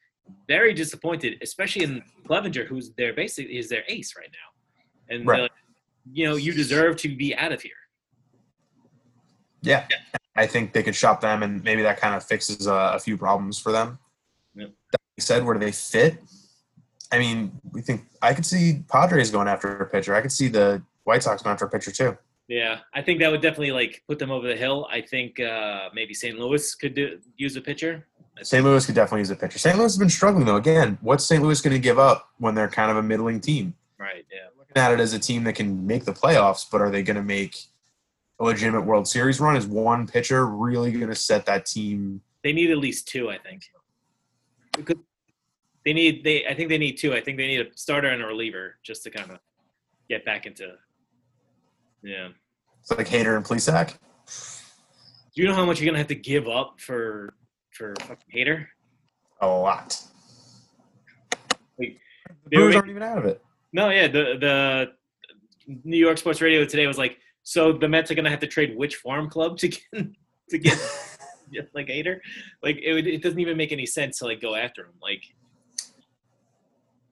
Very 0.48 0.74
disappointed, 0.74 1.38
especially 1.40 1.84
in 1.84 2.02
Clevinger, 2.28 2.66
who's 2.66 2.90
their 2.94 3.12
basically 3.14 3.58
is 3.58 3.68
their 3.68 3.84
ace 3.86 4.14
right 4.16 4.30
now, 4.32 5.14
and 5.14 5.26
Right. 5.26 5.42
uh, 5.42 5.48
you 6.12 6.26
know 6.26 6.36
you 6.36 6.52
deserve 6.52 6.96
to 6.98 7.14
be 7.14 7.34
out 7.34 7.52
of 7.52 7.62
here. 7.62 7.72
Yeah. 9.62 9.86
I 10.36 10.46
think 10.46 10.72
they 10.72 10.82
could 10.82 10.94
shop 10.94 11.20
them, 11.20 11.42
and 11.42 11.62
maybe 11.64 11.82
that 11.82 11.98
kind 11.98 12.14
of 12.14 12.22
fixes 12.22 12.66
a, 12.66 12.92
a 12.94 12.98
few 12.98 13.16
problems 13.16 13.58
for 13.58 13.72
them. 13.72 13.98
Yep. 14.54 14.70
That 14.92 15.00
being 15.16 15.24
said, 15.24 15.44
where 15.44 15.54
do 15.54 15.60
they 15.60 15.72
fit? 15.72 16.18
I 17.10 17.18
mean, 17.18 17.52
we 17.72 17.80
think 17.80 18.06
I 18.20 18.34
could 18.34 18.44
see 18.44 18.84
Padres 18.90 19.30
going 19.30 19.48
after 19.48 19.78
a 19.78 19.86
pitcher. 19.86 20.14
I 20.14 20.20
could 20.20 20.32
see 20.32 20.48
the 20.48 20.82
White 21.04 21.22
Sox 21.22 21.42
going 21.42 21.52
after 21.54 21.64
a 21.64 21.70
pitcher 21.70 21.90
too. 21.90 22.18
Yeah, 22.48 22.80
I 22.94 23.02
think 23.02 23.18
that 23.20 23.30
would 23.30 23.42
definitely 23.42 23.72
like 23.72 24.02
put 24.06 24.18
them 24.18 24.30
over 24.30 24.46
the 24.46 24.56
hill. 24.56 24.86
I 24.90 25.00
think 25.00 25.40
uh, 25.40 25.88
maybe 25.94 26.14
St. 26.14 26.38
Louis 26.38 26.74
could 26.74 26.94
do, 26.94 27.18
use 27.36 27.56
a 27.56 27.60
pitcher. 27.60 28.06
St. 28.42 28.62
Louis 28.64 28.84
could 28.84 28.94
definitely 28.94 29.20
use 29.20 29.30
a 29.30 29.36
pitcher. 29.36 29.58
St. 29.58 29.76
Louis 29.76 29.84
has 29.84 29.98
been 29.98 30.10
struggling 30.10 30.44
though. 30.44 30.56
Again, 30.56 30.98
what's 31.00 31.24
St. 31.24 31.42
Louis 31.42 31.60
going 31.60 31.72
to 31.72 31.80
give 31.80 31.98
up 31.98 32.30
when 32.38 32.54
they're 32.54 32.68
kind 32.68 32.90
of 32.90 32.98
a 32.98 33.02
middling 33.02 33.40
team? 33.40 33.74
Right. 33.98 34.26
Yeah. 34.30 34.48
Looking 34.68 34.82
at 34.82 34.92
it 34.92 35.00
as 35.00 35.12
a 35.12 35.18
team 35.18 35.44
that 35.44 35.54
can 35.54 35.86
make 35.86 36.04
the 36.04 36.12
playoffs, 36.12 36.66
but 36.70 36.80
are 36.80 36.90
they 36.90 37.02
going 37.02 37.16
to 37.16 37.22
make 37.22 37.56
a 38.40 38.44
legitimate 38.44 38.82
World 38.82 39.08
Series 39.08 39.40
run? 39.40 39.56
Is 39.56 39.66
one 39.66 40.06
pitcher 40.06 40.46
really 40.46 40.92
going 40.92 41.08
to 41.08 41.14
set 41.14 41.46
that 41.46 41.66
team? 41.66 42.20
They 42.42 42.52
need 42.52 42.70
at 42.70 42.78
least 42.78 43.08
two. 43.08 43.30
I 43.30 43.38
think. 43.38 43.64
Because 44.76 44.96
they 45.84 45.92
need 45.92 46.24
they. 46.24 46.46
I 46.46 46.54
think 46.54 46.68
they 46.68 46.78
need 46.78 46.96
two. 46.98 47.14
I 47.14 47.20
think 47.20 47.38
they 47.38 47.46
need 47.46 47.60
a 47.60 47.66
starter 47.76 48.08
and 48.08 48.22
a 48.22 48.26
reliever 48.26 48.76
just 48.82 49.02
to 49.04 49.10
kind 49.10 49.30
of 49.30 49.38
get 50.08 50.24
back 50.24 50.46
into. 50.46 50.74
Yeah. 52.02 52.28
It's 52.80 52.90
like 52.90 53.08
Hader 53.08 53.36
and 53.36 53.44
Plesac. 53.44 53.96
Do 55.34 55.42
you 55.42 55.48
know 55.48 55.54
how 55.54 55.64
much 55.64 55.80
you're 55.80 55.86
gonna 55.86 55.98
have 55.98 56.06
to 56.08 56.14
give 56.14 56.48
up 56.48 56.80
for 56.80 57.34
for 57.72 57.94
fucking 58.00 58.34
Hader? 58.34 58.66
A 59.40 59.46
lot. 59.46 60.00
Like, 61.78 61.98
The 62.44 62.50
they 62.50 62.56
were 62.56 62.62
Brewers 62.64 62.76
aren't 62.76 62.90
even 62.90 63.02
out 63.02 63.18
of 63.18 63.24
it. 63.26 63.42
No, 63.72 63.90
yeah, 63.90 64.08
the 64.08 64.36
the 64.40 64.92
New 65.84 65.98
York 65.98 66.18
Sports 66.18 66.40
Radio 66.40 66.64
today 66.64 66.86
was 66.86 66.98
like, 66.98 67.18
so 67.42 67.72
the 67.72 67.88
Mets 67.88 68.10
are 68.10 68.14
gonna 68.14 68.30
have 68.30 68.40
to 68.40 68.46
trade 68.46 68.76
which 68.76 68.96
farm 68.96 69.28
club 69.28 69.58
to 69.58 69.68
get 69.68 69.82
to 70.50 70.58
get 70.58 70.78
like 71.74 71.86
Hader. 71.86 72.18
Like 72.62 72.78
it, 72.82 72.92
would, 72.92 73.06
it 73.06 73.22
doesn't 73.22 73.40
even 73.40 73.56
make 73.56 73.72
any 73.72 73.86
sense 73.86 74.18
to 74.18 74.26
like 74.26 74.40
go 74.40 74.54
after 74.54 74.82
him. 74.82 74.94
Like, 75.02 75.22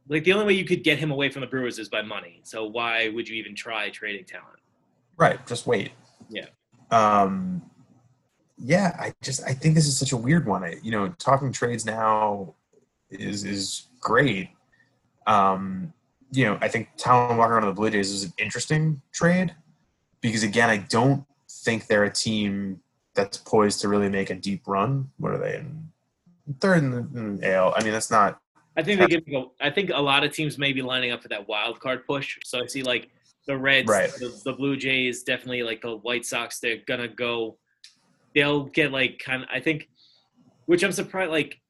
like 0.08 0.24
the 0.24 0.32
only 0.32 0.46
way 0.46 0.52
you 0.54 0.64
could 0.64 0.84
get 0.84 0.98
him 0.98 1.10
away 1.10 1.30
from 1.30 1.40
the 1.40 1.46
Brewers 1.46 1.78
is 1.78 1.88
by 1.88 2.02
money. 2.02 2.40
So 2.44 2.64
why 2.66 3.08
would 3.08 3.28
you 3.28 3.36
even 3.36 3.54
try 3.54 3.90
trading 3.90 4.24
talent? 4.24 4.60
Right. 5.16 5.44
Just 5.46 5.66
wait. 5.66 5.92
Yeah. 6.28 6.46
Um, 6.90 7.62
yeah, 8.58 8.96
I 8.98 9.12
just 9.22 9.42
I 9.44 9.52
think 9.52 9.74
this 9.74 9.86
is 9.86 9.98
such 9.98 10.12
a 10.12 10.16
weird 10.16 10.46
one. 10.46 10.62
I, 10.62 10.76
you 10.82 10.90
know, 10.90 11.08
talking 11.18 11.52
trades 11.52 11.84
now 11.84 12.54
is 13.10 13.44
is 13.44 13.88
great. 14.00 14.50
Um, 15.26 15.92
you 16.34 16.44
know, 16.44 16.58
I 16.60 16.68
think 16.68 16.88
Taijuan 16.98 17.36
Walker 17.36 17.56
on 17.56 17.64
the 17.64 17.72
Blue 17.72 17.90
Jays 17.90 18.10
is 18.10 18.24
an 18.24 18.32
interesting 18.38 19.00
trade 19.12 19.54
because 20.20 20.42
again, 20.42 20.68
I 20.68 20.78
don't 20.78 21.24
think 21.48 21.86
they're 21.86 22.04
a 22.04 22.12
team 22.12 22.80
that's 23.14 23.38
poised 23.38 23.80
to 23.82 23.88
really 23.88 24.08
make 24.08 24.30
a 24.30 24.34
deep 24.34 24.66
run. 24.66 25.10
What 25.18 25.32
are 25.32 25.38
they 25.38 25.56
in 25.56 25.88
third 26.60 26.78
in 26.78 26.90
the, 26.90 26.98
in 27.18 27.36
the 27.36 27.54
AL? 27.54 27.74
I 27.76 27.84
mean, 27.84 27.92
that's 27.92 28.10
not. 28.10 28.40
I 28.76 28.82
think 28.82 28.98
they 29.00 29.06
give. 29.06 29.22
I 29.60 29.70
think 29.70 29.90
a 29.94 30.00
lot 30.00 30.24
of 30.24 30.32
teams 30.32 30.58
may 30.58 30.72
be 30.72 30.82
lining 30.82 31.12
up 31.12 31.22
for 31.22 31.28
that 31.28 31.46
wild 31.46 31.78
card 31.78 32.04
push. 32.06 32.38
So 32.44 32.60
I 32.60 32.66
see 32.66 32.82
like 32.82 33.08
the 33.46 33.56
Reds, 33.56 33.88
Right. 33.88 34.10
the, 34.14 34.36
the 34.44 34.52
Blue 34.52 34.76
Jays, 34.76 35.22
definitely 35.22 35.62
like 35.62 35.80
the 35.82 35.96
White 35.98 36.26
Sox. 36.26 36.58
They're 36.58 36.78
gonna 36.86 37.06
go. 37.08 37.56
They'll 38.34 38.64
get 38.64 38.90
like 38.90 39.20
kind 39.24 39.44
of. 39.44 39.48
I 39.52 39.60
think, 39.60 39.88
which 40.66 40.82
I'm 40.82 40.90
surprised. 40.90 41.30
Like, 41.30 41.60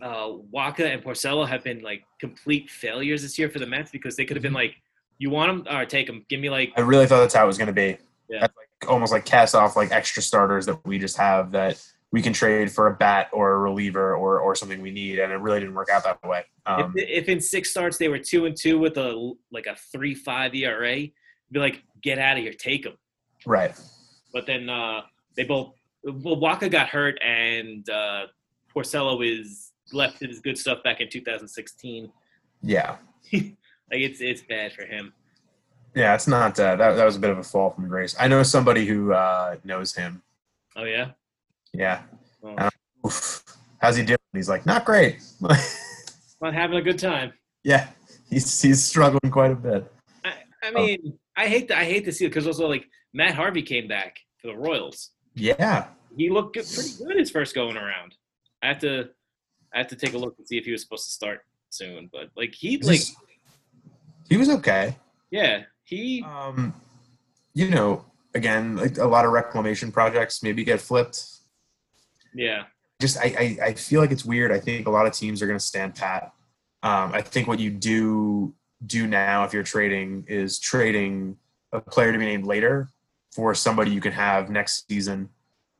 uh, 0.00 0.28
Wacha 0.54 0.92
and 0.92 1.02
Porcello 1.02 1.48
have 1.48 1.64
been 1.64 1.82
like 1.82 2.04
complete 2.18 2.70
failures 2.70 3.22
this 3.22 3.38
year 3.38 3.48
for 3.48 3.58
the 3.58 3.66
Mets 3.66 3.90
because 3.90 4.16
they 4.16 4.24
could 4.24 4.36
have 4.36 4.42
been 4.42 4.52
like, 4.52 4.76
you 5.18 5.30
want 5.30 5.64
them? 5.64 5.76
or 5.76 5.84
take 5.86 6.06
them. 6.06 6.24
Give 6.28 6.40
me 6.40 6.50
like 6.50 6.72
I 6.76 6.80
really 6.80 7.06
thought 7.06 7.20
that's 7.20 7.34
how 7.34 7.44
it 7.44 7.46
was 7.46 7.58
going 7.58 7.68
to 7.68 7.72
be. 7.72 7.96
Yeah. 8.28 8.40
That's 8.40 8.54
like 8.56 8.90
almost 8.90 9.12
like 9.12 9.24
cast 9.24 9.54
off 9.54 9.76
like 9.76 9.90
extra 9.90 10.22
starters 10.22 10.66
that 10.66 10.84
we 10.86 10.98
just 10.98 11.16
have 11.16 11.52
that 11.52 11.82
we 12.12 12.22
can 12.22 12.32
trade 12.32 12.70
for 12.70 12.86
a 12.86 12.94
bat 12.94 13.28
or 13.32 13.52
a 13.52 13.58
reliever 13.58 14.14
or 14.14 14.40
or 14.40 14.54
something 14.54 14.80
we 14.80 14.90
need, 14.90 15.18
and 15.18 15.32
it 15.32 15.36
really 15.36 15.60
didn't 15.60 15.74
work 15.74 15.88
out 15.90 16.04
that 16.04 16.22
way. 16.22 16.44
Um, 16.66 16.92
if, 16.96 17.24
if 17.24 17.28
in 17.28 17.40
six 17.40 17.70
starts 17.70 17.98
they 17.98 18.08
were 18.08 18.18
two 18.18 18.46
and 18.46 18.56
two 18.56 18.78
with 18.78 18.96
a 18.96 19.34
like 19.50 19.66
a 19.66 19.76
three 19.92 20.14
five 20.14 20.54
ERA, 20.54 20.94
be 20.94 21.60
like, 21.60 21.82
get 22.02 22.18
out 22.18 22.36
of 22.36 22.42
here, 22.42 22.52
take 22.52 22.84
them. 22.84 22.94
right. 23.44 23.78
But 24.32 24.46
then 24.46 24.68
uh, 24.68 25.02
they 25.34 25.44
both 25.44 25.74
well, 26.04 26.36
Wacha 26.36 26.70
got 26.70 26.88
hurt 26.88 27.18
and 27.22 27.88
uh, 27.88 28.26
Porcello 28.74 29.24
is 29.26 29.65
left 29.92 30.20
his 30.20 30.40
good 30.40 30.58
stuff 30.58 30.82
back 30.82 31.00
in 31.00 31.08
2016. 31.08 32.10
Yeah. 32.62 32.96
Like 33.88 34.00
it's 34.00 34.20
it's 34.20 34.42
bad 34.42 34.72
for 34.72 34.82
him. 34.84 35.12
Yeah, 35.94 36.16
it's 36.16 36.26
not 36.26 36.58
uh, 36.58 36.74
that. 36.74 36.96
That 36.96 37.04
was 37.04 37.14
a 37.14 37.20
bit 37.20 37.30
of 37.30 37.38
a 37.38 37.42
fall 37.44 37.70
from 37.70 37.86
grace. 37.86 38.16
I 38.18 38.26
know 38.26 38.42
somebody 38.42 38.84
who 38.84 39.12
uh, 39.12 39.58
knows 39.62 39.94
him. 39.94 40.22
Oh 40.74 40.82
yeah. 40.82 41.12
Yeah. 41.72 42.02
Oof. 43.06 43.44
How's 43.78 43.94
he 43.96 44.04
doing? 44.04 44.18
He's 44.32 44.48
like, 44.48 44.66
not 44.66 44.84
great. 44.84 45.20
not 45.40 46.52
having 46.52 46.76
a 46.78 46.82
good 46.82 46.98
time. 46.98 47.32
yeah, 47.62 47.88
he's 48.28 48.60
he's 48.60 48.82
struggling 48.82 49.30
quite 49.30 49.52
a 49.52 49.54
bit. 49.54 49.92
I, 50.24 50.32
I 50.64 50.70
mean, 50.72 51.16
I 51.36 51.46
hate 51.46 51.68
to, 51.68 51.78
I 51.78 51.84
hate 51.84 52.04
to 52.06 52.12
see 52.12 52.24
it 52.24 52.30
because 52.30 52.48
also 52.48 52.66
like 52.66 52.88
Matt 53.14 53.34
Harvey 53.34 53.62
came 53.62 53.86
back 53.86 54.16
for 54.42 54.48
the 54.48 54.56
Royals. 54.56 55.10
Yeah, 55.36 55.86
He 56.16 56.28
looked 56.28 56.54
good, 56.54 56.66
pretty 56.74 56.90
good 56.98 57.16
his 57.18 57.30
first 57.30 57.54
going 57.54 57.76
around. 57.76 58.16
I 58.62 58.68
have 58.68 58.80
to 58.80 59.10
I 59.76 59.80
have 59.80 59.88
to 59.88 59.96
take 59.96 60.14
a 60.14 60.18
look 60.18 60.34
and 60.38 60.48
see 60.48 60.56
if 60.56 60.64
he 60.64 60.72
was 60.72 60.80
supposed 60.80 61.04
to 61.04 61.10
start 61.10 61.44
soon. 61.68 62.08
But 62.10 62.30
like 62.34 62.54
he 62.54 62.78
like 62.78 62.98
Just- 63.00 63.16
he 64.28 64.36
was 64.38 64.48
okay. 64.48 64.96
yeah 65.30 65.64
he 65.84 66.22
Um, 66.22 66.74
you 67.54 67.68
know, 67.70 68.04
again, 68.34 68.76
like 68.76 68.96
a 68.98 69.06
lot 69.06 69.24
of 69.26 69.32
reclamation 69.32 69.92
projects 69.92 70.42
maybe 70.42 70.64
get 70.64 70.80
flipped. 70.80 71.22
yeah 72.34 72.64
Just 73.00 73.18
I, 73.18 73.34
I, 73.38 73.66
I 73.66 73.72
feel 73.74 74.00
like 74.00 74.10
it's 74.10 74.24
weird. 74.24 74.50
I 74.50 74.58
think 74.60 74.86
a 74.86 74.90
lot 74.90 75.06
of 75.06 75.12
teams 75.12 75.42
are 75.42 75.46
going 75.46 75.58
to 75.58 75.64
stand 75.64 75.94
pat. 75.94 76.32
Um, 76.82 77.12
I 77.12 77.20
think 77.20 77.46
what 77.46 77.60
you 77.60 77.70
do 77.70 78.54
do 78.86 79.06
now 79.06 79.44
if 79.44 79.52
you're 79.52 79.62
trading 79.62 80.24
is 80.28 80.58
trading 80.58 81.36
a 81.72 81.80
player 81.80 82.12
to 82.12 82.18
be 82.18 82.24
named 82.26 82.46
later 82.46 82.88
for 83.34 83.54
somebody 83.54 83.90
you 83.90 84.00
can 84.00 84.12
have 84.12 84.48
next 84.50 84.86
season 84.88 85.28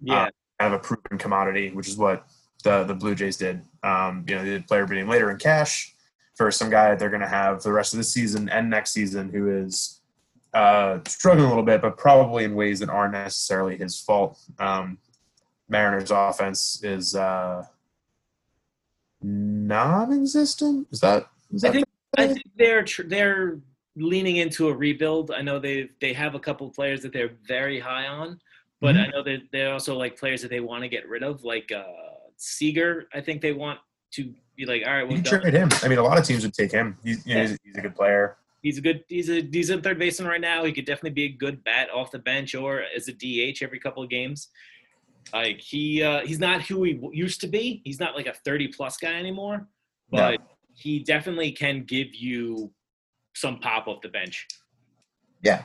yeah 0.00 0.28
kind 0.58 0.72
of 0.74 0.80
a 0.80 0.82
proven 0.82 1.18
commodity, 1.18 1.70
which 1.72 1.88
is 1.88 1.96
what 1.96 2.26
the 2.66 2.84
the 2.84 2.94
Blue 2.94 3.14
Jays 3.14 3.36
did. 3.36 3.62
Um, 3.82 4.24
you 4.28 4.34
know, 4.34 4.44
they 4.44 4.50
did 4.50 4.66
player 4.66 4.86
bidding 4.86 5.08
later 5.08 5.30
in 5.30 5.38
cash 5.38 5.94
for 6.36 6.50
some 6.50 6.68
guy 6.68 6.94
they're 6.94 7.08
going 7.08 7.22
to 7.22 7.28
have 7.28 7.62
the 7.62 7.72
rest 7.72 7.94
of 7.94 7.98
the 7.98 8.04
season 8.04 8.48
and 8.50 8.68
next 8.68 8.90
season 8.92 9.30
who 9.30 9.50
is 9.50 10.00
uh, 10.52 10.98
struggling 11.06 11.46
a 11.46 11.48
little 11.48 11.64
bit, 11.64 11.80
but 11.80 11.96
probably 11.96 12.44
in 12.44 12.54
ways 12.54 12.80
that 12.80 12.88
aren't 12.88 13.12
necessarily 13.12 13.76
his 13.76 13.98
fault. 13.98 14.38
Um, 14.58 14.98
Mariners' 15.68 16.10
offense 16.10 16.82
is 16.82 17.14
uh, 17.14 17.64
non-existent. 19.22 20.88
Is 20.90 21.00
that? 21.00 21.26
Is 21.52 21.64
I 21.64 21.68
that 21.68 21.72
think 21.74 21.86
I 22.18 22.26
think 22.28 22.42
they're 22.56 22.84
tr- 22.84 23.02
they're 23.02 23.58
leaning 23.96 24.36
into 24.36 24.68
a 24.68 24.74
rebuild. 24.74 25.30
I 25.30 25.42
know 25.42 25.58
they 25.58 25.90
they 26.00 26.12
have 26.12 26.34
a 26.34 26.40
couple 26.40 26.68
players 26.70 27.02
that 27.02 27.12
they're 27.12 27.32
very 27.46 27.80
high 27.80 28.06
on, 28.06 28.40
but 28.80 28.94
Mhm. 28.94 29.04
I 29.04 29.06
know 29.08 29.22
that 29.24 29.42
they're 29.52 29.72
also 29.72 29.96
like 29.96 30.18
players 30.18 30.42
that 30.42 30.50
they 30.50 30.60
want 30.60 30.82
to 30.84 30.88
get 30.88 31.08
rid 31.08 31.22
of, 31.22 31.44
like 31.44 31.72
uh 31.72 31.84
Seager. 32.36 33.08
I 33.14 33.20
think 33.20 33.40
they 33.42 33.52
want 33.52 33.78
to 34.12 34.32
be 34.56 34.66
like, 34.66 34.82
all 34.86 34.94
right, 34.94 35.08
can 35.08 35.22
trade 35.22 35.54
him. 35.54 35.68
I 35.82 35.88
mean, 35.88 35.98
a 35.98 36.02
lot 36.02 36.18
of 36.18 36.24
teams 36.24 36.44
would 36.44 36.54
take 36.54 36.72
him. 36.72 36.96
He's, 37.02 37.26
you 37.26 37.34
know, 37.34 37.42
he's, 37.42 37.58
he's 37.62 37.76
a 37.76 37.80
good 37.80 37.94
player. 37.94 38.36
He's 38.62 38.78
a 38.78 38.80
good. 38.80 39.04
He's 39.08 39.30
a 39.30 39.42
he's 39.42 39.70
a 39.70 39.80
third 39.80 39.98
baseman 39.98 40.28
right 40.28 40.40
now. 40.40 40.64
He 40.64 40.72
could 40.72 40.86
definitely 40.86 41.10
be 41.10 41.24
a 41.24 41.28
good 41.28 41.62
bat 41.64 41.88
off 41.94 42.10
the 42.10 42.18
bench 42.18 42.54
or 42.54 42.82
as 42.94 43.08
a 43.08 43.12
DH 43.12 43.62
every 43.62 43.78
couple 43.78 44.02
of 44.02 44.08
games. 44.10 44.48
Like 45.32 45.60
he 45.60 46.02
uh, 46.02 46.20
he's 46.20 46.38
not 46.38 46.62
who 46.62 46.82
he 46.84 46.98
used 47.12 47.40
to 47.42 47.46
be. 47.46 47.80
He's 47.84 48.00
not 48.00 48.16
like 48.16 48.26
a 48.26 48.32
thirty 48.32 48.68
plus 48.68 48.96
guy 48.96 49.14
anymore, 49.14 49.68
No. 50.10 50.18
but 50.18 50.40
he 50.74 51.00
definitely 51.00 51.52
can 51.52 51.84
give 51.84 52.14
you 52.14 52.72
some 53.34 53.58
pop 53.60 53.86
off 53.86 54.00
the 54.02 54.08
bench. 54.08 54.46
Yeah. 55.42 55.62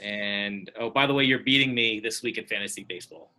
And 0.00 0.70
oh, 0.78 0.90
by 0.90 1.06
the 1.06 1.14
way, 1.14 1.24
you're 1.24 1.40
beating 1.40 1.74
me 1.74 2.00
this 2.00 2.22
week 2.22 2.38
in 2.38 2.46
fantasy 2.46 2.84
baseball. 2.88 3.32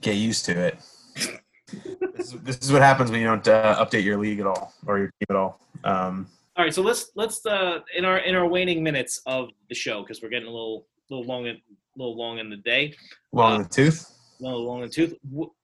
Get 0.00 0.16
used 0.16 0.44
to 0.46 0.58
it. 0.58 0.78
This, 1.16 2.32
is, 2.32 2.40
this 2.42 2.58
is 2.58 2.72
what 2.72 2.82
happens 2.82 3.10
when 3.10 3.20
you 3.20 3.26
don't 3.26 3.46
uh, 3.48 3.84
update 3.84 4.04
your 4.04 4.18
league 4.18 4.40
at 4.40 4.46
all 4.46 4.72
or 4.86 4.98
your 4.98 5.06
team 5.08 5.26
at 5.30 5.36
all. 5.36 5.60
Um, 5.84 6.26
All 6.56 6.64
right, 6.64 6.74
so 6.74 6.82
let's 6.82 7.10
let's 7.16 7.44
uh, 7.44 7.80
in 7.96 8.04
our 8.04 8.18
in 8.18 8.34
our 8.34 8.46
waning 8.46 8.82
minutes 8.82 9.20
of 9.26 9.50
the 9.68 9.74
show 9.74 10.02
because 10.02 10.22
we're 10.22 10.28
getting 10.28 10.48
a 10.48 10.50
little 10.50 10.86
little 11.10 11.26
long 11.26 11.46
in, 11.46 11.60
little 11.96 12.16
long 12.16 12.38
in 12.38 12.48
the 12.50 12.56
day. 12.56 12.94
long 13.32 13.56
in 13.56 13.62
the 13.62 13.68
tooth. 13.68 14.10
No, 14.40 14.56
long 14.56 14.82
in 14.82 14.88
the 14.88 14.94
tooth. 14.94 15.14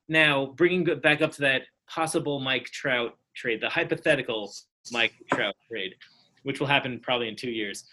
Now, 0.09 0.46
bringing 0.57 0.84
back 1.00 1.22
up 1.22 1.32
to 1.32 1.40
that 1.42 1.62
possible 1.88 2.40
Mike 2.40 2.66
Trout 2.66 3.16
trade, 3.34 3.61
the 3.61 3.68
hypothetical 3.68 4.53
Mike 4.90 5.12
Trout 5.32 5.55
trade, 5.70 5.94
which 6.42 6.61
will 6.61 6.66
happen 6.66 6.98
probably 7.00 7.28
in 7.28 7.36
two 7.36 7.50
years. 7.50 7.84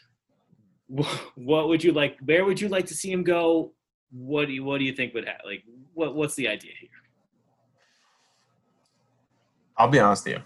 What 1.35 1.67
would 1.67 1.83
you 1.83 1.91
like? 1.91 2.17
Where 2.25 2.45
would 2.45 2.59
you 2.59 2.67
like 2.67 2.87
to 2.87 2.95
see 2.95 3.11
him 3.11 3.23
go? 3.23 3.73
What 4.11 4.47
do 4.47 4.53
you 4.53 4.63
What 4.63 4.79
do 4.79 4.85
you 4.85 4.93
think 4.93 5.13
would 5.13 5.25
happen? 5.25 5.45
Like, 5.45 5.63
what 5.93 6.15
What's 6.15 6.35
the 6.35 6.47
idea 6.47 6.71
here? 6.79 6.89
I'll 9.79 9.87
be 9.87 9.99
honest 9.99 10.25
with 10.25 10.35
you. 10.35 10.41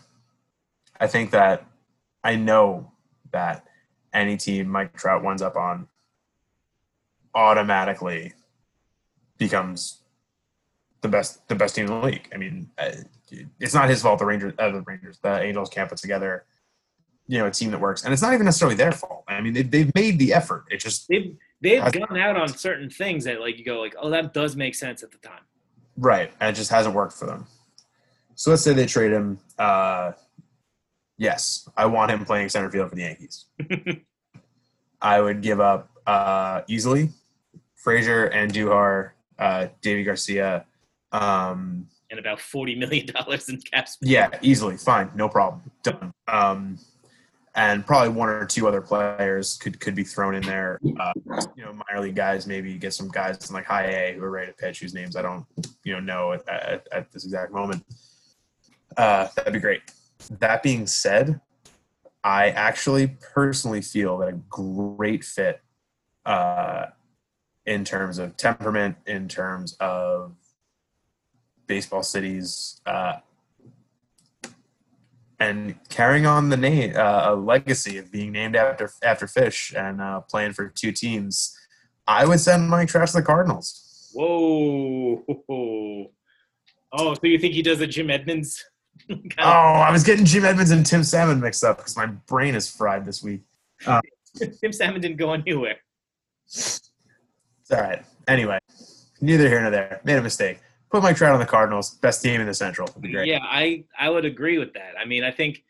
I 0.99 1.07
think 1.07 1.31
that 1.31 1.65
I 2.23 2.35
know 2.35 2.91
that 3.31 3.65
any 4.13 4.37
team 4.37 4.69
Mike 4.69 4.95
Trout 4.95 5.23
winds 5.23 5.41
up 5.41 5.57
on 5.57 5.87
automatically 7.35 8.33
becomes 9.37 10.03
the 11.01 11.09
best 11.09 11.45
the 11.47 11.55
best 11.55 11.75
team 11.75 11.87
in 11.87 11.91
the 11.99 12.05
league. 12.05 12.29
I 12.33 12.37
mean, 12.37 12.69
uh, 12.77 12.91
it's 13.59 13.73
not 13.73 13.89
his 13.89 14.03
fault. 14.03 14.19
The 14.19 14.25
Rangers, 14.25 14.53
uh, 14.59 14.69
the 14.69 14.81
Rangers, 14.81 15.17
the 15.21 15.41
Angels 15.41 15.69
can't 15.69 15.89
put 15.89 15.97
together, 15.97 16.45
you 17.27 17.39
know, 17.39 17.47
a 17.47 17.51
team 17.51 17.71
that 17.71 17.81
works, 17.81 18.03
and 18.03 18.13
it's 18.13 18.21
not 18.21 18.33
even 18.33 18.45
necessarily 18.45 18.75
their 18.75 18.91
fault. 18.91 19.23
I 19.27 19.41
mean, 19.41 19.53
they, 19.53 19.63
they've 19.63 19.93
made 19.95 20.19
the 20.19 20.33
effort. 20.33 20.65
It 20.69 20.77
just 20.77 21.07
They've 21.09 21.35
They've 21.59 21.91
gone 21.91 22.17
out 22.17 22.35
on 22.35 22.49
certain 22.49 22.89
things 22.89 23.23
that 23.23 23.39
like 23.39 23.57
you 23.57 23.63
go 23.63 23.79
like, 23.79 23.95
oh, 23.97 24.09
that 24.09 24.33
does 24.33 24.55
make 24.55 24.75
sense 24.75 25.01
at 25.01 25.11
the 25.11 25.17
time. 25.17 25.41
Right, 25.97 26.31
and 26.39 26.49
it 26.49 26.57
just 26.57 26.69
hasn't 26.69 26.93
worked 26.93 27.13
for 27.13 27.25
them. 27.25 27.47
So 28.35 28.49
let's 28.51 28.63
say 28.63 28.73
they 28.73 28.85
trade 28.85 29.11
him. 29.11 29.39
Uh, 29.57 30.13
yes, 31.17 31.67
I 31.77 31.85
want 31.85 32.11
him 32.11 32.25
playing 32.25 32.49
center 32.49 32.69
field 32.69 32.89
for 32.89 32.95
the 32.95 33.03
Yankees. 33.03 33.45
I 35.01 35.19
would 35.21 35.41
give 35.41 35.59
up 35.59 35.89
uh, 36.07 36.61
easily 36.67 37.09
Frazier 37.75 38.25
and 38.27 38.51
Duhar, 38.51 39.11
uh, 39.39 39.67
Deivi 39.81 40.05
Garcia. 40.05 40.65
Um, 41.11 41.87
And 42.09 42.19
about 42.19 42.39
forty 42.39 42.75
million 42.75 43.07
dollars 43.07 43.49
in 43.49 43.59
cap 43.61 43.87
space. 43.87 44.09
yeah, 44.09 44.29
easily, 44.41 44.77
fine, 44.77 45.11
no 45.15 45.27
problem, 45.29 45.61
done. 45.83 46.13
Um, 46.27 46.77
and 47.55 47.85
probably 47.85 48.09
one 48.09 48.29
or 48.29 48.45
two 48.45 48.67
other 48.67 48.81
players 48.81 49.57
could 49.57 49.79
could 49.79 49.93
be 49.93 50.03
thrown 50.03 50.33
in 50.33 50.41
there. 50.41 50.79
Uh, 50.99 51.11
you 51.55 51.63
know, 51.63 51.71
minor 51.73 52.01
league 52.01 52.15
guys, 52.15 52.47
maybe 52.47 52.75
get 52.79 52.93
some 52.95 53.09
guys 53.09 53.47
in 53.47 53.53
like 53.53 53.65
high 53.65 53.85
A 53.85 54.13
who 54.15 54.23
are 54.23 54.31
ready 54.31 54.47
to 54.47 54.57
pitch, 54.57 54.79
whose 54.79 54.93
names 54.95 55.15
I 55.15 55.21
don't, 55.21 55.45
you 55.83 55.93
know, 55.93 55.99
know 55.99 56.31
at, 56.33 56.49
at, 56.49 56.87
at 56.91 57.11
this 57.11 57.25
exact 57.25 57.51
moment. 57.51 57.83
Uh, 58.97 59.27
that'd 59.35 59.53
be 59.53 59.59
great. 59.59 59.81
That 60.39 60.63
being 60.63 60.87
said, 60.87 61.41
I 62.23 62.49
actually 62.49 63.17
personally 63.33 63.81
feel 63.81 64.17
that 64.19 64.29
a 64.29 64.39
great 64.49 65.23
fit 65.23 65.61
uh, 66.25 66.87
in 67.65 67.83
terms 67.83 68.17
of 68.17 68.37
temperament, 68.37 68.97
in 69.05 69.27
terms 69.27 69.75
of 69.79 70.35
baseball 71.67 72.03
cities 72.03 72.81
uh, 72.85 73.15
and 75.39 75.75
carrying 75.89 76.25
on 76.25 76.49
the 76.49 76.57
name 76.57 76.93
uh, 76.95 77.23
a 77.25 77.35
legacy 77.35 77.97
of 77.97 78.11
being 78.11 78.31
named 78.31 78.55
after 78.55 78.91
after 79.03 79.27
fish 79.27 79.73
and 79.75 80.01
uh, 80.01 80.21
playing 80.21 80.53
for 80.53 80.69
two 80.69 80.91
teams. 80.91 81.57
I 82.07 82.25
would 82.25 82.39
send 82.39 82.69
Mike 82.69 82.89
Trout 82.89 83.07
to 83.07 83.13
the 83.13 83.21
Cardinals. 83.21 84.11
Whoa. 84.13 86.09
Oh, 86.95 87.15
so 87.15 87.21
you 87.23 87.39
think 87.39 87.55
he 87.55 87.63
does 87.63 87.81
a 87.81 87.87
Jim 87.87 88.11
Edmonds? 88.11 88.63
Oh, 89.37 89.41
I 89.41 89.91
was 89.91 90.03
getting 90.03 90.25
Jim 90.25 90.45
Edmonds 90.45 90.71
and 90.71 90.85
Tim 90.85 91.03
Salmon 91.03 91.39
mixed 91.41 91.63
up 91.63 91.77
because 91.77 91.95
my 91.97 92.05
brain 92.05 92.55
is 92.55 92.69
fried 92.69 93.05
this 93.05 93.21
week. 93.23 93.41
Tim 94.61 94.71
Salmon 94.71 95.01
didn't 95.01 95.17
go 95.17 95.33
anywhere. 95.33 95.77
It's 96.47 96.91
all 97.71 97.81
right. 97.81 98.03
Anyway, 98.27 98.59
neither 99.21 99.47
here 99.49 99.61
nor 99.61 99.71
there. 99.71 100.01
Made 100.03 100.17
a 100.17 100.21
mistake. 100.21 100.59
Put 100.89 101.03
Mike 101.03 101.17
Trout 101.17 101.33
on 101.33 101.39
the 101.39 101.45
Cardinals. 101.45 101.95
Best 101.95 102.21
team 102.21 102.39
in 102.39 102.47
the 102.47 102.53
Central. 102.53 102.87
Be 102.99 103.11
great. 103.11 103.27
Yeah, 103.27 103.39
I 103.41 103.83
I 103.97 104.09
would 104.09 104.25
agree 104.25 104.57
with 104.57 104.73
that. 104.73 104.93
I 104.99 105.05
mean, 105.05 105.23
I 105.23 105.31
think 105.31 105.63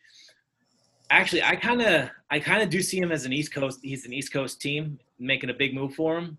actually 1.09 1.43
I 1.43 1.55
kind 1.55 1.81
of 1.81 2.09
I 2.29 2.39
kind 2.39 2.61
of 2.61 2.69
do 2.69 2.81
see 2.81 2.99
him 2.99 3.11
as 3.11 3.25
an 3.25 3.34
East 3.34 3.53
Coast. 3.53 3.79
He's 3.81 4.05
an 4.05 4.13
East 4.13 4.34
Coast 4.34 4.61
team 4.61 4.99
making 5.19 5.49
a 5.49 5.53
big 5.53 5.73
move 5.73 5.95
for 5.95 6.17
him, 6.17 6.38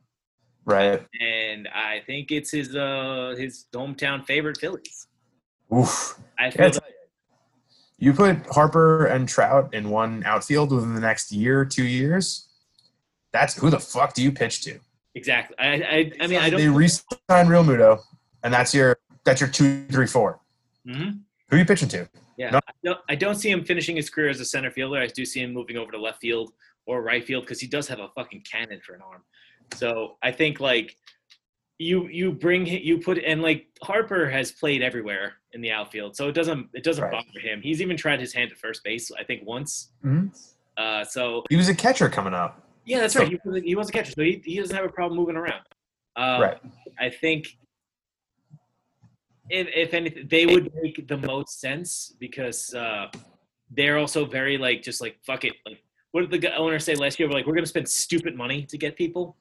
Right. 0.66 1.04
and 1.20 1.66
I 1.68 2.02
think 2.06 2.30
it's 2.30 2.50
his 2.50 2.76
uh 2.76 3.34
his 3.38 3.64
hometown 3.72 4.24
favorite 4.26 4.58
Phillies. 4.60 5.06
Oof. 5.74 6.18
I 6.38 6.46
Yeah, 6.46 6.50
feel 6.50 6.66
it's- 6.66 6.90
You 7.98 8.12
put 8.12 8.46
Harper 8.48 9.06
and 9.06 9.28
Trout 9.28 9.72
in 9.72 9.88
one 9.90 10.24
outfield 10.24 10.72
within 10.72 10.94
the 10.94 11.00
next 11.00 11.32
year, 11.32 11.64
two 11.64 11.84
years. 11.84 12.48
That's 13.32 13.56
who 13.56 13.70
the 13.70 13.80
fuck 13.80 14.14
do 14.14 14.22
you 14.22 14.32
pitch 14.32 14.62
to? 14.62 14.78
exactly. 15.16 15.56
I 15.58 15.72
I, 15.74 16.12
I 16.20 16.26
mean 16.26 16.40
I 16.40 16.50
don't. 16.50 16.60
They 16.60 16.68
re-sign 16.68 17.46
Realmuto, 17.46 18.00
and 18.42 18.52
that's 18.52 18.74
your 18.74 18.98
that's 19.24 19.40
your 19.40 19.48
two, 19.48 19.86
three, 19.86 20.06
four. 20.06 20.40
Mhm. 20.86 21.20
Who 21.48 21.56
are 21.56 21.58
you 21.58 21.64
pitching 21.64 21.88
to? 21.90 22.08
Yeah, 22.36 22.50
No. 22.50 22.58
I, 22.66 22.72
don't, 22.82 23.00
I 23.08 23.14
don't 23.14 23.36
see 23.36 23.48
him 23.50 23.64
finishing 23.64 23.94
his 23.96 24.10
career 24.10 24.28
as 24.28 24.40
a 24.40 24.44
center 24.44 24.70
fielder. 24.72 24.98
I 24.98 25.06
do 25.06 25.24
see 25.24 25.40
him 25.40 25.52
moving 25.52 25.76
over 25.76 25.92
to 25.92 25.98
left 25.98 26.20
field 26.20 26.52
or 26.84 27.00
right 27.00 27.24
field 27.24 27.44
because 27.44 27.60
he 27.60 27.68
does 27.68 27.86
have 27.88 28.00
a 28.00 28.08
fucking 28.08 28.42
cannon 28.42 28.80
for 28.84 28.94
an 28.94 29.02
arm. 29.02 29.22
So 29.76 30.18
I 30.20 30.32
think 30.32 30.58
like 30.60 30.96
you 31.78 32.06
you 32.08 32.32
bring 32.32 32.66
you 32.66 32.98
put 32.98 33.18
and 33.18 33.42
like 33.42 33.66
Harper 33.82 34.28
has 34.30 34.52
played 34.52 34.82
everywhere 34.82 35.34
in 35.52 35.60
the 35.60 35.70
outfield, 35.70 36.16
so 36.16 36.28
it 36.28 36.32
doesn't 36.32 36.68
it 36.72 36.84
doesn't 36.84 37.02
Right. 37.04 37.12
bother 37.12 37.40
him. 37.40 37.60
He's 37.62 37.80
even 37.82 37.96
tried 37.96 38.20
his 38.20 38.32
hand 38.32 38.52
at 38.52 38.58
first 38.58 38.84
base, 38.84 39.10
I 39.18 39.24
think 39.24 39.44
once. 39.44 39.90
Mhm. 40.04 40.30
Uh, 40.76 41.04
so 41.04 41.42
He 41.50 41.56
was 41.56 41.68
a 41.68 41.74
catcher 41.74 42.08
coming 42.08 42.34
up. 42.34 42.68
yeah, 42.84 43.00
that's 43.00 43.16
right. 43.16 43.28
He 43.28 43.38
was, 43.44 43.62
he 43.62 43.74
was 43.74 43.88
a 43.88 43.92
catcher, 43.92 44.12
so 44.12 44.22
he, 44.22 44.40
he 44.44 44.56
doesn't 44.58 44.74
have 44.74 44.84
a 44.84 44.88
problem 44.88 45.18
moving 45.18 45.36
around. 45.36 45.62
Uh, 46.16 46.38
Right. 46.40 46.58
I 46.98 47.10
think 47.10 47.56
if, 49.50 49.66
if 49.74 49.94
anything, 49.94 50.26
they 50.28 50.46
would 50.46 50.72
make 50.82 51.06
the 51.06 51.16
most 51.18 51.60
sense 51.60 52.14
because 52.18 52.72
uh, 52.74 53.08
they're 53.70 53.98
also 53.98 54.24
very 54.24 54.56
like 54.58 54.82
just 54.82 55.00
like 55.00 55.16
fuck 55.26 55.44
it. 55.44 55.54
Like, 55.66 55.82
what 56.12 56.30
did 56.30 56.40
the 56.40 56.56
owner 56.56 56.78
say 56.78 56.94
last 56.94 57.18
year? 57.18 57.28
We're 57.28 57.34
like, 57.34 57.46
we're 57.46 57.54
gonna 57.54 57.66
spend 57.66 57.88
stupid 57.88 58.36
money 58.36 58.64
to 58.66 58.78
get 58.78 58.96
people. 58.96 59.36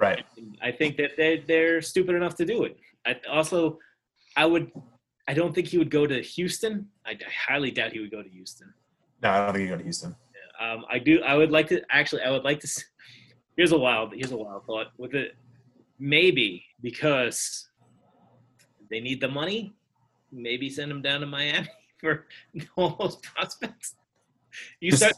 Right. 0.00 0.24
I 0.62 0.72
think 0.72 0.96
that 0.96 1.10
they're 1.18 1.42
they're 1.46 1.82
stupid 1.82 2.14
enough 2.14 2.34
to 2.36 2.46
do 2.46 2.64
it. 2.64 2.78
I 3.06 3.16
also, 3.30 3.78
I 4.34 4.46
would, 4.46 4.72
I 5.28 5.34
don't 5.34 5.54
think 5.54 5.68
he 5.68 5.76
would 5.76 5.90
go 5.90 6.06
to 6.06 6.22
Houston. 6.22 6.88
I, 7.06 7.10
I 7.10 7.52
highly 7.52 7.70
doubt 7.70 7.92
he 7.92 8.00
would 8.00 8.10
go 8.10 8.22
to 8.22 8.28
Houston. 8.28 8.72
No, 9.22 9.30
I 9.30 9.44
don't 9.44 9.52
think 9.52 9.64
he'd 9.64 9.70
go 9.70 9.76
to 9.76 9.82
Houston. 9.82 10.16
Um, 10.58 10.84
I 10.90 10.98
do. 10.98 11.22
I 11.22 11.36
would 11.36 11.50
like 11.50 11.68
to 11.68 11.82
actually. 11.90 12.22
I 12.22 12.30
would 12.30 12.44
like 12.44 12.60
to. 12.60 12.84
Here's 13.56 13.72
a 13.72 13.78
wild. 13.78 14.14
Here's 14.14 14.32
a 14.32 14.36
wild 14.36 14.64
thought. 14.64 14.88
With 14.96 15.14
it, 15.14 15.36
maybe 15.98 16.64
because 16.80 17.68
they 18.90 19.00
need 19.00 19.20
the 19.20 19.28
money. 19.28 19.74
Maybe 20.32 20.70
send 20.70 20.90
him 20.90 21.02
down 21.02 21.20
to 21.20 21.26
Miami 21.26 21.68
for 22.00 22.26
all 22.76 22.96
those 22.98 23.16
prospects. 23.16 23.96
You 24.80 24.92
start. 24.92 25.14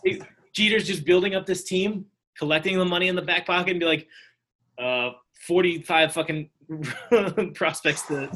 Jeter's 0.53 0.87
just 0.87 1.05
building 1.05 1.35
up 1.35 1.47
this 1.47 1.63
team, 1.65 2.07
collecting 2.37 2.79
the 2.79 2.85
money 2.85 3.09
in 3.09 3.17
the 3.17 3.23
back 3.23 3.47
pocket, 3.47 3.71
and 3.71 3.81
be 3.81 3.87
like, 3.87 4.07
uh, 4.79 5.11
forty-five 5.47 6.13
fucking 6.13 6.51
prospects 7.55 8.03
to 8.07 8.31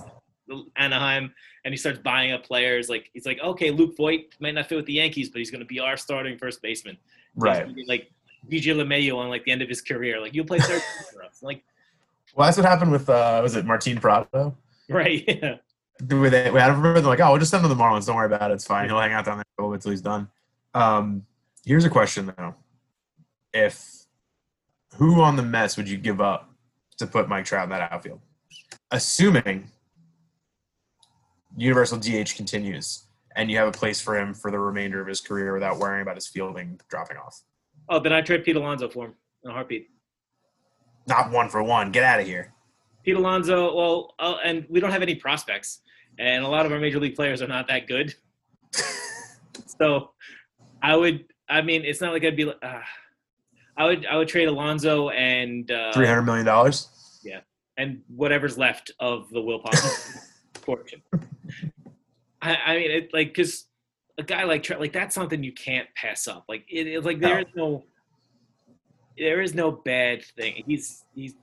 Anaheim, 0.76 1.32
and 1.64 1.72
he 1.72 1.78
starts 1.78 1.99
buying 1.99 2.32
up 2.32 2.45
players. 2.45 2.89
Like 2.89 3.11
he's 3.12 3.26
like, 3.26 3.41
okay, 3.41 3.70
Luke 3.70 3.97
Voit 3.97 4.34
might 4.41 4.55
not 4.55 4.66
fit 4.66 4.76
with 4.76 4.87
the 4.87 4.95
Yankees, 4.95 5.28
but 5.28 5.39
he's 5.39 5.51
going 5.51 5.61
to 5.61 5.66
be 5.66 5.80
our 5.80 5.97
starting 5.97 6.39
first 6.39 6.62
baseman. 6.62 6.97
Right. 7.34 7.68
like 7.87 8.11
DJ 8.49 8.74
LeMahieu 8.74 9.16
on 9.16 9.28
like 9.28 9.45
the 9.45 9.53
end 9.53 9.62
of 9.62 9.68
his 9.68 9.80
career. 9.80 10.20
Like 10.20 10.34
you'll 10.34 10.47
play 10.47 10.59
third 10.59 10.82
for 11.12 11.22
us. 11.24 11.43
Like 11.43 11.62
Well, 12.34 12.47
that's 12.47 12.57
what 12.57 12.66
happened 12.66 12.93
with 12.93 13.09
uh, 13.09 13.41
was 13.43 13.57
it 13.57 13.64
Martin 13.64 13.99
Prado? 13.99 14.57
right, 14.89 15.24
yeah. 15.26 15.57
They, 15.99 16.14
we 16.14 16.28
had 16.28 16.72
him 16.72 16.82
they're 16.82 17.01
like, 17.01 17.20
oh, 17.20 17.30
we'll 17.30 17.39
just 17.39 17.51
send 17.51 17.64
him 17.64 17.70
to 17.70 17.74
the 17.74 17.82
Marlins. 17.82 18.07
Don't 18.07 18.16
worry 18.16 18.26
about 18.26 18.51
it. 18.51 18.55
It's 18.55 18.66
fine. 18.66 18.87
He'll 18.89 19.01
hang 19.01 19.12
out 19.12 19.24
down 19.24 19.39
there 19.39 19.45
a 19.59 19.62
little 19.62 19.74
bit 19.74 19.80
till 19.80 19.93
he's 19.93 20.03
done. 20.03 20.28
Um, 20.74 21.24
here's 21.64 21.87
a 21.87 21.91
question 21.91 22.32
though: 22.37 22.55
If 23.55 24.06
who 24.99 25.21
on 25.21 25.37
the 25.37 25.43
Mets 25.43 25.77
would 25.77 25.89
you 25.89 25.97
give 25.97 26.21
up 26.21 26.51
to 26.99 27.07
put 27.07 27.29
Mike 27.29 27.45
Trout 27.45 27.65
in 27.65 27.71
that 27.71 27.93
outfield? 27.93 28.21
Assuming 28.91 29.71
Universal 31.57 31.99
DH 31.99 32.35
continues 32.37 33.05
and 33.37 33.51
you 33.51 33.57
have 33.59 33.69
a 33.69 33.73
place 33.73 34.01
for 34.01 34.19
him 34.19 34.35
for 34.35 34.51
the 34.51 34.59
remainder 34.59 35.01
of 35.01 35.07
his 35.07 35.21
career 35.21 35.53
without 35.53 35.79
worrying 35.79 36.03
about 36.03 36.17
his 36.17 36.27
fielding 36.27 36.81
dropping 36.89 37.19
off. 37.19 37.43
Oh, 37.89 38.01
then 38.01 38.13
I 38.13 38.23
trade 38.23 38.45
Pete 38.45 38.57
Alonso 38.57 38.89
for 38.89 39.07
him 39.07 39.15
in 39.45 39.51
a 39.51 39.55
heartbeat. 39.55 39.89
Not 41.07 41.31
one 41.31 41.49
for 41.49 41.63
one. 41.63 41.93
Get 41.93 42.03
out 42.03 42.19
of 42.19 42.27
here. 42.27 42.53
Pete 43.05 43.15
Alonso. 43.15 43.75
Well, 43.77 44.15
uh, 44.19 44.39
and 44.45 44.67
we 44.69 44.81
don't 44.81 44.91
have 44.91 45.03
any 45.03 45.15
prospects, 45.15 45.83
and 46.19 46.45
a 46.45 46.49
lot 46.49 46.67
of 46.67 46.73
our 46.73 46.81
major 46.81 46.99
league 46.99 47.15
players 47.15 47.41
are 47.43 47.47
not 47.47 47.69
that 47.69 47.87
good. 47.87 48.15
so, 49.81 50.11
I 50.83 50.97
would. 50.97 51.27
I 51.49 51.63
mean, 51.63 51.85
it's 51.85 52.01
not 52.01 52.13
like 52.13 52.25
I'd 52.25 52.37
be. 52.37 52.47
like, 52.47 52.59
Uh, 52.61 52.81
I 53.77 53.85
would. 53.85 54.07
I 54.07 54.16
would 54.16 54.29
trade 54.29 54.49
Alonso 54.49 55.11
and 55.11 55.70
uh, 55.70 55.93
Three 55.93 56.07
hundred 56.07 56.22
million 56.22 56.47
dollars. 56.47 56.89
Yeah, 57.22 57.41
and 57.77 58.01
whatever's 58.09 58.57
left 58.57 58.91
of 59.01 59.29
the 59.31 59.41
Will 59.41 59.59
Possible 59.61 60.20
fortune. 60.55 61.03
I, 62.41 62.57
I 62.57 62.77
mean, 62.77 62.91
it 62.91 63.11
like 63.12 63.29
because 63.29 63.67
a 64.18 64.22
guy 64.22 64.45
like 64.45 64.68
like 64.79 64.92
that's 64.92 65.14
something 65.14 65.42
you 65.45 65.53
can't 65.53 65.88
pass 65.95 66.26
up. 66.26 66.45
Like 66.49 66.64
it, 66.71 66.87
it's 66.87 67.05
like 67.05 67.21
there 67.21 67.38
is 67.41 67.46
no, 67.55 67.84
there 69.18 69.42
is 69.42 69.55
no 69.55 69.71
bad 69.72 70.25
thing. 70.37 70.63
He's 70.67 71.05
he's 71.14 71.34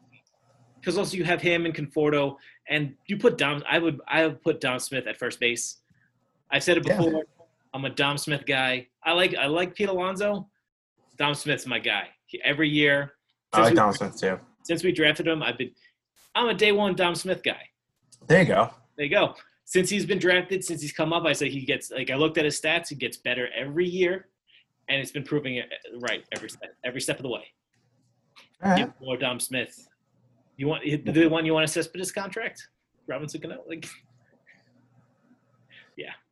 because 0.80 0.98
also 0.98 1.16
you 1.18 1.24
have 1.24 1.42
him 1.42 1.66
and 1.66 1.74
Conforto, 1.76 2.38
and 2.68 2.96
you 3.08 3.18
put 3.18 3.38
Dom. 3.38 3.64
I 3.70 3.80
would 3.80 4.02
I 4.08 4.26
would 4.28 4.42
put 4.42 4.60
Dom 4.60 4.80
Smith 4.80 5.08
at 5.08 5.18
first 5.18 5.40
base. 5.40 5.78
I've 6.52 6.64
said 6.64 6.78
it 6.78 6.88
Yeah. 6.88 6.98
before. 6.98 7.24
I'm 7.76 7.86
a 7.86 7.90
Dom 7.90 8.18
Smith 8.18 8.46
guy. 8.46 8.88
I 9.04 9.14
like 9.14 9.36
I 9.36 9.48
like 9.48 9.76
Pete 9.76 9.90
Alonso. 9.90 10.48
Dom 11.18 11.36
Smith's 11.36 11.66
my 11.68 11.80
guy. 11.80 12.08
Every 12.44 12.70
year 12.70 13.14
I 13.54 13.62
like 13.62 13.72
we- 13.72 13.76
Donald 13.76 13.96
Smith 13.96 14.20
too. 14.20 14.40
since 14.64 14.84
we 14.84 14.92
drafted 14.92 15.28
him, 15.28 15.44
I've 15.44 15.58
been 15.58 15.72
I'm 16.36 16.50
a 16.50 16.54
day 16.54 16.72
one 16.72 16.96
Dom 16.96 17.16
Smith 17.16 17.44
guy. 17.44 17.62
There 18.28 18.42
you 18.42 18.48
go. 18.48 18.70
There 18.98 19.06
you 19.06 19.12
go. 19.12 19.36
Since 19.66 19.90
he's 19.90 20.06
been 20.06 20.20
drafted, 20.20 20.64
since 20.64 20.82
he's 20.82 20.92
come 20.94 21.14
up, 21.14 21.26
I 21.26 21.34
say 21.34 21.50
he 21.50 21.62
gets 21.66 21.92
like 21.92 22.10
I 22.10 22.16
looked 22.16 22.38
at 22.38 22.46
his 22.46 22.60
stats, 22.60 22.90
he 22.90 22.96
gets 22.96 23.18
better 23.18 23.50
every 23.56 23.88
year, 23.88 24.28
and 24.90 25.00
it's 25.00 25.12
been 25.12 25.24
proving 25.24 25.56
it 25.58 25.66
uh, 25.66 26.00
right 26.00 26.24
every 26.36 26.50
step 26.50 26.70
every 26.84 27.02
step 27.02 27.18
of 27.18 27.24
the 27.24 27.30
way. 27.30 27.46
All 28.64 28.72
right. 28.72 29.02
More 29.02 29.18
Dom 29.18 29.40
Smith. 29.40 29.88
You 30.58 30.68
want 30.68 30.84
the 31.06 31.28
one 31.28 31.46
you 31.46 31.54
want 31.54 31.68
to 31.68 31.72
Cespedes 31.74 32.12
contract? 32.12 32.68
Robinson 33.08 33.42
Cano? 33.42 33.64
Like 33.68 33.88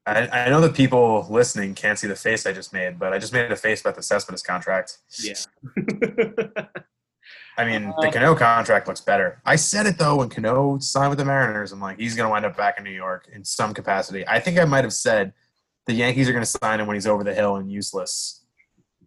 I, 0.06 0.28
I 0.28 0.50
know 0.50 0.62
that 0.62 0.74
people 0.74 1.28
listening 1.30 1.76
can't 1.76 1.98
see 2.00 2.08
the 2.08 2.16
face 2.16 2.46
I 2.46 2.54
just 2.54 2.74
made, 2.74 2.98
but 2.98 3.14
I 3.14 3.20
just 3.20 3.34
made 3.34 3.52
a 3.52 3.56
face 3.56 3.82
about 3.82 3.96
the 3.96 4.04
Cespedes 4.04 4.42
contract. 4.42 4.98
yeah. 5.20 5.36
I 7.58 7.66
mean, 7.66 7.94
the 8.00 8.08
uh, 8.08 8.12
Cano 8.12 8.34
contract 8.34 8.88
looks 8.88 9.02
better. 9.02 9.42
I 9.46 9.58
said 9.58 9.86
it 9.86 9.98
though 9.98 10.16
when 10.18 10.30
Cano 10.30 10.80
signed 10.80 11.10
with 11.10 11.20
the 11.20 11.26
Mariners. 11.26 11.72
I'm 11.72 11.82
like, 11.82 12.00
he's 12.00 12.16
going 12.16 12.26
to 12.26 12.32
wind 12.32 12.46
up 12.46 12.58
back 12.58 12.78
in 12.78 12.84
New 12.84 12.92
York 12.92 13.28
in 13.32 13.44
some 13.44 13.74
capacity. 13.74 14.28
I 14.28 14.40
think 14.40 14.58
I 14.58 14.66
might 14.66 14.84
have 14.84 14.94
said 14.94 15.34
the 15.86 15.94
Yankees 15.94 16.30
are 16.30 16.32
going 16.32 16.46
to 16.46 16.50
sign 16.50 16.80
him 16.80 16.88
when 16.88 16.96
he's 16.96 17.06
over 17.06 17.24
the 17.24 17.34
hill 17.34 17.58
and 17.58 17.72
useless 17.72 18.42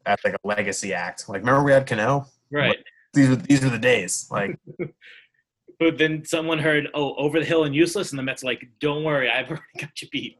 at 0.06 0.20
like 0.24 0.34
a 0.34 0.46
legacy 0.46 0.92
act. 0.92 1.28
Like, 1.28 1.40
remember 1.40 1.64
we 1.64 1.72
had 1.72 1.86
Cano? 1.86 2.26
right. 2.52 2.78
These 3.14 3.30
are 3.30 3.36
these 3.36 3.64
are 3.64 3.70
the 3.70 3.78
days. 3.78 4.28
Like, 4.30 4.58
But 5.78 5.98
then 5.98 6.24
someone 6.24 6.58
heard, 6.58 6.88
oh, 6.94 7.14
over 7.16 7.40
the 7.40 7.44
hill 7.44 7.64
and 7.64 7.74
useless, 7.74 8.10
and 8.10 8.18
the 8.18 8.22
Mets 8.22 8.44
like, 8.44 8.68
don't 8.80 9.04
worry, 9.04 9.28
I've 9.28 9.48
already 9.48 9.62
got 9.78 10.00
you 10.00 10.08
beat. 10.10 10.38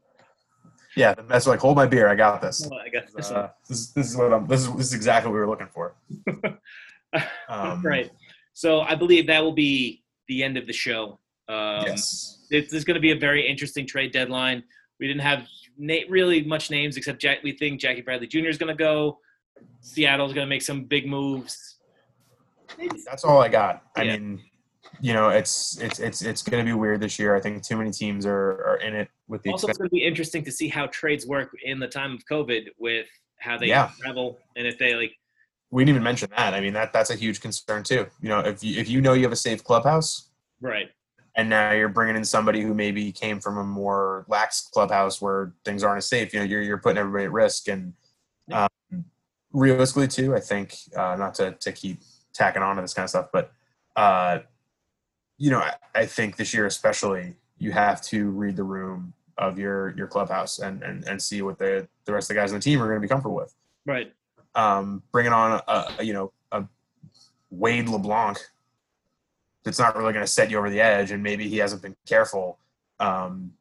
Yeah, 0.95 1.13
the 1.13 1.23
Mets 1.23 1.47
like, 1.47 1.59
hold 1.59 1.75
my 1.75 1.85
beer, 1.85 2.07
I 2.07 2.15
got 2.15 2.41
this. 2.41 2.67
Oh, 2.71 2.75
I 2.77 2.89
got 2.89 3.03
this. 3.15 3.31
Uh, 3.31 3.49
this, 3.67 3.79
is- 3.79 3.93
this 3.93 4.09
is 4.11 4.17
what 4.17 4.33
I'm. 4.33 4.47
This 4.47 4.61
is 4.61 4.73
this 4.75 4.87
is 4.87 4.93
exactly 4.93 5.29
what 5.29 5.35
we 5.35 5.39
were 5.41 5.47
looking 5.49 5.67
for. 5.67 5.95
Um, 7.47 7.81
right. 7.81 8.11
So 8.53 8.81
I 8.81 8.95
believe 8.95 9.27
that 9.27 9.41
will 9.41 9.53
be 9.53 10.03
the 10.27 10.43
end 10.43 10.57
of 10.57 10.67
the 10.67 10.73
show. 10.73 11.17
Um, 11.47 11.85
yes. 11.85 12.45
This 12.51 12.73
is 12.73 12.83
going 12.83 12.95
to 12.95 12.99
be 13.01 13.11
a 13.11 13.15
very 13.17 13.47
interesting 13.47 13.87
trade 13.87 14.11
deadline. 14.11 14.63
We 14.99 15.07
didn't 15.07 15.21
have 15.21 15.47
na- 15.77 16.03
really 16.09 16.43
much 16.43 16.69
names 16.71 16.97
except 16.97 17.21
Jack. 17.21 17.37
We 17.41 17.53
think 17.53 17.79
Jackie 17.79 18.01
Bradley 18.01 18.27
Jr. 18.27 18.47
is 18.47 18.57
going 18.57 18.75
to 18.75 18.77
go. 18.77 19.19
Seattle's 19.79 20.33
going 20.33 20.45
to 20.45 20.49
make 20.49 20.61
some 20.61 20.83
big 20.83 21.07
moves. 21.07 21.77
That's 23.05 23.23
all 23.23 23.39
I 23.41 23.47
got. 23.47 23.83
I 23.95 24.03
mean, 24.03 24.41
you 25.01 25.13
know, 25.13 25.29
it's 25.29 25.77
it's 25.79 25.99
it's 25.99 26.21
it's 26.21 26.41
going 26.41 26.63
to 26.63 26.69
be 26.69 26.73
weird 26.73 27.01
this 27.01 27.17
year. 27.19 27.35
I 27.35 27.39
think 27.41 27.63
too 27.63 27.77
many 27.77 27.91
teams 27.91 28.25
are 28.25 28.51
are 28.65 28.77
in 28.77 28.95
it 28.95 29.09
with 29.27 29.41
the 29.43 29.51
Also, 29.51 29.67
it's 29.67 29.77
going 29.77 29.89
to 29.89 29.93
be 29.93 30.03
interesting 30.03 30.43
to 30.43 30.51
see 30.51 30.67
how 30.67 30.87
trades 30.87 31.25
work 31.25 31.51
in 31.63 31.79
the 31.79 31.87
time 31.87 32.13
of 32.13 32.25
COVID 32.29 32.67
with 32.77 33.07
how 33.39 33.57
they 33.57 33.67
Yeah. 33.67 33.91
travel 34.01 34.37
and 34.55 34.65
if 34.67 34.77
they 34.77 34.95
like. 34.95 35.13
We 35.71 35.83
didn't 35.83 35.95
even 35.95 36.03
mention 36.03 36.29
that. 36.37 36.53
I 36.53 36.61
mean, 36.61 36.73
that 36.73 36.93
that's 36.93 37.09
a 37.09 37.15
huge 37.15 37.41
concern 37.41 37.83
too. 37.83 38.07
You 38.21 38.29
know, 38.29 38.39
if 38.39 38.63
you 38.63 38.79
if 38.79 38.89
you 38.89 39.01
know 39.01 39.13
you 39.13 39.23
have 39.23 39.31
a 39.31 39.35
safe 39.35 39.63
clubhouse, 39.63 40.29
Right. 40.61 40.89
and 41.35 41.49
now 41.49 41.71
you're 41.71 41.89
bringing 41.89 42.15
in 42.15 42.23
somebody 42.23 42.61
who 42.61 42.73
maybe 42.73 43.11
came 43.11 43.39
from 43.39 43.57
a 43.57 43.63
more 43.63 44.25
lax 44.29 44.69
clubhouse 44.73 45.21
where 45.21 45.53
things 45.65 45.83
aren't 45.83 45.97
as 45.97 46.07
safe. 46.07 46.33
You 46.33 46.39
know, 46.39 46.45
you're 46.45 46.61
you're 46.61 46.77
putting 46.77 46.97
everybody 46.97 47.25
at 47.25 47.31
risk, 47.31 47.67
and 47.67 47.93
um, 48.51 48.69
realistically 49.51 50.07
too, 50.07 50.35
I 50.35 50.39
think 50.39 50.75
uh, 50.95 51.15
not 51.17 51.33
to 51.35 51.51
to 51.59 51.71
keep 51.71 51.99
tacking 52.33 52.61
on 52.61 52.75
to 52.75 52.81
this 52.81 52.93
kind 52.93 53.05
of 53.05 53.09
stuff, 53.09 53.27
but 53.33 53.51
uh, 53.95 54.39
you 55.37 55.51
know, 55.51 55.59
I, 55.59 55.73
I 55.93 56.05
think 56.05 56.37
this 56.37 56.53
year 56.53 56.65
especially, 56.65 57.35
you 57.57 57.71
have 57.71 58.01
to 58.03 58.29
read 58.29 58.55
the 58.55 58.63
room 58.63 59.13
of 59.37 59.59
your 59.59 59.93
your 59.97 60.07
clubhouse 60.07 60.59
and 60.59 60.81
and 60.83 61.03
and 61.05 61.21
see 61.21 61.41
what 61.41 61.57
the 61.57 61.87
the 62.05 62.13
rest 62.13 62.29
of 62.29 62.35
the 62.35 62.41
guys 62.41 62.51
on 62.51 62.59
the 62.59 62.63
team 62.63 62.81
are 62.81 62.87
going 62.87 62.97
to 62.97 63.01
be 63.01 63.07
comfortable 63.07 63.35
with. 63.35 63.53
Right. 63.85 64.13
Um, 64.55 65.03
bringing 65.11 65.33
on 65.33 65.61
a, 65.67 65.85
a 65.99 66.03
you 66.03 66.13
know 66.13 66.31
a 66.51 66.63
Wade 67.49 67.89
LeBlanc 67.89 68.37
that's 69.63 69.79
not 69.79 69.95
really 69.97 70.13
going 70.13 70.23
to 70.23 70.31
set 70.31 70.51
you 70.51 70.57
over 70.57 70.69
the 70.69 70.79
edge, 70.79 71.11
and 71.11 71.21
maybe 71.21 71.49
he 71.49 71.57
hasn't 71.57 71.81
been 71.81 71.95
careful. 72.05 72.59
Um, 72.99 73.53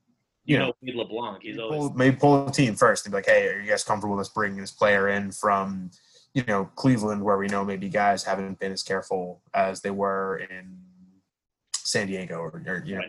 You 0.45 0.57
you 0.57 0.59
know, 0.61 0.73
Wade 0.83 0.95
LeBlanc. 0.95 1.43
He's 1.43 1.59
always 1.59 1.79
pull, 1.79 1.95
maybe 1.95 2.17
pull 2.17 2.45
the 2.45 2.53
team 2.53 2.75
first 2.75 3.07
and 3.07 3.13
be 3.13 3.17
like, 3.17 3.27
"Hey, 3.27 3.49
are 3.49 3.61
you 3.61 3.69
guys 3.69 3.83
comfortable 3.83 4.17
with 4.17 4.27
us 4.27 4.33
bringing 4.33 4.61
this 4.61 4.71
player 4.71 5.09
in 5.09 5.33
from, 5.33 5.91
you 6.35 6.45
know, 6.47 6.67
Cleveland, 6.77 7.25
where 7.25 7.39
we 7.39 7.49
know 7.49 7.65
maybe 7.65 7.89
guys 7.89 8.23
haven't 8.23 8.61
been 8.61 8.73
as 8.73 8.83
careful 8.83 9.41
as 9.55 9.81
they 9.81 9.91
were 9.91 10.37
in 10.51 10.79
San 11.85 12.07
Diego, 12.07 12.37
or, 12.37 12.63
or 12.67 12.83
you 12.85 12.97
know." 12.97 13.03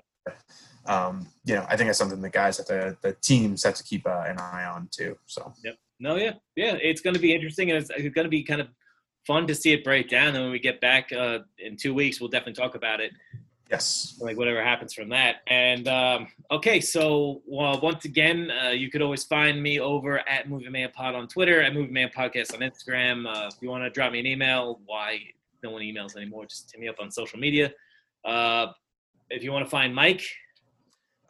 Um, 0.88 1.28
you 1.46 1.56
know, 1.56 1.66
I 1.68 1.78
think 1.78 1.88
that's 1.88 1.98
something 1.98 2.22
the 2.22 2.30
guys 2.30 2.60
at 2.60 2.68
the 2.68 2.96
the 3.02 3.14
teams 3.14 3.64
have 3.64 3.76
to 3.76 3.84
keep 3.84 4.06
uh, 4.06 4.24
an 4.28 4.38
eye 4.38 4.66
on 4.66 4.88
too. 4.92 5.18
So 5.26 5.54
Yep. 5.64 5.76
No, 6.00 6.16
yeah, 6.16 6.34
yeah. 6.56 6.76
It's 6.82 7.02
going 7.02 7.14
to 7.14 7.20
be 7.20 7.34
interesting, 7.34 7.72
and 7.72 7.80
it's, 7.80 7.90
it's 7.90 8.14
going 8.14 8.26
to 8.26 8.30
be 8.30 8.44
kind 8.44 8.62
of 8.62 8.68
fun 9.26 9.48
to 9.48 9.56
see 9.56 9.72
it 9.72 9.84
break 9.84 10.10
down. 10.10 10.36
And 10.36 10.44
when 10.44 10.52
we 10.52 10.60
get 10.60 10.82
back 10.82 11.12
uh, 11.12 11.40
in 11.58 11.78
two 11.78 11.94
weeks, 11.94 12.20
we'll 12.20 12.30
definitely 12.30 12.62
talk 12.62 12.76
about 12.76 13.00
it, 13.00 13.12
yes, 13.72 14.18
like 14.20 14.38
whatever 14.38 14.62
happens 14.62 14.94
from 14.94 15.10
that. 15.10 15.38
And 15.48 15.88
um, 15.88 16.28
okay, 16.52 16.80
so 16.82 17.42
well, 17.48 17.80
once 17.82 18.06
again, 18.06 18.52
uh, 18.52 18.70
you 18.70 18.92
could 18.92 19.02
always 19.02 19.24
find 19.24 19.62
me 19.62 19.80
over 19.80 20.28
at 20.28 20.50
Movie 20.50 20.70
Mayhem 20.70 20.92
Pod 20.92 21.16
on 21.16 21.28
Twitter, 21.28 21.62
at 21.62 21.74
Movie 21.74 21.92
Mayhem 21.92 22.12
Podcast 22.16 22.54
on 22.54 22.60
Instagram. 22.60 23.26
Uh, 23.26 23.48
if 23.48 23.56
you 23.62 23.70
want 23.70 23.84
to 23.84 23.90
drop 23.90 24.12
me 24.12 24.20
an 24.20 24.28
email, 24.28 24.82
why 24.86 25.20
no 25.64 25.72
one 25.72 25.82
emails 25.82 26.16
anymore? 26.18 26.46
Just 26.46 26.72
hit 26.72 26.82
me 26.82 26.88
up 26.90 26.98
on 27.00 27.10
social 27.10 27.40
media. 27.40 27.72
Uh, 28.26 28.68
if 29.30 29.44
you 29.44 29.52
want 29.52 29.66
to 29.66 29.70
find 29.70 29.94
Mike, 29.94 30.24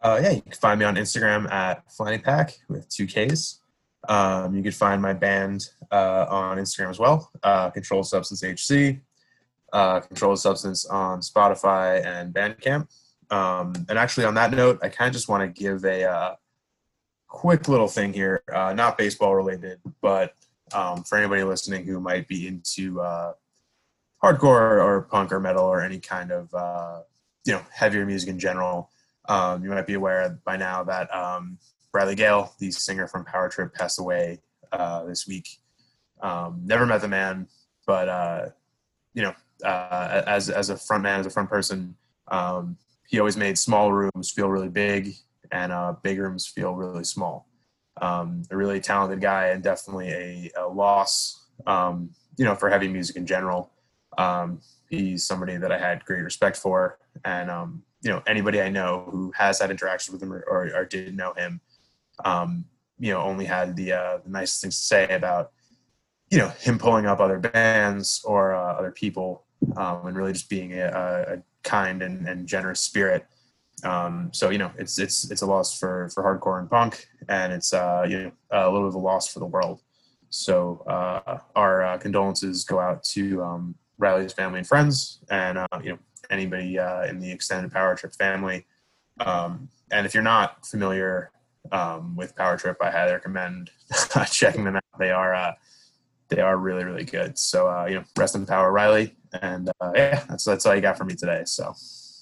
Uh, 0.01 0.19
yeah, 0.22 0.31
you 0.31 0.41
can 0.41 0.51
find 0.53 0.80
me 0.80 0.85
on 0.85 0.95
Instagram 0.95 1.51
at 1.51 1.84
Flanny 1.89 2.22
Pack 2.22 2.53
with 2.69 2.88
two 2.89 3.07
Ks. 3.07 3.61
Um, 4.07 4.55
you 4.55 4.61
can 4.61 4.72
find 4.72 5.01
my 5.01 5.13
band 5.13 5.69
uh, 5.91 6.27
on 6.30 6.57
Instagram 6.57 6.91
as 6.91 6.99
well, 6.99 7.31
uh, 7.41 7.72
Controlled 7.72 8.07
Substance 8.07 8.43
HC, 8.43 8.99
uh, 9.73 9.99
Controlled 10.01 10.39
Substance 10.39 10.85
on 10.85 11.22
Spotify 11.22 12.05
and 12.05 12.31
Bandcamp. 12.31 12.88
Um, 13.31 13.73
and 13.89 13.97
actually, 13.97 14.26
on 14.26 14.35
that 14.35 14.51
note, 14.51 14.77
I 14.84 14.89
kind 14.89 15.07
of 15.07 15.13
just 15.13 15.27
want 15.27 15.41
to 15.41 15.61
give 15.61 15.84
a 15.85 16.03
uh, 16.03 16.35
quick 17.27 17.67
little 17.67 17.88
thing 17.88 18.13
here, 18.13 18.43
uh, 18.53 18.73
not 18.73 18.99
baseball 18.99 19.35
related, 19.35 19.80
but 20.01 20.35
um, 20.73 21.03
for 21.03 21.17
anybody 21.17 21.43
listening 21.43 21.85
who 21.85 21.99
might 21.99 22.27
be 22.27 22.47
into 22.47 23.01
uh, 23.01 23.34
hardcore 24.26 24.84
or 24.84 25.07
punk 25.10 25.31
or 25.31 25.39
metal 25.39 25.65
or 25.65 25.81
any 25.81 25.99
kind 25.99 26.31
of 26.31 26.53
uh, 26.53 27.02
you 27.45 27.53
know 27.53 27.61
heavier 27.72 28.06
music 28.06 28.30
in 28.30 28.39
general. 28.39 28.89
Um, 29.27 29.64
you 29.64 29.69
might 29.69 29.88
be 29.88 29.93
aware 29.93 30.39
by 30.45 30.57
now 30.57 30.84
that 30.84 31.14
um, 31.14 31.57
Riley 31.93 32.15
Gale, 32.15 32.53
the 32.60 32.72
singer 32.72 33.07
from 33.07 33.26
Power 33.26 33.49
Trip, 33.49 33.73
passed 33.73 33.99
away 33.99 34.39
uh, 34.72 35.03
this 35.06 35.27
week. 35.27 35.47
Um, 36.22 36.61
never 36.64 36.85
met 36.85 37.02
the 37.02 37.07
man, 37.07 37.47
but 37.85 38.10
uh, 38.10 38.45
you 39.14 39.23
know, 39.23 39.34
uh, 39.64 40.23
as 40.27 40.49
as 40.49 40.69
a 40.69 40.77
front 40.77 41.03
man, 41.03 41.19
as 41.19 41.26
a 41.26 41.30
front 41.30 41.49
person, 41.49 41.95
um, 42.27 42.77
he 43.07 43.19
always 43.19 43.38
made 43.38 43.57
small 43.57 43.91
rooms 43.91 44.31
feel 44.31 44.49
really 44.49 44.69
big 44.69 45.15
and 45.52 45.72
uh, 45.72 45.93
big 46.02 46.19
rooms 46.19 46.47
feel 46.47 46.73
really 46.73 47.03
small. 47.03 47.47
Um, 48.02 48.43
a 48.52 48.57
really 48.57 48.81
talented 48.81 49.22
guy 49.22 49.47
and 49.47 49.64
definitely 49.64 50.10
a, 50.10 50.52
a 50.57 50.68
loss, 50.68 51.45
um, 51.65 52.10
you 52.38 52.43
know, 52.43 52.56
for 52.56 52.69
heavy 52.69 52.88
music 52.88 53.15
in 53.15 53.26
general. 53.26 53.72
Um, 54.17 54.61
he's 54.89 55.25
somebody 55.25 55.57
that 55.57 55.71
I 55.71 55.77
had 55.77 56.05
great 56.05 56.21
respect 56.21 56.57
for, 56.57 56.99
and 57.23 57.49
um, 57.49 57.83
you 58.01 58.11
know 58.11 58.21
anybody 58.27 58.61
I 58.61 58.69
know 58.69 59.07
who 59.11 59.31
has 59.35 59.59
had 59.59 59.71
interaction 59.71 60.13
with 60.13 60.21
him 60.21 60.33
or, 60.33 60.43
or, 60.47 60.71
or 60.75 60.85
did 60.85 61.15
know 61.15 61.33
him, 61.33 61.61
um, 62.23 62.65
you 62.99 63.11
know, 63.11 63.21
only 63.21 63.45
had 63.45 63.75
the, 63.75 63.93
uh, 63.93 64.17
the 64.23 64.29
nicest 64.29 64.61
things 64.61 64.77
to 64.77 64.83
say 64.83 65.09
about 65.09 65.51
you 66.31 66.37
know 66.37 66.49
him 66.49 66.77
pulling 66.77 67.05
up 67.05 67.19
other 67.19 67.39
bands 67.39 68.21
or 68.25 68.53
uh, 68.53 68.73
other 68.73 68.91
people, 68.91 69.45
um, 69.77 70.07
and 70.07 70.17
really 70.17 70.33
just 70.33 70.49
being 70.49 70.73
a, 70.73 70.85
a, 70.85 71.33
a 71.35 71.43
kind 71.63 72.01
and, 72.01 72.27
and 72.27 72.47
generous 72.47 72.81
spirit. 72.81 73.25
Um, 73.83 74.29
so 74.33 74.49
you 74.49 74.57
know, 74.57 74.71
it's 74.77 74.97
it's 74.97 75.29
it's 75.29 75.41
a 75.41 75.45
loss 75.45 75.77
for 75.77 76.09
for 76.09 76.23
hardcore 76.23 76.59
and 76.59 76.69
punk, 76.69 77.07
and 77.27 77.53
it's 77.53 77.73
uh, 77.73 78.05
you 78.07 78.23
know 78.23 78.31
a 78.51 78.69
little 78.69 78.87
bit 78.87 78.95
of 78.95 78.95
a 78.95 79.05
loss 79.05 79.27
for 79.27 79.39
the 79.39 79.45
world. 79.45 79.81
So 80.29 80.83
uh, 80.87 81.39
our 81.55 81.83
uh, 81.83 81.97
condolences 81.97 82.63
go 82.63 82.79
out 82.79 83.03
to 83.03 83.43
um, 83.43 83.75
Riley's 83.97 84.34
family 84.34 84.59
and 84.59 84.67
friends, 84.67 85.19
and 85.30 85.57
uh, 85.57 85.67
you 85.84 85.91
know 85.91 85.99
anybody 86.30 86.80
uh, 86.80 87.05
in 87.05 87.19
the 87.19 87.31
extended 87.31 87.72
Power 87.72 87.95
Trip 87.95 88.13
family. 88.13 88.65
Um, 89.19 89.69
and 89.91 90.05
if 90.05 90.13
you're 90.13 90.23
not 90.23 90.65
familiar 90.65 91.31
um, 91.72 92.15
with 92.15 92.35
Power 92.35 92.57
Trip, 92.57 92.77
I 92.81 92.91
highly 92.91 93.13
recommend 93.13 93.72
checking 94.31 94.63
them 94.63 94.76
out. 94.76 94.84
They 94.99 95.11
are 95.11 95.34
uh, 95.34 95.53
they 96.30 96.41
are 96.41 96.57
really 96.57 96.84
really 96.84 97.05
good. 97.05 97.38
So 97.38 97.69
uh, 97.69 97.85
you 97.85 97.95
know, 97.95 98.03
rest 98.17 98.35
in 98.35 98.45
power, 98.45 98.72
Riley. 98.72 99.15
And 99.41 99.69
uh, 99.81 99.91
yeah, 99.95 100.23
that's 100.30 100.43
that's 100.43 100.65
all 100.65 100.76
you 100.76 100.81
got 100.81 100.97
for 100.97 101.05
me 101.05 101.15
today. 101.15 101.43
So 101.45 101.73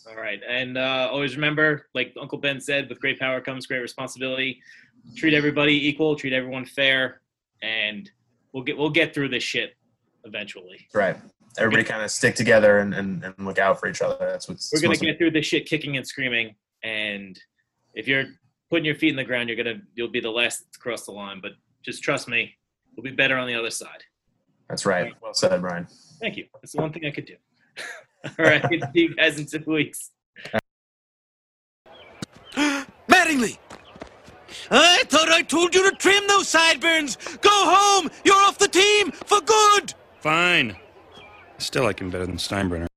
All 0.10 0.16
right. 0.16 0.42
And 0.48 0.78
uh, 0.78 1.10
always 1.12 1.36
remember, 1.36 1.88
like 1.94 2.14
Uncle 2.20 2.38
Ben 2.38 2.60
said, 2.60 2.90
with 2.90 3.00
great 3.00 3.20
power 3.20 3.42
comes 3.42 3.66
great 3.66 3.80
responsibility. 3.80 4.62
Treat 5.16 5.34
everybody 5.34 5.88
equal, 5.88 6.16
treat 6.16 6.34
everyone 6.34 6.66
fair, 6.66 7.22
and 7.62 8.10
we'll 8.52 8.64
get 8.64 8.78
we'll 8.78 8.90
get 8.90 9.14
through 9.14 9.30
this 9.30 9.44
shit 9.44 9.76
eventually. 10.24 10.88
right, 10.94 11.18
everybody 11.58 11.84
kind 11.84 12.02
of 12.02 12.12
stick 12.12 12.36
together 12.36 12.80
and, 12.80 12.94
and, 12.94 13.24
and 13.24 13.36
look 13.40 13.60
out 13.60 13.80
for 13.80 13.88
each 13.88 14.02
other. 14.02 14.18
That's 14.20 14.48
what's 14.48 14.72
We're 14.74 14.82
gonna 14.82 14.90
most 14.90 15.02
get 15.02 15.18
through 15.18 15.32
this 15.32 15.46
shit 15.46 15.66
kicking 15.66 15.98
and 15.98 16.08
screaming. 16.08 16.56
And 16.84 17.40
if 17.94 18.08
you're 18.08 18.26
putting 18.70 18.86
your 18.86 18.96
feet 18.96 19.10
in 19.10 19.16
the 19.16 19.24
ground, 19.24 19.50
you're 19.50 19.58
gonna 19.58 19.82
you'll 19.96 20.10
be 20.12 20.20
the 20.20 20.32
last 20.32 20.74
to 20.74 20.80
cross 20.80 21.06
the 21.06 21.12
line. 21.12 21.40
But 21.42 21.52
just 21.84 22.04
trust 22.04 22.28
me, 22.28 22.56
we'll 22.96 23.04
be 23.04 23.12
better 23.12 23.38
on 23.38 23.48
the 23.48 23.56
other 23.56 23.70
side. 23.70 24.04
That's 24.70 24.86
right. 24.86 25.14
Well 25.22 25.34
said, 25.34 25.60
Brian. 25.62 25.88
Thank 26.20 26.38
you. 26.38 26.46
That's 26.62 26.74
the 26.74 26.82
one 26.82 26.92
thing 26.92 27.06
I 27.06 27.12
could 27.12 27.26
do. 27.26 27.36
All 28.40 28.46
right. 28.46 28.64
See 28.70 29.02
you 29.02 29.16
guys 29.16 29.38
in 29.38 29.46
two 29.46 29.64
weeks. 29.72 30.12
Mattingly! 32.56 33.58
I 34.70 35.04
thought 35.08 35.30
I 35.30 35.42
told 35.42 35.76
you 35.76 35.90
to 35.90 35.96
trim 35.98 36.28
those 36.28 36.48
sideburns! 36.48 37.18
Go 37.42 37.50
home! 37.52 38.10
You're 38.24 38.36
off 38.36 38.58
the 38.58 38.68
team 38.68 39.12
for 39.12 39.42
good! 39.42 39.94
Fine. 40.20 40.78
Still 41.64 41.86
like 41.86 42.02
him 42.02 42.10
better 42.10 42.26
than 42.26 42.36
Steinbrenner. 42.36 42.93